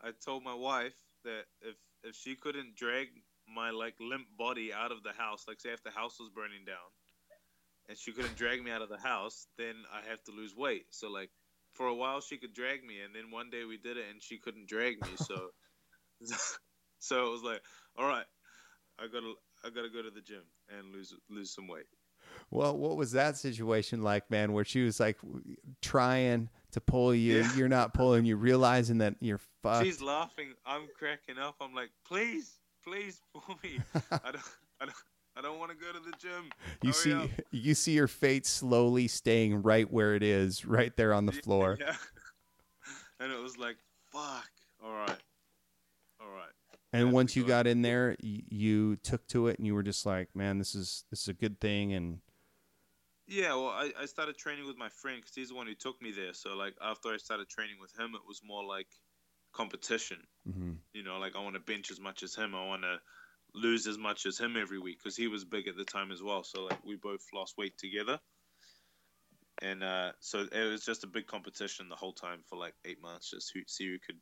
I 0.00 0.10
told 0.24 0.42
my 0.42 0.54
wife 0.54 0.94
that 1.24 1.44
if 1.60 1.76
if 2.02 2.16
she 2.16 2.34
couldn't 2.34 2.76
drag 2.76 3.08
my 3.52 3.70
like 3.70 3.94
limp 4.00 4.26
body 4.38 4.72
out 4.72 4.92
of 4.92 5.02
the 5.02 5.12
house, 5.12 5.44
like 5.46 5.60
say 5.60 5.70
if 5.70 5.82
the 5.82 5.90
house 5.90 6.18
was 6.18 6.30
burning 6.30 6.64
down, 6.66 6.76
and 7.88 7.98
she 7.98 8.12
couldn't 8.12 8.36
drag 8.36 8.62
me 8.62 8.70
out 8.70 8.82
of 8.82 8.88
the 8.88 8.98
house, 8.98 9.46
then 9.58 9.74
I 9.92 10.08
have 10.08 10.22
to 10.24 10.32
lose 10.32 10.56
weight. 10.56 10.86
So 10.90 11.10
like 11.10 11.30
for 11.72 11.86
a 11.86 11.94
while 11.94 12.20
she 12.20 12.38
could 12.38 12.54
drag 12.54 12.84
me, 12.84 13.00
and 13.04 13.14
then 13.14 13.30
one 13.30 13.50
day 13.50 13.64
we 13.64 13.76
did 13.76 13.96
it, 13.96 14.06
and 14.10 14.22
she 14.22 14.38
couldn't 14.38 14.68
drag 14.68 15.00
me. 15.02 15.10
So 15.16 15.50
so 16.98 17.26
it 17.26 17.30
was 17.30 17.42
like, 17.42 17.60
all 17.98 18.06
right, 18.06 18.26
I 18.98 19.06
gotta 19.06 19.34
I 19.64 19.70
gotta 19.70 19.88
go 19.88 20.02
to 20.02 20.10
the 20.10 20.20
gym 20.20 20.42
and 20.76 20.92
lose 20.92 21.14
lose 21.30 21.50
some 21.54 21.68
weight. 21.68 21.86
well 22.50 22.76
what 22.76 22.96
was 22.96 23.12
that 23.12 23.36
situation 23.36 24.02
like 24.02 24.30
man 24.30 24.52
where 24.52 24.64
she 24.64 24.82
was 24.84 24.98
like 25.00 25.18
trying 25.80 26.48
to 26.72 26.80
pull 26.80 27.14
you 27.14 27.38
Yeah. 27.40 27.54
you're 27.56 27.68
not 27.68 27.94
pulling 27.94 28.24
you 28.24 28.36
realizing 28.36 28.98
that 28.98 29.14
you're 29.20 29.40
fucked 29.62 29.84
She's 29.84 30.00
laughing. 30.02 30.54
I'm 30.66 30.88
cracking 30.98 31.38
up. 31.38 31.56
I'm 31.60 31.74
like, 31.74 31.90
please, 32.06 32.58
please 32.84 33.20
pull 33.34 33.58
me. 33.62 33.78
I 34.10 34.30
don't, 34.32 34.42
I 34.80 34.84
don't, 34.86 34.94
I 35.36 35.40
don't 35.42 35.58
want 35.58 35.70
to 35.70 35.76
go 35.76 35.92
to 35.92 36.00
the 36.00 36.16
gym. 36.18 36.50
you 36.82 36.90
Hurry 36.90 36.92
see 36.92 37.12
up. 37.12 37.30
you 37.50 37.74
see 37.74 37.92
your 37.92 38.08
fate 38.08 38.46
slowly 38.46 39.06
staying 39.08 39.62
right 39.62 39.90
where 39.92 40.14
it 40.14 40.22
is 40.22 40.64
right 40.64 40.96
there 40.96 41.12
on 41.14 41.26
the 41.26 41.32
floor 41.32 41.76
Yeah. 41.80 41.94
And 43.20 43.30
it 43.32 43.40
was 43.40 43.56
like, 43.56 43.76
fuck. 44.10 44.50
All 44.84 44.92
right. 44.92 45.20
All 46.20 46.30
right. 46.34 46.50
And 46.92 47.12
once 47.12 47.36
you 47.36 47.44
got 47.44 47.66
in 47.66 47.82
there 47.82 48.16
y- 48.22 48.42
you 48.48 48.96
took 48.96 49.26
to 49.28 49.46
it 49.48 49.58
and 49.58 49.66
you 49.66 49.74
were 49.74 49.82
just 49.82 50.06
like 50.06 50.34
man 50.34 50.58
this 50.58 50.74
is 50.74 51.04
this 51.10 51.22
is 51.22 51.28
a 51.28 51.34
good 51.34 51.60
thing 51.60 51.92
and 51.92 52.20
Yeah. 53.26 53.54
Well, 53.54 53.68
I, 53.68 53.92
I 54.00 54.06
started 54.06 54.36
training 54.36 54.66
with 54.66 54.76
my 54.76 54.88
friend 54.88 55.20
because 55.20 55.34
he's 55.34 55.48
the 55.48 55.54
one 55.54 55.66
who 55.66 55.74
took 55.74 56.00
me 56.02 56.12
there. 56.12 56.34
So 56.34 56.54
like 56.56 56.74
after 56.82 57.10
I 57.12 57.16
started 57.16 57.48
training 57.48 57.76
with 57.80 57.98
him, 57.98 58.14
it 58.14 58.22
was 58.26 58.40
more 58.44 58.64
like 58.64 58.88
competition. 59.52 60.18
mhm. 60.46 60.82
You 60.94 61.02
know, 61.02 61.18
like 61.18 61.36
I 61.36 61.40
want 61.40 61.54
to 61.54 61.60
bench 61.60 61.90
as 61.90 62.00
much 62.00 62.22
as 62.22 62.34
him. 62.34 62.54
I 62.54 62.66
want 62.66 62.82
to 62.82 63.00
lose 63.54 63.86
as 63.86 63.98
much 63.98 64.26
as 64.26 64.38
him 64.38 64.56
every 64.56 64.78
week 64.78 64.98
because 65.02 65.16
he 65.16 65.28
was 65.28 65.44
big 65.44 65.68
at 65.68 65.76
the 65.76 65.84
time 65.84 66.12
as 66.12 66.22
well. 66.22 66.44
So 66.44 66.64
like 66.64 66.84
we 66.84 66.96
both 66.96 67.22
lost 67.34 67.58
weight 67.58 67.78
together. 67.78 68.20
And 69.60 69.82
uh, 69.82 70.12
so 70.20 70.46
it 70.50 70.70
was 70.70 70.84
just 70.84 71.04
a 71.04 71.06
big 71.06 71.26
competition 71.26 71.88
the 71.88 71.96
whole 71.96 72.12
time 72.12 72.42
for 72.48 72.56
like 72.58 72.74
eight 72.84 73.00
months, 73.00 73.30
just 73.30 73.52
who, 73.54 73.60
see 73.66 73.86
who 73.88 73.98
could 73.98 74.18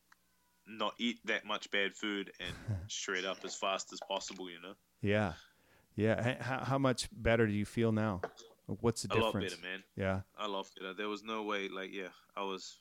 not 0.66 0.94
eat 0.98 1.18
that 1.24 1.44
much 1.44 1.70
bad 1.70 1.94
food 1.94 2.32
and 2.40 2.54
shred 2.88 3.24
up 3.24 3.38
as 3.44 3.54
fast 3.54 3.92
as 3.92 4.00
possible. 4.08 4.48
You 4.50 4.60
know, 4.62 4.74
yeah 5.02 5.34
yeah 5.96 6.40
how, 6.40 6.64
how 6.64 6.78
much 6.78 7.08
better 7.12 7.46
do 7.46 7.52
you 7.52 7.64
feel 7.64 7.90
now 7.90 8.20
what's 8.80 9.02
the 9.02 9.08
difference? 9.08 9.34
a 9.34 9.38
lot 9.38 9.42
better, 9.42 9.62
man. 9.62 9.82
yeah 9.96 10.20
I 10.38 10.46
loved 10.46 10.78
it. 10.80 10.96
There 10.96 11.08
was 11.08 11.22
no 11.22 11.42
way, 11.42 11.68
like, 11.68 11.92
yeah, 11.92 12.08
I 12.36 12.42
was, 12.42 12.78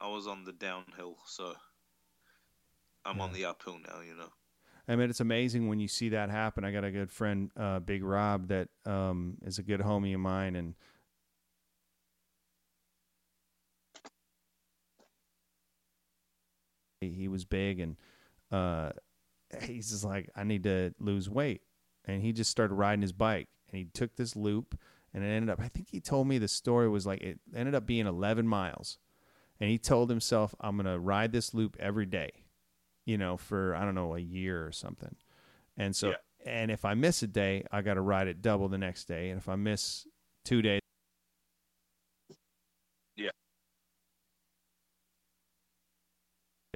I 0.00 0.08
was 0.08 0.26
on 0.26 0.44
the 0.44 0.52
downhill, 0.52 1.16
so 1.26 1.54
I'm 3.04 3.20
on 3.20 3.32
the 3.32 3.46
uphill 3.46 3.78
now. 3.78 4.00
You 4.00 4.16
know. 4.16 4.28
I 4.88 4.96
mean, 4.96 5.10
it's 5.10 5.20
amazing 5.20 5.68
when 5.68 5.80
you 5.80 5.88
see 5.88 6.10
that 6.10 6.30
happen. 6.30 6.64
I 6.64 6.70
got 6.70 6.84
a 6.84 6.90
good 6.90 7.10
friend, 7.10 7.50
uh, 7.56 7.80
Big 7.80 8.04
Rob, 8.04 8.48
that 8.48 8.68
um, 8.84 9.36
is 9.44 9.58
a 9.58 9.62
good 9.62 9.80
homie 9.80 10.14
of 10.14 10.20
mine, 10.20 10.54
and 10.54 10.74
he, 17.00 17.10
he 17.10 17.28
was 17.28 17.44
big, 17.44 17.80
and 17.80 17.96
uh, 18.50 18.90
he's 19.62 19.90
just 19.90 20.04
like, 20.04 20.30
I 20.36 20.44
need 20.44 20.62
to 20.64 20.94
lose 20.98 21.28
weight, 21.28 21.62
and 22.04 22.22
he 22.22 22.32
just 22.32 22.50
started 22.50 22.74
riding 22.74 23.02
his 23.02 23.12
bike, 23.12 23.48
and 23.70 23.78
he 23.78 23.84
took 23.86 24.16
this 24.16 24.36
loop, 24.36 24.78
and 25.14 25.24
it 25.24 25.28
ended 25.28 25.50
up. 25.50 25.60
I 25.60 25.68
think 25.68 25.88
he 25.90 26.00
told 26.00 26.26
me 26.28 26.38
the 26.38 26.48
story 26.48 26.88
was 26.88 27.06
like 27.06 27.22
it 27.22 27.40
ended 27.54 27.74
up 27.74 27.86
being 27.86 28.06
11 28.06 28.46
miles, 28.46 28.98
and 29.60 29.70
he 29.70 29.78
told 29.78 30.10
himself, 30.10 30.54
I'm 30.60 30.76
gonna 30.76 30.98
ride 30.98 31.32
this 31.32 31.54
loop 31.54 31.76
every 31.78 32.06
day 32.06 32.30
you 33.08 33.16
know, 33.16 33.36
for 33.36 33.72
I 33.76 33.84
don't 33.84 33.94
know 33.94 34.16
a 34.16 34.18
year 34.18 34.66
or 34.66 34.72
something. 34.72 35.14
And 35.76 35.94
so, 35.94 36.08
Yeah. 36.08 36.16
and 36.44 36.72
if 36.72 36.84
I 36.84 36.94
miss 36.94 37.22
a 37.22 37.28
day, 37.28 37.64
I 37.70 37.80
got 37.80 37.94
to 37.94 38.00
ride 38.00 38.26
it 38.26 38.42
double 38.42 38.68
the 38.68 38.78
next 38.78 39.04
day. 39.04 39.30
And 39.30 39.38
if 39.38 39.48
I 39.48 39.54
miss 39.54 40.08
two 40.44 40.60
days, 40.60 40.80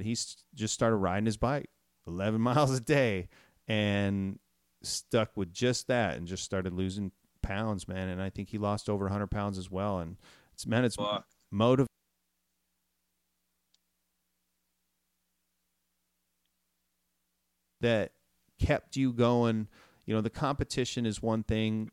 He's 0.03 0.37
just 0.55 0.75
started 0.75 0.97
riding 0.97 1.27
his 1.27 1.37
bike 1.37 1.71
11 2.07 2.41
miles 2.41 2.77
a 2.77 2.81
day 2.81 3.29
and 3.69 4.39
stuck 4.83 5.37
with 5.37 5.53
just 5.53 5.89
that 5.89 6.17
and 6.17 6.27
just 6.27 6.45
started 6.45 6.73
losing 6.73 7.13
pounds, 7.43 7.87
man. 7.87 8.09
And 8.09 8.21
I 8.21 8.31
think 8.31 8.49
he 8.49 8.59
lost 8.59 8.89
over 8.89 9.05
100 9.05 9.29
pounds 9.29 9.59
as 9.59 9.71
well. 9.71 9.99
And 10.01 10.17
it's, 10.53 10.67
man, 10.67 10.85
it's 10.85 10.97
Fuck. 10.97 11.27
motive. 11.51 11.87
that 17.81 18.13
kept 18.59 18.97
you 18.97 19.13
going. 19.13 19.69
You 20.07 20.15
know, 20.15 20.21
the 20.21 20.31
competition 20.31 21.07
is 21.07 21.23
one 21.23 21.43
thing, 21.43 21.91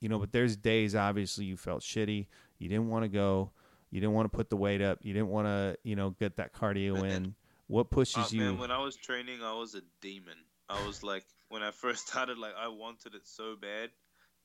you 0.00 0.08
know, 0.08 0.18
but 0.18 0.32
there's 0.32 0.56
days 0.56 0.94
obviously 0.94 1.44
you 1.44 1.56
felt 1.56 1.82
shitty. 1.82 2.26
You 2.58 2.68
didn't 2.68 2.88
want 2.88 3.04
to 3.04 3.08
go. 3.08 3.50
You 3.90 4.00
didn't 4.00 4.14
want 4.14 4.30
to 4.30 4.36
put 4.36 4.50
the 4.50 4.56
weight 4.56 4.80
up. 4.80 4.98
You 5.02 5.12
didn't 5.12 5.28
want 5.28 5.46
to, 5.46 5.76
you 5.82 5.96
know, 5.96 6.10
get 6.10 6.36
that 6.36 6.52
cardio 6.54 7.04
in. 7.10 7.34
What 7.70 7.90
pushes 7.90 8.30
Oh, 8.30 8.30
you? 8.32 8.36
man, 8.36 8.58
when 8.58 8.70
I 8.70 8.78
was 8.78 8.96
training, 8.96 9.42
I 9.42 9.52
was 9.54 9.74
a 9.74 9.82
demon. 10.00 10.38
I 10.68 10.78
was 10.78 11.02
like, 11.02 11.26
when 11.48 11.62
I 11.62 11.70
first 11.82 12.08
started, 12.08 12.38
like, 12.38 12.54
I 12.54 12.68
wanted 12.68 13.14
it 13.14 13.26
so 13.26 13.56
bad, 13.56 13.90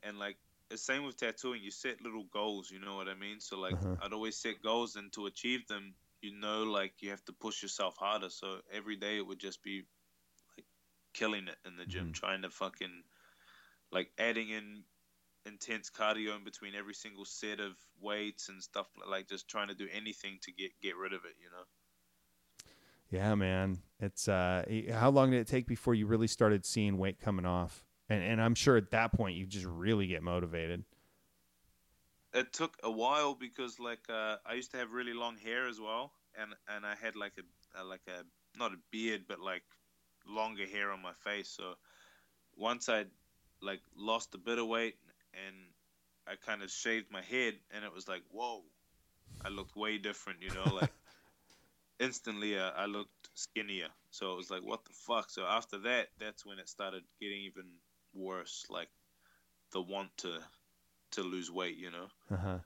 and 0.03 0.17
like, 0.19 0.37
the 0.69 0.77
same 0.79 1.03
with 1.05 1.17
tattooing. 1.17 1.61
You 1.61 1.69
set 1.71 2.01
little 2.01 2.23
goals, 2.25 2.71
you 2.71 2.79
know 2.79 2.95
what 2.95 3.07
I 3.07 3.13
mean? 3.13 3.39
So 3.39 3.59
like, 3.59 3.77
Uh-huh. 3.77 3.97
I'd 4.01 4.13
always 4.13 4.37
set 4.37 4.61
goals, 4.63 4.95
and 4.95 5.13
to 5.13 5.27
achieve 5.27 5.67
them, 5.67 5.95
you 6.21 6.31
know, 6.31 6.63
like 6.63 6.93
you 7.01 7.11
have 7.11 7.23
to 7.25 7.33
push 7.33 7.61
yourself 7.61 7.95
harder. 7.97 8.29
So 8.31 8.61
every 8.71 8.95
day 8.95 9.17
it 9.17 9.27
would 9.27 9.39
just 9.39 9.61
be 9.61 9.83
like 10.57 10.65
killing 11.13 11.47
it 11.49 11.57
in 11.65 11.77
the 11.77 11.85
gym, 11.85 12.07
Mhm. 12.07 12.15
trying 12.15 12.43
to 12.43 12.49
fucking 12.51 13.03
like 13.91 14.11
adding 14.19 14.49
in 14.49 14.85
intense 15.45 15.89
cardio 15.91 16.35
in 16.37 16.43
between 16.45 16.75
every 16.75 16.93
single 16.95 17.25
set 17.25 17.59
of 17.61 17.77
weights 17.99 18.49
and 18.49 18.63
stuff 18.63 18.87
like 19.09 19.27
just 19.29 19.49
trying 19.49 19.69
to 19.69 19.75
do 19.75 19.87
anything 19.91 20.39
to 20.43 20.51
get 20.53 20.71
get 20.81 20.97
rid 20.97 21.13
of 21.13 21.25
it 21.25 21.35
you 21.41 21.49
know 21.51 21.63
yeah 23.09 23.35
man. 23.35 23.79
It's 23.99 24.27
uh 24.27 24.65
how 24.91 25.09
long 25.09 25.31
did 25.31 25.39
it 25.39 25.47
take 25.47 25.67
before 25.67 25.93
you 25.93 26.05
really 26.05 26.27
started 26.27 26.65
seeing 26.65 26.97
weight 26.97 27.19
coming 27.19 27.45
off? 27.45 27.83
And 28.09 28.23
and 28.23 28.41
i'm 28.41 28.55
sure 28.55 28.77
at 28.77 28.91
that 28.91 29.13
point 29.13 29.37
you 29.37 29.45
just 29.45 29.65
really 29.65 30.07
get 30.07 30.23
motivated. 30.23 30.83
It 32.33 32.51
took 32.51 32.77
a 32.83 32.91
while 32.91 33.33
because 33.33 33.79
like 33.79 34.01
uh, 34.09 34.37
i 34.45 34.53
used 34.53 34.71
to 34.71 34.77
have 34.77 34.91
really 34.91 35.13
long 35.13 35.37
hair 35.37 35.67
as 35.67 35.79
well 35.79 36.11
and 36.39 36.53
and 36.67 36.85
i 36.85 36.95
had 36.95 37.15
like 37.15 37.33
a, 37.37 37.81
a 37.81 37.83
like 37.83 38.01
a 38.07 38.23
not 38.59 38.73
a 38.73 38.77
beard 38.91 39.23
but 39.27 39.39
like 39.39 39.63
longer 40.27 40.65
hair 40.67 40.91
on 40.91 41.01
my 41.01 41.13
face. 41.13 41.49
So 41.49 41.75
once 42.57 42.89
i 42.89 43.05
like 43.61 43.81
lost 43.95 44.35
a 44.35 44.37
bit 44.37 44.59
of 44.59 44.67
weight 44.67 44.95
and 45.33 45.55
I 46.27 46.35
kind 46.35 46.63
of 46.63 46.71
shaved 46.71 47.11
my 47.11 47.21
head, 47.21 47.55
and 47.71 47.85
it 47.85 47.93
was 47.93 48.07
like, 48.07 48.23
whoa, 48.31 48.63
I 49.43 49.49
looked 49.49 49.75
way 49.75 49.97
different, 49.97 50.41
you 50.41 50.49
know, 50.49 50.73
like 50.73 50.91
instantly 51.99 52.57
uh, 52.57 52.71
I 52.75 52.85
looked 52.85 53.29
skinnier. 53.33 53.87
So 54.11 54.33
it 54.33 54.37
was 54.37 54.49
like, 54.49 54.63
what 54.63 54.85
the 54.85 54.93
fuck? 54.93 55.29
So 55.29 55.43
after 55.43 55.77
that, 55.79 56.07
that's 56.19 56.45
when 56.45 56.59
it 56.59 56.69
started 56.69 57.03
getting 57.21 57.41
even 57.41 57.65
worse, 58.13 58.65
like 58.69 58.89
the 59.71 59.81
want 59.81 60.15
to 60.17 60.39
to 61.11 61.21
lose 61.21 61.51
weight, 61.51 61.77
you 61.77 61.91
know. 61.91 62.07
Uh 62.31 62.59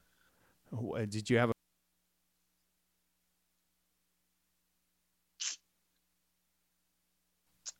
huh. 0.71 1.05
Did 1.09 1.29
you 1.29 1.37
have 1.37 1.49
a 1.49 1.53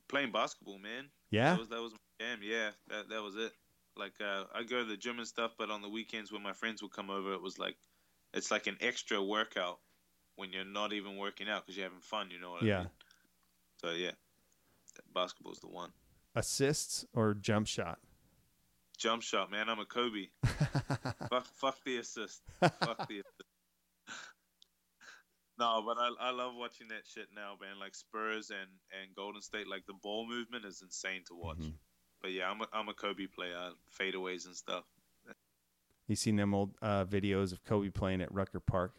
playing 0.08 0.32
basketball, 0.32 0.80
man? 0.80 1.06
Yeah, 1.30 1.52
that 1.52 1.60
was, 1.60 1.70
that 1.70 1.82
was 1.82 1.92
my 1.94 2.26
jam. 2.26 2.40
Yeah, 2.42 2.72
that 2.88 3.10
that 3.10 3.22
was 3.22 3.36
it. 3.36 3.52
Like 3.96 4.14
uh, 4.22 4.46
I 4.54 4.64
go 4.64 4.80
to 4.80 4.86
the 4.86 4.98
gym 4.98 5.20
and 5.20 5.28
stuff, 5.28 5.52
but 5.58 5.70
on 5.70 5.82
the 5.82 5.90
weekends 5.90 6.32
when 6.32 6.42
my 6.42 6.54
friends 6.54 6.82
would 6.82 6.92
come 6.92 7.10
over, 7.10 7.34
it 7.34 7.42
was 7.42 7.60
like 7.60 7.78
it's 8.34 8.52
like 8.52 8.68
an 8.68 8.78
extra 8.82 9.22
workout 9.24 9.80
when 10.40 10.52
you're 10.53 10.66
not 10.66 10.94
even 10.94 11.18
working 11.18 11.49
out 11.49 11.66
because 11.66 11.78
you're 11.78 11.86
having 11.86 11.99
fun. 11.99 12.30
You 12.32 12.40
know 12.40 12.52
what 12.52 12.64
yeah. 12.64 12.76
I 12.76 12.80
mean? 12.80 12.90
So 13.82 13.91
yeah, 13.91 14.11
basketball's 15.14 15.60
the 15.60 15.68
one. 15.68 15.91
Assists 16.36 17.06
or 17.14 17.34
jump 17.34 17.68
shot? 17.68 17.99
Jump 18.98 19.22
shot, 19.22 19.52
man. 19.52 19.70
I'm 19.70 19.80
a 19.80 19.86
Kobe. 19.86 20.28
fuck, 21.30 21.45
fuck 21.45 21.78
the 21.86 21.98
assist. 21.98 22.41
fuck 22.60 23.07
the 23.07 23.20
assist. 23.20 23.44
no, 25.60 25.84
but 25.86 25.98
I, 25.98 26.11
I 26.20 26.32
love 26.32 26.53
watching 26.56 26.90
that 26.90 27.03
shit 27.06 27.28
now, 27.34 27.53
man. 27.61 27.80
Like 27.80 27.95
Spurs 27.95 28.49
and, 28.49 28.70
and 29.02 29.16
Golden 29.16 29.41
State, 29.41 29.70
like 29.70 29.86
the 29.86 29.94
ball 29.94 30.28
movement 30.28 30.66
is 30.66 30.82
insane 30.82 31.24
to 31.28 31.36
watch. 31.36 31.57
Mm-hmm. 31.57 31.70
But 32.22 32.32
yeah, 32.32 32.49
I'm 32.49 32.61
a, 32.61 32.68
I'm 32.74 32.90
a 32.90 32.94
Kobe 32.94 33.28
player, 33.28 33.70
fadeaways 33.99 34.45
and 34.45 34.56
stuff. 34.56 34.84
You 36.10 36.16
seen 36.16 36.36
them 36.36 36.56
old 36.56 36.72
uh, 36.82 37.06
videos 37.06 37.52
of 37.52 37.64
Kobe 37.64 37.90
playing 37.90 38.22
at 38.22 38.34
Rucker 38.34 38.60
Park, 38.60 38.95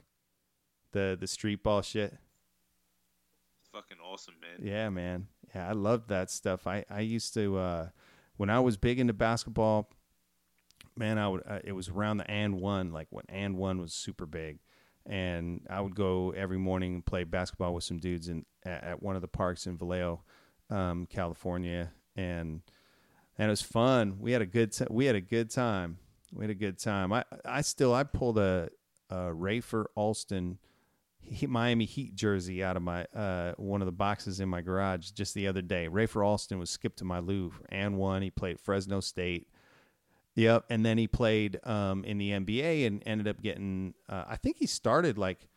the 0.93 1.17
the 1.19 1.27
street 1.27 1.63
ball 1.63 1.83
shit. 1.83 2.17
Fucking 3.73 3.99
awesome, 4.05 4.35
man. 4.41 4.67
Yeah, 4.67 4.89
man. 4.89 5.29
Yeah, 5.55 5.69
I 5.69 5.73
loved 5.73 6.09
that 6.09 6.31
stuff. 6.31 6.67
I 6.67 6.85
I 6.91 7.01
used 7.01 7.35
to 7.35 7.57
uh, 7.59 7.89
when 8.37 8.51
I 8.51 8.61
was 8.61 8.77
big 8.77 8.99
into 8.99 9.13
basketball. 9.13 9.91
Man, 10.97 11.19
I 11.19 11.29
would. 11.29 11.43
Uh, 11.47 11.61
it 11.63 11.73
was 11.73 11.89
around 11.89 12.17
the 12.17 12.25
AND1, 12.25 12.93
like 12.93 13.07
when 13.11 13.25
AND1 13.27 13.81
was 13.81 13.93
super 13.93 14.27
big, 14.27 14.59
and 15.07 15.67
I 15.71 15.81
would 15.81 15.95
go 15.95 16.31
every 16.33 16.59
morning 16.59 16.95
and 16.95 17.07
play 17.07 17.25
basketball 17.25 17.75
with 17.75 17.85
some 17.85 17.99
dudes 17.99 18.29
in 18.29 18.45
at, 18.65 18.85
at 18.85 19.03
one 19.03 19.15
of 19.15 19.23
the 19.23 19.29
parks 19.29 19.67
in 19.67 19.79
Vallejo, 19.79 20.23
um, 20.69 21.07
California, 21.07 21.93
and 22.17 22.63
and 23.39 23.47
it 23.47 23.51
was 23.51 23.63
fun. 23.63 24.17
We 24.19 24.33
had 24.33 24.43
a 24.43 24.47
good 24.47 24.73
t- 24.73 24.87
we 24.91 25.07
had 25.07 25.15
a 25.15 25.21
good 25.21 25.49
time. 25.51 25.99
We 26.33 26.45
had 26.45 26.51
a 26.51 26.55
good 26.55 26.79
time. 26.79 27.13
I 27.13 27.25
I 27.45 27.61
still 27.61 27.95
I 27.95 28.03
pulled 28.03 28.39
a, 28.39 28.69
a 29.09 29.15
Rafer 29.31 29.87
Alston 29.95 30.59
he, 31.31 31.47
Miami 31.47 31.85
Heat 31.85 32.15
jersey 32.15 32.63
out 32.63 32.77
of 32.77 32.83
my 32.83 33.05
uh, 33.15 33.53
one 33.57 33.81
of 33.81 33.87
the 33.87 33.93
boxes 33.93 34.41
in 34.41 34.49
my 34.49 34.61
garage 34.61 35.11
just 35.11 35.35
the 35.35 35.47
other 35.47 35.63
day. 35.63 35.89
Rafer 35.89 36.27
Alston 36.27 36.59
was 36.59 36.71
Skip 36.71 36.97
to 36.97 37.05
My 37.05 37.21
Lou 37.21 37.53
and 37.69 37.97
one. 37.97 38.23
He 38.23 38.31
played 38.31 38.61
Fresno 38.61 39.01
State. 39.01 39.49
Yep, 40.35 40.67
and 40.71 40.85
then 40.85 40.97
he 40.97 41.07
played 41.07 41.59
um, 41.65 42.05
in 42.05 42.19
the 42.19 42.31
NBA 42.31 42.87
and 42.87 43.03
ended 43.07 43.29
up 43.29 43.41
getting. 43.43 43.95
Uh, 44.09 44.25
I 44.29 44.37
think 44.37 44.59
he 44.59 44.67
started 44.67 45.19
like, 45.19 45.49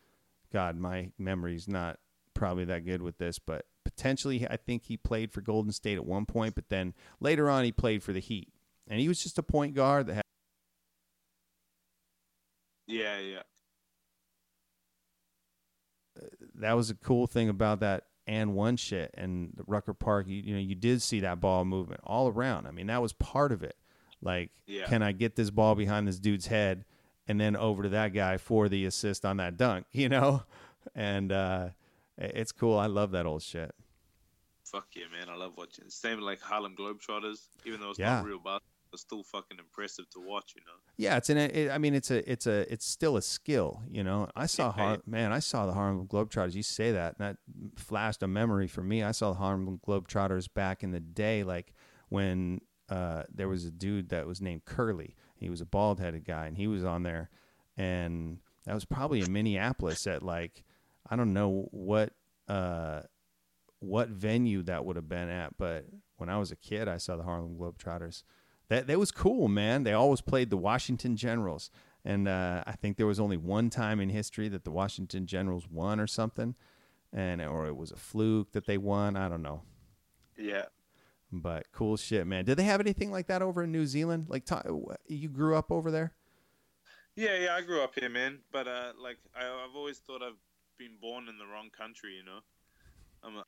God, 0.51 0.77
my 0.77 1.11
memory's 1.17 1.67
not 1.67 1.99
probably 2.33 2.65
that 2.65 2.85
good 2.85 3.01
with 3.01 3.17
this, 3.17 3.39
but 3.39 3.65
potentially 3.83 4.47
I 4.47 4.57
think 4.57 4.85
he 4.85 4.97
played 4.97 5.31
for 5.31 5.41
Golden 5.41 5.71
State 5.71 5.95
at 5.95 6.05
one 6.05 6.25
point, 6.25 6.55
but 6.55 6.69
then 6.69 6.93
later 7.19 7.49
on 7.49 7.63
he 7.63 7.71
played 7.71 8.03
for 8.03 8.13
the 8.13 8.19
Heat. 8.19 8.49
And 8.87 8.99
he 8.99 9.07
was 9.07 9.21
just 9.23 9.37
a 9.37 9.43
point 9.43 9.75
guard 9.75 10.07
that 10.07 10.15
had 10.15 10.23
Yeah, 12.87 13.19
yeah. 13.19 13.41
That 16.55 16.73
was 16.73 16.89
a 16.89 16.95
cool 16.95 17.27
thing 17.27 17.49
about 17.49 17.79
that 17.81 18.05
AND1 18.27 18.79
shit 18.79 19.13
and 19.17 19.51
the 19.55 19.63
Rucker 19.67 19.93
Park, 19.93 20.27
you, 20.27 20.41
you 20.41 20.53
know, 20.53 20.59
you 20.59 20.75
did 20.75 21.01
see 21.01 21.19
that 21.21 21.39
ball 21.39 21.65
movement 21.65 22.01
all 22.03 22.27
around. 22.27 22.67
I 22.67 22.71
mean, 22.71 22.87
that 22.87 23.01
was 23.01 23.13
part 23.13 23.51
of 23.51 23.63
it. 23.63 23.75
Like, 24.21 24.51
yeah. 24.65 24.85
can 24.85 25.01
I 25.01 25.11
get 25.11 25.35
this 25.35 25.49
ball 25.49 25.75
behind 25.75 26.07
this 26.07 26.19
dude's 26.19 26.47
head 26.47 26.85
and 27.27 27.39
then 27.39 27.55
over 27.55 27.83
to 27.83 27.89
that 27.89 28.13
guy 28.13 28.37
for 28.37 28.69
the 28.69 28.85
assist 28.85 29.25
on 29.25 29.37
that 29.37 29.57
dunk, 29.57 29.87
you 29.91 30.09
know? 30.09 30.43
And 30.95 31.31
uh 31.31 31.69
it's 32.17 32.51
cool. 32.51 32.77
I 32.77 32.85
love 32.85 33.11
that 33.11 33.25
old 33.25 33.41
shit. 33.41 33.73
Fuck 34.65 34.87
yeah, 34.95 35.05
man! 35.11 35.29
I 35.29 35.35
love 35.35 35.53
watching. 35.57 35.85
Same 35.89 36.19
like 36.19 36.41
Harlem 36.41 36.75
Globetrotters, 36.75 37.47
even 37.65 37.79
though 37.79 37.91
it's 37.91 37.99
yeah. 37.99 38.15
not 38.15 38.25
real 38.25 38.37
basketball, 38.37 38.61
it's 38.93 39.01
still 39.01 39.23
fucking 39.23 39.57
impressive 39.59 40.09
to 40.11 40.19
watch. 40.19 40.53
You 40.55 40.61
know. 40.65 40.77
Yeah, 40.97 41.17
it's 41.17 41.29
an. 41.29 41.37
It, 41.37 41.71
I 41.71 41.77
mean, 41.77 41.93
it's 41.93 42.11
a. 42.11 42.29
It's 42.29 42.47
a. 42.47 42.71
It's 42.71 42.85
still 42.85 43.17
a 43.17 43.21
skill. 43.21 43.81
You 43.89 44.03
know. 44.03 44.29
I 44.35 44.45
saw 44.45 44.71
Har- 44.71 45.01
man. 45.05 45.31
I 45.31 45.39
saw 45.39 45.65
the 45.65 45.73
Harlem 45.73 46.07
Globetrotters. 46.07 46.53
You 46.53 46.63
say 46.63 46.91
that, 46.91 47.15
and 47.17 47.27
that 47.27 47.37
flashed 47.75 48.23
a 48.23 48.27
memory 48.27 48.67
for 48.67 48.83
me. 48.83 49.03
I 49.03 49.11
saw 49.11 49.31
the 49.31 49.39
Harlem 49.39 49.79
Globetrotters 49.85 50.47
back 50.53 50.83
in 50.83 50.91
the 50.91 50.99
day, 50.99 51.43
like 51.43 51.73
when 52.09 52.61
uh, 52.89 53.23
there 53.33 53.49
was 53.49 53.65
a 53.65 53.71
dude 53.71 54.09
that 54.09 54.27
was 54.27 54.41
named 54.41 54.65
Curly. 54.65 55.15
He 55.35 55.49
was 55.49 55.61
a 55.61 55.65
bald 55.65 55.99
headed 55.99 56.25
guy, 56.25 56.45
and 56.45 56.55
he 56.55 56.67
was 56.67 56.83
on 56.83 57.03
there, 57.03 57.29
and 57.75 58.39
that 58.65 58.73
was 58.73 58.85
probably 58.85 59.21
in 59.21 59.33
Minneapolis 59.33 60.07
at 60.07 60.23
like 60.23 60.63
I 61.09 61.15
don't 61.15 61.33
know 61.33 61.67
what 61.71 62.13
uh, 62.47 63.01
what 63.79 64.09
venue 64.09 64.63
that 64.63 64.85
would 64.85 64.95
have 64.95 65.09
been 65.09 65.29
at, 65.29 65.57
but 65.57 65.85
when 66.17 66.29
I 66.29 66.37
was 66.37 66.51
a 66.51 66.55
kid, 66.55 66.87
I 66.87 66.97
saw 66.97 67.17
the 67.17 67.23
Harlem 67.23 67.57
Globetrotters. 67.57 68.23
That 68.69 68.87
that 68.87 68.99
was 68.99 69.11
cool, 69.11 69.47
man. 69.47 69.83
They 69.83 69.93
always 69.93 70.21
played 70.21 70.49
the 70.49 70.57
Washington 70.57 71.15
Generals, 71.15 71.69
and 72.05 72.27
uh, 72.27 72.63
I 72.65 72.73
think 72.73 72.97
there 72.97 73.05
was 73.05 73.19
only 73.19 73.37
one 73.37 73.69
time 73.69 73.99
in 73.99 74.09
history 74.09 74.47
that 74.49 74.63
the 74.63 74.71
Washington 74.71 75.25
Generals 75.25 75.67
won 75.69 75.99
or 75.99 76.07
something, 76.07 76.55
and 77.11 77.41
or 77.41 77.67
it 77.67 77.75
was 77.75 77.91
a 77.91 77.97
fluke 77.97 78.51
that 78.53 78.65
they 78.65 78.77
won. 78.77 79.15
I 79.15 79.29
don't 79.29 79.41
know. 79.41 79.63
Yeah. 80.37 80.65
But 81.31 81.71
cool 81.71 81.97
shit, 81.97 82.27
man. 82.27 82.45
Did 82.45 82.57
they 82.57 82.63
have 82.63 82.79
anything 82.79 83.11
like 83.11 83.27
that 83.27 83.41
over 83.41 83.63
in 83.63 83.71
New 83.71 83.87
Zealand? 83.87 84.27
Like, 84.29 84.47
you 85.07 85.29
grew 85.29 85.55
up 85.55 85.71
over 85.71 85.89
there? 85.89 86.13
Yeah, 87.15 87.37
yeah, 87.37 87.55
I 87.55 87.61
grew 87.61 87.81
up 87.81 87.93
here, 87.99 88.09
man. 88.09 88.39
But 88.51 88.67
uh, 88.67 88.93
like, 89.01 89.17
I, 89.35 89.45
I've 89.45 89.75
always 89.75 89.97
thought 89.97 90.21
I've 90.21 90.37
been 90.77 90.97
born 91.01 91.27
in 91.27 91.39
the 91.39 91.45
wrong 91.45 91.69
country, 91.75 92.15
you 92.15 92.23
know. 92.23 92.39
I'm 93.23 93.37
a, 93.37 93.45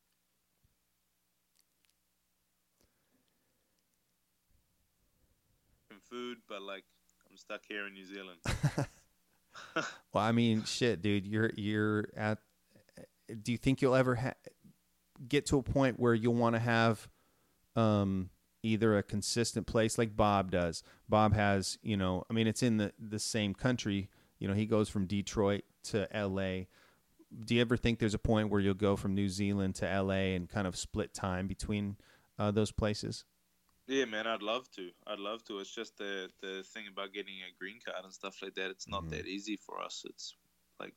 food, 6.16 6.38
but 6.48 6.62
like 6.62 6.84
I'm 7.30 7.38
stuck 7.38 7.62
here 7.68 7.88
in 7.88 7.94
New 7.94 8.06
Zealand. 8.06 8.40
well, 10.14 10.24
I 10.24 10.32
mean, 10.32 10.64
shit, 10.64 11.02
dude, 11.02 11.26
you're 11.26 11.52
you're 11.56 12.10
at. 12.16 12.40
Do 13.42 13.52
you 13.52 13.58
think 13.58 13.82
you'll 13.82 13.96
ever 13.96 14.16
ha- 14.16 14.34
get 15.28 15.46
to 15.48 15.58
a 15.58 15.64
point 15.64 16.00
where 16.00 16.14
you'll 16.14 16.36
want 16.36 16.56
to 16.56 16.60
have 16.60 17.08
um, 17.76 18.30
either 18.62 18.98
a 18.98 19.04
consistent 19.04 19.66
place 19.66 19.98
like 19.98 20.16
Bob 20.16 20.52
does? 20.52 20.84
Bob 21.10 21.34
has, 21.34 21.78
you 21.82 21.98
know, 21.98 22.24
I 22.30 22.34
mean, 22.34 22.48
it's 22.48 22.64
in 22.64 22.78
the 22.78 22.94
the 23.00 23.20
same 23.20 23.54
country. 23.54 24.10
You 24.40 24.48
know, 24.48 24.54
he 24.54 24.66
goes 24.66 24.90
from 24.90 25.06
Detroit 25.06 25.64
to 25.86 26.14
L.A 26.16 26.68
do 27.44 27.56
you 27.56 27.62
ever 27.62 27.76
think 27.76 28.00
there's 28.00 28.14
a 28.14 28.20
point 28.20 28.50
where 28.50 28.62
you'll 28.62 28.74
go 28.74 28.96
from 28.96 29.14
New 29.14 29.30
Zealand 29.30 29.76
to 29.76 30.02
LA 30.02 30.36
and 30.36 30.50
kind 30.50 30.68
of 30.68 30.76
split 30.76 31.14
time 31.14 31.48
between 31.48 31.98
uh, 32.40 32.52
those 32.52 32.72
places? 32.72 33.26
Yeah, 33.88 34.06
man, 34.06 34.26
I'd 34.26 34.42
love 34.42 34.70
to. 34.72 34.90
I'd 35.06 35.20
love 35.20 35.44
to. 35.46 35.60
It's 35.60 35.74
just 35.74 35.98
the 35.98 36.30
the 36.42 36.64
thing 36.74 36.86
about 36.92 37.14
getting 37.14 37.36
a 37.36 37.54
green 37.60 37.80
card 37.86 38.04
and 38.04 38.14
stuff 38.14 38.42
like 38.42 38.56
that. 38.56 38.72
It's 38.72 38.88
not 38.88 39.02
mm-hmm. 39.02 39.12
that 39.12 39.28
easy 39.28 39.58
for 39.58 39.82
us. 39.82 40.04
It's 40.10 40.36
like 40.80 40.94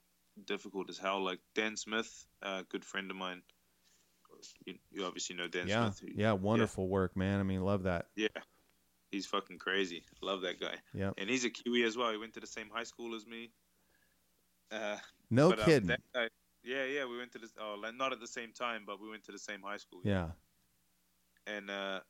difficult 0.47 0.89
as 0.89 0.99
hell. 0.99 1.23
Like 1.23 1.41
Dan 1.55 1.77
Smith, 1.77 2.27
a 2.43 2.65
good 2.69 2.85
friend 2.85 3.11
of 3.11 3.17
mine. 3.17 3.43
You, 4.65 4.75
you 4.93 5.05
obviously 5.05 5.35
know 5.35 5.49
Dan 5.49 5.67
yeah. 5.67 5.91
Smith. 5.91 6.13
yeah, 6.15 6.33
wonderful 6.33 6.85
yeah. 6.85 6.91
work, 6.91 7.17
man. 7.17 7.41
I 7.41 7.43
mean, 7.43 7.63
love 7.63 7.83
that. 7.83 8.07
Yeah, 8.17 8.29
he's 9.11 9.27
fucking 9.27 9.59
crazy. 9.59 10.05
Love 10.23 10.43
that 10.43 10.61
guy. 10.61 10.77
Yeah, 10.95 11.11
and 11.19 11.29
he's 11.29 11.45
a 11.45 11.51
Kiwi 11.51 11.83
as 11.83 11.97
well. 11.97 12.11
He 12.11 12.17
went 12.17 12.35
to 12.35 12.41
the 12.41 12.47
same 12.47 12.71
high 12.73 12.85
school 12.85 13.15
as 13.15 13.27
me. 13.27 13.51
Uh, 14.71 14.97
no 15.31 15.51
but, 15.51 15.61
um, 15.61 15.65
kidding. 15.65 15.97
Guy, 16.15 16.29
yeah, 16.65 16.85
yeah, 16.85 17.05
we 17.05 17.19
went 17.19 17.33
to 17.33 17.39
the 17.39 17.49
oh, 17.61 17.77
not 17.97 18.13
at 18.13 18.21
the 18.21 18.27
same 18.27 18.53
time, 18.53 18.85
but 18.87 19.01
we 19.01 19.11
went 19.11 19.25
to 19.25 19.33
the 19.33 19.39
same 19.39 19.61
high 19.63 19.77
school. 19.77 20.01
Yeah. 20.05 20.29
And 21.47 21.71
uh, 21.71 22.01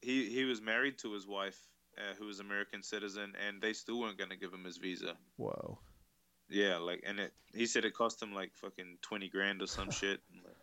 he 0.00 0.28
he 0.30 0.44
was 0.44 0.60
married 0.60 0.98
to 0.98 1.12
his 1.12 1.26
wife 1.26 1.58
uh, 1.98 2.14
who 2.18 2.26
was 2.26 2.40
American 2.40 2.82
citizen, 2.82 3.32
and 3.46 3.60
they 3.60 3.72
still 3.72 4.00
weren't 4.00 4.18
gonna 4.18 4.36
give 4.36 4.52
him 4.52 4.64
his 4.64 4.78
visa. 4.78 5.16
Whoa. 5.36 5.78
Yeah, 6.48 6.78
like, 6.78 7.02
and 7.06 7.20
it 7.20 7.32
he 7.54 7.66
said 7.66 7.84
it 7.84 7.94
cost 7.94 8.22
him 8.22 8.34
like 8.34 8.52
fucking 8.54 8.98
twenty 9.02 9.28
grand 9.28 9.62
or 9.62 9.66
some 9.66 9.90
shit, 9.90 10.20
and, 10.32 10.42
like, 10.44 10.56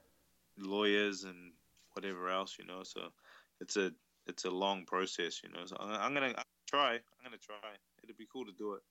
lawyers 0.58 1.24
and 1.24 1.54
whatever 1.94 2.30
else, 2.30 2.58
you 2.60 2.66
know. 2.66 2.84
So 2.84 3.10
it's 3.62 3.78
a 3.78 3.92
it's 4.28 4.46
a 4.46 4.50
long 4.50 4.86
process, 4.86 5.42
you 5.44 5.50
know. 5.50 5.66
So 5.66 5.78
I'm, 5.80 5.90
I'm 5.90 6.14
gonna 6.14 6.28
I'm 6.28 6.34
gonna 6.34 6.68
try. 6.68 6.94
I'm 6.94 7.24
gonna 7.24 7.38
try. 7.38 7.56
It'd 8.04 8.18
be 8.18 8.28
cool 8.32 8.46
to 8.46 8.54
do 8.58 8.74
it. 8.74 8.82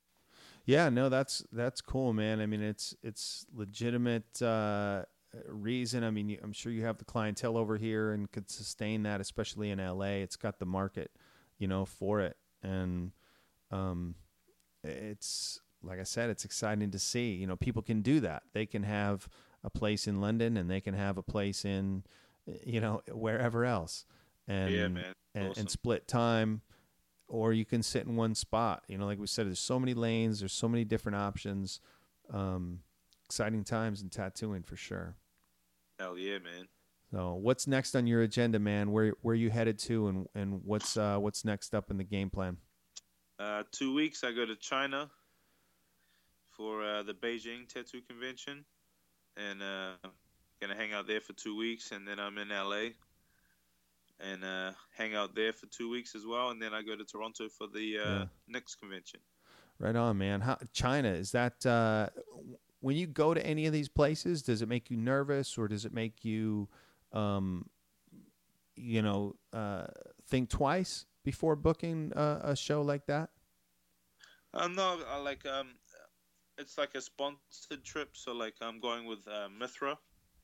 Yeah, 0.65 0.89
no, 0.89 1.09
that's 1.09 1.45
that's 1.53 1.81
cool, 1.81 2.13
man. 2.13 2.41
I 2.41 2.47
mean, 2.47 2.63
it's 2.63 2.95
it's 3.03 3.47
legitimate 3.55 4.43
uh, 4.43 5.05
reason. 5.49 6.05
I 6.05 6.11
mean, 6.11 6.39
I'm 6.43 6.53
sure 6.53 6.73
you 6.73 6.85
have 6.85 6.99
the 6.99 7.05
clientele 7.05 7.57
over 7.57 7.77
here 7.77 8.13
and 8.13 8.31
could 8.31 8.51
sustain 8.51 9.03
that, 9.05 9.21
especially 9.21 9.71
in 9.71 9.79
LA. 9.79 10.21
It's 10.23 10.37
got 10.37 10.59
the 10.59 10.67
market, 10.67 11.11
you 11.59 11.67
know, 11.69 11.85
for 11.85 12.21
it, 12.21 12.37
and 12.63 13.13
um, 13.71 14.15
it's 14.83 15.61
like 15.83 16.01
I 16.01 16.05
said, 16.05 16.31
it's 16.31 16.45
exciting 16.45 16.91
to 16.91 16.99
see. 16.99 17.33
You 17.33 17.47
know, 17.47 17.57
people 17.57 17.83
can 17.83 18.03
do 18.03 18.21
that. 18.21 18.43
They 18.53 18.67
can 18.67 18.83
have 18.83 19.29
a 19.63 19.71
place 19.71 20.07
in 20.07 20.21
London, 20.21 20.57
and 20.57 20.71
they 20.71 20.81
can 20.81 20.95
have 20.95 21.19
a 21.19 21.23
place 21.23 21.65
in, 21.65 22.05
you 22.65 22.81
know, 22.81 23.03
wherever 23.13 23.65
else, 23.65 24.05
and 24.47 24.73
Yeah, 24.75 24.89
man. 24.89 25.13
and, 25.35 25.49
Awesome. 25.51 25.61
and 25.61 25.71
split 25.71 26.09
time 26.09 26.63
or 27.29 27.53
you 27.53 27.65
can 27.65 27.83
sit 27.83 28.07
in 28.07 28.15
one 28.15 28.37
spot 28.37 28.85
you 28.87 28.97
know 28.97 29.05
like 29.05 29.19
we 29.19 29.27
said 29.27 29.47
there's 29.47 29.59
so 29.59 29.81
many 29.81 29.95
lanes 29.95 30.39
there's 30.39 30.53
so 30.53 30.69
many 30.69 30.85
different 30.85 31.17
options 31.17 31.81
um, 32.33 32.79
exciting 33.25 33.65
times 33.65 34.01
in 34.01 34.09
tattooing 34.09 34.63
for 34.63 34.77
sure 34.77 35.17
Hell 35.99 36.19
yeah, 36.19 36.39
man. 36.39 36.69
so 37.13 37.35
what's 37.35 37.67
next 37.67 37.95
on 37.97 38.07
your 38.07 38.23
agenda 38.23 38.59
man 38.59 38.91
where 38.91 39.15
where 39.23 39.35
you 39.35 39.49
headed 39.51 39.79
to 39.79 40.09
and 40.09 40.27
and 40.35 40.61
what's 40.65 40.97
uh 40.97 41.17
what's 41.19 41.45
next 41.45 41.75
up 41.75 41.91
in 41.91 41.97
the 41.97 42.05
game 42.05 42.29
plan 42.31 42.57
Uh, 43.39 43.63
two 43.73 43.95
weeks 43.95 44.25
I 44.25 44.33
go 44.33 44.45
to 44.47 44.57
China 44.57 45.11
for 46.57 46.83
uh, 46.83 47.03
the 47.03 47.13
Beijing 47.13 47.69
Tattoo 47.69 48.01
Convention, 48.09 48.65
and 49.37 49.63
uh, 49.63 49.93
gonna 50.61 50.75
hang 50.75 50.95
out 50.95 51.07
there 51.07 51.21
for 51.21 51.35
two 51.35 51.55
weeks, 51.57 51.93
and 51.93 52.09
then 52.09 52.19
I'm 52.19 52.39
in 52.39 52.49
LA, 52.49 52.93
and 54.21 54.43
uh, 54.43 54.73
hang 54.97 55.15
out 55.15 55.35
there 55.35 55.53
for 55.53 55.67
two 55.67 55.91
weeks 55.91 56.15
as 56.15 56.25
well, 56.25 56.49
and 56.49 56.61
then 56.63 56.73
I 56.73 56.81
go 56.83 56.97
to 56.97 57.05
Toronto 57.05 57.49
for 57.51 57.67
the 57.67 57.99
uh, 57.99 58.03
Yeah. 58.21 58.25
next 58.49 58.77
convention. 58.77 59.21
right 59.79 59.95
on 59.97 60.17
man 60.17 60.41
How, 60.41 60.57
china 60.73 61.11
is 61.11 61.33
that 61.33 61.67
uh 61.67 62.09
when 62.87 62.97
you 62.97 63.07
go 63.09 63.35
to 63.35 63.45
any 63.45 63.67
of 63.67 63.73
these 63.73 63.89
places 63.89 64.43
does 64.43 64.63
it 64.63 64.69
make 64.69 64.91
you 64.91 64.97
nervous 64.97 65.59
or 65.59 65.67
does 65.67 65.85
it 65.85 65.93
make 65.93 66.25
you 66.25 66.69
um 67.13 67.69
you 68.77 69.03
know 69.03 69.35
uh 69.53 69.87
think 70.29 70.49
twice 70.49 71.07
before 71.25 71.57
booking 71.57 72.13
a, 72.15 72.41
a 72.45 72.57
show 72.57 72.83
like 72.83 73.07
that 73.07 73.31
Um, 74.55 74.75
no, 74.75 75.03
I 75.09 75.19
like 75.19 75.47
um, 75.47 75.75
it's 76.59 76.79
like 76.79 76.95
a 76.95 77.03
sponsored 77.03 77.85
trip, 77.85 78.11
so 78.17 78.33
like 78.33 78.55
I'm 78.61 78.81
going 78.81 79.07
with 79.07 79.27
uh, 79.29 79.49
Mithra, 79.49 79.99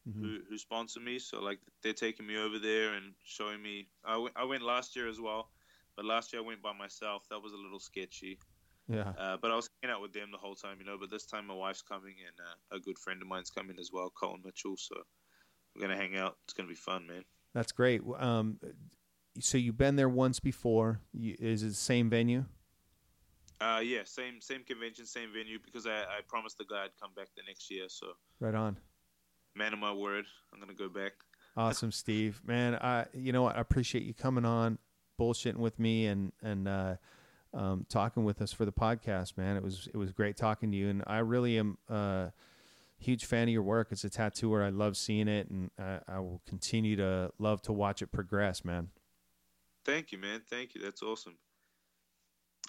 Mhm. 0.07 0.21
who 0.21 0.39
who 0.49 0.59
sponsor 0.59 1.01
me. 1.01 1.19
So 1.19 1.41
like 1.41 1.61
they're 1.83 1.93
taking 1.95 2.27
me 2.27 2.37
over 2.37 2.59
there 2.59 2.95
and 2.95 3.15
showing 3.25 3.63
me. 3.63 3.89
I 4.05 4.29
I 4.37 4.45
went 4.45 4.63
last 4.63 4.97
year 4.97 5.09
as 5.09 5.21
well, 5.21 5.51
but 5.97 6.05
last 6.05 6.33
year 6.33 6.43
I 6.43 6.47
went 6.47 6.63
by 6.63 6.73
myself. 6.73 7.29
That 7.31 7.41
was 7.43 7.53
a 7.53 7.57
little 7.59 7.81
sketchy. 7.81 8.39
Yeah 8.89 9.13
Uh, 9.19 9.37
but 9.41 9.51
I 9.51 9.57
was 9.57 9.69
hanging 9.83 9.95
out 9.95 10.03
with 10.03 10.13
them 10.13 10.31
the 10.33 10.39
whole 10.39 10.55
time, 10.55 10.77
you 10.81 10.85
know. 10.85 10.97
But 10.99 11.11
this 11.11 11.27
time 11.27 11.47
my 11.47 11.55
wife's 11.55 11.83
coming 11.83 12.15
and 12.27 12.37
uh, 12.41 12.77
a 12.77 12.81
good 12.81 12.99
friend 12.99 13.21
of 13.23 13.29
mine's 13.29 13.51
coming 13.51 13.77
as 13.79 13.91
well, 13.93 14.11
Colin 14.19 14.41
Mitchell. 14.45 14.77
So 14.77 14.97
we're 15.75 15.83
gonna 15.83 15.97
hang 15.97 16.17
out. 16.17 16.37
It's 16.45 16.53
gonna 16.55 16.69
be 16.69 16.75
fun, 16.75 17.07
man. 17.07 17.25
That's 17.55 17.73
great. 17.73 18.03
Um, 18.19 18.59
so 19.41 19.59
you've 19.59 19.77
been 19.79 19.97
there 19.97 20.09
once 20.09 20.41
before. 20.41 21.01
You, 21.13 21.37
is 21.39 21.63
it 21.63 21.69
the 21.69 21.75
same 21.75 22.11
venue? 22.11 22.45
Uh, 23.61 23.81
yeah, 23.83 24.01
same 24.05 24.41
same 24.41 24.65
convention, 24.65 25.07
same 25.07 25.33
venue. 25.33 25.59
Because 25.65 25.87
I, 25.87 26.01
I 26.01 26.21
promised 26.29 26.59
the 26.59 26.65
guy 26.65 26.85
I'd 26.85 26.91
come 27.01 27.11
back 27.15 27.29
the 27.37 27.43
next 27.47 27.71
year. 27.71 27.85
So 27.89 28.09
Right 28.41 28.55
on. 28.55 28.77
man 29.55 29.73
of 29.73 29.79
my 29.79 29.93
word, 29.93 30.25
I'm 30.53 30.61
gonna 30.61 30.75
go 30.75 30.89
back. 30.89 31.13
Awesome, 31.55 31.93
Steve. 31.93 32.41
Man, 32.47 32.75
I 32.77 33.05
you 33.13 33.31
know 33.31 33.43
what? 33.43 33.57
I 33.59 33.61
appreciate 33.61 34.05
you 34.05 34.15
coming 34.15 34.47
on, 34.47 34.79
bullshitting 35.21 35.59
with 35.59 35.79
me, 35.79 36.07
and 36.07 36.33
and 36.43 36.67
uh, 36.67 36.95
um, 37.55 37.87
talking 37.89 38.25
with 38.25 38.41
us 38.41 38.53
for 38.53 38.65
the 38.65 38.73
podcast. 38.73 39.37
Man, 39.37 39.57
it 39.57 39.63
was 39.63 39.89
it 39.93 39.97
was 39.97 40.13
great 40.13 40.37
talking 40.37 40.71
to 40.71 40.77
you, 40.77 40.89
and 40.89 41.03
I 41.07 41.19
really 41.19 41.59
am 41.59 41.79
a 41.89 42.33
huge 42.99 43.25
fan 43.25 43.45
of 43.45 43.49
your 43.51 43.63
work 43.63 43.89
as 43.91 44.05
a 44.05 44.11
tattooer. 44.11 44.63
I 44.63 44.71
love 44.71 44.97
seeing 44.97 45.29
it, 45.29 45.51
and 45.51 45.71
I, 45.79 46.01
I 46.09 46.19
will 46.21 46.41
continue 46.47 46.97
to 46.97 47.33
love 47.39 47.63
to 47.63 47.73
watch 47.73 48.03
it 48.03 48.13
progress. 48.13 48.65
Man. 48.65 48.89
Thank 49.85 50.13
you, 50.13 50.19
man. 50.19 50.43
Thank 50.49 50.75
you. 50.75 50.81
That's 50.81 51.03
awesome. 51.03 51.37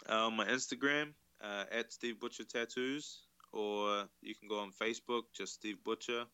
Uh, 0.07 0.29
my 0.29 0.45
Instagram, 0.45 1.13
uh, 1.41 1.65
at 1.71 1.93
Steve 1.93 2.19
Butcher 2.19 2.43
Tattoos, 2.43 3.19
or 3.51 4.05
you 4.21 4.33
can 4.35 4.47
go 4.49 4.59
on 4.59 4.71
Facebook, 4.71 5.23
just 5.33 5.53
Steve 5.53 5.77
Butcher, 5.83 6.25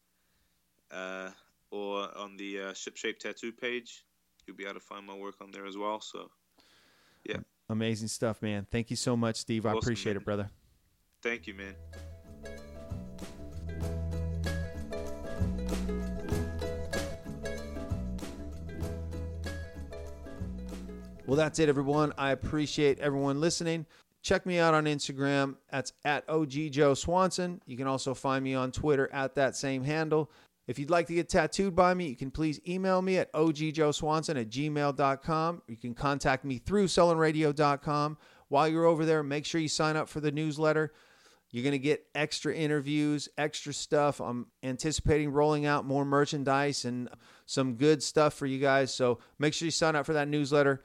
uh, 0.92 1.30
or 1.72 2.18
on 2.18 2.38
the 2.38 2.62
uh, 2.62 2.74
Ship 2.74 2.96
Shape 2.96 3.20
Tattoo 3.20 3.52
page. 3.52 4.06
You'll 4.48 4.56
be 4.56 4.64
able 4.64 4.76
to 4.76 4.80
find 4.80 5.06
my 5.06 5.16
work 5.16 5.36
on 5.42 5.52
there 5.52 5.68
as 5.68 5.78
well. 5.78 6.02
So, 6.02 6.32
Amazing 7.70 8.08
stuff, 8.08 8.42
man. 8.42 8.66
Thank 8.72 8.90
you 8.90 8.96
so 8.96 9.16
much, 9.16 9.36
Steve. 9.38 9.66
I 9.66 9.74
appreciate 9.74 10.14
man. 10.14 10.22
it, 10.22 10.26
brother. 10.26 10.50
thank 11.22 11.46
you, 11.48 11.54
man. 11.54 11.76
Well, 21.28 21.38
that's 21.38 21.60
it, 21.60 21.70
everyone. 21.70 22.12
I 22.18 22.32
appreciate 22.32 22.98
everyone 22.98 23.40
listening. 23.40 23.86
Check 24.24 24.48
me 24.48 24.58
out 24.58 24.74
on 24.74 24.86
Instagram. 24.86 25.58
That's 25.72 25.94
at 26.04 26.28
OG 26.28 26.72
Joe 26.72 26.96
Swanson. 26.96 27.62
You 27.68 27.78
can 27.78 27.86
also 27.86 28.16
find 28.16 28.44
me 28.44 28.56
on 28.56 28.72
Twitter 28.72 29.08
at 29.14 29.36
that 29.36 29.56
same 29.56 29.84
handle. 29.84 30.32
If 30.70 30.78
you'd 30.78 30.92
like 30.92 31.08
to 31.08 31.16
get 31.16 31.30
tattooed 31.30 31.76
by 31.76 31.96
me, 31.96 32.10
you 32.10 32.16
can 32.16 32.30
please 32.30 32.60
email 32.68 33.02
me 33.02 33.18
at 33.18 33.34
ogjoeswanson 33.34 34.40
at 34.40 34.52
gmail.com. 34.52 35.64
You 35.68 35.76
can 35.76 35.96
contact 35.96 36.46
me 36.46 36.60
through 36.60 36.86
sullenradio.com. 36.86 38.18
While 38.50 38.68
you're 38.68 38.86
over 38.86 39.04
there, 39.04 39.24
make 39.24 39.46
sure 39.46 39.60
you 39.60 39.68
sign 39.68 39.96
up 39.96 40.08
for 40.08 40.20
the 40.20 40.32
newsletter. 40.32 40.94
You're 41.50 41.64
going 41.64 41.72
to 41.72 41.80
get 41.80 42.06
extra 42.14 42.54
interviews, 42.54 43.28
extra 43.36 43.74
stuff. 43.74 44.22
I'm 44.22 44.46
anticipating 44.62 45.32
rolling 45.32 45.66
out 45.66 45.86
more 45.86 46.06
merchandise 46.06 46.86
and 46.86 47.10
some 47.48 47.74
good 47.74 48.04
stuff 48.04 48.36
for 48.36 48.46
you 48.46 48.60
guys. 48.60 48.94
So 48.94 49.18
make 49.40 49.56
sure 49.56 49.66
you 49.66 49.72
sign 49.72 49.96
up 49.96 50.06
for 50.06 50.14
that 50.14 50.28
newsletter. 50.28 50.84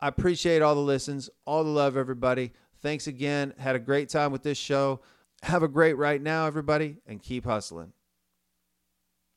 I 0.00 0.08
appreciate 0.08 0.62
all 0.62 0.74
the 0.74 0.80
listens, 0.80 1.28
all 1.44 1.62
the 1.62 1.68
love, 1.68 1.98
everybody. 1.98 2.52
Thanks 2.80 3.06
again. 3.06 3.52
Had 3.58 3.76
a 3.76 3.80
great 3.80 4.08
time 4.08 4.32
with 4.32 4.44
this 4.44 4.56
show. 4.56 5.02
Have 5.42 5.62
a 5.62 5.68
great 5.68 5.98
right 5.98 6.22
now, 6.22 6.46
everybody, 6.46 6.96
and 7.06 7.22
keep 7.22 7.44
hustling. 7.44 7.92